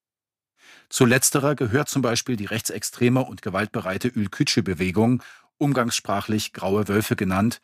Zu 0.93 1.07
letzterer 1.07 1.55
gehört 1.55 1.89
zum 1.89 2.03
Beispiel 2.03 2.37
die 2.37 2.45
rechtsextreme 2.45 3.25
und 3.25 3.41
gewaltbereite 3.41 4.09
Ülkücü-Bewegung, 4.09 5.23
umgangssprachlich 5.57 6.53
Graue 6.53 6.87
Wölfe 6.87 7.17
genannt, 7.17 7.63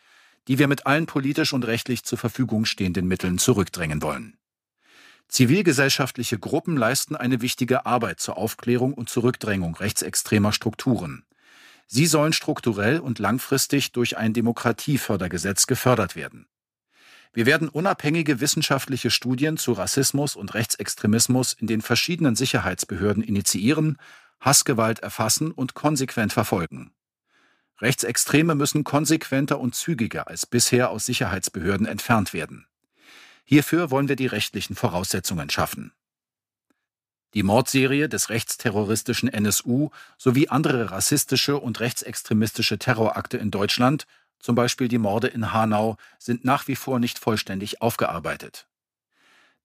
die 0.48 0.58
wir 0.58 0.66
mit 0.66 0.86
allen 0.86 1.04
politisch 1.04 1.52
und 1.52 1.66
rechtlich 1.66 2.04
zur 2.04 2.16
Verfügung 2.16 2.64
stehenden 2.64 3.06
Mitteln 3.06 3.36
zurückdrängen 3.36 4.00
wollen. 4.00 4.38
Zivilgesellschaftliche 5.28 6.38
Gruppen 6.38 6.78
leisten 6.78 7.16
eine 7.16 7.42
wichtige 7.42 7.84
Arbeit 7.84 8.18
zur 8.18 8.38
Aufklärung 8.38 8.94
und 8.94 9.10
Zurückdrängung 9.10 9.76
rechtsextremer 9.76 10.54
Strukturen. 10.54 11.26
Sie 11.86 12.06
sollen 12.06 12.32
strukturell 12.32 12.98
und 12.98 13.18
langfristig 13.18 13.92
durch 13.92 14.16
ein 14.16 14.32
Demokratiefördergesetz 14.32 15.66
gefördert 15.66 16.16
werden. 16.16 16.46
Wir 17.32 17.46
werden 17.46 17.68
unabhängige 17.68 18.40
wissenschaftliche 18.40 19.10
Studien 19.10 19.56
zu 19.56 19.72
Rassismus 19.72 20.36
und 20.36 20.54
Rechtsextremismus 20.54 21.52
in 21.52 21.66
den 21.66 21.82
verschiedenen 21.82 22.36
Sicherheitsbehörden 22.36 23.22
initiieren, 23.22 23.98
Hassgewalt 24.40 25.00
erfassen 25.00 25.50
und 25.50 25.74
konsequent 25.74 26.32
verfolgen. 26.32 26.92
Rechtsextreme 27.80 28.54
müssen 28.54 28.82
konsequenter 28.82 29.60
und 29.60 29.74
zügiger 29.74 30.26
als 30.28 30.46
bisher 30.46 30.90
aus 30.90 31.06
Sicherheitsbehörden 31.06 31.86
entfernt 31.86 32.32
werden. 32.32 32.66
Hierfür 33.44 33.90
wollen 33.90 34.08
wir 34.08 34.16
die 34.16 34.26
rechtlichen 34.26 34.74
Voraussetzungen 34.74 35.48
schaffen. 35.48 35.92
Die 37.34 37.42
Mordserie 37.42 38.08
des 38.08 38.30
rechtsterroristischen 38.30 39.28
NSU 39.28 39.90
sowie 40.16 40.48
andere 40.48 40.90
rassistische 40.90 41.58
und 41.58 41.78
rechtsextremistische 41.80 42.78
Terrorakte 42.78 43.36
in 43.36 43.50
Deutschland, 43.50 44.06
zum 44.38 44.54
Beispiel 44.54 44.88
die 44.88 44.98
Morde 44.98 45.28
in 45.28 45.52
Hanau, 45.52 45.96
sind 46.18 46.44
nach 46.44 46.68
wie 46.68 46.76
vor 46.76 46.98
nicht 46.98 47.18
vollständig 47.18 47.82
aufgearbeitet. 47.82 48.68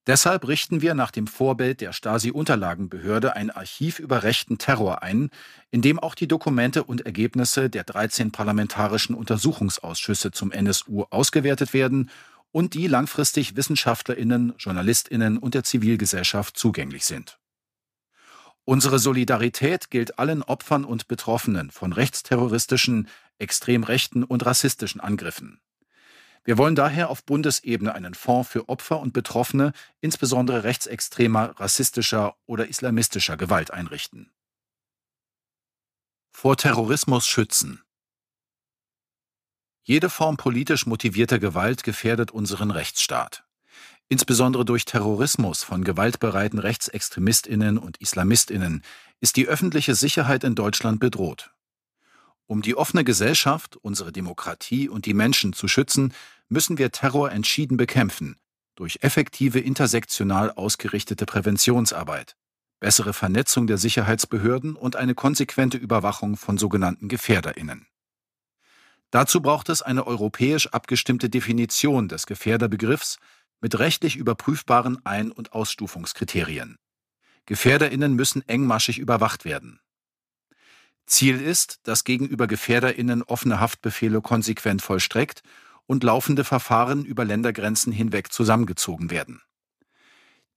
Deshalb 0.05 0.45
richten 0.49 0.81
wir 0.81 0.95
nach 0.95 1.11
dem 1.11 1.27
Vorbild 1.27 1.79
der 1.79 1.93
Stasi-Unterlagenbehörde 1.93 3.37
ein 3.37 3.51
Archiv 3.51 3.99
über 3.99 4.23
rechten 4.23 4.57
Terror 4.57 5.01
ein, 5.01 5.29
in 5.71 5.81
dem 5.81 5.97
auch 5.97 6.13
die 6.13 6.27
Dokumente 6.27 6.83
und 6.83 7.05
Ergebnisse 7.05 7.69
der 7.69 7.85
13 7.85 8.31
parlamentarischen 8.31 9.15
Untersuchungsausschüsse 9.15 10.31
zum 10.31 10.51
NSU 10.51 11.05
ausgewertet 11.09 11.73
werden 11.73 12.09
und 12.51 12.73
die 12.73 12.87
langfristig 12.87 13.55
Wissenschaftlerinnen, 13.55 14.53
Journalistinnen 14.57 15.37
und 15.37 15.53
der 15.53 15.63
Zivilgesellschaft 15.63 16.57
zugänglich 16.57 17.05
sind. 17.05 17.39
Unsere 18.65 18.99
Solidarität 18.99 19.89
gilt 19.89 20.19
allen 20.19 20.41
Opfern 20.41 20.85
und 20.85 21.09
Betroffenen 21.09 21.69
von 21.69 21.91
rechtsterroristischen, 21.91 23.09
extrem 23.39 23.83
rechten 23.83 24.23
und 24.23 24.45
rassistischen 24.45 25.01
Angriffen. 25.01 25.61
Wir 26.43 26.57
wollen 26.57 26.75
daher 26.75 27.09
auf 27.09 27.23
Bundesebene 27.23 27.95
einen 27.95 28.15
Fonds 28.15 28.49
für 28.49 28.67
Opfer 28.67 28.99
und 28.99 29.13
Betroffene, 29.13 29.71
insbesondere 30.01 30.63
rechtsextremer, 30.63 31.59
rassistischer 31.59 32.35
oder 32.45 32.67
islamistischer 32.67 33.37
Gewalt 33.37 33.71
einrichten. 33.71 34.31
Vor 36.31 36.57
Terrorismus 36.57 37.25
schützen. 37.25 37.81
Jede 39.83 40.09
Form 40.09 40.37
politisch 40.37 40.85
motivierter 40.85 41.39
Gewalt 41.39 41.83
gefährdet 41.83 42.31
unseren 42.31 42.71
Rechtsstaat. 42.71 43.45
Insbesondere 44.09 44.65
durch 44.65 44.85
Terrorismus 44.85 45.63
von 45.63 45.83
gewaltbereiten 45.83 46.59
Rechtsextremistinnen 46.59 47.77
und 47.77 47.97
Islamistinnen 47.97 48.83
ist 49.21 49.37
die 49.37 49.47
öffentliche 49.47 49.95
Sicherheit 49.95 50.43
in 50.43 50.55
Deutschland 50.55 50.99
bedroht. 50.99 51.52
Um 52.45 52.61
die 52.61 52.75
offene 52.75 53.03
Gesellschaft, 53.03 53.77
unsere 53.77 54.11
Demokratie 54.11 54.89
und 54.89 55.05
die 55.05 55.13
Menschen 55.13 55.53
zu 55.53 55.67
schützen, 55.67 56.13
müssen 56.49 56.77
wir 56.77 56.91
Terror 56.91 57.31
entschieden 57.31 57.77
bekämpfen, 57.77 58.37
durch 58.75 58.99
effektive 59.01 59.59
intersektional 59.59 60.51
ausgerichtete 60.51 61.25
Präventionsarbeit, 61.25 62.35
bessere 62.79 63.13
Vernetzung 63.13 63.67
der 63.67 63.77
Sicherheitsbehörden 63.77 64.75
und 64.75 64.95
eine 64.95 65.15
konsequente 65.15 65.77
Überwachung 65.77 66.35
von 66.35 66.57
sogenannten 66.57 67.07
Gefährderinnen. 67.07 67.87
Dazu 69.09 69.41
braucht 69.41 69.69
es 69.69 69.81
eine 69.81 70.07
europäisch 70.07 70.67
abgestimmte 70.67 71.29
Definition 71.29 72.07
des 72.07 72.25
Gefährderbegriffs 72.25 73.19
mit 73.61 73.77
rechtlich 73.79 74.15
überprüfbaren 74.17 75.05
Ein- 75.05 75.31
und 75.31 75.53
Ausstufungskriterien. 75.53 76.77
Gefährderinnen 77.45 78.13
müssen 78.15 78.47
engmaschig 78.47 78.99
überwacht 78.99 79.45
werden. 79.45 79.79
Ziel 81.05 81.41
ist, 81.41 81.79
dass 81.83 82.03
gegenüber 82.03 82.47
Gefährderinnen 82.47 83.23
offene 83.23 83.59
Haftbefehle 83.59 84.21
konsequent 84.21 84.81
vollstreckt 84.81 85.43
und 85.85 86.03
laufende 86.03 86.43
Verfahren 86.43 87.05
über 87.05 87.25
Ländergrenzen 87.25 87.91
hinweg 87.91 88.31
zusammengezogen 88.31 89.11
werden. 89.11 89.41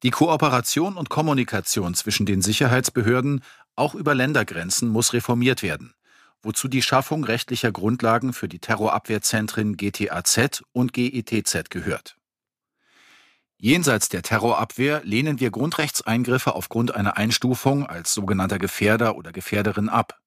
Die 0.03 0.11
Kooperation 0.11 0.97
und 0.97 1.09
Kommunikation 1.09 1.95
zwischen 1.95 2.27
den 2.27 2.43
Sicherheitsbehörden 2.43 3.43
auch 3.77 3.95
über 3.95 4.15
Ländergrenzen 4.15 4.89
muss 4.89 5.13
reformiert 5.13 5.63
werden, 5.63 5.95
wozu 6.43 6.69
die 6.69 6.83
Schaffung 6.83 7.25
rechtlicher 7.25 7.73
Grundlagen 7.73 8.33
für 8.33 8.49
die 8.49 8.59
Terrorabwehrzentren 8.59 9.77
GTAZ 9.77 10.63
und 10.73 10.93
GETZ 10.93 11.71
gehört. 11.71 12.17
Jenseits 13.59 14.11
der 14.11 14.23
Terrorabwehr 14.23 15.01
lehnen 15.03 15.41
wir 15.41 15.51
Grundrechtseingriffe 15.51 16.55
aufgrund 16.55 16.95
einer 16.95 17.17
Einstufung 17.17 17.87
als 17.87 18.13
sogenannter 18.13 18.59
Gefährder 18.59 19.17
oder 19.17 19.33
Gefährderin 19.33 19.89
ab. 19.89 20.21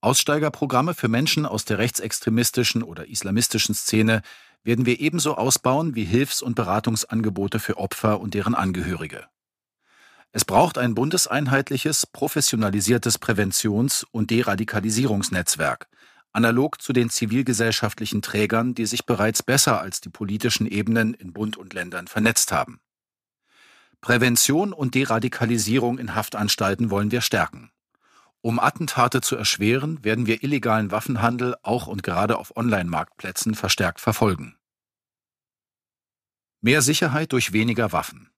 Aussteigerprogramme 0.00 0.94
für 0.94 1.08
Menschen 1.08 1.44
aus 1.44 1.64
der 1.64 1.78
rechtsextremistischen 1.78 2.82
oder 2.82 3.08
islamistischen 3.08 3.74
Szene 3.74 4.22
werden 4.62 4.86
wir 4.86 5.00
ebenso 5.00 5.36
ausbauen 5.36 5.94
wie 5.94 6.04
Hilfs- 6.04 6.42
und 6.42 6.54
Beratungsangebote 6.54 7.58
für 7.58 7.78
Opfer 7.78 8.20
und 8.20 8.34
deren 8.34 8.54
Angehörige. 8.54 9.26
Es 10.30 10.44
braucht 10.44 10.78
ein 10.78 10.94
bundeseinheitliches, 10.94 12.06
professionalisiertes 12.06 13.18
Präventions- 13.18 14.04
und 14.10 14.30
Deradikalisierungsnetzwerk, 14.30 15.88
analog 16.32 16.80
zu 16.82 16.92
den 16.92 17.10
zivilgesellschaftlichen 17.10 18.22
Trägern, 18.22 18.74
die 18.74 18.86
sich 18.86 19.06
bereits 19.06 19.42
besser 19.42 19.80
als 19.80 20.00
die 20.00 20.10
politischen 20.10 20.66
Ebenen 20.66 21.14
in 21.14 21.32
Bund 21.32 21.56
und 21.56 21.72
Ländern 21.72 22.06
vernetzt 22.06 22.52
haben. 22.52 22.80
Prävention 24.00 24.72
und 24.72 24.94
Deradikalisierung 24.94 25.98
in 25.98 26.14
Haftanstalten 26.14 26.90
wollen 26.90 27.10
wir 27.10 27.20
stärken. 27.20 27.72
Um 28.40 28.60
Attentate 28.60 29.20
zu 29.20 29.36
erschweren, 29.36 30.04
werden 30.04 30.26
wir 30.26 30.42
illegalen 30.42 30.90
Waffenhandel 30.90 31.56
auch 31.62 31.86
und 31.86 32.02
gerade 32.02 32.38
auf 32.38 32.56
Online-Marktplätzen 32.56 33.54
verstärkt 33.54 34.00
verfolgen. 34.00 34.56
Mehr 36.60 36.82
Sicherheit 36.82 37.32
durch 37.32 37.52
weniger 37.52 37.92
Waffen. 37.92 38.30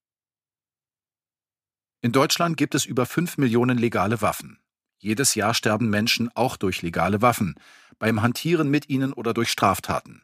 In 2.01 2.11
Deutschland 2.11 2.57
gibt 2.57 2.73
es 2.73 2.85
über 2.85 3.05
5 3.05 3.37
Millionen 3.37 3.77
legale 3.77 4.21
Waffen. 4.21 4.59
Jedes 4.97 5.35
Jahr 5.35 5.53
sterben 5.53 5.89
Menschen 5.89 6.29
auch 6.35 6.57
durch 6.57 6.81
legale 6.81 7.21
Waffen, 7.21 7.55
beim 7.99 8.21
Hantieren 8.23 8.69
mit 8.69 8.89
ihnen 8.89 9.13
oder 9.13 9.33
durch 9.33 9.51
Straftaten. 9.51 10.23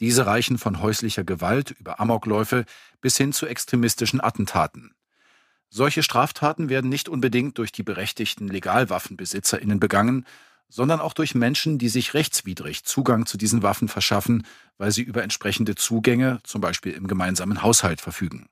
Diese 0.00 0.26
reichen 0.26 0.58
von 0.58 0.80
häuslicher 0.80 1.24
Gewalt 1.24 1.72
über 1.72 1.98
Amokläufe 1.98 2.64
bis 3.00 3.16
hin 3.16 3.32
zu 3.32 3.46
extremistischen 3.46 4.20
Attentaten. 4.20 4.94
Solche 5.70 6.02
Straftaten 6.02 6.68
werden 6.68 6.88
nicht 6.88 7.08
unbedingt 7.08 7.58
durch 7.58 7.72
die 7.72 7.82
berechtigten 7.82 8.48
Legalwaffenbesitzerinnen 8.48 9.80
begangen, 9.80 10.24
sondern 10.68 11.00
auch 11.00 11.12
durch 11.12 11.34
Menschen, 11.34 11.78
die 11.78 11.88
sich 11.88 12.14
rechtswidrig 12.14 12.84
Zugang 12.84 13.26
zu 13.26 13.38
diesen 13.38 13.62
Waffen 13.62 13.88
verschaffen, 13.88 14.46
weil 14.76 14.92
sie 14.92 15.02
über 15.02 15.22
entsprechende 15.22 15.74
Zugänge, 15.74 16.40
zum 16.44 16.60
Beispiel 16.60 16.92
im 16.92 17.06
gemeinsamen 17.06 17.62
Haushalt, 17.62 18.00
verfügen. 18.00 18.48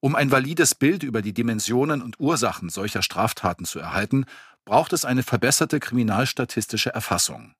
Um 0.00 0.16
ein 0.16 0.32
valides 0.32 0.74
Bild 0.74 1.04
über 1.04 1.22
die 1.22 1.32
Dimensionen 1.32 2.02
und 2.02 2.18
Ursachen 2.18 2.68
solcher 2.68 3.02
Straftaten 3.02 3.64
zu 3.64 3.78
erhalten, 3.78 4.24
braucht 4.64 4.92
es 4.92 5.04
eine 5.04 5.22
verbesserte 5.22 5.78
kriminalstatistische 5.78 6.92
Erfassung. 6.92 7.54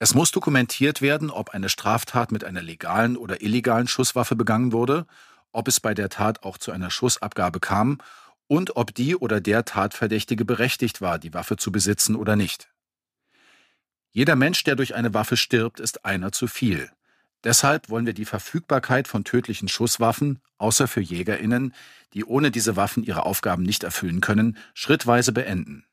Es 0.00 0.14
muss 0.14 0.30
dokumentiert 0.32 1.02
werden, 1.02 1.30
ob 1.30 1.50
eine 1.50 1.68
Straftat 1.68 2.32
mit 2.32 2.42
einer 2.42 2.62
legalen 2.62 3.16
oder 3.16 3.42
illegalen 3.42 3.86
Schusswaffe 3.86 4.34
begangen 4.34 4.72
wurde, 4.72 5.06
ob 5.52 5.68
es 5.68 5.80
bei 5.80 5.94
der 5.94 6.08
Tat 6.08 6.42
auch 6.42 6.58
zu 6.58 6.72
einer 6.72 6.90
Schussabgabe 6.90 7.60
kam 7.60 7.98
und 8.46 8.76
ob 8.76 8.94
die 8.94 9.16
oder 9.16 9.40
der 9.40 9.64
Tatverdächtige 9.64 10.44
berechtigt 10.44 11.00
war, 11.00 11.18
die 11.18 11.34
Waffe 11.34 11.56
zu 11.56 11.70
besitzen 11.70 12.16
oder 12.16 12.36
nicht. 12.36 12.68
Jeder 14.10 14.34
Mensch, 14.34 14.64
der 14.64 14.74
durch 14.74 14.94
eine 14.94 15.14
Waffe 15.14 15.36
stirbt, 15.36 15.78
ist 15.78 16.04
einer 16.04 16.32
zu 16.32 16.48
viel. 16.48 16.90
Deshalb 17.44 17.88
wollen 17.88 18.06
wir 18.06 18.12
die 18.12 18.24
Verfügbarkeit 18.24 19.08
von 19.08 19.24
tödlichen 19.24 19.68
Schusswaffen, 19.68 20.40
außer 20.58 20.88
für 20.88 21.00
Jägerinnen, 21.00 21.74
die 22.12 22.24
ohne 22.24 22.50
diese 22.50 22.76
Waffen 22.76 23.04
ihre 23.04 23.24
Aufgaben 23.24 23.62
nicht 23.62 23.84
erfüllen 23.84 24.20
können, 24.20 24.58
schrittweise 24.74 25.32
beenden. 25.32 25.86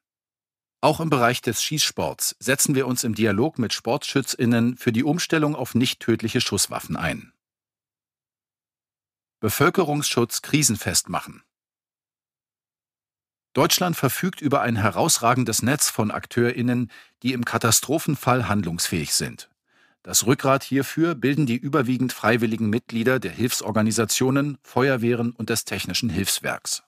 Auch 0.81 0.99
im 0.99 1.09
Bereich 1.09 1.41
des 1.41 1.63
Schießsports 1.63 2.35
setzen 2.39 2.75
wir 2.75 2.87
uns 2.87 3.03
im 3.03 3.15
Dialog 3.15 3.59
mit 3.59 3.73
Sportschützinnen 3.73 4.77
für 4.77 4.91
die 4.91 5.03
Umstellung 5.03 5.55
auf 5.55 5.73
nicht 5.73 5.99
tödliche 5.99 6.41
Schusswaffen 6.41 6.95
ein. 6.95 7.33
Bevölkerungsschutz 9.39 10.41
krisenfest 10.41 11.09
machen. 11.09 11.43
Deutschland 13.53 13.95
verfügt 13.95 14.41
über 14.41 14.61
ein 14.61 14.75
herausragendes 14.75 15.61
Netz 15.61 15.89
von 15.89 16.09
Akteurinnen, 16.09 16.91
die 17.21 17.33
im 17.33 17.45
Katastrophenfall 17.45 18.47
handlungsfähig 18.47 19.13
sind. 19.13 19.49
Das 20.01 20.25
Rückgrat 20.25 20.63
hierfür 20.63 21.13
bilden 21.13 21.45
die 21.45 21.55
überwiegend 21.57 22.13
freiwilligen 22.13 22.69
Mitglieder 22.69 23.19
der 23.19 23.31
Hilfsorganisationen, 23.31 24.57
Feuerwehren 24.63 25.33
und 25.33 25.49
des 25.49 25.65
Technischen 25.65 26.09
Hilfswerks. 26.09 26.83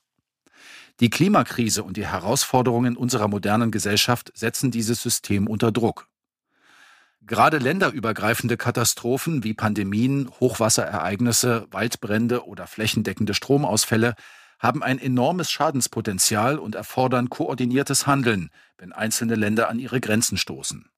Die 1.00 1.12
Klimakrise 1.12 1.84
und 1.84 1.98
die 1.98 2.08
Herausforderungen 2.08 2.98
unserer 2.98 3.28
modernen 3.28 3.72
Gesellschaft 3.72 4.32
setzen 4.36 4.72
dieses 4.72 5.02
System 5.02 5.48
unter 5.48 5.72
Druck. 5.72 6.09
Gerade 7.30 7.60
länderübergreifende 7.60 8.58
Katastrophen 8.58 9.44
wie 9.44 9.54
Pandemien, 9.54 10.32
Hochwasserereignisse, 10.40 11.68
Waldbrände 11.70 12.48
oder 12.48 12.66
flächendeckende 12.66 13.36
Stromausfälle 13.36 14.16
haben 14.58 14.82
ein 14.82 14.98
enormes 14.98 15.52
Schadenspotenzial 15.52 16.58
und 16.58 16.74
erfordern 16.74 17.30
koordiniertes 17.30 18.08
Handeln, 18.08 18.50
wenn 18.80 18.94
einzelne 18.94 19.36
Länder 19.36 19.70
an 19.70 19.78
ihre 19.78 20.02
Grenzen 20.02 20.40
stoßen. 20.40 20.90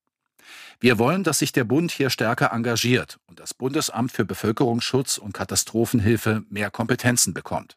Wir 0.79 0.97
wollen, 0.97 1.25
dass 1.25 1.39
sich 1.39 1.51
der 1.51 1.65
Bund 1.65 1.91
hier 1.91 2.09
stärker 2.09 2.53
engagiert 2.53 3.19
und 3.25 3.41
das 3.41 3.53
Bundesamt 3.53 4.13
für 4.13 4.23
Bevölkerungsschutz 4.23 5.17
und 5.17 5.33
Katastrophenhilfe 5.33 6.43
mehr 6.49 6.71
Kompetenzen 6.71 7.33
bekommt. 7.33 7.75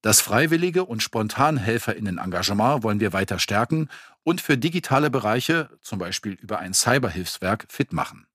Das 0.00 0.20
freiwillige 0.20 0.84
und 0.84 1.02
Spontanhelferinnen-Engagement 1.02 2.84
wollen 2.84 3.00
wir 3.00 3.12
weiter 3.12 3.38
stärken 3.38 3.88
und 4.22 4.40
für 4.40 4.56
digitale 4.56 5.10
Bereiche, 5.10 5.70
zum 5.82 5.98
Beispiel 5.98 6.34
über 6.34 6.60
ein 6.60 6.72
Cyberhilfswerk, 6.72 7.66
fit 7.68 7.92
machen. 7.92 8.26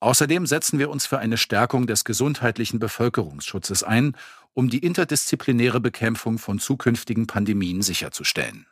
Außerdem 0.00 0.46
setzen 0.46 0.78
wir 0.78 0.90
uns 0.90 1.06
für 1.06 1.18
eine 1.18 1.38
Stärkung 1.38 1.86
des 1.86 2.04
gesundheitlichen 2.04 2.78
Bevölkerungsschutzes 2.78 3.82
ein, 3.82 4.16
um 4.52 4.68
die 4.68 4.78
interdisziplinäre 4.78 5.80
Bekämpfung 5.80 6.38
von 6.38 6.58
zukünftigen 6.58 7.26
Pandemien 7.26 7.82
sicherzustellen. 7.82 8.66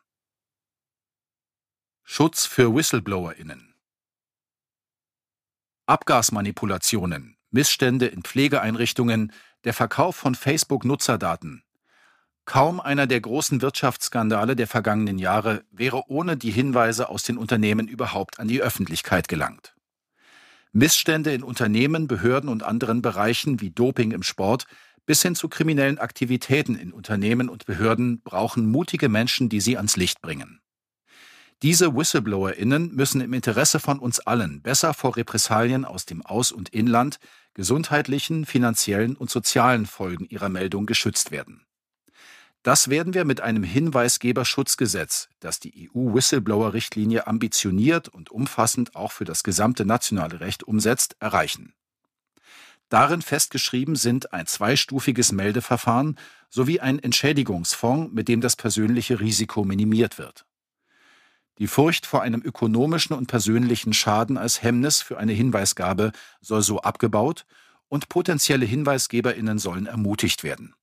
Schutz 2.02 2.44
für 2.44 2.74
WhistleblowerInnen 2.74 3.74
Abgasmanipulationen, 5.86 7.36
Missstände 7.50 8.06
in 8.06 8.22
Pflegeeinrichtungen, 8.22 9.32
der 9.64 9.74
Verkauf 9.74 10.16
von 10.16 10.34
Facebook-Nutzerdaten. 10.34 11.62
Kaum 12.46 12.78
einer 12.78 13.06
der 13.06 13.20
großen 13.20 13.62
Wirtschaftsskandale 13.62 14.54
der 14.54 14.66
vergangenen 14.66 15.18
Jahre 15.18 15.64
wäre 15.70 16.04
ohne 16.08 16.36
die 16.36 16.50
Hinweise 16.50 17.08
aus 17.08 17.22
den 17.22 17.38
Unternehmen 17.38 17.88
überhaupt 17.88 18.38
an 18.38 18.48
die 18.48 18.60
Öffentlichkeit 18.60 19.28
gelangt. 19.28 19.74
Missstände 20.72 21.32
in 21.32 21.42
Unternehmen, 21.42 22.06
Behörden 22.06 22.50
und 22.50 22.62
anderen 22.62 23.00
Bereichen 23.00 23.60
wie 23.60 23.70
Doping 23.70 24.10
im 24.10 24.22
Sport 24.22 24.66
bis 25.06 25.22
hin 25.22 25.34
zu 25.34 25.48
kriminellen 25.48 25.98
Aktivitäten 25.98 26.76
in 26.76 26.92
Unternehmen 26.92 27.48
und 27.48 27.66
Behörden 27.66 28.22
brauchen 28.22 28.66
mutige 28.70 29.08
Menschen, 29.08 29.48
die 29.48 29.60
sie 29.60 29.76
ans 29.76 29.96
Licht 29.96 30.20
bringen. 30.20 30.60
Diese 31.62 31.94
WhistleblowerInnen 31.94 32.94
müssen 32.94 33.20
im 33.20 33.32
Interesse 33.32 33.80
von 33.80 33.98
uns 33.98 34.20
allen 34.20 34.62
besser 34.62 34.92
vor 34.92 35.16
Repressalien 35.16 35.84
aus 35.84 36.04
dem 36.04 36.20
Aus- 36.22 36.52
und 36.52 36.70
Inland, 36.70 37.18
gesundheitlichen, 37.54 38.44
finanziellen 38.44 39.16
und 39.16 39.30
sozialen 39.30 39.86
Folgen 39.86 40.26
ihrer 40.26 40.48
Meldung 40.48 40.86
geschützt 40.86 41.30
werden. 41.30 41.64
Das 42.64 42.88
werden 42.88 43.12
wir 43.12 43.26
mit 43.26 43.42
einem 43.42 43.62
Hinweisgeberschutzgesetz, 43.62 45.28
das 45.38 45.60
die 45.60 45.90
EU-Whistleblower-Richtlinie 45.94 47.26
ambitioniert 47.26 48.08
und 48.08 48.30
umfassend 48.30 48.96
auch 48.96 49.12
für 49.12 49.26
das 49.26 49.42
gesamte 49.42 49.84
nationale 49.84 50.40
Recht 50.40 50.62
umsetzt, 50.62 51.14
erreichen. 51.20 51.74
Darin 52.88 53.20
festgeschrieben 53.20 53.96
sind 53.96 54.32
ein 54.32 54.46
zweistufiges 54.46 55.30
Meldeverfahren 55.30 56.16
sowie 56.48 56.80
ein 56.80 56.98
Entschädigungsfonds, 56.98 58.14
mit 58.14 58.28
dem 58.28 58.40
das 58.40 58.56
persönliche 58.56 59.20
Risiko 59.20 59.64
minimiert 59.64 60.16
wird. 60.16 60.46
Die 61.58 61.66
Furcht 61.66 62.06
vor 62.06 62.22
einem 62.22 62.40
ökonomischen 62.40 63.14
und 63.14 63.26
persönlichen 63.26 63.92
Schaden 63.92 64.38
als 64.38 64.62
Hemmnis 64.62 65.02
für 65.02 65.18
eine 65.18 65.32
Hinweisgabe 65.32 66.12
soll 66.40 66.62
so 66.62 66.80
abgebaut 66.80 67.44
und 67.88 68.08
potenzielle 68.08 68.64
Hinweisgeberinnen 68.64 69.58
sollen 69.58 69.84
ermutigt 69.84 70.44
werden. 70.44 70.74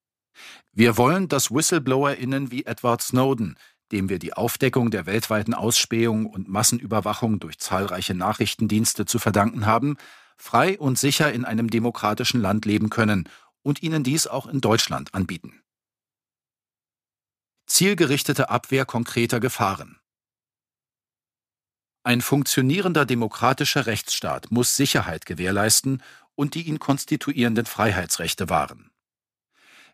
Wir 0.72 0.98
wollen, 0.98 1.28
dass 1.28 1.52
WhistleblowerInnen 1.52 2.52
wie 2.52 2.66
Edward 2.66 3.02
Snowden, 3.02 3.58
dem 3.92 4.10
wir 4.10 4.20
die 4.20 4.34
Aufdeckung 4.34 4.90
der 4.90 5.06
weltweiten 5.06 5.54
Ausspähung 5.54 6.26
und 6.26 6.48
Massenüberwachung 6.48 7.40
durch 7.40 7.60
zahlreiche 7.60 8.14
Nachrichtendienste 8.14 9.06
zu 9.06 9.20
verdanken 9.20 9.66
haben, 9.66 9.98
frei 10.38 10.80
und 10.80 10.98
sicher 10.98 11.32
in 11.32 11.46
einem 11.46 11.70
demokratischen 11.70 12.42
Land 12.42 12.66
leben 12.66 12.90
können 12.90 13.30
und 13.62 13.84
ihnen 13.84 14.04
dies 14.04 14.28
auch 14.28 14.48
in 14.48 14.62
Deutschland 14.62 15.14
anbieten. 15.14 15.62
Zielgerichtete 17.68 18.50
Abwehr 18.50 18.86
konkreter 18.86 19.40
Gefahren 19.40 20.00
Ein 22.04 22.22
funktionierender 22.22 23.06
demokratischer 23.06 23.86
Rechtsstaat 23.86 24.52
muss 24.52 24.76
Sicherheit 24.76 25.26
gewährleisten 25.26 26.02
und 26.36 26.56
die 26.56 26.64
ihn 26.64 26.80
konstituierenden 26.80 27.66
Freiheitsrechte 27.66 28.50
wahren. 28.50 28.91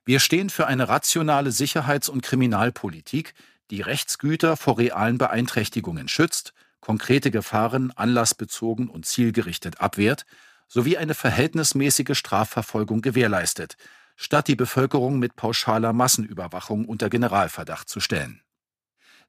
Wir 0.08 0.22
stehen 0.22 0.50
für 0.50 0.68
eine 0.68 0.88
rationale 0.88 1.52
Sicherheits- 1.52 2.08
und 2.08 2.22
Kriminalpolitik, 2.22 3.34
die 3.70 3.82
Rechtsgüter 3.82 4.56
vor 4.56 4.78
realen 4.78 5.18
Beeinträchtigungen 5.18 6.08
schützt, 6.08 6.54
konkrete 6.80 7.30
Gefahren 7.30 7.92
anlassbezogen 7.92 8.88
und 8.88 9.06
zielgerichtet 9.06 9.82
abwehrt, 9.82 10.26
sowie 10.70 10.96
eine 10.96 11.14
verhältnismäßige 11.14 12.18
Strafverfolgung 12.18 13.02
gewährleistet, 13.02 13.76
statt 14.16 14.48
die 14.48 14.56
Bevölkerung 14.56 15.20
mit 15.20 15.36
pauschaler 15.36 15.92
Massenüberwachung 15.92 16.86
unter 16.86 17.10
Generalverdacht 17.10 17.90
zu 17.90 18.00
stellen. 18.00 18.42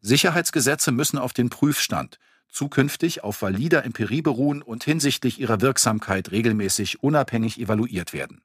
Sicherheitsgesetze 0.01 0.93
müssen 0.93 1.19
auf 1.19 1.33
den 1.33 1.51
Prüfstand, 1.51 2.21
zukünftig 2.49 3.25
auf 3.25 3.43
valider 3.43 3.85
Empirie 3.85 4.23
beruhen 4.23 4.63
und 4.63 4.85
hinsichtlich 4.85 5.41
ihrer 5.41 5.61
Wirksamkeit 5.61 6.31
regelmäßig 6.31 7.03
unabhängig 7.03 7.59
evaluiert 7.59 8.13
werden. 8.13 8.43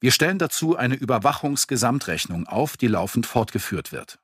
Wir 0.00 0.12
stellen 0.12 0.38
dazu 0.38 0.76
eine 0.76 0.94
Überwachungsgesamtrechnung 0.94 2.46
auf, 2.46 2.76
die 2.76 2.88
laufend 2.88 3.26
fortgeführt 3.26 3.92
wird. 3.92 4.18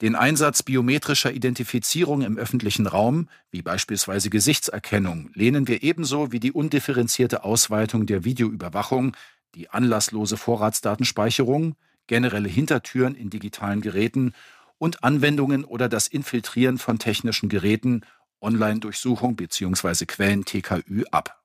Den 0.00 0.14
Einsatz 0.14 0.62
biometrischer 0.62 1.32
Identifizierung 1.32 2.22
im 2.22 2.38
öffentlichen 2.38 2.86
Raum, 2.86 3.28
wie 3.50 3.62
beispielsweise 3.62 4.30
Gesichtserkennung, 4.30 5.30
lehnen 5.34 5.66
wir 5.66 5.82
ebenso 5.82 6.30
wie 6.30 6.38
die 6.38 6.52
undifferenzierte 6.52 7.42
Ausweitung 7.42 8.06
der 8.06 8.22
Videoüberwachung, 8.22 9.16
die 9.56 9.70
anlasslose 9.70 10.36
Vorratsdatenspeicherung, 10.36 11.74
generelle 12.06 12.48
Hintertüren 12.48 13.16
in 13.16 13.28
digitalen 13.28 13.80
Geräten 13.80 14.34
und 14.78 15.02
Anwendungen 15.02 15.64
oder 15.64 15.88
das 15.88 16.06
Infiltrieren 16.06 16.78
von 16.78 17.00
technischen 17.00 17.48
Geräten, 17.48 18.02
Online-Durchsuchung 18.40 19.34
bzw. 19.34 20.06
Quellen 20.06 20.44
TKÜ 20.44 21.04
ab. 21.10 21.37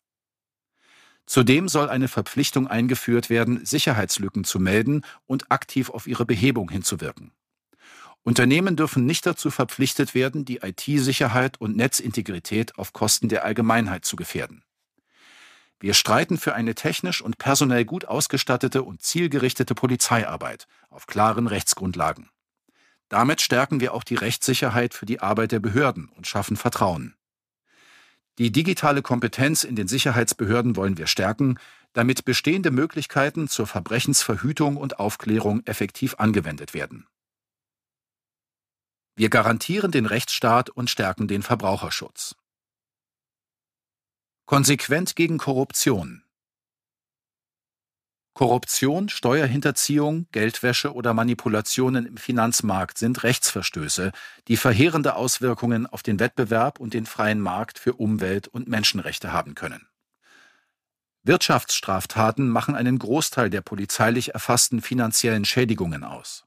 Zudem 1.26 1.70
soll 1.70 1.90
eine 1.90 2.08
Verpflichtung 2.08 2.68
eingeführt 2.68 3.30
werden, 3.30 3.66
Sicherheitslücken 3.66 4.44
zu 4.44 4.60
melden 4.60 5.06
und 5.26 5.52
aktiv 5.52 5.90
auf 5.90 6.08
ihre 6.08 6.26
Behebung 6.26 6.70
hinzuwirken. 6.70 7.32
Unternehmen 8.24 8.76
dürfen 8.76 9.06
nicht 9.06 9.26
dazu 9.26 9.52
verpflichtet 9.52 10.16
werden, 10.16 10.45
die 10.45 10.58
IT-Sicherheit 10.58 11.60
und 11.60 11.76
Netzintegrität 11.76 12.78
auf 12.78 12.94
Kosten 12.94 13.28
der 13.28 13.44
Allgemeinheit 13.44 14.06
zu 14.06 14.16
gefährden. 14.16 14.64
Wir 15.80 15.94
streiten 15.94 16.38
für 16.38 16.56
eine 16.56 16.76
technisch 16.76 17.22
und 17.22 17.38
personell 17.38 17.84
gut 17.84 18.06
ausgestattete 18.06 18.84
und 18.84 19.02
zielgerichtete 19.02 19.76
Polizeiarbeit 19.76 20.68
auf 20.90 21.08
klaren 21.08 21.48
Rechtsgrundlagen. 21.48 22.30
Damit 23.10 23.41
stärken 23.41 23.82
wir 23.82 23.94
auch 23.94 24.06
die 24.06 24.16
Rechtssicherheit 24.16 24.94
für 24.94 25.06
die 25.06 25.20
Arbeit 25.20 25.52
der 25.52 25.60
Behörden 25.60 26.08
und 26.08 26.26
schaffen 26.26 26.56
Vertrauen. 26.56 27.16
Die 28.40 28.52
digitale 28.52 29.02
Kompetenz 29.02 29.64
in 29.64 29.76
den 29.76 29.88
Sicherheitsbehörden 29.88 30.76
wollen 30.76 30.98
wir 30.98 31.08
stärken, 31.08 31.60
damit 31.94 32.26
bestehende 32.26 32.72
Möglichkeiten 32.72 33.48
zur 33.48 33.68
Verbrechensverhütung 33.68 34.78
und 34.78 35.00
Aufklärung 35.00 35.62
effektiv 35.66 36.16
angewendet 36.18 36.74
werden. 36.74 37.08
Wir 39.16 39.30
garantieren 39.30 39.92
den 39.92 40.08
Rechtsstaat 40.08 40.72
und 40.72 40.90
stärken 40.90 41.28
den 41.28 41.44
Verbraucherschutz. 41.44 42.36
Konsequent 44.46 45.16
gegen 45.16 45.38
Korruption. 45.38 46.23
Korruption, 48.34 49.10
Steuerhinterziehung, 49.10 50.28
Geldwäsche 50.32 50.94
oder 50.94 51.14
Manipulationen 51.14 52.08
im 52.08 52.18
Finanzmarkt 52.18 52.98
sind 52.98 53.24
Rechtsverstöße, 53.24 54.12
die 54.48 54.58
verheerende 54.58 55.16
Auswirkungen 55.16 55.86
auf 55.86 56.02
den 56.02 56.20
Wettbewerb 56.20 56.80
und 56.80 56.96
den 56.96 57.06
freien 57.06 57.40
Markt 57.40 57.78
für 57.78 57.94
Umwelt 57.94 58.48
und 58.48 58.68
Menschenrechte 58.68 59.32
haben 59.32 59.54
können. 59.54 59.88
Wirtschaftsstraftaten 61.24 62.50
machen 62.50 62.76
einen 62.76 63.00
Großteil 63.00 63.50
der 63.50 63.62
polizeilich 63.62 64.34
erfassten 64.34 64.82
finanziellen 64.82 65.46
Schädigungen 65.46 66.04
aus. 66.04 66.46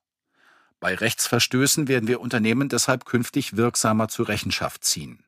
Bei 0.80 0.94
Rechtsverstößen 0.94 1.88
werden 1.88 2.08
wir 2.08 2.20
Unternehmen 2.20 2.68
deshalb 2.68 3.06
künftig 3.06 3.56
wirksamer 3.56 4.08
zur 4.08 4.28
Rechenschaft 4.28 4.84
ziehen. 4.84 5.24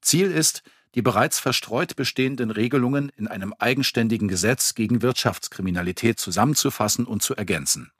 Ziel 0.00 0.30
ist, 0.30 0.62
die 0.94 1.02
bereits 1.02 1.38
verstreut 1.38 1.96
bestehenden 1.96 2.50
Regelungen 2.50 3.10
in 3.16 3.28
einem 3.28 3.52
eigenständigen 3.58 4.28
Gesetz 4.28 4.74
gegen 4.74 5.02
Wirtschaftskriminalität 5.02 6.18
zusammenzufassen 6.18 7.04
und 7.06 7.22
zu 7.22 7.34
ergänzen. 7.34 7.90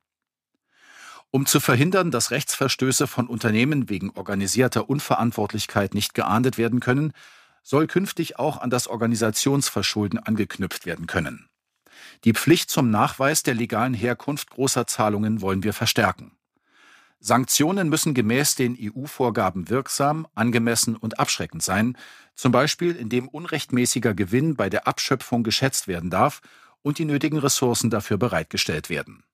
Um 1.30 1.44
zu 1.44 1.60
verhindern, 1.60 2.10
dass 2.10 2.30
Rechtsverstöße 2.30 3.06
von 3.06 3.26
Unternehmen 3.26 3.88
wegen 3.88 4.10
organisierter 4.10 4.88
Unverantwortlichkeit 4.88 5.92
nicht 5.92 6.14
geahndet 6.14 6.56
werden 6.56 6.80
können, 6.80 7.12
soll 7.62 7.88
künftig 7.88 8.38
auch 8.38 8.58
an 8.58 8.70
das 8.70 8.86
Organisationsverschulden 8.86 10.20
angeknüpft 10.20 10.86
werden 10.86 11.06
können. 11.06 11.48
Die 12.24 12.32
Pflicht 12.32 12.70
zum 12.70 12.90
Nachweis 12.90 13.42
der 13.42 13.54
legalen 13.54 13.92
Herkunft 13.92 14.50
großer 14.50 14.86
Zahlungen 14.86 15.40
wollen 15.40 15.62
wir 15.62 15.72
verstärken. 15.72 16.32
Sanktionen 17.18 17.88
müssen 17.88 18.14
gemäß 18.14 18.54
den 18.54 18.76
EU-Vorgaben 18.80 19.68
wirksam, 19.68 20.28
angemessen 20.34 20.96
und 20.96 21.18
abschreckend 21.18 21.62
sein, 21.62 21.96
zum 22.36 22.52
Beispiel 22.52 22.94
indem 22.94 23.26
unrechtmäßiger 23.26 24.14
Gewinn 24.14 24.54
bei 24.54 24.70
der 24.70 24.86
Abschöpfung 24.86 25.42
geschätzt 25.42 25.88
werden 25.88 26.10
darf 26.10 26.40
und 26.82 26.98
die 26.98 27.04
nötigen 27.04 27.38
Ressourcen 27.38 27.90
dafür 27.90 28.18
bereitgestellt 28.18 28.88
werden. 28.90 29.24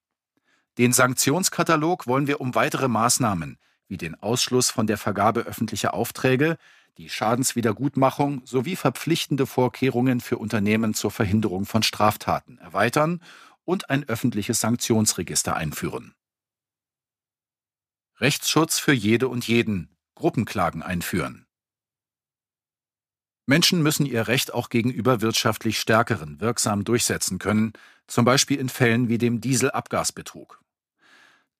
Den 0.78 0.94
Sanktionskatalog 0.94 2.06
wollen 2.06 2.26
wir 2.26 2.40
um 2.40 2.54
weitere 2.54 2.88
Maßnahmen 2.88 3.58
wie 3.88 3.98
den 3.98 4.14
Ausschluss 4.22 4.70
von 4.70 4.86
der 4.86 4.96
Vergabe 4.96 5.40
öffentlicher 5.40 5.92
Aufträge, 5.92 6.56
die 6.96 7.10
Schadenswiedergutmachung 7.10 8.40
sowie 8.46 8.74
verpflichtende 8.74 9.44
Vorkehrungen 9.44 10.20
für 10.20 10.38
Unternehmen 10.38 10.94
zur 10.94 11.10
Verhinderung 11.10 11.66
von 11.66 11.82
Straftaten 11.82 12.56
erweitern 12.56 13.20
und 13.64 13.90
ein 13.90 14.08
öffentliches 14.08 14.60
Sanktionsregister 14.60 15.54
einführen. 15.54 16.14
Rechtsschutz 18.18 18.78
für 18.78 18.92
jede 18.92 19.28
und 19.28 19.46
jeden, 19.46 19.94
Gruppenklagen 20.14 20.82
einführen. 20.82 21.46
Menschen 23.52 23.82
müssen 23.82 24.06
ihr 24.06 24.28
Recht 24.28 24.54
auch 24.54 24.70
gegenüber 24.70 25.20
wirtschaftlich 25.20 25.78
Stärkeren 25.78 26.40
wirksam 26.40 26.84
durchsetzen 26.84 27.38
können, 27.38 27.74
zum 28.06 28.24
Beispiel 28.24 28.58
in 28.58 28.70
Fällen 28.70 29.10
wie 29.10 29.18
dem 29.18 29.42
Dieselabgasbetrug. 29.42 30.62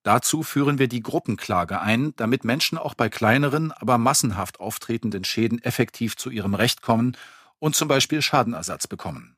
Dazu 0.01 0.41
führen 0.41 0.79
wir 0.79 0.87
die 0.87 1.03
Gruppenklage 1.03 1.81
ein, 1.81 2.15
damit 2.15 2.45
Menschen 2.45 2.79
auch 2.79 2.95
bei 2.95 3.09
kleineren, 3.09 3.71
aber 3.71 3.99
massenhaft 3.99 4.59
auftretenden 4.59 5.23
Schäden 5.23 5.61
effektiv 5.61 6.17
zu 6.17 6.31
ihrem 6.31 6.55
Recht 6.55 6.81
kommen 6.81 7.15
und 7.59 7.75
zum 7.75 7.89
Beispiel 7.89 8.23
Schadenersatz 8.23 8.87
bekommen. 8.87 9.35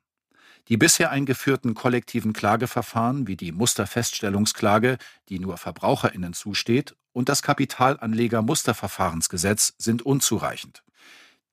Die 0.68 0.78
bisher 0.78 1.10
eingeführten 1.10 1.74
kollektiven 1.74 2.32
Klageverfahren 2.32 3.26
wie 3.26 3.36
die 3.36 3.52
Musterfeststellungsklage, 3.52 4.96
die 5.28 5.40
nur 5.40 5.58
VerbraucherInnen 5.58 6.32
zusteht, 6.32 6.96
und 7.12 7.28
das 7.28 7.42
Kapitalanleger-Musterverfahrensgesetz 7.42 9.74
sind 9.76 10.06
unzureichend. 10.06 10.85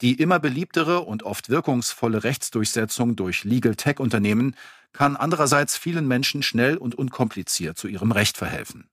Die 0.02 0.20
immer 0.20 0.40
beliebtere 0.40 1.02
und 1.02 1.24
oft 1.24 1.50
wirkungsvolle 1.50 2.24
Rechtsdurchsetzung 2.24 3.16
durch 3.16 3.44
Legal 3.44 3.76
Tech-Unternehmen 3.76 4.56
kann 4.92 5.16
andererseits 5.16 5.78
vielen 5.78 6.08
Menschen 6.08 6.44
schnell 6.44 6.78
und 6.78 6.96
unkompliziert 6.96 7.78
zu 7.78 7.88
ihrem 7.88 8.12
Recht 8.12 8.38
verhelfen. 8.38 8.90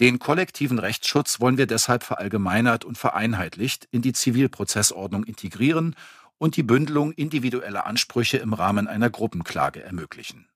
Den 0.00 0.18
kollektiven 0.18 0.78
Rechtsschutz 0.78 1.40
wollen 1.40 1.58
wir 1.58 1.66
deshalb 1.66 2.02
verallgemeinert 2.02 2.84
und 2.84 2.98
vereinheitlicht 2.98 3.88
in 3.90 4.02
die 4.02 4.12
Zivilprozessordnung 4.12 5.24
integrieren 5.24 5.96
und 6.38 6.56
die 6.56 6.62
Bündelung 6.62 7.12
individueller 7.12 7.86
Ansprüche 7.86 8.38
im 8.38 8.52
Rahmen 8.52 8.86
einer 8.86 9.10
Gruppenklage 9.10 9.82
ermöglichen. 9.82 10.48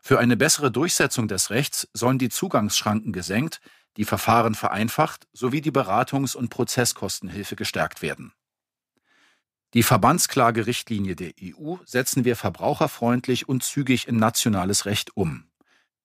Für 0.00 0.18
eine 0.18 0.36
bessere 0.36 0.70
Durchsetzung 0.70 1.28
des 1.28 1.50
Rechts 1.50 1.88
sollen 1.92 2.18
die 2.18 2.28
Zugangsschranken 2.28 3.12
gesenkt, 3.12 3.60
die 3.96 4.04
Verfahren 4.04 4.54
vereinfacht 4.54 5.26
sowie 5.32 5.60
die 5.60 5.70
Beratungs- 5.70 6.36
und 6.36 6.48
Prozesskostenhilfe 6.48 7.56
gestärkt 7.56 8.02
werden. 8.02 8.32
Die 9.74 9.82
Verbandsklagerichtlinie 9.82 11.16
der 11.16 11.32
EU 11.42 11.76
setzen 11.86 12.24
wir 12.24 12.36
verbraucherfreundlich 12.36 13.48
und 13.48 13.62
zügig 13.62 14.06
in 14.06 14.16
nationales 14.16 14.84
Recht 14.84 15.16
um. 15.16 15.44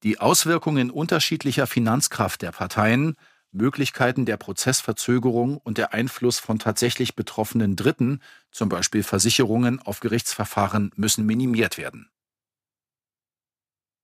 Die 0.04 0.20
Auswirkungen 0.20 0.90
unterschiedlicher 0.90 1.68
Finanzkraft 1.68 2.42
der 2.42 2.52
Parteien, 2.52 3.16
Möglichkeiten 3.52 4.26
der 4.26 4.38
Prozessverzögerung 4.38 5.58
und 5.58 5.78
der 5.78 5.94
Einfluss 5.94 6.40
von 6.40 6.60
tatsächlich 6.60 7.16
betroffenen 7.16 7.76
Dritten, 7.76 8.22
zum 8.52 8.70
Beispiel 8.70 9.04
Versicherungen, 9.04 9.82
auf 9.82 10.00
Gerichtsverfahren 10.00 10.92
müssen 10.96 11.26
minimiert 11.26 11.78
werden. 11.78 12.10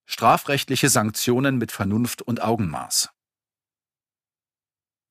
Strafrechtliche 0.05 0.89
Sanktionen 0.89 1.57
mit 1.57 1.71
Vernunft 1.71 2.21
und 2.21 2.41
Augenmaß. 2.41 3.09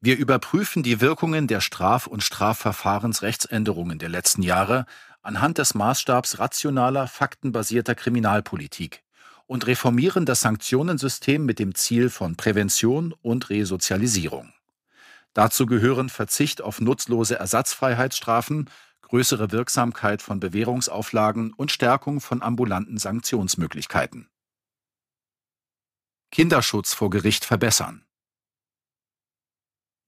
Wir 0.05 0.19
überprüfen 0.19 0.83
die 0.83 1.01
Wirkungen 1.01 1.47
der 1.47 1.61
Straf- 1.61 2.09
und 2.09 2.25
Strafverfahrensrechtsänderungen 2.25 4.01
der 4.01 4.09
letzten 4.09 4.43
Jahre 4.43 4.85
anhand 5.23 5.59
des 5.59 5.75
Maßstabs 5.75 6.41
rationaler, 6.41 7.07
faktenbasierter 7.07 7.95
Kriminalpolitik 7.95 9.05
und 9.47 9.69
reformieren 9.69 10.27
das 10.27 10.41
Sanktionensystem 10.41 11.45
mit 11.45 11.61
dem 11.61 11.77
Ziel 11.77 12.11
von 12.11 12.35
Prävention 12.35 13.15
und 13.23 13.49
Resozialisierung. 13.49 14.53
Dazu 15.35 15.67
gehören 15.67 16.09
Verzicht 16.09 16.63
auf 16.63 16.81
nutzlose 16.81 17.39
Ersatzfreiheitsstrafen, 17.39 18.69
größere 19.03 19.53
Wirksamkeit 19.53 20.21
von 20.21 20.41
Bewährungsauflagen 20.41 21.53
und 21.53 21.71
Stärkung 21.71 22.21
von 22.21 22.43
ambulanten 22.43 22.99
Sanktionsmöglichkeiten. 22.99 24.29
Kinderschutz 26.33 26.93
vor 26.93 27.11
Gericht 27.11 27.45
verbessern. 27.45 28.05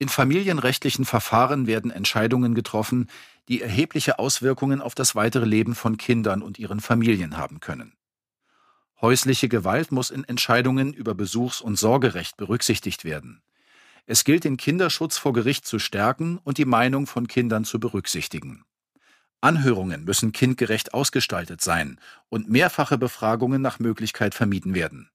In 0.05 0.11
familienrechtlichen 0.11 1.07
Verfahren 1.07 1.67
werden 1.67 1.91
Entscheidungen 1.91 2.55
getroffen, 2.55 3.09
die 3.49 3.63
erhebliche 3.63 4.19
Auswirkungen 4.19 4.83
auf 4.83 4.95
das 4.95 5.15
weitere 5.15 5.47
Leben 5.47 5.75
von 5.75 5.97
Kindern 5.97 6.43
und 6.43 6.59
ihren 6.59 6.81
Familien 6.81 7.39
haben 7.39 7.59
können. 7.59 7.95
Häusliche 9.01 9.49
Gewalt 9.49 9.93
muss 9.93 10.11
in 10.11 10.23
Entscheidungen 10.25 10.93
über 10.93 11.15
Besuchs- 11.15 11.63
und 11.63 11.77
Sorgerecht 11.77 12.37
berücksichtigt 12.37 13.07
werden. 13.07 13.41
Es 14.05 14.25
gilt, 14.25 14.45
den 14.45 14.59
Kinderschutz 14.59 15.17
vor 15.17 15.33
Gericht 15.33 15.67
zu 15.67 15.79
stärken 15.79 16.37
und 16.45 16.59
die 16.59 16.67
Meinung 16.67 17.07
von 17.07 17.27
Kindern 17.27 17.65
zu 17.65 17.81
berücksichtigen. 17.81 18.63
Anhörungen 19.41 20.05
müssen 20.05 20.33
kindgerecht 20.33 20.93
ausgestaltet 20.93 21.63
sein 21.63 21.99
und 22.29 22.51
mehrfache 22.51 22.99
Befragungen 22.99 23.63
nach 23.63 23.79
Möglichkeit 23.79 24.35
vermieden 24.35 24.75
werden. 24.75 25.09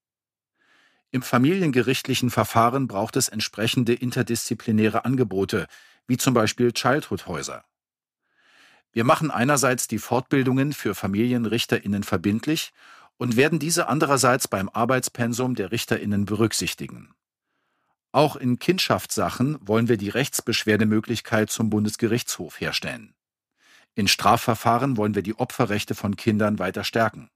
Im 1.12 1.22
familiengerichtlichen 1.22 2.30
Verfahren 2.30 2.86
braucht 2.86 3.16
es 3.16 3.28
entsprechende 3.28 3.94
interdisziplinäre 3.94 5.04
Angebote, 5.04 5.66
wie 6.06 6.16
zum 6.16 6.34
Beispiel 6.34 6.72
Childhood-Häuser. 6.72 7.64
Wir 8.92 9.04
machen 9.04 9.30
einerseits 9.30 9.88
die 9.88 9.98
Fortbildungen 9.98 10.72
für 10.72 10.94
FamilienrichterInnen 10.94 12.04
verbindlich 12.04 12.72
und 13.16 13.36
werden 13.36 13.58
diese 13.58 13.88
andererseits 13.88 14.48
beim 14.48 14.68
Arbeitspensum 14.68 15.54
der 15.54 15.72
RichterInnen 15.72 16.26
berücksichtigen. 16.26 17.14
Auch 18.12 18.36
in 18.36 18.58
Kindschaftssachen 18.58 19.58
wollen 19.60 19.88
wir 19.88 19.96
die 19.96 20.08
Rechtsbeschwerdemöglichkeit 20.08 21.50
zum 21.50 21.70
Bundesgerichtshof 21.70 22.60
herstellen. 22.60 23.14
In 23.94 24.08
Strafverfahren 24.08 24.96
wollen 24.96 25.14
wir 25.14 25.22
die 25.22 25.38
Opferrechte 25.38 25.94
von 25.94 26.16
Kindern 26.16 26.58
weiter 26.58 26.82
stärken. 26.82 27.30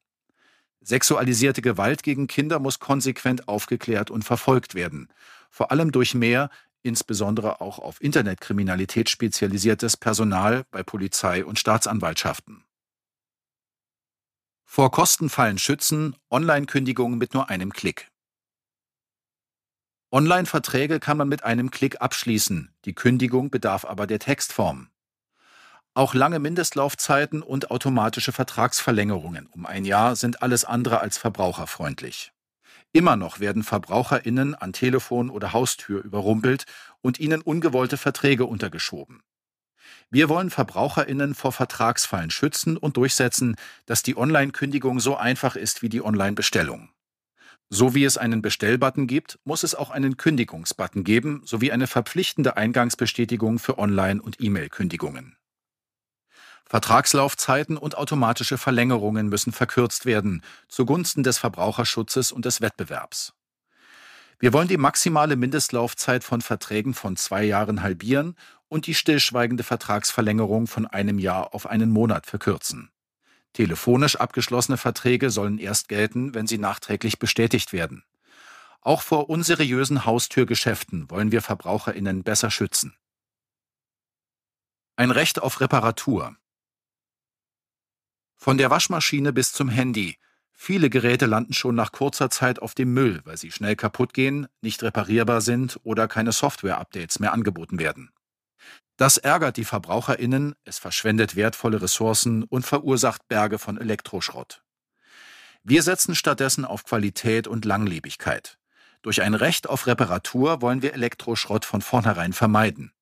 Sexualisierte 0.84 1.62
Gewalt 1.62 2.02
gegen 2.02 2.26
Kinder 2.26 2.58
muss 2.58 2.78
konsequent 2.78 3.48
aufgeklärt 3.48 4.10
und 4.10 4.22
verfolgt 4.22 4.74
werden, 4.74 5.08
vor 5.50 5.70
allem 5.70 5.92
durch 5.92 6.14
mehr, 6.14 6.50
insbesondere 6.82 7.62
auch 7.62 7.78
auf 7.78 8.02
Internetkriminalität 8.02 9.08
spezialisiertes 9.08 9.96
Personal 9.96 10.64
bei 10.70 10.82
Polizei 10.82 11.44
und 11.44 11.58
Staatsanwaltschaften. 11.58 12.64
Vor 14.66 14.90
Kostenfallen 14.90 15.58
schützen, 15.58 16.16
Online-Kündigungen 16.30 17.18
mit 17.18 17.32
nur 17.32 17.48
einem 17.48 17.72
Klick. 17.72 18.08
Online-Verträge 20.10 21.00
kann 21.00 21.16
man 21.16 21.28
mit 21.28 21.44
einem 21.44 21.70
Klick 21.70 22.02
abschließen, 22.02 22.74
die 22.84 22.94
Kündigung 22.94 23.50
bedarf 23.50 23.84
aber 23.84 24.06
der 24.06 24.18
Textform. 24.18 24.90
Auch 25.96 26.12
lange 26.12 26.40
Mindestlaufzeiten 26.40 27.40
und 27.40 27.70
automatische 27.70 28.32
Vertragsverlängerungen 28.32 29.46
um 29.46 29.64
ein 29.64 29.84
Jahr 29.84 30.16
sind 30.16 30.42
alles 30.42 30.64
andere 30.64 31.00
als 31.00 31.18
verbraucherfreundlich. 31.18 32.32
Immer 32.92 33.14
noch 33.14 33.38
werden 33.38 33.62
Verbraucherinnen 33.62 34.56
an 34.56 34.72
Telefon 34.72 35.30
oder 35.30 35.52
Haustür 35.52 36.02
überrumpelt 36.04 36.64
und 37.00 37.20
ihnen 37.20 37.42
ungewollte 37.42 37.96
Verträge 37.96 38.44
untergeschoben. 38.46 39.22
Wir 40.10 40.28
wollen 40.28 40.50
Verbraucherinnen 40.50 41.34
vor 41.36 41.52
Vertragsfallen 41.52 42.30
schützen 42.30 42.76
und 42.76 42.96
durchsetzen, 42.96 43.54
dass 43.86 44.02
die 44.02 44.16
Online-Kündigung 44.16 44.98
so 44.98 45.16
einfach 45.16 45.54
ist 45.54 45.82
wie 45.82 45.88
die 45.88 46.04
Online-Bestellung. 46.04 46.90
So 47.70 47.94
wie 47.94 48.04
es 48.04 48.18
einen 48.18 48.42
Bestellbutton 48.42 49.06
gibt, 49.06 49.38
muss 49.44 49.62
es 49.62 49.76
auch 49.76 49.90
einen 49.90 50.16
Kündigungsbutton 50.16 51.04
geben, 51.04 51.42
sowie 51.44 51.70
eine 51.70 51.86
verpflichtende 51.86 52.56
Eingangsbestätigung 52.56 53.60
für 53.60 53.78
Online- 53.78 54.20
und 54.20 54.40
E-Mail-Kündigungen. 54.40 55.36
Vertragslaufzeiten 56.66 57.76
und 57.76 57.96
automatische 57.96 58.58
Verlängerungen 58.58 59.28
müssen 59.28 59.52
verkürzt 59.52 60.06
werden, 60.06 60.42
zugunsten 60.68 61.22
des 61.22 61.38
Verbraucherschutzes 61.38 62.32
und 62.32 62.44
des 62.44 62.60
Wettbewerbs. 62.60 63.34
Wir 64.38 64.52
wollen 64.52 64.68
die 64.68 64.76
maximale 64.76 65.36
Mindestlaufzeit 65.36 66.24
von 66.24 66.40
Verträgen 66.40 66.94
von 66.94 67.16
zwei 67.16 67.44
Jahren 67.44 67.82
halbieren 67.82 68.36
und 68.68 68.86
die 68.86 68.94
stillschweigende 68.94 69.62
Vertragsverlängerung 69.62 70.66
von 70.66 70.86
einem 70.86 71.18
Jahr 71.18 71.54
auf 71.54 71.66
einen 71.66 71.90
Monat 71.90 72.26
verkürzen. 72.26 72.90
Telefonisch 73.52 74.16
abgeschlossene 74.16 74.76
Verträge 74.76 75.30
sollen 75.30 75.58
erst 75.58 75.88
gelten, 75.88 76.34
wenn 76.34 76.48
sie 76.48 76.58
nachträglich 76.58 77.20
bestätigt 77.20 77.72
werden. 77.72 78.04
Auch 78.80 79.00
vor 79.00 79.30
unseriösen 79.30 80.04
Haustürgeschäften 80.04 81.08
wollen 81.08 81.30
wir 81.30 81.40
Verbraucherinnen 81.40 82.24
besser 82.24 82.50
schützen. 82.50 82.96
Ein 84.96 85.10
Recht 85.10 85.40
auf 85.40 85.60
Reparatur. 85.60 86.36
Von 88.44 88.58
der 88.58 88.68
Waschmaschine 88.68 89.32
bis 89.32 89.54
zum 89.54 89.70
Handy. 89.70 90.18
Viele 90.52 90.90
Geräte 90.90 91.24
landen 91.24 91.54
schon 91.54 91.74
nach 91.74 91.92
kurzer 91.92 92.28
Zeit 92.28 92.60
auf 92.60 92.74
dem 92.74 92.92
Müll, 92.92 93.22
weil 93.24 93.38
sie 93.38 93.50
schnell 93.50 93.74
kaputt 93.74 94.12
gehen, 94.12 94.48
nicht 94.60 94.82
reparierbar 94.82 95.40
sind 95.40 95.80
oder 95.82 96.08
keine 96.08 96.30
Software-Updates 96.30 97.20
mehr 97.20 97.32
angeboten 97.32 97.78
werden. 97.78 98.10
Das 98.98 99.16
ärgert 99.16 99.56
die 99.56 99.64
Verbraucherinnen, 99.64 100.56
es 100.66 100.78
verschwendet 100.78 101.36
wertvolle 101.36 101.80
Ressourcen 101.80 102.42
und 102.42 102.66
verursacht 102.66 103.26
Berge 103.28 103.58
von 103.58 103.78
Elektroschrott. 103.80 104.62
Wir 105.62 105.82
setzen 105.82 106.14
stattdessen 106.14 106.66
auf 106.66 106.84
Qualität 106.84 107.48
und 107.48 107.64
Langlebigkeit. 107.64 108.58
Durch 109.00 109.22
ein 109.22 109.32
Recht 109.32 109.70
auf 109.70 109.86
Reparatur 109.86 110.60
wollen 110.60 110.82
wir 110.82 110.92
Elektroschrott 110.92 111.64
von 111.64 111.80
vornherein 111.80 112.34
vermeiden. 112.34 112.92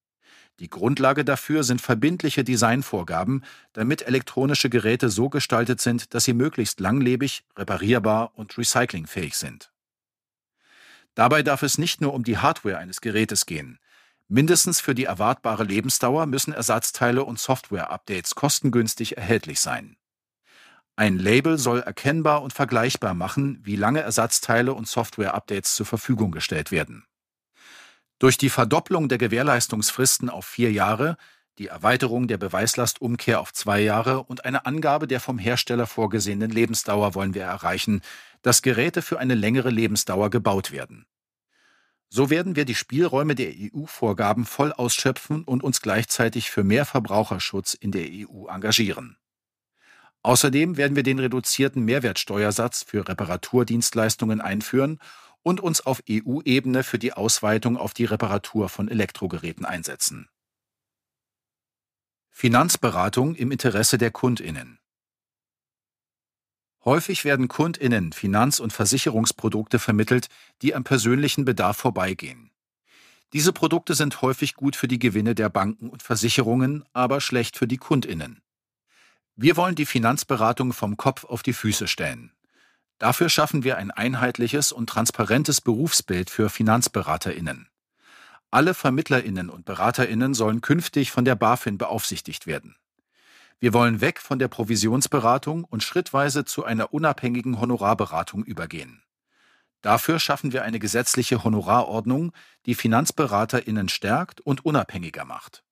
Die 0.61 0.69
Grundlage 0.69 1.25
dafür 1.25 1.65
sind 1.65 1.81
verbindliche 1.81 2.45
Designvorgaben, 2.45 3.45
damit 3.73 4.03
elektronische 4.03 4.71
Geräte 4.71 5.09
so 5.09 5.29
gestaltet 5.29 5.81
sind, 5.81 6.15
dass 6.15 6.25
sie 6.25 6.35
möglichst 6.35 6.79
langlebig, 6.81 7.45
reparierbar 7.57 8.33
und 8.37 8.57
recyclingfähig 8.57 9.37
sind. 9.37 9.73
Dabei 11.15 11.43
darf 11.43 11.63
es 11.63 11.79
nicht 11.79 12.01
nur 12.01 12.15
um 12.15 12.25
die 12.25 12.39
Hardware 12.39 12.79
eines 12.79 13.01
Gerätes 13.01 13.47
gehen. 13.47 13.79
Mindestens 14.29 14.81
für 14.81 14.95
die 14.95 15.05
erwartbare 15.05 15.65
Lebensdauer 15.65 16.27
müssen 16.27 16.55
Ersatzteile 16.55 17.25
und 17.25 17.39
Software-Updates 17.39 18.35
kostengünstig 18.35 19.17
erhältlich 19.17 19.61
sein. 19.61 19.97
Ein 20.97 21.19
Label 21.19 21.59
soll 21.59 21.81
erkennbar 21.81 22.43
und 22.43 22.53
vergleichbar 22.53 23.15
machen, 23.15 23.61
wie 23.63 23.77
lange 23.77 24.01
Ersatzteile 24.01 24.75
und 24.75 24.89
Software-Updates 24.89 25.75
zur 25.75 25.87
Verfügung 25.87 26.31
gestellt 26.31 26.71
werden. 26.71 27.05
Durch 28.23 28.39
die 28.39 28.51
Verdopplung 28.51 29.09
der 29.09 29.19
Gewährleistungsfristen 29.19 30.31
auf 30.31 30.47
vier 30.47 30.71
Jahre, 30.71 31.17
die 31.59 31.67
Erweiterung 31.67 32.29
der 32.29 32.39
Beweislastumkehr 32.39 33.41
auf 33.41 33.53
zwei 33.53 33.81
Jahre 33.81 34.23
und 34.23 34.45
eine 34.45 34.65
Angabe 34.65 35.09
der 35.09 35.19
vom 35.19 35.41
Hersteller 35.41 35.89
vorgesehenen 35.89 36.49
Lebensdauer 36.49 37.17
wollen 37.17 37.35
wir 37.35 37.43
erreichen, 37.43 38.01
dass 38.43 38.63
Geräte 38.63 39.03
für 39.03 39.19
eine 39.19 39.35
längere 39.35 39.71
Lebensdauer 39.71 40.31
gebaut 40.31 40.71
werden. 40.71 41.05
So 42.11 42.31
werden 42.31 42.55
wir 42.55 42.65
die 42.65 42.77
Spielräume 42.77 43.35
der 43.35 43.55
EU-Vorgaben 43.57 44.45
voll 44.45 44.73
ausschöpfen 44.73 45.43
und 45.43 45.65
uns 45.65 45.83
gleichzeitig 45.83 46.49
für 46.49 46.63
mehr 46.63 46.85
Verbraucherschutz 46.85 47.75
in 47.75 47.91
der 47.91 48.07
EU 48.07 48.47
engagieren. 48.47 49.17
Außerdem 50.23 50.77
werden 50.77 50.95
wir 50.95 51.03
den 51.03 51.19
reduzierten 51.19 51.85
Mehrwertsteuersatz 51.85 52.85
für 52.85 53.09
Reparaturdienstleistungen 53.09 54.41
einführen 54.41 55.01
und 55.43 55.61
uns 55.61 55.81
auf 55.81 56.03
EU-Ebene 56.09 56.85
für 56.85 56.99
die 56.99 57.13
Ausweitung 57.13 57.77
auf 57.77 57.95
die 57.95 58.05
Reparatur 58.05 58.69
von 58.69 58.89
Elektrogeräten 58.89 59.65
einsetzen. 59.65 60.29
Finanzberatung 62.31 63.35
im 63.35 63.51
Interesse 63.53 63.99
der 63.99 64.11
Kundinnen. 64.11 64.79
Häufig 66.85 67.25
werden 67.25 67.47
Kundinnen 67.47 68.13
Finanz- 68.13 68.59
und 68.59 68.73
Versicherungsprodukte 68.73 69.79
vermittelt, 69.79 70.29
die 70.63 70.75
am 70.75 70.83
persönlichen 70.83 71.45
Bedarf 71.45 71.77
vorbeigehen. 71.77 72.51
Diese 73.33 73.53
Produkte 73.53 73.95
sind 73.95 74.21
häufig 74.21 74.55
gut 74.55 74.77
für 74.77 74.89
die 74.89 74.99
Gewinne 74.99 75.35
der 75.35 75.49
Banken 75.49 75.89
und 75.89 76.03
Versicherungen, 76.03 76.85
aber 76.93 77.21
schlecht 77.21 77.57
für 77.57 77.69
die 77.69 77.79
Kundinnen. 77.79 78.43
Wir 79.37 79.57
wollen 79.57 79.75
die 79.75 79.87
Finanzberatung 79.87 80.73
vom 80.73 80.97
Kopf 80.97 81.25
auf 81.25 81.43
die 81.43 81.55
Füße 81.55 81.89
stellen. 81.89 82.33
Dafür 83.03 83.29
schaffen 83.29 83.65
wir 83.65 83.79
ein 83.79 83.91
einheitliches 83.91 84.71
und 84.71 84.89
transparentes 84.89 85.61
Berufsbild 85.61 86.31
für 86.31 86.49
Finanzberaterinnen. 86.49 87.67
Alle 88.53 88.75
Vermittlerinnen 88.75 89.51
und 89.51 89.65
Beraterinnen 89.65 90.35
sollen 90.35 90.61
künftig 90.61 91.11
von 91.11 91.25
der 91.25 91.35
BaFin 91.35 91.79
beaufsichtigt 91.79 92.47
werden. 92.47 92.77
Wir 93.59 93.73
wollen 93.73 94.01
weg 94.01 94.21
von 94.21 94.39
der 94.39 94.47
Provisionsberatung 94.47 95.65
und 95.65 95.83
schrittweise 95.83 96.45
zu 96.45 96.65
einer 96.65 96.95
unabhängigen 96.95 97.61
Honorarberatung 97.61 98.45
übergehen. 98.45 99.03
Dafür 99.81 100.21
schaffen 100.21 100.53
wir 100.53 100.63
eine 100.63 100.79
gesetzliche 100.79 101.43
Honorarordnung, 101.43 102.31
die 102.67 102.77
Finanzberaterinnen 102.77 103.89
stärkt 103.89 104.41
und 104.43 104.65
unabhängiger 104.65 105.25
macht. 105.25 105.65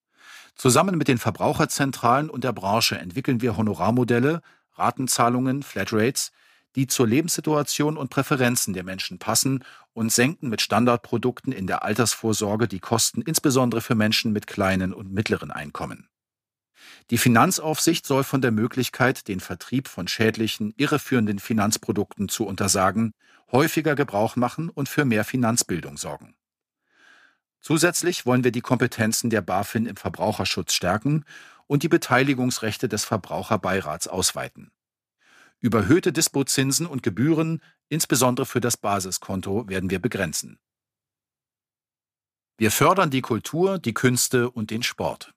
Zusammen 0.57 0.99
mit 0.99 1.07
den 1.07 1.19
Verbraucherzentralen 1.19 2.29
und 2.29 2.43
der 2.43 2.53
Branche 2.53 2.99
entwickeln 2.99 3.41
wir 3.41 3.57
Honorarmodelle, 3.57 4.43
Ratenzahlungen, 4.73 5.63
Flatrates, 5.63 6.33
die 6.77 6.87
zur 6.87 7.07
Lebenssituation 7.07 7.97
und 7.97 8.11
Präferenzen 8.11 8.75
der 8.75 8.85
Menschen 8.85 9.19
passen 9.19 9.65
und 9.93 10.13
senken 10.13 10.49
mit 10.49 10.61
Standardprodukten 10.61 11.53
in 11.53 11.67
der 11.67 11.83
Altersvorsorge 11.83 12.69
die 12.69 12.81
Kosten 12.81 13.23
insbesondere 13.23 13.81
für 13.81 13.95
Menschen 13.95 14.33
mit 14.33 14.47
kleinen 14.47 14.93
und 14.93 15.13
mittleren 15.13 15.51
Einkommen. 15.51 16.09
Die 17.11 17.19
Finanzaufsicht 17.19 18.07
soll 18.07 18.25
von 18.25 18.41
der 18.41 18.53
Möglichkeit, 18.53 19.27
den 19.29 19.41
Vertrieb 19.41 19.89
von 19.89 20.07
schädlichen, 20.07 20.73
irreführenden 20.77 21.39
Finanzprodukten 21.39 22.29
zu 22.29 22.47
untersagen, 22.47 23.13
häufiger 23.51 23.95
Gebrauch 23.95 24.37
machen 24.37 24.69
und 24.69 24.89
für 24.89 25.05
mehr 25.05 25.25
Finanzbildung 25.25 25.97
sorgen. 25.97 26.35
Zusätzlich 27.61 28.25
wollen 28.25 28.45
wir 28.45 28.53
die 28.53 28.63
Kompetenzen 28.63 29.29
der 29.29 29.43
BaFin 29.43 29.87
im 29.87 29.97
Verbraucherschutz 29.97 30.73
stärken 30.73 31.25
und 31.67 31.83
die 31.83 31.89
Beteiligungsrechte 31.89 32.89
des 32.89 33.05
Verbraucherbeirats 33.05 34.09
ausweiten. 34.09 34.71
Überhöhte 35.61 36.13
Dispozinsen 36.13 36.87
und 36.87 37.03
Gebühren, 37.03 37.63
insbesondere 37.89 38.47
für 38.47 38.61
das 38.61 38.77
Basiskonto, 38.77 39.69
werden 39.69 39.91
wir 39.91 39.99
begrenzen. 39.99 40.59
Wir 42.57 42.71
fördern 42.71 43.11
die 43.11 43.21
Kultur, 43.21 43.79
die 43.79 43.95
Künste 43.95 44.51
und 44.51 44.71
den 44.71 44.83
Sport. 44.83 45.35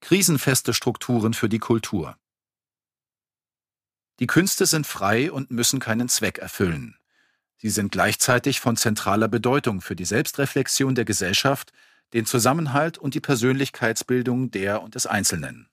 Krisenfeste 0.00 0.74
Strukturen 0.74 1.34
für 1.34 1.48
die 1.48 1.58
Kultur. 1.58 2.18
Die 4.18 4.26
Künste 4.26 4.66
sind 4.66 4.86
frei 4.86 5.30
und 5.30 5.50
müssen 5.50 5.78
keinen 5.78 6.08
Zweck 6.08 6.38
erfüllen. 6.38 6.96
Sie 7.58 7.70
sind 7.70 7.92
gleichzeitig 7.92 8.60
von 8.60 8.76
zentraler 8.76 9.28
Bedeutung 9.28 9.80
für 9.80 9.96
die 9.96 10.04
Selbstreflexion 10.04 10.94
der 10.94 11.04
Gesellschaft, 11.04 11.72
den 12.12 12.26
Zusammenhalt 12.26 12.98
und 12.98 13.14
die 13.14 13.20
Persönlichkeitsbildung 13.20 14.50
der 14.50 14.82
und 14.82 14.94
des 14.94 15.06
Einzelnen. 15.06 15.68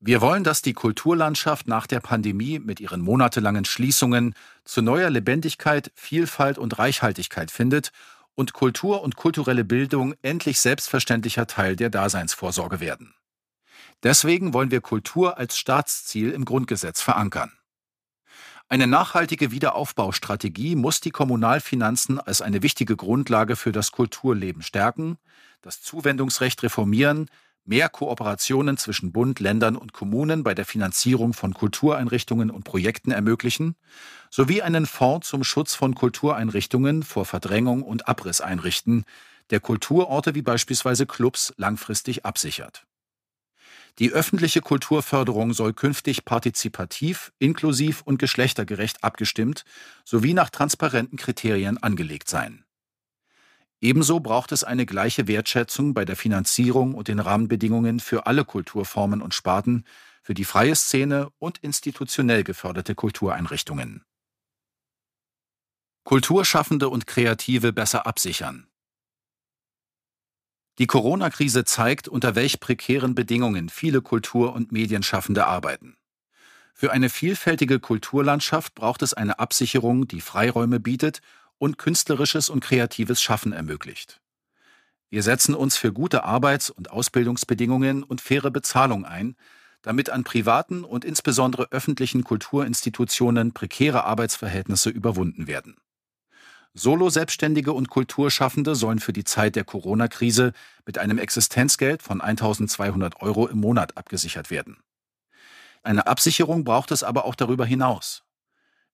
Wir 0.00 0.20
wollen, 0.20 0.44
dass 0.44 0.62
die 0.62 0.74
Kulturlandschaft 0.74 1.66
nach 1.66 1.88
der 1.88 1.98
Pandemie 1.98 2.60
mit 2.60 2.78
ihren 2.78 3.00
monatelangen 3.00 3.64
Schließungen 3.64 4.34
zu 4.64 4.80
neuer 4.80 5.10
Lebendigkeit, 5.10 5.90
Vielfalt 5.96 6.56
und 6.56 6.78
Reichhaltigkeit 6.78 7.50
findet 7.50 7.90
und 8.36 8.52
Kultur 8.52 9.02
und 9.02 9.16
kulturelle 9.16 9.64
Bildung 9.64 10.14
endlich 10.22 10.60
selbstverständlicher 10.60 11.48
Teil 11.48 11.74
der 11.74 11.90
Daseinsvorsorge 11.90 12.78
werden. 12.78 13.14
Deswegen 14.04 14.54
wollen 14.54 14.70
wir 14.70 14.80
Kultur 14.80 15.36
als 15.36 15.58
Staatsziel 15.58 16.30
im 16.30 16.44
Grundgesetz 16.44 17.02
verankern. 17.02 17.50
Eine 18.68 18.86
nachhaltige 18.86 19.50
Wiederaufbaustrategie 19.50 20.76
muss 20.76 21.00
die 21.00 21.10
Kommunalfinanzen 21.10 22.20
als 22.20 22.40
eine 22.40 22.62
wichtige 22.62 22.94
Grundlage 22.94 23.56
für 23.56 23.72
das 23.72 23.90
Kulturleben 23.90 24.62
stärken, 24.62 25.18
das 25.62 25.82
Zuwendungsrecht 25.82 26.62
reformieren, 26.62 27.28
mehr 27.68 27.88
Kooperationen 27.88 28.76
zwischen 28.78 29.12
Bund, 29.12 29.40
Ländern 29.40 29.76
und 29.76 29.92
Kommunen 29.92 30.42
bei 30.42 30.54
der 30.54 30.64
Finanzierung 30.64 31.34
von 31.34 31.54
Kultureinrichtungen 31.54 32.50
und 32.50 32.64
Projekten 32.64 33.10
ermöglichen, 33.10 33.76
sowie 34.30 34.62
einen 34.62 34.86
Fonds 34.86 35.28
zum 35.28 35.44
Schutz 35.44 35.74
von 35.74 35.94
Kultureinrichtungen 35.94 37.02
vor 37.02 37.24
Verdrängung 37.24 37.82
und 37.82 38.08
Abriss 38.08 38.40
einrichten, 38.40 39.04
der 39.50 39.60
Kulturorte 39.60 40.34
wie 40.34 40.42
beispielsweise 40.42 41.06
Clubs 41.06 41.54
langfristig 41.56 42.24
absichert. 42.24 42.84
Die 43.98 44.12
öffentliche 44.12 44.60
Kulturförderung 44.60 45.52
soll 45.52 45.72
künftig 45.74 46.24
partizipativ, 46.24 47.32
inklusiv 47.38 48.02
und 48.02 48.18
geschlechtergerecht 48.18 49.02
abgestimmt 49.02 49.64
sowie 50.04 50.34
nach 50.34 50.50
transparenten 50.50 51.18
Kriterien 51.18 51.78
angelegt 51.78 52.28
sein. 52.28 52.64
Ebenso 53.80 54.18
braucht 54.20 54.50
es 54.52 54.64
eine 54.64 54.86
gleiche 54.86 55.28
Wertschätzung 55.28 55.94
bei 55.94 56.04
der 56.04 56.16
Finanzierung 56.16 56.94
und 56.94 57.08
den 57.08 57.20
Rahmenbedingungen 57.20 58.00
für 58.00 58.26
alle 58.26 58.44
Kulturformen 58.44 59.22
und 59.22 59.34
Sparten, 59.34 59.84
für 60.22 60.34
die 60.34 60.44
freie 60.44 60.74
Szene 60.74 61.30
und 61.38 61.58
institutionell 61.58 62.42
geförderte 62.42 62.94
Kultureinrichtungen. 62.94 64.04
Kulturschaffende 66.04 66.88
und 66.88 67.06
Kreative 67.06 67.72
besser 67.72 68.06
absichern. 68.06 68.66
Die 70.78 70.86
Corona-Krise 70.86 71.64
zeigt, 71.64 72.08
unter 72.08 72.34
welch 72.34 72.60
prekären 72.60 73.14
Bedingungen 73.14 73.68
viele 73.68 74.00
Kultur- 74.00 74.54
und 74.54 74.72
Medienschaffende 74.72 75.46
arbeiten. 75.46 75.96
Für 76.72 76.92
eine 76.92 77.10
vielfältige 77.10 77.80
Kulturlandschaft 77.80 78.74
braucht 78.74 79.02
es 79.02 79.12
eine 79.12 79.38
Absicherung, 79.40 80.06
die 80.06 80.20
Freiräume 80.20 80.78
bietet 80.78 81.20
und 81.58 81.78
künstlerisches 81.78 82.48
und 82.48 82.60
kreatives 82.60 83.20
Schaffen 83.20 83.52
ermöglicht. 83.52 84.20
Wir 85.10 85.22
setzen 85.22 85.54
uns 85.54 85.76
für 85.76 85.92
gute 85.92 86.24
Arbeits- 86.24 86.70
und 86.70 86.90
Ausbildungsbedingungen 86.90 88.02
und 88.02 88.20
faire 88.20 88.50
Bezahlung 88.50 89.04
ein, 89.04 89.36
damit 89.82 90.10
an 90.10 90.24
privaten 90.24 90.84
und 90.84 91.04
insbesondere 91.04 91.68
öffentlichen 91.70 92.24
Kulturinstitutionen 92.24 93.52
prekäre 93.52 94.04
Arbeitsverhältnisse 94.04 94.90
überwunden 94.90 95.46
werden. 95.46 95.76
Solo-Selbstständige 96.74 97.72
und 97.72 97.88
Kulturschaffende 97.88 98.74
sollen 98.74 98.98
für 98.98 99.12
die 99.12 99.24
Zeit 99.24 99.56
der 99.56 99.64
Corona-Krise 99.64 100.52
mit 100.84 100.98
einem 100.98 101.18
Existenzgeld 101.18 102.02
von 102.02 102.20
1200 102.20 103.20
Euro 103.20 103.46
im 103.48 103.58
Monat 103.58 103.96
abgesichert 103.96 104.50
werden. 104.50 104.76
Eine 105.82 106.06
Absicherung 106.06 106.64
braucht 106.64 106.90
es 106.90 107.02
aber 107.02 107.24
auch 107.24 107.34
darüber 107.34 107.64
hinaus. 107.64 108.24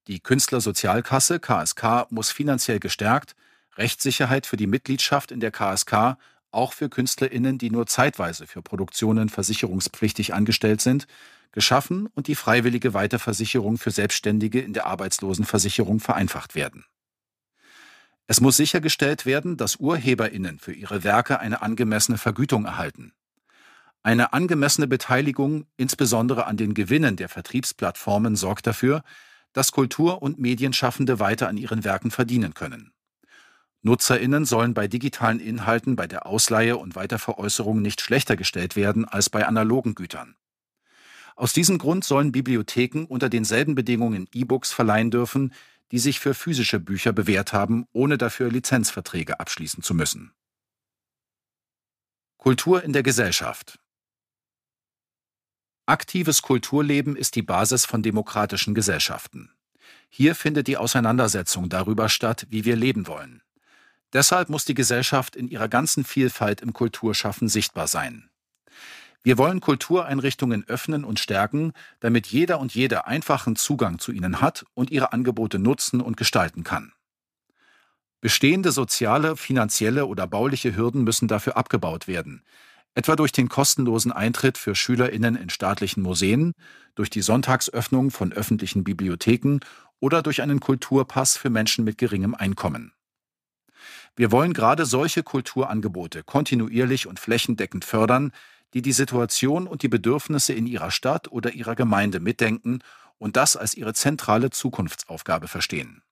Die 0.06 0.20
Künstlersozialkasse 0.20 1.40
KSK 1.40 2.10
muss 2.10 2.30
finanziell 2.30 2.78
gestärkt, 2.78 3.34
Rechtssicherheit 3.76 4.46
für 4.46 4.58
die 4.58 4.66
Mitgliedschaft 4.66 5.30
in 5.30 5.40
der 5.40 5.50
KSK, 5.50 6.18
auch 6.50 6.72
für 6.74 6.88
KünstlerInnen, 6.88 7.58
die 7.58 7.70
nur 7.70 7.86
zeitweise 7.86 8.46
für 8.46 8.62
Produktionen 8.62 9.28
versicherungspflichtig 9.28 10.34
angestellt 10.34 10.80
sind, 10.80 11.06
geschaffen 11.52 12.08
und 12.14 12.26
die 12.26 12.34
freiwillige 12.34 12.92
Weiterversicherung 12.92 13.78
für 13.78 13.90
Selbstständige 13.90 14.60
in 14.60 14.74
der 14.74 14.86
Arbeitslosenversicherung 14.86 16.00
vereinfacht 16.00 16.54
werden. 16.54 16.84
Es 18.26 18.40
muss 18.40 18.56
sichergestellt 18.56 19.26
werden, 19.26 19.56
dass 19.56 19.76
UrheberInnen 19.76 20.58
für 20.58 20.72
ihre 20.72 21.02
Werke 21.02 21.40
eine 21.40 21.62
angemessene 21.62 22.18
Vergütung 22.18 22.66
erhalten. 22.66 23.12
Eine 24.02 24.32
angemessene 24.34 24.86
Beteiligung, 24.86 25.66
insbesondere 25.76 26.46
an 26.46 26.56
den 26.56 26.74
Gewinnen 26.74 27.16
der 27.16 27.28
Vertriebsplattformen, 27.28 28.36
sorgt 28.36 28.66
dafür, 28.66 29.02
dass 29.54 29.72
Kultur- 29.72 30.20
und 30.20 30.38
Medienschaffende 30.38 31.18
weiter 31.18 31.48
an 31.48 31.56
ihren 31.56 31.84
Werken 31.84 32.10
verdienen 32.10 32.52
können. 32.52 32.92
Nutzerinnen 33.80 34.44
sollen 34.44 34.74
bei 34.74 34.88
digitalen 34.88 35.40
Inhalten 35.40 35.96
bei 35.96 36.06
der 36.06 36.26
Ausleihe 36.26 36.76
und 36.76 36.96
Weiterveräußerung 36.96 37.80
nicht 37.80 38.00
schlechter 38.00 38.36
gestellt 38.36 38.76
werden 38.76 39.04
als 39.06 39.30
bei 39.30 39.46
analogen 39.46 39.94
Gütern. 39.94 40.36
Aus 41.36 41.52
diesem 41.52 41.78
Grund 41.78 42.04
sollen 42.04 42.32
Bibliotheken 42.32 43.04
unter 43.08 43.28
denselben 43.28 43.74
Bedingungen 43.74 44.28
E-Books 44.32 44.72
verleihen 44.72 45.10
dürfen, 45.10 45.52
die 45.90 45.98
sich 45.98 46.18
für 46.18 46.34
physische 46.34 46.80
Bücher 46.80 47.12
bewährt 47.12 47.52
haben, 47.52 47.86
ohne 47.92 48.18
dafür 48.18 48.50
Lizenzverträge 48.50 49.38
abschließen 49.38 49.82
zu 49.82 49.94
müssen. 49.94 50.32
Kultur 52.38 52.82
in 52.82 52.92
der 52.92 53.02
Gesellschaft 53.02 53.78
Aktives 55.86 56.40
Kulturleben 56.40 57.14
ist 57.14 57.36
die 57.36 57.42
Basis 57.42 57.84
von 57.84 58.02
demokratischen 58.02 58.74
Gesellschaften. 58.74 59.50
Hier 60.08 60.34
findet 60.34 60.66
die 60.66 60.78
Auseinandersetzung 60.78 61.68
darüber 61.68 62.08
statt, 62.08 62.46
wie 62.48 62.64
wir 62.64 62.74
leben 62.74 63.06
wollen. 63.06 63.42
Deshalb 64.14 64.48
muss 64.48 64.64
die 64.64 64.72
Gesellschaft 64.72 65.36
in 65.36 65.46
ihrer 65.46 65.68
ganzen 65.68 66.04
Vielfalt 66.04 66.62
im 66.62 66.72
Kulturschaffen 66.72 67.48
sichtbar 67.50 67.86
sein. 67.86 68.30
Wir 69.22 69.36
wollen 69.36 69.60
Kultureinrichtungen 69.60 70.66
öffnen 70.68 71.04
und 71.04 71.20
stärken, 71.20 71.74
damit 72.00 72.28
jeder 72.28 72.60
und 72.60 72.74
jede 72.74 73.06
einfachen 73.06 73.54
Zugang 73.54 73.98
zu 73.98 74.10
ihnen 74.10 74.40
hat 74.40 74.64
und 74.72 74.90
ihre 74.90 75.12
Angebote 75.12 75.58
nutzen 75.58 76.00
und 76.00 76.16
gestalten 76.16 76.64
kann. 76.64 76.94
Bestehende 78.22 78.72
soziale, 78.72 79.36
finanzielle 79.36 80.06
oder 80.06 80.26
bauliche 80.26 80.74
Hürden 80.74 81.04
müssen 81.04 81.28
dafür 81.28 81.58
abgebaut 81.58 82.08
werden, 82.08 82.42
etwa 82.94 83.16
durch 83.16 83.32
den 83.32 83.48
kostenlosen 83.48 84.12
Eintritt 84.12 84.56
für 84.56 84.74
Schülerinnen 84.74 85.36
in 85.36 85.50
staatlichen 85.50 86.02
Museen, 86.02 86.52
durch 86.94 87.10
die 87.10 87.22
Sonntagsöffnung 87.22 88.10
von 88.10 88.32
öffentlichen 88.32 88.84
Bibliotheken 88.84 89.58
oder 90.00 90.22
durch 90.22 90.42
einen 90.42 90.60
Kulturpass 90.60 91.36
für 91.36 91.50
Menschen 91.50 91.84
mit 91.84 91.98
geringem 91.98 92.34
Einkommen. 92.34 92.92
Wir 94.16 94.30
wollen 94.30 94.52
gerade 94.52 94.86
solche 94.86 95.24
Kulturangebote 95.24 96.22
kontinuierlich 96.22 97.06
und 97.08 97.18
flächendeckend 97.18 97.84
fördern, 97.84 98.30
die 98.72 98.82
die 98.82 98.92
Situation 98.92 99.66
und 99.66 99.82
die 99.82 99.88
Bedürfnisse 99.88 100.52
in 100.52 100.66
ihrer 100.66 100.90
Stadt 100.90 101.30
oder 101.32 101.52
ihrer 101.52 101.74
Gemeinde 101.74 102.20
mitdenken 102.20 102.80
und 103.18 103.36
das 103.36 103.56
als 103.56 103.74
ihre 103.74 103.94
zentrale 103.94 104.50
Zukunftsaufgabe 104.50 105.48
verstehen. 105.48 106.03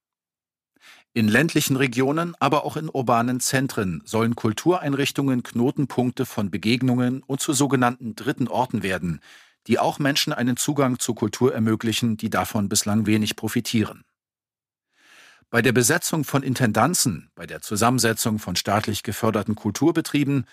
In 1.14 1.28
ländlichen 1.28 1.76
Regionen, 1.76 2.34
aber 2.40 2.64
auch 2.64 2.78
in 2.78 2.88
urbanen 2.88 3.38
Zentren 3.38 4.00
sollen 4.06 4.34
Kultureinrichtungen 4.34 5.42
Knotenpunkte 5.42 6.24
von 6.24 6.50
Begegnungen 6.50 7.22
und 7.22 7.38
zu 7.42 7.52
sogenannten 7.52 8.16
dritten 8.16 8.48
Orten 8.48 8.82
werden, 8.82 9.20
die 9.66 9.78
auch 9.78 9.98
Menschen 9.98 10.32
einen 10.32 10.56
Zugang 10.56 10.98
zur 10.98 11.14
Kultur 11.14 11.52
ermöglichen, 11.52 12.16
die 12.16 12.30
davon 12.30 12.70
bislang 12.70 13.04
wenig 13.04 13.36
profitieren. 13.36 14.04
Bei 15.50 15.60
der 15.60 15.72
Besetzung 15.72 16.24
von 16.24 16.42
Intendanzen, 16.42 17.30
bei 17.34 17.44
der 17.44 17.60
Zusammensetzung 17.60 18.38
von 18.38 18.56
staatlich 18.56 19.02
geförderten 19.02 19.54
Kulturbetrieben, 19.54 20.46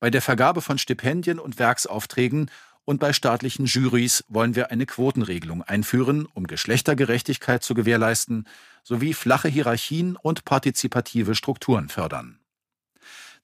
bei 0.00 0.08
der 0.08 0.22
Vergabe 0.22 0.62
von 0.62 0.78
Stipendien 0.78 1.38
und 1.38 1.58
Werksaufträgen 1.58 2.50
und 2.86 3.00
bei 3.00 3.12
staatlichen 3.12 3.66
Jurys 3.66 4.24
wollen 4.28 4.54
wir 4.54 4.70
eine 4.70 4.86
Quotenregelung 4.86 5.62
einführen, 5.62 6.26
um 6.32 6.46
Geschlechtergerechtigkeit 6.46 7.62
zu 7.62 7.74
gewährleisten, 7.74 8.46
sowie 8.86 9.14
flache 9.14 9.48
Hierarchien 9.48 10.14
und 10.14 10.44
partizipative 10.44 11.34
Strukturen 11.34 11.88
fördern. 11.88 12.38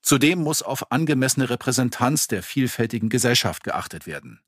Zudem 0.01 0.41
muss 0.41 0.63
auf 0.63 0.93
angemessene 0.93 1.51
Repräsentanz 1.51 2.29
der 2.29 2.45
vielfältigen 2.45 3.09
Gesellschaft 3.09 3.65
geachtet 3.65 4.07
werden. 4.07 4.41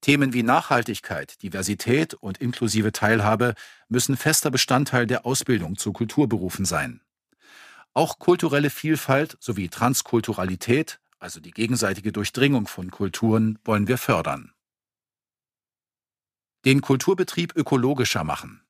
Themen 0.00 0.32
wie 0.32 0.42
Nachhaltigkeit, 0.42 1.42
Diversität 1.42 2.14
und 2.14 2.38
inklusive 2.38 2.92
Teilhabe 2.92 3.56
müssen 3.90 4.16
fester 4.16 4.50
Bestandteil 4.50 5.06
der 5.06 5.26
Ausbildung 5.26 5.76
zu 5.76 5.92
Kulturberufen 5.92 6.64
sein. 6.64 7.02
Auch 7.92 8.18
kulturelle 8.18 8.70
Vielfalt 8.70 9.36
sowie 9.40 9.68
Transkulturalität, 9.68 10.98
also 11.18 11.40
die 11.40 11.50
gegenseitige 11.50 12.10
Durchdringung 12.10 12.68
von 12.68 12.90
Kulturen, 12.90 13.58
wollen 13.66 13.86
wir 13.86 13.98
fördern. 13.98 14.54
Den 16.64 16.80
Kulturbetrieb 16.80 17.54
ökologischer 17.54 18.24
machen. 18.24 18.62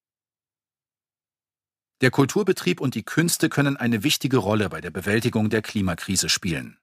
Der 2.01 2.13
Kulturbetrieb 2.13 2.81
und 2.81 2.95
die 2.95 3.03
Künste 3.03 3.49
können 3.49 3.77
eine 3.77 4.05
wichtige 4.05 4.37
Rolle 4.37 4.69
bei 4.69 4.81
der 4.81 4.91
Bewältigung 4.91 5.51
der 5.51 5.63
Klimakrise 5.63 6.29
spielen. 6.29 6.79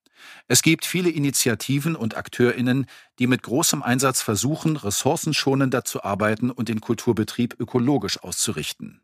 Es 0.48 0.62
gibt 0.62 0.86
viele 0.86 1.10
Initiativen 1.10 1.96
und 1.96 2.18
Akteurinnen, 2.18 2.86
die 3.20 3.28
mit 3.28 3.42
großem 3.44 3.82
Einsatz 3.82 4.22
versuchen, 4.22 4.76
ressourcenschonender 4.76 5.86
zu 5.86 6.04
arbeiten 6.04 6.52
und 6.52 6.68
den 6.68 6.82
Kulturbetrieb 6.82 7.56
ökologisch 7.60 8.22
auszurichten. 8.22 9.02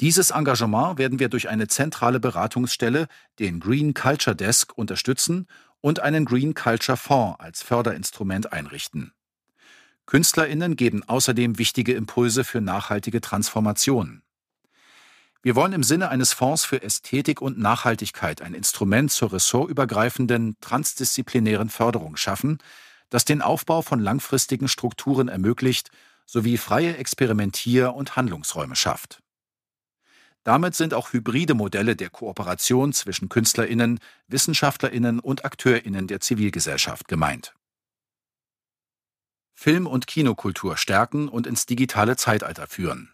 Dieses 0.00 0.30
Engagement 0.30 0.96
werden 0.98 1.18
wir 1.18 1.28
durch 1.28 1.48
eine 1.48 1.68
zentrale 1.68 2.18
Beratungsstelle, 2.18 3.06
den 3.38 3.60
Green 3.60 3.92
Culture 3.92 4.34
Desk, 4.34 4.72
unterstützen 4.76 5.46
und 5.80 6.00
einen 6.00 6.24
Green 6.24 6.54
Culture 6.54 6.96
Fonds 6.96 7.38
als 7.38 7.62
Förderinstrument 7.62 8.52
einrichten. 8.52 9.12
Künstlerinnen 10.06 10.76
geben 10.76 11.04
außerdem 11.06 11.58
wichtige 11.58 11.92
Impulse 11.92 12.44
für 12.44 12.60
nachhaltige 12.60 13.20
Transformationen. 13.20 14.22
Wir 15.44 15.56
wollen 15.56 15.72
im 15.72 15.82
Sinne 15.82 16.08
eines 16.08 16.32
Fonds 16.32 16.64
für 16.64 16.82
Ästhetik 16.82 17.42
und 17.42 17.58
Nachhaltigkeit 17.58 18.42
ein 18.42 18.54
Instrument 18.54 19.10
zur 19.10 19.32
ressortübergreifenden, 19.32 20.56
transdisziplinären 20.60 21.68
Förderung 21.68 22.16
schaffen, 22.16 22.58
das 23.10 23.24
den 23.24 23.42
Aufbau 23.42 23.82
von 23.82 23.98
langfristigen 23.98 24.68
Strukturen 24.68 25.26
ermöglicht 25.26 25.90
sowie 26.26 26.56
freie 26.58 26.96
Experimentier- 26.96 27.92
und 27.92 28.14
Handlungsräume 28.14 28.76
schafft. 28.76 29.20
Damit 30.44 30.76
sind 30.76 30.94
auch 30.94 31.12
hybride 31.12 31.54
Modelle 31.54 31.96
der 31.96 32.10
Kooperation 32.10 32.92
zwischen 32.92 33.28
Künstlerinnen, 33.28 33.98
Wissenschaftlerinnen 34.28 35.18
und 35.18 35.44
Akteurinnen 35.44 36.06
der 36.06 36.20
Zivilgesellschaft 36.20 37.08
gemeint. 37.08 37.54
Film- 39.54 39.86
und 39.86 40.06
Kinokultur 40.06 40.76
stärken 40.76 41.28
und 41.28 41.46
ins 41.46 41.66
digitale 41.66 42.16
Zeitalter 42.16 42.66
führen. 42.66 43.12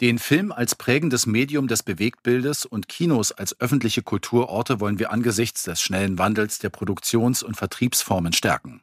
Den 0.00 0.18
Film 0.18 0.50
als 0.50 0.74
prägendes 0.74 1.26
Medium 1.26 1.68
des 1.68 1.82
Bewegtbildes 1.82 2.66
und 2.66 2.88
Kinos 2.88 3.30
als 3.30 3.60
öffentliche 3.60 4.02
Kulturorte 4.02 4.80
wollen 4.80 4.98
wir 4.98 5.12
angesichts 5.12 5.62
des 5.62 5.80
schnellen 5.80 6.18
Wandels 6.18 6.58
der 6.58 6.70
Produktions- 6.70 7.42
und 7.42 7.56
Vertriebsformen 7.56 8.32
stärken. 8.32 8.82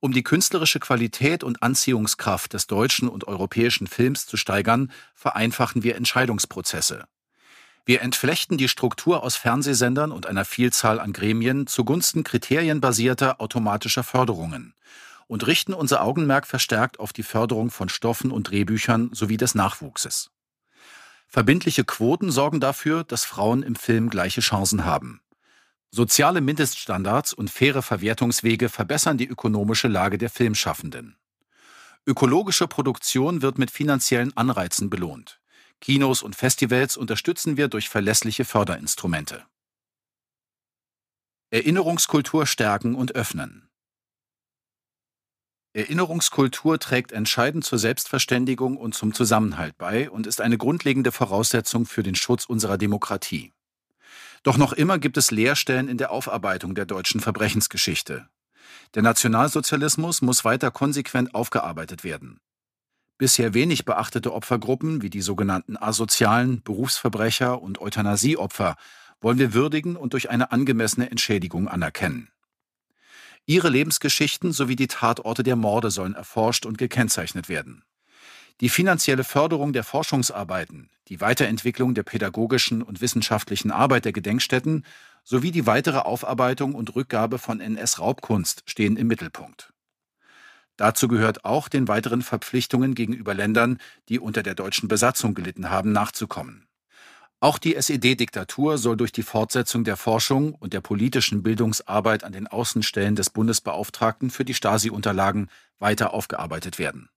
Um 0.00 0.12
die 0.12 0.22
künstlerische 0.22 0.80
Qualität 0.80 1.44
und 1.44 1.62
Anziehungskraft 1.62 2.54
des 2.54 2.66
deutschen 2.66 3.08
und 3.08 3.28
europäischen 3.28 3.86
Films 3.86 4.26
zu 4.26 4.36
steigern, 4.36 4.90
vereinfachen 5.14 5.82
wir 5.82 5.96
Entscheidungsprozesse. 5.96 7.04
Wir 7.84 8.00
entflechten 8.00 8.58
die 8.58 8.68
Struktur 8.68 9.22
aus 9.22 9.36
Fernsehsendern 9.36 10.12
und 10.12 10.26
einer 10.26 10.44
Vielzahl 10.44 10.98
an 10.98 11.12
Gremien 11.12 11.66
zugunsten 11.66 12.24
kriterienbasierter 12.24 13.40
automatischer 13.40 14.04
Förderungen 14.04 14.74
und 15.32 15.46
richten 15.46 15.72
unser 15.72 16.02
Augenmerk 16.02 16.46
verstärkt 16.46 17.00
auf 17.00 17.14
die 17.14 17.22
Förderung 17.22 17.70
von 17.70 17.88
Stoffen 17.88 18.30
und 18.30 18.50
Drehbüchern 18.50 19.08
sowie 19.14 19.38
des 19.38 19.54
Nachwuchses. 19.54 20.30
Verbindliche 21.26 21.84
Quoten 21.84 22.30
sorgen 22.30 22.60
dafür, 22.60 23.02
dass 23.02 23.24
Frauen 23.24 23.62
im 23.62 23.74
Film 23.74 24.10
gleiche 24.10 24.42
Chancen 24.42 24.84
haben. 24.84 25.22
Soziale 25.90 26.42
Mindeststandards 26.42 27.32
und 27.32 27.48
faire 27.48 27.80
Verwertungswege 27.80 28.68
verbessern 28.68 29.16
die 29.16 29.26
ökonomische 29.26 29.88
Lage 29.88 30.18
der 30.18 30.28
Filmschaffenden. 30.28 31.16
Ökologische 32.06 32.68
Produktion 32.68 33.40
wird 33.40 33.56
mit 33.56 33.70
finanziellen 33.70 34.36
Anreizen 34.36 34.90
belohnt. 34.90 35.40
Kinos 35.80 36.22
und 36.22 36.36
Festivals 36.36 36.98
unterstützen 36.98 37.56
wir 37.56 37.68
durch 37.68 37.88
verlässliche 37.88 38.44
Förderinstrumente. 38.44 39.46
Erinnerungskultur 41.48 42.46
stärken 42.46 42.94
und 42.94 43.14
öffnen. 43.14 43.71
Erinnerungskultur 45.74 46.78
trägt 46.78 47.12
entscheidend 47.12 47.64
zur 47.64 47.78
Selbstverständigung 47.78 48.76
und 48.76 48.94
zum 48.94 49.14
Zusammenhalt 49.14 49.78
bei 49.78 50.10
und 50.10 50.26
ist 50.26 50.42
eine 50.42 50.58
grundlegende 50.58 51.12
Voraussetzung 51.12 51.86
für 51.86 52.02
den 52.02 52.14
Schutz 52.14 52.44
unserer 52.44 52.76
Demokratie. 52.76 53.52
Doch 54.42 54.58
noch 54.58 54.74
immer 54.74 54.98
gibt 54.98 55.16
es 55.16 55.30
Leerstellen 55.30 55.88
in 55.88 55.96
der 55.96 56.10
Aufarbeitung 56.10 56.74
der 56.74 56.84
deutschen 56.84 57.20
Verbrechensgeschichte. 57.20 58.28
Der 58.94 59.02
Nationalsozialismus 59.02 60.20
muss 60.20 60.44
weiter 60.44 60.70
konsequent 60.70 61.34
aufgearbeitet 61.34 62.04
werden. 62.04 62.40
Bisher 63.16 63.54
wenig 63.54 63.86
beachtete 63.86 64.34
Opfergruppen 64.34 65.00
wie 65.00 65.10
die 65.10 65.22
sogenannten 65.22 65.78
asozialen 65.78 66.62
Berufsverbrecher 66.62 67.62
und 67.62 67.80
Euthanasieopfer 67.80 68.76
wollen 69.22 69.38
wir 69.38 69.54
würdigen 69.54 69.96
und 69.96 70.12
durch 70.12 70.28
eine 70.28 70.52
angemessene 70.52 71.10
Entschädigung 71.10 71.68
anerkennen. 71.68 72.28
Ihre 73.46 73.68
Lebensgeschichten 73.68 74.52
sowie 74.52 74.76
die 74.76 74.86
Tatorte 74.86 75.42
der 75.42 75.56
Morde 75.56 75.90
sollen 75.90 76.14
erforscht 76.14 76.64
und 76.64 76.78
gekennzeichnet 76.78 77.48
werden. 77.48 77.84
Die 78.60 78.68
finanzielle 78.68 79.24
Förderung 79.24 79.72
der 79.72 79.82
Forschungsarbeiten, 79.82 80.90
die 81.08 81.20
Weiterentwicklung 81.20 81.94
der 81.94 82.04
pädagogischen 82.04 82.82
und 82.82 83.00
wissenschaftlichen 83.00 83.72
Arbeit 83.72 84.04
der 84.04 84.12
Gedenkstätten 84.12 84.84
sowie 85.24 85.50
die 85.50 85.66
weitere 85.66 85.98
Aufarbeitung 85.98 86.74
und 86.74 86.94
Rückgabe 86.94 87.38
von 87.38 87.60
NS-Raubkunst 87.60 88.62
stehen 88.66 88.96
im 88.96 89.08
Mittelpunkt. 89.08 89.72
Dazu 90.76 91.08
gehört 91.08 91.44
auch 91.44 91.68
den 91.68 91.88
weiteren 91.88 92.22
Verpflichtungen 92.22 92.94
gegenüber 92.94 93.34
Ländern, 93.34 93.78
die 94.08 94.18
unter 94.18 94.42
der 94.42 94.54
deutschen 94.54 94.88
Besatzung 94.88 95.34
gelitten 95.34 95.70
haben, 95.70 95.92
nachzukommen. 95.92 96.66
Auch 97.42 97.58
die 97.58 97.74
SED-Diktatur 97.74 98.78
soll 98.78 98.96
durch 98.96 99.10
die 99.10 99.24
Fortsetzung 99.24 99.82
der 99.82 99.96
Forschung 99.96 100.54
und 100.54 100.72
der 100.72 100.80
politischen 100.80 101.42
Bildungsarbeit 101.42 102.22
an 102.22 102.30
den 102.30 102.46
Außenstellen 102.46 103.16
des 103.16 103.30
Bundesbeauftragten 103.30 104.30
für 104.30 104.44
die 104.44 104.54
Stasi-Unterlagen 104.54 105.50
weiter 105.80 106.14
aufgearbeitet 106.14 106.78
werden. 106.78 107.08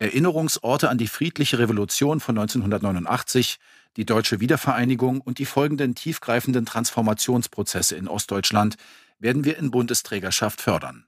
Erinnerungsorte 0.00 0.88
an 0.88 0.98
die 0.98 1.06
friedliche 1.06 1.60
Revolution 1.60 2.18
von 2.18 2.36
1989, 2.36 3.60
die 3.96 4.04
deutsche 4.04 4.40
Wiedervereinigung 4.40 5.20
und 5.20 5.38
die 5.38 5.46
folgenden 5.46 5.94
tiefgreifenden 5.94 6.66
Transformationsprozesse 6.66 7.94
in 7.94 8.08
Ostdeutschland 8.08 8.74
werden 9.20 9.44
wir 9.44 9.56
in 9.56 9.70
Bundesträgerschaft 9.70 10.60
fördern. 10.60 11.06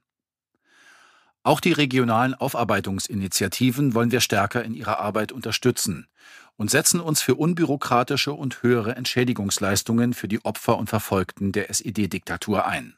Auch 1.43 1.59
die 1.59 1.73
regionalen 1.73 2.33
Aufarbeitungsinitiativen 2.33 3.93
wollen 3.93 4.11
wir 4.11 4.21
stärker 4.21 4.63
in 4.63 4.73
ihrer 4.73 4.99
Arbeit 4.99 5.33
unterstützen 5.33 6.07
und 6.57 6.71
setzen 6.71 6.99
uns 6.99 7.21
für 7.21 7.35
unbürokratische 7.35 8.33
und 8.33 8.63
höhere 8.63 8.95
Entschädigungsleistungen 8.95 10.13
für 10.13 10.27
die 10.27 10.43
Opfer 10.43 10.77
und 10.77 10.89
Verfolgten 10.89 11.51
der 11.51 11.69
SED-Diktatur 11.69 12.65
ein. 12.65 12.97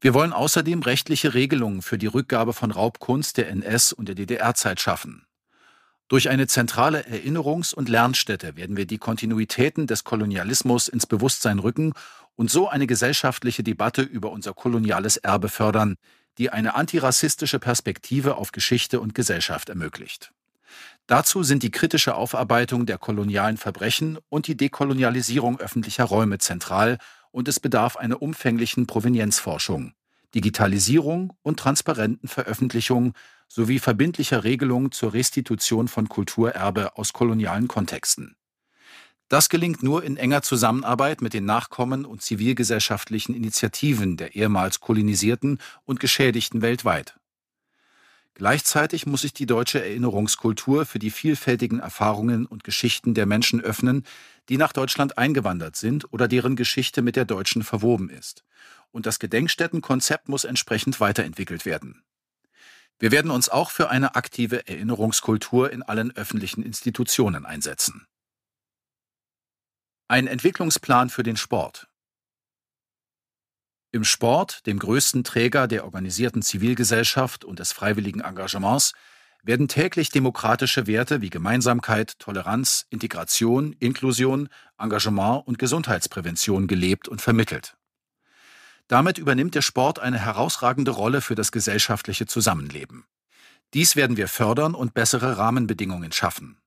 Wir 0.00 0.14
wollen 0.14 0.32
außerdem 0.32 0.82
rechtliche 0.82 1.34
Regelungen 1.34 1.82
für 1.82 1.98
die 1.98 2.06
Rückgabe 2.06 2.52
von 2.52 2.70
Raubkunst 2.70 3.36
der 3.36 3.52
NS- 3.52 3.92
und 3.92 4.08
der 4.08 4.14
DDR-Zeit 4.14 4.80
schaffen. 4.80 5.26
Durch 6.06 6.30
eine 6.30 6.46
zentrale 6.46 7.02
Erinnerungs- 7.02 7.74
und 7.74 7.88
Lernstätte 7.88 8.56
werden 8.56 8.76
wir 8.78 8.86
die 8.86 8.96
Kontinuitäten 8.96 9.86
des 9.86 10.04
Kolonialismus 10.04 10.88
ins 10.88 11.06
Bewusstsein 11.06 11.58
rücken 11.58 11.92
und 12.34 12.50
so 12.50 12.68
eine 12.68 12.86
gesellschaftliche 12.86 13.62
Debatte 13.62 14.02
über 14.02 14.30
unser 14.30 14.54
koloniales 14.54 15.18
Erbe 15.18 15.48
fördern, 15.48 15.96
die 16.38 16.50
eine 16.50 16.76
antirassistische 16.76 17.58
Perspektive 17.58 18.36
auf 18.36 18.52
Geschichte 18.52 19.00
und 19.00 19.14
Gesellschaft 19.14 19.68
ermöglicht. 19.68 20.32
Dazu 21.08 21.42
sind 21.42 21.62
die 21.62 21.70
kritische 21.70 22.14
Aufarbeitung 22.14 22.84
der 22.84 22.98
kolonialen 22.98 23.56
Verbrechen 23.56 24.18
und 24.28 24.46
die 24.46 24.58
Dekolonialisierung 24.58 25.58
öffentlicher 25.58 26.04
Räume 26.04 26.36
zentral 26.36 26.98
und 27.30 27.48
es 27.48 27.60
bedarf 27.60 27.96
einer 27.96 28.20
umfänglichen 28.20 28.86
Provenienzforschung, 28.86 29.94
Digitalisierung 30.34 31.32
und 31.40 31.58
transparenten 31.58 32.28
Veröffentlichung 32.28 33.14
sowie 33.48 33.78
verbindlicher 33.78 34.44
Regelungen 34.44 34.92
zur 34.92 35.14
Restitution 35.14 35.88
von 35.88 36.10
Kulturerbe 36.10 36.98
aus 36.98 37.14
kolonialen 37.14 37.68
Kontexten. 37.68 38.36
Das 39.28 39.48
gelingt 39.48 39.82
nur 39.82 40.04
in 40.04 40.18
enger 40.18 40.42
Zusammenarbeit 40.42 41.22
mit 41.22 41.32
den 41.32 41.46
Nachkommen 41.46 42.04
und 42.04 42.20
zivilgesellschaftlichen 42.20 43.34
Initiativen 43.34 44.18
der 44.18 44.36
ehemals 44.36 44.80
kolonisierten 44.80 45.58
und 45.86 46.00
Geschädigten 46.00 46.60
weltweit. 46.60 47.18
Gleichzeitig 48.38 49.04
muss 49.04 49.22
sich 49.22 49.34
die 49.34 49.46
deutsche 49.46 49.82
Erinnerungskultur 49.82 50.86
für 50.86 51.00
die 51.00 51.10
vielfältigen 51.10 51.80
Erfahrungen 51.80 52.46
und 52.46 52.62
Geschichten 52.62 53.12
der 53.12 53.26
Menschen 53.26 53.60
öffnen, 53.60 54.04
die 54.48 54.58
nach 54.58 54.72
Deutschland 54.72 55.18
eingewandert 55.18 55.74
sind 55.74 56.12
oder 56.12 56.28
deren 56.28 56.54
Geschichte 56.54 57.02
mit 57.02 57.16
der 57.16 57.24
deutschen 57.24 57.64
verwoben 57.64 58.08
ist. 58.08 58.44
Und 58.92 59.06
das 59.06 59.18
Gedenkstättenkonzept 59.18 60.28
muss 60.28 60.44
entsprechend 60.44 61.00
weiterentwickelt 61.00 61.66
werden. 61.66 62.04
Wir 63.00 63.10
werden 63.10 63.32
uns 63.32 63.48
auch 63.48 63.72
für 63.72 63.90
eine 63.90 64.14
aktive 64.14 64.68
Erinnerungskultur 64.68 65.72
in 65.72 65.82
allen 65.82 66.14
öffentlichen 66.16 66.62
Institutionen 66.62 67.44
einsetzen. 67.44 68.06
Ein 70.06 70.28
Entwicklungsplan 70.28 71.10
für 71.10 71.24
den 71.24 71.36
Sport. 71.36 71.88
Im 73.90 74.04
Sport, 74.04 74.66
dem 74.66 74.78
größten 74.78 75.24
Träger 75.24 75.66
der 75.66 75.84
organisierten 75.84 76.42
Zivilgesellschaft 76.42 77.44
und 77.44 77.58
des 77.58 77.72
freiwilligen 77.72 78.20
Engagements, 78.20 78.92
werden 79.42 79.66
täglich 79.66 80.10
demokratische 80.10 80.86
Werte 80.86 81.22
wie 81.22 81.30
Gemeinsamkeit, 81.30 82.18
Toleranz, 82.18 82.84
Integration, 82.90 83.72
Inklusion, 83.78 84.50
Engagement 84.78 85.46
und 85.46 85.58
Gesundheitsprävention 85.58 86.66
gelebt 86.66 87.08
und 87.08 87.22
vermittelt. 87.22 87.78
Damit 88.88 89.16
übernimmt 89.16 89.54
der 89.54 89.62
Sport 89.62 90.00
eine 90.00 90.18
herausragende 90.18 90.90
Rolle 90.90 91.22
für 91.22 91.34
das 91.34 91.50
gesellschaftliche 91.50 92.26
Zusammenleben. 92.26 93.04
Dies 93.72 93.96
werden 93.96 94.18
wir 94.18 94.28
fördern 94.28 94.74
und 94.74 94.92
bessere 94.92 95.38
Rahmenbedingungen 95.38 96.12
schaffen. 96.12 96.58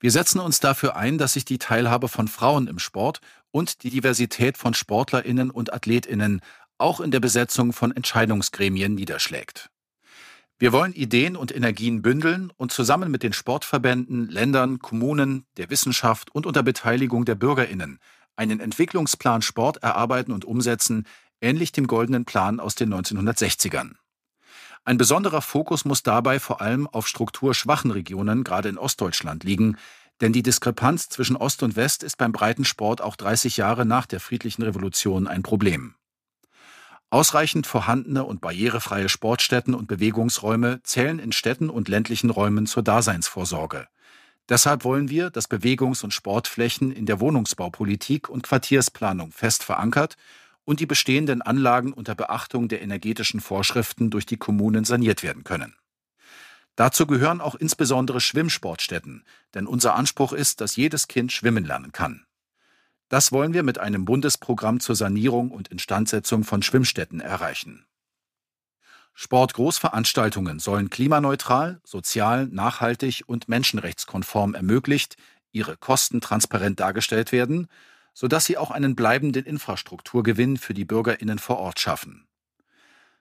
Wir 0.00 0.10
setzen 0.10 0.38
uns 0.38 0.60
dafür 0.60 0.96
ein, 0.96 1.18
dass 1.18 1.32
sich 1.32 1.44
die 1.44 1.58
Teilhabe 1.58 2.08
von 2.08 2.28
Frauen 2.28 2.68
im 2.68 2.78
Sport 2.78 3.20
und 3.50 3.82
die 3.82 3.90
Diversität 3.90 4.58
von 4.58 4.74
Sportlerinnen 4.74 5.50
und 5.50 5.72
Athletinnen 5.72 6.40
auch 6.78 7.00
in 7.00 7.10
der 7.10 7.20
Besetzung 7.20 7.72
von 7.72 7.94
Entscheidungsgremien 7.94 8.94
niederschlägt. 8.94 9.70
Wir 10.60 10.72
wollen 10.72 10.92
Ideen 10.92 11.36
und 11.36 11.54
Energien 11.54 12.02
bündeln 12.02 12.52
und 12.56 12.72
zusammen 12.72 13.10
mit 13.10 13.22
den 13.22 13.32
Sportverbänden, 13.32 14.28
Ländern, 14.28 14.80
Kommunen, 14.80 15.46
der 15.56 15.70
Wissenschaft 15.70 16.34
und 16.34 16.46
unter 16.46 16.62
Beteiligung 16.62 17.24
der 17.24 17.36
Bürgerinnen 17.36 17.98
einen 18.38 18.60
Entwicklungsplan 18.60 19.42
Sport 19.42 19.78
erarbeiten 19.78 20.32
und 20.32 20.44
umsetzen, 20.44 21.06
ähnlich 21.40 21.72
dem 21.72 21.86
goldenen 21.86 22.24
Plan 22.24 22.60
aus 22.60 22.76
den 22.76 22.94
1960ern. 22.94 23.94
Ein 24.84 24.96
besonderer 24.96 25.42
Fokus 25.42 25.84
muss 25.84 26.02
dabei 26.02 26.40
vor 26.40 26.60
allem 26.60 26.86
auf 26.86 27.08
strukturschwachen 27.08 27.90
Regionen, 27.90 28.44
gerade 28.44 28.68
in 28.68 28.78
Ostdeutschland, 28.78 29.44
liegen, 29.44 29.76
denn 30.20 30.32
die 30.32 30.42
Diskrepanz 30.42 31.08
zwischen 31.08 31.36
Ost 31.36 31.62
und 31.62 31.76
West 31.76 32.02
ist 32.02 32.16
beim 32.16 32.32
Breitensport 32.32 33.00
auch 33.00 33.16
30 33.16 33.56
Jahre 33.56 33.86
nach 33.86 34.06
der 34.06 34.20
friedlichen 34.20 34.62
Revolution 34.62 35.26
ein 35.26 35.42
Problem. 35.42 35.94
Ausreichend 37.10 37.66
vorhandene 37.66 38.24
und 38.24 38.42
barrierefreie 38.42 39.08
Sportstätten 39.08 39.74
und 39.74 39.88
Bewegungsräume 39.88 40.82
zählen 40.82 41.18
in 41.18 41.32
Städten 41.32 41.70
und 41.70 41.88
ländlichen 41.88 42.28
Räumen 42.28 42.66
zur 42.66 42.82
Daseinsvorsorge. 42.82 43.88
Deshalb 44.48 44.84
wollen 44.84 45.08
wir, 45.08 45.30
dass 45.30 45.48
Bewegungs- 45.48 46.04
und 46.04 46.12
Sportflächen 46.12 46.92
in 46.92 47.06
der 47.06 47.20
Wohnungsbaupolitik 47.20 48.28
und 48.28 48.42
Quartiersplanung 48.42 49.32
fest 49.32 49.64
verankert 49.64 50.16
und 50.64 50.80
die 50.80 50.86
bestehenden 50.86 51.40
Anlagen 51.40 51.94
unter 51.94 52.14
Beachtung 52.14 52.68
der 52.68 52.82
energetischen 52.82 53.40
Vorschriften 53.40 54.10
durch 54.10 54.26
die 54.26 54.36
Kommunen 54.36 54.84
saniert 54.84 55.22
werden 55.22 55.44
können. 55.44 55.74
Dazu 56.78 57.08
gehören 57.08 57.40
auch 57.40 57.56
insbesondere 57.56 58.20
Schwimmsportstätten, 58.20 59.24
denn 59.54 59.66
unser 59.66 59.96
Anspruch 59.96 60.32
ist, 60.32 60.60
dass 60.60 60.76
jedes 60.76 61.08
Kind 61.08 61.32
schwimmen 61.32 61.64
lernen 61.64 61.90
kann. 61.90 62.24
Das 63.08 63.32
wollen 63.32 63.52
wir 63.52 63.64
mit 63.64 63.80
einem 63.80 64.04
Bundesprogramm 64.04 64.78
zur 64.78 64.94
Sanierung 64.94 65.50
und 65.50 65.66
Instandsetzung 65.66 66.44
von 66.44 66.62
Schwimmstätten 66.62 67.20
erreichen. 67.20 67.84
Sportgroßveranstaltungen 69.14 70.60
sollen 70.60 70.88
klimaneutral, 70.88 71.80
sozial, 71.82 72.46
nachhaltig 72.46 73.24
und 73.26 73.48
menschenrechtskonform 73.48 74.54
ermöglicht, 74.54 75.16
ihre 75.50 75.76
Kosten 75.76 76.20
transparent 76.20 76.78
dargestellt 76.78 77.32
werden 77.32 77.66
sodass 78.18 78.46
sie 78.46 78.58
auch 78.58 78.72
einen 78.72 78.96
bleibenden 78.96 79.44
Infrastrukturgewinn 79.44 80.56
für 80.56 80.74
die 80.74 80.84
Bürgerinnen 80.84 81.38
vor 81.38 81.58
Ort 81.58 81.78
schaffen. 81.78 82.27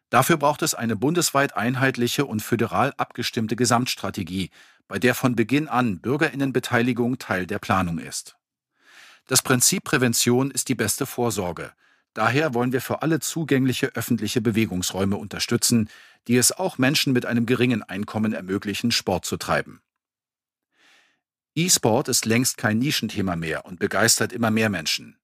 Dafür 0.10 0.38
braucht 0.38 0.62
es 0.62 0.74
eine 0.74 0.96
bundesweit 0.96 1.58
einheitliche 1.58 2.26
und 2.26 2.42
föderal 2.42 2.94
abgestimmte 2.98 3.56
Gesamtstrategie, 3.56 4.52
bei 4.88 5.00
der 5.00 5.16
von 5.16 5.36
Beginn 5.36 5.68
an 5.68 6.00
Bürgerinnenbeteiligung 6.00 7.20
Teil 7.20 7.46
der 7.46 7.60
Planung 7.60 8.00
ist. 8.00 8.38
Das 9.28 9.42
Prinzip 9.42 9.84
Prävention 9.84 10.52
ist 10.52 10.70
die 10.70 10.76
beste 10.76 11.06
Vorsorge. 11.06 11.74
Daher 12.14 12.54
wollen 12.54 12.72
wir 12.72 12.82
für 12.82 13.02
alle 13.02 13.20
zugängliche 13.20 13.88
öffentliche 13.96 14.42
Bewegungsräume 14.42 15.18
unterstützen, 15.18 15.90
die 16.28 16.38
es 16.38 16.52
auch 16.52 16.78
Menschen 16.78 17.14
mit 17.14 17.26
einem 17.26 17.46
geringen 17.46 17.84
Einkommen 17.84 18.34
ermöglichen, 18.34 18.92
Sport 18.92 19.26
zu 19.26 19.38
treiben. 19.38 19.82
E-Sport 21.54 22.08
ist 22.08 22.26
längst 22.26 22.58
kein 22.58 22.80
Nischenthema 22.80 23.36
mehr 23.36 23.66
und 23.66 23.80
begeistert 23.80 24.32
immer 24.32 24.52
mehr 24.52 24.70
Menschen. 24.70 25.18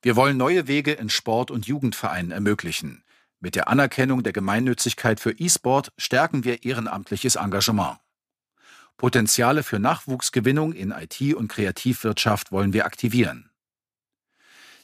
Wir 0.00 0.16
wollen 0.16 0.36
neue 0.36 0.66
Wege 0.66 0.92
in 0.92 1.10
Sport- 1.10 1.50
und 1.50 1.66
Jugendvereinen 1.66 2.32
ermöglichen. 2.32 3.01
Mit 3.42 3.56
der 3.56 3.66
Anerkennung 3.66 4.22
der 4.22 4.32
Gemeinnützigkeit 4.32 5.18
für 5.18 5.32
E-Sport 5.32 5.92
stärken 5.98 6.44
wir 6.44 6.62
ehrenamtliches 6.62 7.34
Engagement. 7.34 7.98
Potenziale 8.96 9.64
für 9.64 9.80
Nachwuchsgewinnung 9.80 10.72
in 10.72 10.92
IT- 10.92 11.34
und 11.34 11.48
Kreativwirtschaft 11.48 12.52
wollen 12.52 12.72
wir 12.72 12.86
aktivieren. 12.86 13.50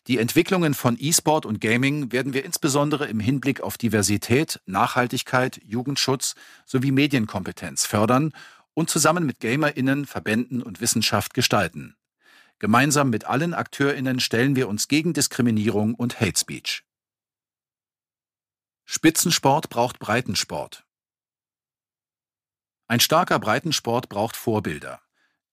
Die 0.09 0.18
Entwicklungen 0.18 0.74
von 0.74 0.97
E-Sport 0.98 1.47
und 1.47 1.60
Gaming 1.60 2.10
werden 2.10 2.32
wir 2.32 2.44
insbesondere 2.44 3.06
im 3.06 3.20
Hinblick 3.20 3.60
auf 3.60 3.78
Diversität, 3.78 4.60
Nachhaltigkeit, 4.66 5.60
Jugendschutz 5.64 6.35
sowie 6.66 6.90
Medienkompetenz 6.90 7.86
fördern 7.86 8.32
und 8.74 8.90
zusammen 8.90 9.24
mit 9.24 9.39
GamerInnen, 9.39 10.05
Verbänden 10.05 10.64
und 10.64 10.80
Wissenschaft 10.80 11.32
gestalten. 11.32 11.94
Gemeinsam 12.59 13.09
mit 13.09 13.24
allen 13.24 13.55
AkteurInnen 13.55 14.18
stellen 14.18 14.56
wir 14.56 14.68
uns 14.68 14.89
gegen 14.89 15.12
Diskriminierung 15.12 15.94
und 15.94 16.20
Hate 16.20 16.40
Speech. 16.40 16.82
Spitzensport 18.90 19.69
braucht 19.69 19.98
Breitensport. 19.98 20.86
Ein 22.86 23.01
starker 23.01 23.39
Breitensport 23.39 24.09
braucht 24.09 24.35
Vorbilder. 24.35 25.02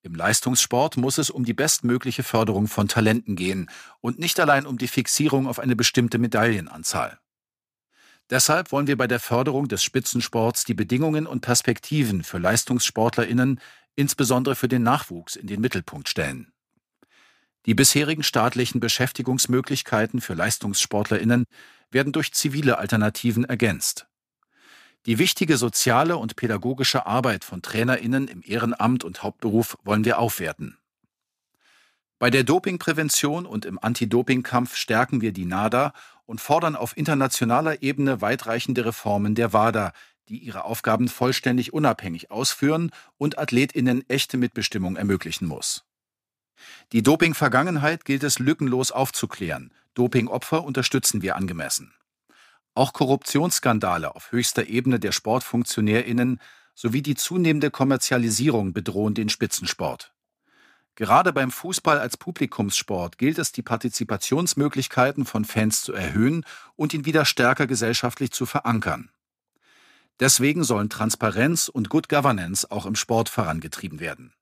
Im 0.03 0.15
Leistungssport 0.15 0.95
muss 0.95 1.17
es 1.17 1.29
um 1.29 1.43
die 1.43 1.53
bestmögliche 1.53 2.23
Förderung 2.23 2.69
von 2.69 2.87
Talenten 2.87 3.35
gehen 3.35 3.69
und 3.99 4.19
nicht 4.19 4.39
allein 4.39 4.65
um 4.65 4.77
die 4.77 4.87
Fixierung 4.87 5.47
auf 5.47 5.59
eine 5.59 5.75
bestimmte 5.75 6.17
Medaillenanzahl. 6.17 7.19
Deshalb 8.29 8.71
wollen 8.71 8.87
wir 8.87 8.95
bei 8.95 9.05
der 9.05 9.19
Förderung 9.19 9.67
des 9.67 9.83
Spitzensports 9.83 10.63
die 10.63 10.73
Bedingungen 10.73 11.27
und 11.27 11.41
Perspektiven 11.41 12.23
für 12.23 12.37
Leistungssportlerinnen, 12.37 13.59
insbesondere 13.95 14.55
für 14.55 14.69
den 14.69 14.83
Nachwuchs, 14.83 15.35
in 15.35 15.47
den 15.47 15.59
Mittelpunkt 15.59 16.07
stellen. 16.07 16.53
Die 17.65 17.73
bisherigen 17.73 18.23
staatlichen 18.23 18.79
Beschäftigungsmöglichkeiten 18.79 20.21
für 20.21 20.35
Leistungssportlerinnen 20.35 21.45
werden 21.91 22.13
durch 22.13 22.33
zivile 22.33 22.77
Alternativen 22.77 23.45
ergänzt. 23.45 24.07
Die 25.05 25.19
wichtige 25.19 25.57
soziale 25.57 26.17
und 26.17 26.35
pädagogische 26.35 27.05
Arbeit 27.05 27.43
von 27.43 27.61
Trainerinnen 27.61 28.27
im 28.27 28.41
Ehrenamt 28.43 29.03
und 29.03 29.21
Hauptberuf 29.21 29.77
wollen 29.83 30.03
wir 30.03 30.17
aufwerten. 30.17 30.77
Bei 32.17 32.29
der 32.29 32.43
Dopingprävention 32.43 33.45
und 33.45 33.65
im 33.65 33.77
Anti-Doping-Kampf 33.77 34.75
stärken 34.75 35.21
wir 35.21 35.31
die 35.31 35.45
NADA 35.45 35.93
und 36.25 36.41
fordern 36.41 36.75
auf 36.75 36.97
internationaler 36.97 37.83
Ebene 37.83 38.21
weitreichende 38.21 38.85
Reformen 38.85 39.35
der 39.35 39.53
WADA, 39.53 39.91
die 40.27 40.39
ihre 40.39 40.63
Aufgaben 40.63 41.07
vollständig 41.07 41.73
unabhängig 41.73 42.31
ausführen 42.31 42.91
und 43.17 43.37
Athletinnen 43.37 44.09
echte 44.09 44.37
Mitbestimmung 44.37 44.95
ermöglichen 44.95 45.47
muss. 45.47 45.85
Die 46.93 47.03
Doping-Vergangenheit 47.03 48.05
gilt 48.05 48.23
es 48.23 48.39
lückenlos 48.39 48.91
aufzuklären. 48.91 49.71
Dopingopfer 49.95 50.63
unterstützen 50.63 51.21
wir 51.21 51.35
angemessen. 51.35 51.93
Auch 52.75 52.93
Korruptionsskandale 52.93 54.15
auf 54.15 54.31
höchster 54.31 54.67
Ebene 54.67 54.99
der 54.99 55.11
Sportfunktionärinnen 55.11 56.39
sowie 56.75 57.01
die 57.01 57.15
zunehmende 57.15 57.71
Kommerzialisierung 57.71 58.73
bedrohen 58.73 59.13
den 59.13 59.29
Spitzensport. 59.29 60.13
Gerade 60.95 61.33
beim 61.33 61.51
Fußball 61.51 61.99
als 61.99 62.15
Publikumssport 62.17 63.17
gilt 63.17 63.37
es, 63.37 63.51
die 63.51 63.61
Partizipationsmöglichkeiten 63.61 65.25
von 65.25 65.43
Fans 65.43 65.81
zu 65.83 65.93
erhöhen 65.93 66.45
und 66.75 66.93
ihn 66.93 67.05
wieder 67.05 67.25
stärker 67.25 67.67
gesellschaftlich 67.67 68.31
zu 68.31 68.45
verankern. 68.45 69.09
Deswegen 70.21 70.63
sollen 70.63 70.89
Transparenz 70.89 71.67
und 71.67 71.89
Good 71.89 72.07
Governance 72.07 72.69
auch 72.71 72.85
im 72.85 72.95
Sport 72.95 73.27
vorangetrieben 73.27 73.99
werden. 73.99 74.33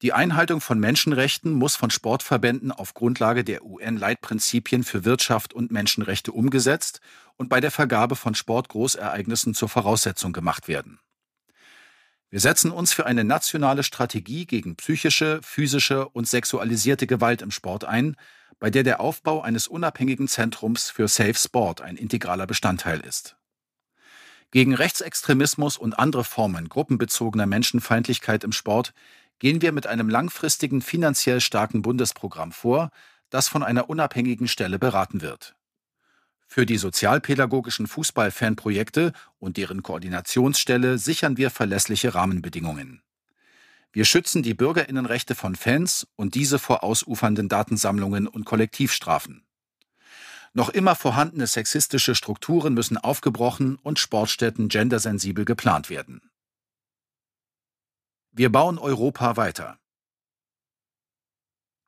Die 0.00 0.12
Einhaltung 0.12 0.60
von 0.60 0.78
Menschenrechten 0.78 1.52
muss 1.52 1.74
von 1.74 1.90
Sportverbänden 1.90 2.70
auf 2.70 2.94
Grundlage 2.94 3.42
der 3.42 3.64
UN-Leitprinzipien 3.64 4.84
für 4.84 5.04
Wirtschaft 5.04 5.52
und 5.52 5.72
Menschenrechte 5.72 6.30
umgesetzt 6.30 7.00
und 7.36 7.48
bei 7.48 7.60
der 7.60 7.72
Vergabe 7.72 8.14
von 8.14 8.36
Sportgroßereignissen 8.36 9.54
zur 9.54 9.68
Voraussetzung 9.68 10.32
gemacht 10.32 10.68
werden. 10.68 11.00
Wir 12.30 12.38
setzen 12.38 12.70
uns 12.70 12.92
für 12.92 13.06
eine 13.06 13.24
nationale 13.24 13.82
Strategie 13.82 14.46
gegen 14.46 14.76
psychische, 14.76 15.40
physische 15.42 16.08
und 16.08 16.28
sexualisierte 16.28 17.08
Gewalt 17.08 17.42
im 17.42 17.50
Sport 17.50 17.84
ein, 17.84 18.14
bei 18.60 18.70
der 18.70 18.84
der 18.84 19.00
Aufbau 19.00 19.40
eines 19.40 19.66
unabhängigen 19.66 20.28
Zentrums 20.28 20.90
für 20.90 21.08
Safe 21.08 21.34
Sport 21.34 21.80
ein 21.80 21.96
integraler 21.96 22.46
Bestandteil 22.46 23.00
ist. 23.00 23.36
Gegen 24.50 24.74
Rechtsextremismus 24.74 25.76
und 25.76 25.98
andere 25.98 26.24
Formen 26.24 26.68
gruppenbezogener 26.68 27.46
Menschenfeindlichkeit 27.46 28.44
im 28.44 28.52
Sport 28.52 28.94
gehen 29.38 29.62
wir 29.62 29.72
mit 29.72 29.86
einem 29.86 30.08
langfristigen 30.08 30.82
finanziell 30.82 31.40
starken 31.40 31.82
Bundesprogramm 31.82 32.52
vor, 32.52 32.90
das 33.30 33.48
von 33.48 33.62
einer 33.62 33.90
unabhängigen 33.90 34.48
Stelle 34.48 34.78
beraten 34.78 35.20
wird. 35.20 35.54
Für 36.46 36.64
die 36.64 36.78
sozialpädagogischen 36.78 37.86
Fußballfanprojekte 37.86 39.12
und 39.38 39.58
deren 39.58 39.82
Koordinationsstelle 39.82 40.98
sichern 40.98 41.36
wir 41.36 41.50
verlässliche 41.50 42.14
Rahmenbedingungen. 42.14 43.02
Wir 43.92 44.04
schützen 44.04 44.42
die 44.42 44.54
Bürgerinnenrechte 44.54 45.34
von 45.34 45.56
Fans 45.56 46.06
und 46.16 46.34
diese 46.34 46.58
vor 46.58 46.84
ausufernden 46.84 47.48
Datensammlungen 47.48 48.26
und 48.26 48.44
Kollektivstrafen. 48.44 49.44
Noch 50.54 50.70
immer 50.70 50.94
vorhandene 50.94 51.46
sexistische 51.46 52.14
Strukturen 52.14 52.74
müssen 52.74 52.96
aufgebrochen 52.96 53.76
und 53.76 53.98
Sportstätten 53.98 54.68
gendersensibel 54.68 55.44
geplant 55.44 55.90
werden. 55.90 56.27
Wir 58.38 58.52
bauen 58.52 58.78
Europa 58.78 59.36
weiter. 59.36 59.80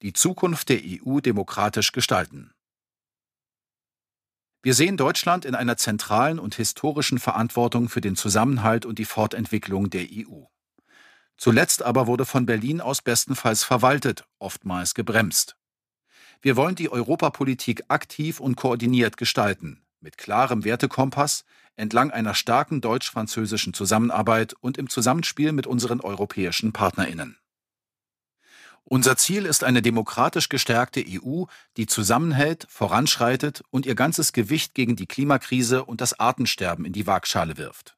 Die 0.03 0.13
Zukunft 0.13 0.69
der 0.69 0.81
EU 0.85 1.21
demokratisch 1.21 1.93
gestalten. 1.93 2.51
Wir 4.61 4.75
sehen 4.75 4.97
Deutschland 4.97 5.45
in 5.45 5.55
einer 5.55 5.77
zentralen 5.77 6.41
und 6.41 6.57
historischen 6.57 7.21
Verantwortung 7.21 7.89
für 7.89 8.01
den 8.01 8.17
Zusammenhalt 8.17 8.85
und 8.85 8.99
die 8.99 9.05
Fortentwicklung 9.05 9.91
der 9.91 10.09
EU. 10.11 10.47
Zuletzt 11.37 11.85
aber 11.85 12.09
wurde 12.09 12.27
von 12.27 12.47
Berlin 12.47 12.81
aus 12.81 13.01
bestenfalls 13.01 13.63
verwaltet, 13.63 14.25
oftmals 14.41 14.95
gebremst. 14.95 15.57
Wir 16.43 16.57
wollen 16.57 16.75
die 16.75 16.91
Europapolitik 16.91 17.85
aktiv 17.87 18.41
und 18.41 18.57
koordiniert 18.57 19.17
gestalten, 19.17 19.85
mit 20.01 20.19
klarem 20.19 20.65
Wertekompass, 20.65 21.45
entlang 21.77 22.11
einer 22.11 22.35
starken 22.35 22.81
deutsch-französischen 22.81 23.75
Zusammenarbeit 23.75 24.55
und 24.61 24.79
im 24.79 24.89
Zusammenspiel 24.89 25.53
mit 25.53 25.67
unseren 25.67 26.01
europäischen 26.01 26.73
Partnerinnen. 26.73 27.39
Unser 28.85 29.17
Ziel 29.17 29.47
ist 29.47 29.63
eine 29.63 29.83
demokratisch 29.83 30.49
gestärkte 30.49 31.05
EU, 31.07 31.45
die 31.77 31.87
zusammenhält, 31.87 32.67
voranschreitet 32.69 33.63
und 33.71 33.87
ihr 33.87 33.95
ganzes 33.95 34.33
Gewicht 34.33 34.75
gegen 34.75 34.97
die 34.97 35.07
Klimakrise 35.07 35.85
und 35.85 36.01
das 36.01 36.19
Artensterben 36.19 36.85
in 36.85 36.93
die 36.93 37.07
Waagschale 37.07 37.57
wirft. 37.57 37.97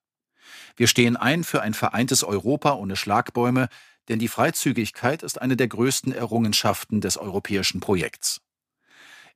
Wir 0.76 0.86
stehen 0.86 1.16
ein 1.16 1.44
für 1.44 1.62
ein 1.62 1.74
vereintes 1.74 2.24
Europa 2.24 2.74
ohne 2.74 2.96
Schlagbäume, 2.96 3.68
denn 4.08 4.18
die 4.18 4.28
Freizügigkeit 4.28 5.22
ist 5.22 5.40
eine 5.40 5.56
der 5.56 5.68
größten 5.68 6.12
Errungenschaften 6.12 7.00
des 7.00 7.16
europäischen 7.16 7.80
Projekts. 7.80 8.40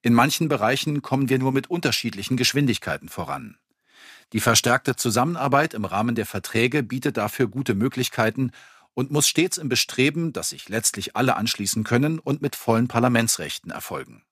In 0.02 0.12
manchen 0.12 0.48
Bereichen 0.48 1.02
kommen 1.02 1.28
wir 1.28 1.38
nur 1.38 1.52
mit 1.52 1.68
unterschiedlichen 1.70 2.36
Geschwindigkeiten 2.36 3.08
voran. 3.08 3.56
Die 4.32 4.40
verstärkte 4.40 4.96
Zusammenarbeit 4.96 5.74
im 5.74 5.84
Rahmen 5.84 6.14
der 6.14 6.26
Verträge 6.26 6.82
bietet 6.82 7.16
dafür 7.16 7.46
gute 7.46 7.74
Möglichkeiten 7.74 8.50
und 8.94 9.10
muss 9.10 9.28
stets 9.28 9.58
im 9.58 9.68
Bestreben, 9.68 10.32
dass 10.32 10.48
sich 10.48 10.68
letztlich 10.68 11.16
alle 11.16 11.36
anschließen 11.36 11.84
können 11.84 12.18
und 12.18 12.42
mit 12.42 12.56
vollen 12.56 12.88
Parlamentsrechten 12.88 13.70
erfolgen. 13.70 14.24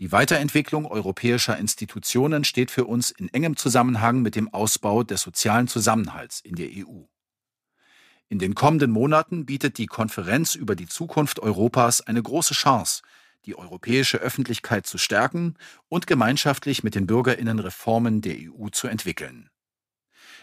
Die 0.00 0.10
Weiterentwicklung 0.10 0.86
europäischer 0.86 1.56
Institutionen 1.56 2.42
steht 2.42 2.72
für 2.72 2.84
uns 2.84 3.12
in 3.12 3.28
engem 3.32 3.56
Zusammenhang 3.56 4.22
mit 4.22 4.34
dem 4.34 4.52
Ausbau 4.52 5.04
des 5.04 5.20
sozialen 5.20 5.68
Zusammenhalts 5.68 6.40
in 6.40 6.56
der 6.56 6.68
EU. 6.68 7.04
In 8.28 8.40
den 8.40 8.56
kommenden 8.56 8.90
Monaten 8.90 9.46
bietet 9.46 9.78
die 9.78 9.86
Konferenz 9.86 10.56
über 10.56 10.74
die 10.74 10.88
Zukunft 10.88 11.38
Europas 11.38 12.00
eine 12.00 12.22
große 12.22 12.54
Chance, 12.54 13.02
die 13.46 13.56
europäische 13.56 14.18
Öffentlichkeit 14.18 14.86
zu 14.86 14.98
stärken 14.98 15.56
und 15.88 16.06
gemeinschaftlich 16.06 16.82
mit 16.82 16.94
den 16.94 17.06
Bürgerinnen 17.06 17.58
Reformen 17.58 18.20
der 18.20 18.36
EU 18.38 18.68
zu 18.68 18.88
entwickeln. 18.88 19.50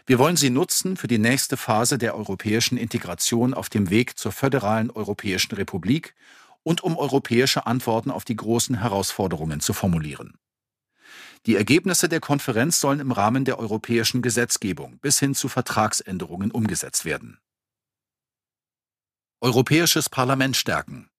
Wir 0.05 0.19
wollen 0.19 0.35
sie 0.35 0.49
nutzen 0.49 0.97
für 0.97 1.07
die 1.07 1.19
nächste 1.19 1.57
Phase 1.57 1.97
der 1.97 2.15
europäischen 2.15 2.77
Integration 2.77 3.53
auf 3.53 3.69
dem 3.69 3.89
Weg 3.89 4.17
zur 4.17 4.31
föderalen 4.31 4.89
Europäischen 4.89 5.55
Republik 5.55 6.15
und 6.63 6.83
um 6.83 6.97
europäische 6.97 7.65
Antworten 7.65 8.11
auf 8.11 8.25
die 8.25 8.35
großen 8.35 8.79
Herausforderungen 8.79 9.59
zu 9.59 9.73
formulieren. 9.73 10.37
Die 11.45 11.55
Ergebnisse 11.55 12.07
der 12.07 12.19
Konferenz 12.19 12.79
sollen 12.79 12.99
im 12.99 13.11
Rahmen 13.11 13.45
der 13.45 13.57
europäischen 13.57 14.21
Gesetzgebung 14.21 14.99
bis 14.99 15.19
hin 15.19 15.33
zu 15.33 15.49
Vertragsänderungen 15.49 16.51
umgesetzt 16.51 17.03
werden. 17.03 17.39
Europäisches 19.39 20.07
Parlament 20.07 20.55
stärken. 20.55 21.10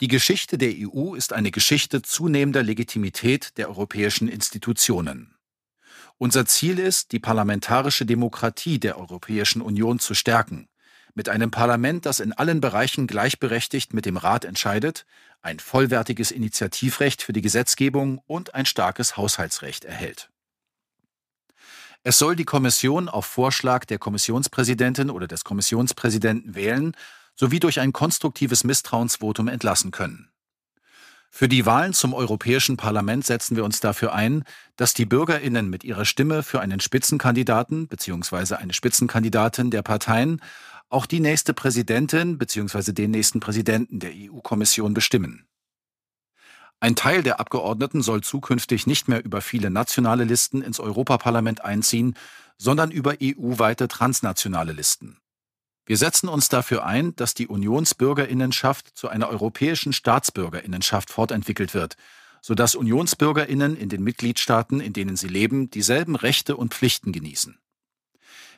Die 0.00 0.08
Geschichte 0.08 0.56
der 0.56 0.72
EU 0.78 1.14
ist 1.14 1.34
eine 1.34 1.50
Geschichte 1.50 2.00
zunehmender 2.00 2.62
Legitimität 2.62 3.58
der 3.58 3.68
europäischen 3.68 4.28
Institutionen. 4.28 5.36
Unser 6.16 6.46
Ziel 6.46 6.78
ist, 6.78 7.12
die 7.12 7.18
parlamentarische 7.18 8.06
Demokratie 8.06 8.80
der 8.80 8.98
Europäischen 8.98 9.60
Union 9.60 9.98
zu 9.98 10.14
stärken, 10.14 10.68
mit 11.14 11.28
einem 11.28 11.50
Parlament, 11.50 12.06
das 12.06 12.20
in 12.20 12.32
allen 12.32 12.62
Bereichen 12.62 13.06
gleichberechtigt 13.06 13.92
mit 13.92 14.06
dem 14.06 14.16
Rat 14.16 14.46
entscheidet, 14.46 15.04
ein 15.42 15.58
vollwertiges 15.58 16.30
Initiativrecht 16.30 17.20
für 17.20 17.34
die 17.34 17.42
Gesetzgebung 17.42 18.22
und 18.26 18.54
ein 18.54 18.64
starkes 18.64 19.18
Haushaltsrecht 19.18 19.84
erhält. 19.84 20.30
Es 22.02 22.18
soll 22.18 22.36
die 22.36 22.44
Kommission 22.44 23.10
auf 23.10 23.26
Vorschlag 23.26 23.84
der 23.84 23.98
Kommissionspräsidentin 23.98 25.10
oder 25.10 25.26
des 25.26 25.44
Kommissionspräsidenten 25.44 26.54
wählen 26.54 26.96
sowie 27.40 27.58
durch 27.58 27.80
ein 27.80 27.94
konstruktives 27.94 28.64
Misstrauensvotum 28.64 29.48
entlassen 29.48 29.92
können. 29.92 30.28
Für 31.30 31.48
die 31.48 31.64
Wahlen 31.64 31.94
zum 31.94 32.12
Europäischen 32.12 32.76
Parlament 32.76 33.24
setzen 33.24 33.56
wir 33.56 33.64
uns 33.64 33.80
dafür 33.80 34.12
ein, 34.12 34.44
dass 34.76 34.92
die 34.92 35.06
Bürgerinnen 35.06 35.70
mit 35.70 35.82
ihrer 35.82 36.04
Stimme 36.04 36.42
für 36.42 36.60
einen 36.60 36.80
Spitzenkandidaten 36.80 37.88
bzw. 37.88 38.56
eine 38.56 38.74
Spitzenkandidatin 38.74 39.70
der 39.70 39.80
Parteien 39.80 40.42
auch 40.90 41.06
die 41.06 41.20
nächste 41.20 41.54
Präsidentin 41.54 42.36
bzw. 42.36 42.92
den 42.92 43.10
nächsten 43.10 43.40
Präsidenten 43.40 44.00
der 44.00 44.10
EU-Kommission 44.14 44.92
bestimmen. 44.92 45.46
Ein 46.78 46.94
Teil 46.94 47.22
der 47.22 47.40
Abgeordneten 47.40 48.02
soll 48.02 48.20
zukünftig 48.20 48.86
nicht 48.86 49.08
mehr 49.08 49.24
über 49.24 49.40
viele 49.40 49.70
nationale 49.70 50.24
Listen 50.24 50.60
ins 50.60 50.78
Europaparlament 50.78 51.64
einziehen, 51.64 52.16
sondern 52.58 52.90
über 52.90 53.14
EU-weite 53.22 53.88
transnationale 53.88 54.72
Listen. 54.72 55.19
Wir 55.90 55.96
setzen 55.96 56.28
uns 56.28 56.48
dafür 56.48 56.86
ein, 56.86 57.16
dass 57.16 57.34
die 57.34 57.48
Unionsbürgerinnenschaft 57.48 58.96
zu 58.96 59.08
einer 59.08 59.28
europäischen 59.28 59.92
Staatsbürgerinnenschaft 59.92 61.10
fortentwickelt 61.10 61.74
wird, 61.74 61.96
sodass 62.40 62.76
Unionsbürgerinnen 62.76 63.76
in 63.76 63.88
den 63.88 64.04
Mitgliedstaaten, 64.04 64.78
in 64.78 64.92
denen 64.92 65.16
sie 65.16 65.26
leben, 65.26 65.68
dieselben 65.68 66.14
Rechte 66.14 66.56
und 66.56 66.74
Pflichten 66.74 67.10
genießen. 67.10 67.58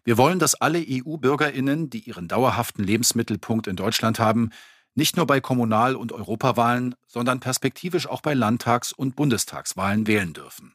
Wir 0.05 0.19
wollen, 0.19 0.41
dass 0.41 0.57
alle 0.57 0.85
EU-Bürgerinnen, 0.87 1.89
die 1.89 2.01
ihren 2.01 2.29
dauerhaften 2.29 2.85
Lebensmittelpunkt 2.85 3.67
in 3.67 3.77
Deutschland 3.77 4.19
haben, 4.19 4.51
nicht 4.95 5.17
nur 5.17 5.27
bei 5.27 5.41
Kommunal- 5.41 5.97
und 5.97 6.13
Europawahlen, 6.13 6.97
sondern 7.07 7.41
perspektivisch 7.41 8.07
auch 8.07 8.21
bei 8.21 8.35
Landtags- 8.35 8.93
und 8.93 9.17
Bundestagswahlen 9.17 10.07
wählen 10.07 10.35
dürfen. 10.35 10.75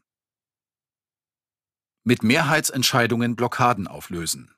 Mit 2.03 2.23
Mehrheitsentscheidungen 2.23 3.35
Blockaden 3.35 3.87
auflösen. 3.87 4.56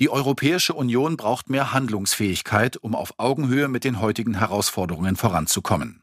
Die 0.00 0.10
Europäische 0.10 0.74
Union 0.74 1.16
braucht 1.16 1.48
mehr 1.48 1.72
Handlungsfähigkeit, 1.72 2.76
um 2.76 2.96
auf 2.96 3.14
Augenhöhe 3.18 3.68
mit 3.68 3.84
den 3.84 4.00
heutigen 4.00 4.38
Herausforderungen 4.38 5.14
voranzukommen. 5.14 6.02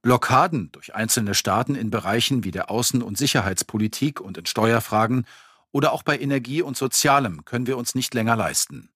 Blockaden 0.00 0.72
durch 0.72 0.94
einzelne 0.94 1.34
Staaten 1.34 1.74
in 1.74 1.90
Bereichen 1.90 2.42
wie 2.42 2.50
der 2.50 2.70
Außen- 2.70 3.02
und 3.02 3.18
Sicherheitspolitik 3.18 4.20
und 4.20 4.38
in 4.38 4.46
Steuerfragen 4.46 5.26
oder 5.72 5.92
auch 5.92 6.02
bei 6.02 6.18
Energie 6.18 6.62
und 6.62 6.76
Sozialem 6.76 7.44
können 7.44 7.66
wir 7.66 7.76
uns 7.76 7.94
nicht 7.94 8.14
länger 8.14 8.34
leisten. 8.34 8.88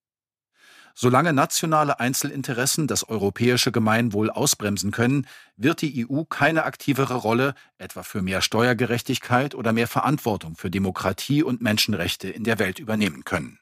Solange 0.95 1.35
nationale 1.35 2.01
Einzelinteressen 2.01 2.87
das 2.87 3.07
europäische 3.07 3.71
Gemeinwohl 3.71 4.31
ausbremsen 4.31 4.93
können, 4.93 5.27
wird 5.59 5.83
die 5.83 6.09
EU 6.09 6.25
keine 6.25 6.65
aktivere 6.65 7.17
Rolle 7.17 7.55
etwa 7.77 8.03
für 8.03 8.23
mehr 8.23 8.41
Steuergerechtigkeit 8.41 9.55
oder 9.55 9.75
mehr 9.75 9.89
Verantwortung 9.89 10.57
für 10.57 10.71
Demokratie 10.71 11.43
und 11.43 11.61
Menschenrechte 11.61 12.31
in 12.31 12.45
der 12.45 12.59
Welt 12.59 12.79
übernehmen 12.79 13.25
können. 13.25 13.59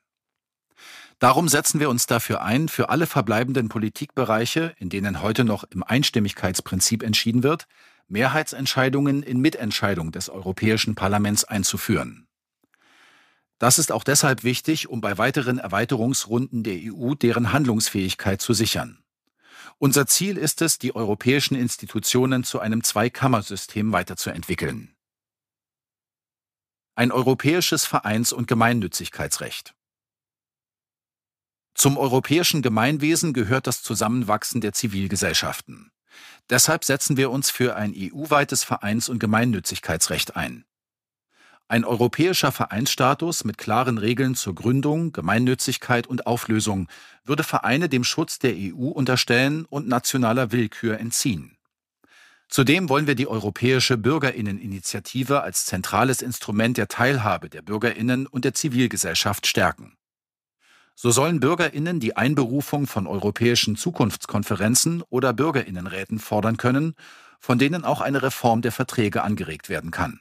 Darum 1.25 1.49
setzen 1.49 1.81
wir 1.81 1.89
uns 1.89 2.05
dafür 2.05 2.43
ein, 2.43 2.69
für 2.69 2.91
alle 2.91 3.07
verbleibenden 3.07 3.71
Politikbereiche, 3.71 4.75
in 4.77 4.91
denen 4.91 5.23
heute 5.23 5.43
noch 5.43 5.65
im 5.65 5.83
Einstimmigkeitsprinzip 5.83 7.03
entschieden 7.03 7.43
wird, 7.43 7.67
Mehrheitsentscheidungen 8.09 9.23
in 9.23 9.41
Mitentscheidung 9.41 10.13
des 10.13 10.29
Europäischen 10.29 10.95
Parlaments 10.95 11.45
einzuführen. 11.45 12.27
Das 13.59 13.79
ist 13.79 13.91
auch 13.91 14.05
deshalb 14.05 14.45
wichtig, 14.45 14.91
um 14.91 15.01
bei 15.01 15.17
weiteren 15.17 15.57
Erweiterungsrunden 15.57 16.63
der 16.63 16.77
EU 16.93 17.15
deren 17.15 17.55
Handlungsfähigkeit 17.55 18.43
zu 18.43 18.53
sichern. 18.53 19.03
Unser 19.79 20.07
Ziel 20.07 20.37
ist 20.37 20.61
es, 20.61 20.79
die 20.79 20.95
europäischen 20.95 21.55
Institutionen 21.55 22.45
zu 22.45 22.61
einem 22.61 22.85
Zweikammersystem 22.85 23.93
weiterzuentwickeln. 23.93 24.95
Ein 26.95 27.13
europäisches 27.13 27.87
Vereins- 27.87 28.35
und 28.35 28.47
Gemeinnützigkeitsrecht. 28.47 29.75
Zum 31.75 31.97
europäischen 31.99 32.63
Gemeinwesen 32.63 33.33
gehört 33.33 33.67
das 33.67 33.83
Zusammenwachsen 33.83 34.61
der 34.61 34.73
Zivilgesellschaften. 34.73 35.91
Deshalb 36.49 36.85
setzen 36.85 37.17
wir 37.17 37.31
uns 37.31 37.51
für 37.51 37.75
ein 37.75 37.95
EU-weites 37.97 38.65
Vereins- 38.65 39.09
und 39.09 39.19
Gemeinnützigkeitsrecht 39.19 40.37
ein. 40.37 40.65
Ein 41.67 41.85
europäischer 41.85 42.53
Vereinsstatus 42.53 43.45
mit 43.45 43.57
klaren 43.57 43.97
Regeln 43.97 44.35
zur 44.35 44.55
Gründung, 44.55 45.13
Gemeinnützigkeit 45.13 46.07
und 46.07 46.27
Auflösung 46.27 46.89
würde 47.25 47.43
Vereine 47.43 47.89
dem 47.89 48.05
Schutz 48.05 48.39
der 48.39 48.55
EU 48.55 48.89
unterstellen 48.89 49.65
und 49.65 49.89
nationaler 49.89 50.53
Willkür 50.53 51.01
entziehen. 51.01 51.57
Zudem 52.49 52.91
wollen 52.91 53.07
wir 53.07 53.15
die 53.15 53.27
Europäische 53.27 53.97
Bürgerinneninitiative 53.97 55.43
als 55.43 55.65
zentrales 55.65 56.21
Instrument 56.21 56.77
der 56.77 56.89
Teilhabe 56.89 57.49
der 57.49 57.63
Bürgerinnen 57.63 58.27
und 58.27 58.45
der 58.45 58.53
Zivilgesellschaft 58.53 59.47
stärken. 59.47 59.97
So 60.95 61.11
sollen 61.11 61.41
Bürgerinnen 61.41 61.99
die 62.01 62.17
Einberufung 62.17 62.87
von 62.87 63.07
europäischen 63.07 63.77
Zukunftskonferenzen 63.77 65.03
oder 65.11 65.33
Bürgerinnenräten 65.33 66.19
fordern 66.19 66.57
können, 66.57 66.95
von 67.41 67.59
denen 67.59 67.85
auch 67.85 68.01
eine 68.01 68.23
Reform 68.23 68.63
der 68.63 68.73
Verträge 68.73 69.23
angeregt 69.23 69.69
werden 69.69 69.91
kann. 69.91 70.21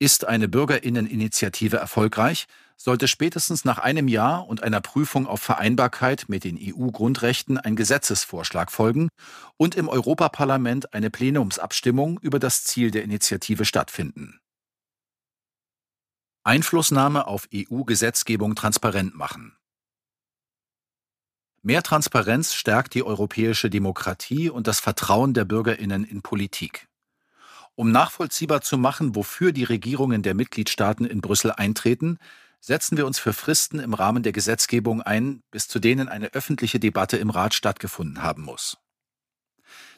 Ist 0.00 0.26
eine 0.26 0.48
Bürgerinneninitiative 0.48 1.76
erfolgreich, 1.76 2.46
sollte 2.76 3.08
spätestens 3.08 3.64
nach 3.64 3.78
einem 3.78 4.06
Jahr 4.06 4.46
und 4.46 4.62
einer 4.62 4.80
Prüfung 4.80 5.26
auf 5.26 5.40
Vereinbarkeit 5.40 6.26
mit 6.28 6.44
den 6.44 6.56
EU-Grundrechten 6.56 7.58
ein 7.58 7.74
Gesetzesvorschlag 7.74 8.70
folgen 8.70 9.08
und 9.56 9.74
im 9.74 9.88
Europaparlament 9.88 10.94
eine 10.94 11.10
Plenumsabstimmung 11.10 12.20
über 12.20 12.38
das 12.38 12.62
Ziel 12.62 12.92
der 12.92 13.02
Initiative 13.02 13.64
stattfinden. 13.64 14.40
Einflussnahme 16.44 17.26
auf 17.26 17.48
EU-Gesetzgebung 17.52 18.54
transparent 18.54 19.14
machen. 19.16 19.57
Mehr 21.62 21.82
Transparenz 21.82 22.54
stärkt 22.54 22.94
die 22.94 23.02
europäische 23.02 23.68
Demokratie 23.68 24.48
und 24.48 24.66
das 24.66 24.78
Vertrauen 24.78 25.34
der 25.34 25.44
Bürgerinnen 25.44 26.04
in 26.04 26.22
Politik. 26.22 26.86
Um 27.74 27.90
nachvollziehbar 27.90 28.60
zu 28.60 28.78
machen, 28.78 29.14
wofür 29.14 29.52
die 29.52 29.64
Regierungen 29.64 30.22
der 30.22 30.34
Mitgliedstaaten 30.34 31.04
in 31.04 31.20
Brüssel 31.20 31.52
eintreten, 31.52 32.18
setzen 32.60 32.96
wir 32.96 33.06
uns 33.06 33.18
für 33.18 33.32
Fristen 33.32 33.78
im 33.78 33.94
Rahmen 33.94 34.22
der 34.22 34.32
Gesetzgebung 34.32 35.02
ein, 35.02 35.42
bis 35.50 35.68
zu 35.68 35.78
denen 35.78 36.08
eine 36.08 36.32
öffentliche 36.34 36.80
Debatte 36.80 37.16
im 37.16 37.30
Rat 37.30 37.54
stattgefunden 37.54 38.22
haben 38.22 38.42
muss. 38.42 38.78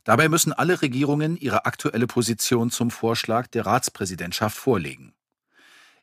Dabei 0.05 0.29
müssen 0.29 0.53
alle 0.53 0.81
Regierungen 0.81 1.37
ihre 1.37 1.67
aktuelle 1.67 2.07
Position 2.07 2.71
zum 2.71 2.91
Vorschlag 2.91 3.47
der 3.49 3.67
Ratspräsidentschaft 3.67 4.57
vorlegen. 4.57 5.15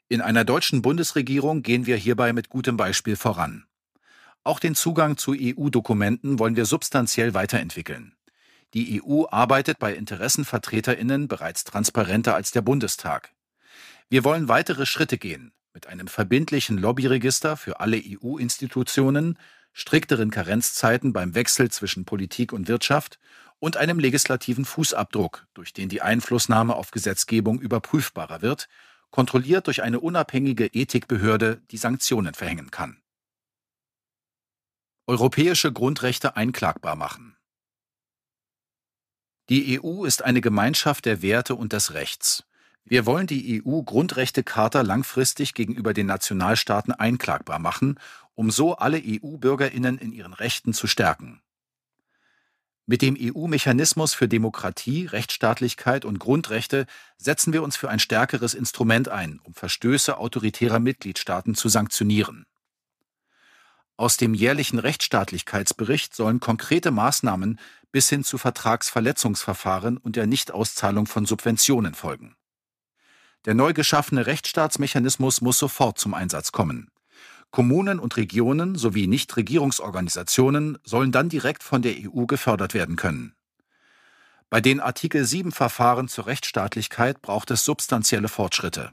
In 0.08 0.22
einer 0.22 0.46
deutschen 0.46 0.82
Bundesregierung 0.82 1.64
gehen 1.64 1.86
wir 1.86 1.98
hierbei 1.98 2.32
mit 2.32 2.50
gutem 2.50 2.78
Beispiel 2.78 3.16
voran. 3.16 3.66
Auch 4.48 4.60
den 4.62 4.76
Zugang 4.76 5.18
zu 5.18 5.36
EU-Dokumenten 5.38 6.40
wollen 6.40 6.56
wir 6.56 6.64
substanziell 6.64 7.34
weiterentwickeln. 7.34 8.16
Die 8.74 9.04
EU 9.04 9.26
arbeitet 9.30 9.78
bei 9.78 9.94
Interessenvertreterinnen 9.94 11.28
bereits 11.28 11.66
transparenter 11.66 12.34
als 12.34 12.52
der 12.52 12.62
Bundestag. 12.62 13.34
Wir 14.08 14.24
wollen 14.24 14.48
weitere 14.48 14.86
Schritte 14.86 15.18
gehen 15.18 15.52
mit 15.74 15.88
einem 15.88 16.08
verbindlichen 16.08 16.78
Lobbyregister 16.78 17.58
für 17.58 17.82
alle 17.82 18.02
EU-Institutionen, 18.02 19.38
strikteren 19.74 20.32
Karenzzeiten 20.32 21.12
beim 21.12 21.36
Wechsel 21.36 21.70
zwischen 21.70 22.06
Politik 22.06 22.54
und 22.54 22.70
Wirtschaft 22.70 23.20
und 23.60 23.76
einem 23.76 24.00
legislativen 24.00 24.64
Fußabdruck, 24.64 25.46
durch 25.56 25.74
den 25.74 25.90
die 25.90 26.02
Einflussnahme 26.02 26.74
auf 26.74 26.92
Gesetzgebung 26.92 27.60
überprüfbarer 27.60 28.42
wird, 28.42 28.70
kontrolliert 29.10 29.68
durch 29.68 29.84
eine 29.84 30.00
unabhängige 30.00 30.68
Ethikbehörde, 30.68 31.62
die 31.70 31.78
Sanktionen 31.78 32.34
verhängen 32.34 32.72
kann. 32.72 33.02
Europäische 35.10 35.72
Grundrechte 35.72 36.36
einklagbar 36.36 36.98
machen. 36.98 37.38
Die 39.48 39.80
EU 39.82 40.04
ist 40.04 40.22
eine 40.22 40.42
Gemeinschaft 40.42 41.06
der 41.06 41.22
Werte 41.22 41.56
und 41.56 41.72
des 41.72 41.94
Rechts. 41.94 42.44
Wir 42.84 43.06
wollen 43.06 43.26
die 43.26 43.64
EU-Grundrechtecharta 43.66 44.82
langfristig 44.82 45.54
gegenüber 45.54 45.94
den 45.94 46.08
Nationalstaaten 46.08 46.92
einklagbar 46.92 47.58
machen, 47.58 47.98
um 48.36 48.52
so 48.52 48.76
alle 48.76 49.02
EU-Bürgerinnen 49.02 49.98
in 49.98 50.12
ihren 50.12 50.34
Rechten 50.34 50.74
zu 50.74 50.88
stärken. 50.88 51.42
Mit 52.86 53.02
dem 53.02 53.18
EU-Mechanismus 53.18 54.14
für 54.14 54.28
Demokratie, 54.28 55.06
Rechtsstaatlichkeit 55.06 56.04
und 56.04 56.20
Grundrechte 56.20 56.86
setzen 57.16 57.54
wir 57.54 57.64
uns 57.64 57.78
für 57.78 57.90
ein 57.90 58.00
stärkeres 58.00 58.54
Instrument 58.54 59.08
ein, 59.08 59.40
um 59.46 59.54
Verstöße 59.54 60.18
autoritärer 60.18 60.80
Mitgliedstaaten 60.80 61.56
zu 61.56 61.70
sanktionieren. 61.70 62.46
Aus 63.98 64.16
dem 64.16 64.36
jährlichen 64.36 64.78
Rechtsstaatlichkeitsbericht 64.78 66.16
sollen 66.16 66.40
konkrete 66.40 66.92
Maßnahmen 66.92 67.60
bis 67.92 68.10
hin 68.10 68.24
zu 68.24 68.38
Vertragsverletzungsverfahren 68.38 69.98
und 69.98 70.16
der 70.16 70.28
Nichtauszahlung 70.28 71.08
von 71.08 71.26
Subventionen 71.26 71.96
folgen. 71.96 72.36
Der 73.46 73.56
neu 73.56 73.74
geschaffene 73.74 74.28
Rechtsstaatsmechanismus 74.28 75.42
muss 75.42 75.58
sofort 75.58 75.98
zum 75.98 76.14
Einsatz 76.14 76.52
kommen. 76.52 76.92
Kommunen 77.50 77.98
und 78.00 78.18
Regionen 78.18 78.76
sowie 78.76 79.08
Nichtregierungsorganisationen 79.08 80.78
sollen 80.84 81.12
dann 81.12 81.30
direkt 81.30 81.64
von 81.64 81.82
der 81.82 81.96
EU 81.96 82.26
gefördert 82.26 82.76
werden 82.76 82.98
können. 82.98 83.34
Bei 84.50 84.62
den 84.62 84.80
Artikel 84.80 85.26
7 85.26 85.52
Verfahren 85.52 86.08
zur 86.08 86.28
Rechtsstaatlichkeit 86.28 87.22
braucht 87.22 87.50
es 87.50 87.66
substanzielle 87.66 88.28
Fortschritte. 88.28 88.92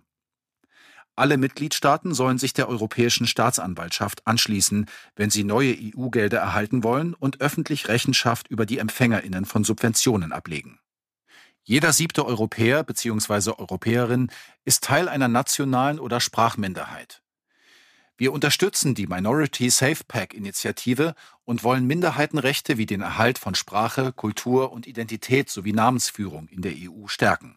Alle 1.16 1.36
Mitgliedstaaten 1.36 2.12
sollen 2.12 2.38
sich 2.38 2.54
der 2.54 2.68
Europäischen 2.68 3.28
Staatsanwaltschaft 3.28 4.26
anschließen, 4.26 4.86
wenn 5.14 5.30
sie 5.30 5.44
neue 5.44 5.76
EU-Gelder 5.78 6.38
erhalten 6.38 6.82
wollen 6.82 7.14
und 7.14 7.40
öffentlich 7.40 7.86
Rechenschaft 7.86 8.48
über 8.48 8.66
die 8.66 8.78
Empfängerinnen 8.78 9.44
von 9.44 9.62
Subventionen 9.62 10.32
ablegen. 10.32 10.80
Jeder 11.62 11.92
siebte 11.92 12.26
Europäer 12.26 12.82
bzw. 12.82 13.52
Europäerin 13.56 14.28
ist 14.64 14.82
Teil 14.82 15.08
einer 15.08 15.28
nationalen 15.28 16.00
oder 16.00 16.20
Sprachminderheit. 16.20 17.22
Wir 18.16 18.32
unterstützen 18.32 18.94
die 18.94 19.06
Minority 19.06 19.70
Safe 19.70 20.02
Pack 20.06 20.34
Initiative 20.34 21.14
und 21.44 21.62
wollen 21.62 21.86
Minderheitenrechte 21.86 22.76
wie 22.76 22.86
den 22.86 23.00
Erhalt 23.00 23.38
von 23.38 23.54
Sprache, 23.54 24.12
Kultur 24.12 24.72
und 24.72 24.86
Identität 24.86 25.48
sowie 25.48 25.72
Namensführung 25.72 26.48
in 26.48 26.62
der 26.62 26.72
EU 26.72 27.06
stärken 27.06 27.56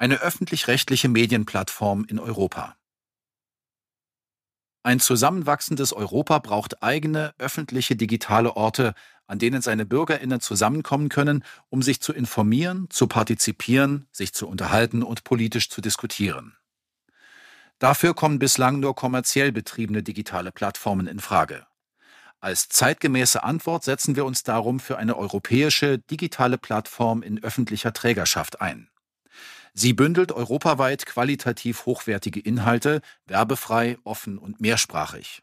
eine 0.00 0.20
öffentlich-rechtliche 0.22 1.08
Medienplattform 1.08 2.06
in 2.08 2.18
Europa. 2.18 2.74
Ein 4.82 4.98
zusammenwachsendes 4.98 5.92
Europa 5.92 6.38
braucht 6.38 6.82
eigene 6.82 7.34
öffentliche 7.36 7.96
digitale 7.96 8.56
Orte, 8.56 8.94
an 9.26 9.38
denen 9.38 9.60
seine 9.60 9.84
Bürgerinnen 9.84 10.40
zusammenkommen 10.40 11.10
können, 11.10 11.44
um 11.68 11.82
sich 11.82 12.00
zu 12.00 12.14
informieren, 12.14 12.88
zu 12.88 13.08
partizipieren, 13.08 14.08
sich 14.10 14.32
zu 14.32 14.48
unterhalten 14.48 15.02
und 15.02 15.22
politisch 15.22 15.68
zu 15.68 15.82
diskutieren. 15.82 16.56
Dafür 17.78 18.14
kommen 18.14 18.38
bislang 18.38 18.80
nur 18.80 18.94
kommerziell 18.94 19.52
betriebene 19.52 20.02
digitale 20.02 20.50
Plattformen 20.50 21.08
in 21.08 21.20
Frage. 21.20 21.66
Als 22.40 22.70
zeitgemäße 22.70 23.44
Antwort 23.44 23.84
setzen 23.84 24.16
wir 24.16 24.24
uns 24.24 24.44
darum 24.44 24.80
für 24.80 24.96
eine 24.96 25.18
europäische 25.18 25.98
digitale 25.98 26.56
Plattform 26.56 27.22
in 27.22 27.42
öffentlicher 27.44 27.92
Trägerschaft 27.92 28.62
ein. 28.62 28.89
Sie 29.74 29.92
bündelt 29.92 30.32
europaweit 30.32 31.06
qualitativ 31.06 31.86
hochwertige 31.86 32.40
Inhalte, 32.40 33.00
werbefrei, 33.26 33.98
offen 34.04 34.38
und 34.38 34.60
mehrsprachig. 34.60 35.42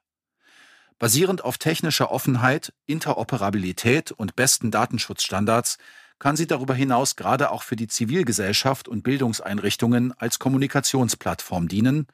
Basierend 0.99 1.44
auf 1.44 1.58
technischer 1.58 2.12
Offenheit, 2.12 2.74
Interoperabilität 2.88 4.12
und 4.12 4.36
besten 4.36 4.72
Datenschutzstandards 4.72 5.78
kann 6.20 6.36
sie 6.36 6.48
darüber 6.48 6.74
hinaus 6.74 7.16
gerade 7.16 7.52
auch 7.52 7.62
für 7.62 7.76
die 7.76 7.88
Zivilgesellschaft 7.88 8.88
und 8.88 9.04
Bildungseinrichtungen 9.04 10.14
als 10.14 10.40
Kommunikationsplattform 10.40 11.68
dienen, 11.68 12.08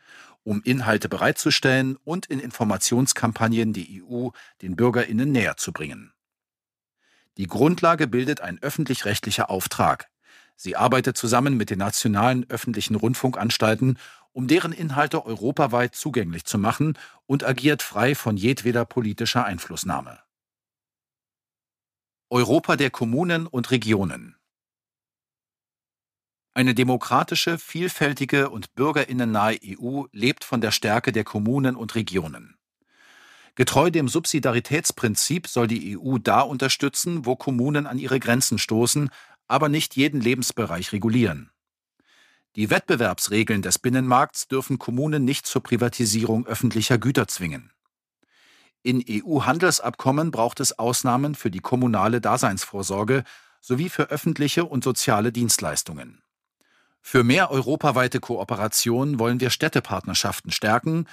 um 0.43 0.61
Inhalte 0.63 1.07
bereitzustellen 1.07 1.95
und 2.03 2.25
in 2.25 2.39
Informationskampagnen 2.39 3.71
die 3.71 4.03
EU 4.03 4.29
den 4.61 4.75
Bürgerinnen 4.75 5.31
näher 5.31 5.55
zu 5.55 5.71
bringen. 5.71 6.11
Die 7.37 7.47
Grundlage 7.47 8.07
bildet 8.07 8.41
ein 8.41 8.61
öffentlich-rechtlicher 8.61 9.49
Auftrag, 9.49 10.09
Sie 10.55 10.75
arbeitet 10.75 11.17
zusammen 11.17 11.57
mit 11.57 11.69
den 11.69 11.79
nationalen 11.79 12.45
öffentlichen 12.49 12.95
Rundfunkanstalten, 12.95 13.97
um 14.31 14.47
deren 14.47 14.73
Inhalte 14.73 15.25
europaweit 15.25 15.95
zugänglich 15.95 16.45
zu 16.45 16.57
machen 16.57 16.97
und 17.25 17.43
agiert 17.43 17.81
frei 17.81 18.15
von 18.15 18.35
jedweder 18.35 18.85
politischer 18.85 19.45
Einflussnahme. 19.45 20.19
Europa 22.29 22.75
der 22.75 22.89
Kommunen 22.89 23.45
und 23.45 23.69
Regionen 23.69 24.35
Eine 26.55 26.73
demokratische, 26.73 27.59
vielfältige 27.59 28.49
und 28.49 28.73
bürgerinnennahe 28.73 29.59
EU 29.63 30.05
lebt 30.11 30.43
von 30.43 30.59
der 30.59 30.71
Stärke 30.71 31.11
der 31.11 31.23
Kommunen 31.23 31.75
und 31.75 31.93
Regionen. 31.93 32.57
Getreu 33.55 33.91
dem 33.91 34.07
Subsidiaritätsprinzip 34.07 35.45
soll 35.45 35.67
die 35.67 35.95
EU 35.95 36.17
da 36.17 36.41
unterstützen, 36.41 37.27
wo 37.27 37.35
Kommunen 37.35 37.85
an 37.85 37.99
ihre 37.99 38.19
Grenzen 38.19 38.57
stoßen, 38.57 39.11
aber 39.53 39.69
nicht 39.69 39.95
jeden 39.95 40.19
Lebensbereich 40.19 40.93
regulieren. 40.93 41.51
Die 42.55 42.71
Wettbewerbsregeln 42.71 43.61
des 43.61 43.77
Binnenmarkts 43.77 44.47
dürfen 44.47 44.79
Kommunen 44.79 45.25
nicht 45.25 45.45
zur 45.45 45.61
Privatisierung 45.61 46.47
öffentlicher 46.47 46.97
Güter 46.97 47.27
zwingen. 47.27 47.71
In 48.81 49.05
EU-Handelsabkommen 49.07 50.31
braucht 50.31 50.59
es 50.59 50.79
Ausnahmen 50.79 51.35
für 51.35 51.51
die 51.51 51.59
kommunale 51.59 52.19
Daseinsvorsorge 52.19 53.23
sowie 53.61 53.89
für 53.89 54.09
öffentliche 54.09 54.65
und 54.65 54.83
soziale 54.83 55.31
Dienstleistungen. 55.31 56.23
Für 56.99 57.23
mehr 57.23 57.51
europaweite 57.51 58.19
Kooperation 58.19 59.19
wollen 59.19 59.39
wir 59.39 59.51
Städtepartnerschaften 59.51 60.51
stärken, 60.51 61.05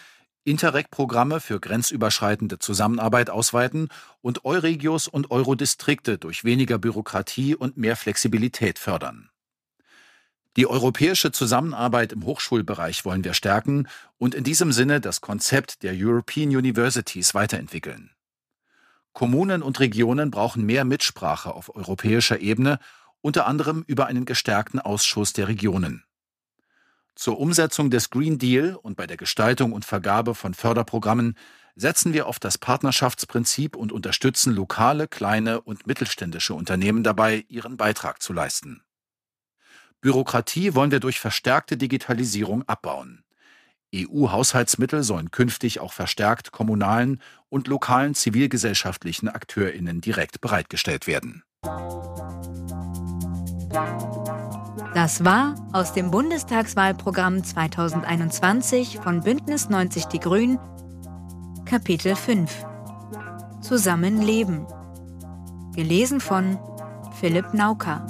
Interreg-Programme 0.44 1.40
für 1.40 1.60
grenzüberschreitende 1.60 2.58
Zusammenarbeit 2.58 3.30
ausweiten 3.30 3.88
und 4.22 4.44
Euregios 4.44 5.06
und 5.06 5.30
Eurodistrikte 5.30 6.18
durch 6.18 6.44
weniger 6.44 6.78
Bürokratie 6.78 7.54
und 7.54 7.76
mehr 7.76 7.96
Flexibilität 7.96 8.78
fördern. 8.78 9.30
Die 10.56 10.66
europäische 10.66 11.30
Zusammenarbeit 11.30 12.12
im 12.12 12.24
Hochschulbereich 12.24 13.04
wollen 13.04 13.22
wir 13.22 13.34
stärken 13.34 13.86
und 14.18 14.34
in 14.34 14.42
diesem 14.42 14.72
Sinne 14.72 15.00
das 15.00 15.20
Konzept 15.20 15.82
der 15.82 15.92
European 15.94 16.48
Universities 16.48 17.34
weiterentwickeln. 17.34 18.10
Kommunen 19.12 19.62
und 19.62 19.78
Regionen 19.78 20.30
brauchen 20.30 20.64
mehr 20.64 20.84
Mitsprache 20.84 21.54
auf 21.54 21.74
europäischer 21.74 22.40
Ebene, 22.40 22.78
unter 23.20 23.46
anderem 23.46 23.84
über 23.86 24.06
einen 24.06 24.24
gestärkten 24.24 24.80
Ausschuss 24.80 25.32
der 25.32 25.48
Regionen. 25.48 26.04
Zur 27.20 27.38
Umsetzung 27.38 27.90
des 27.90 28.08
Green 28.08 28.38
Deal 28.38 28.76
und 28.76 28.96
bei 28.96 29.06
der 29.06 29.18
Gestaltung 29.18 29.74
und 29.74 29.84
Vergabe 29.84 30.34
von 30.34 30.54
Förderprogrammen 30.54 31.36
setzen 31.76 32.14
wir 32.14 32.26
auf 32.26 32.38
das 32.38 32.56
Partnerschaftsprinzip 32.56 33.76
und 33.76 33.92
unterstützen 33.92 34.54
lokale, 34.54 35.06
kleine 35.06 35.60
und 35.60 35.86
mittelständische 35.86 36.54
Unternehmen 36.54 37.02
dabei, 37.02 37.44
ihren 37.50 37.76
Beitrag 37.76 38.22
zu 38.22 38.32
leisten. 38.32 38.80
Bürokratie 40.00 40.74
wollen 40.74 40.92
wir 40.92 41.00
durch 41.00 41.20
verstärkte 41.20 41.76
Digitalisierung 41.76 42.66
abbauen. 42.66 43.22
EU-Haushaltsmittel 43.94 45.02
sollen 45.02 45.30
künftig 45.30 45.78
auch 45.78 45.92
verstärkt 45.92 46.52
kommunalen 46.52 47.20
und 47.50 47.68
lokalen 47.68 48.14
zivilgesellschaftlichen 48.14 49.28
Akteurinnen 49.28 50.00
direkt 50.00 50.40
bereitgestellt 50.40 51.06
werden. 51.06 51.44
Das 54.94 55.24
war 55.24 55.54
aus 55.72 55.92
dem 55.92 56.10
Bundestagswahlprogramm 56.10 57.42
2021 57.42 58.98
von 58.98 59.20
Bündnis 59.20 59.68
90 59.68 60.06
Die 60.06 60.20
Grünen 60.20 60.58
Kapitel 61.64 62.16
5 62.16 62.66
Zusammenleben. 63.60 64.66
Gelesen 65.74 66.20
von 66.20 66.58
Philipp 67.12 67.54
Nauka. 67.54 68.04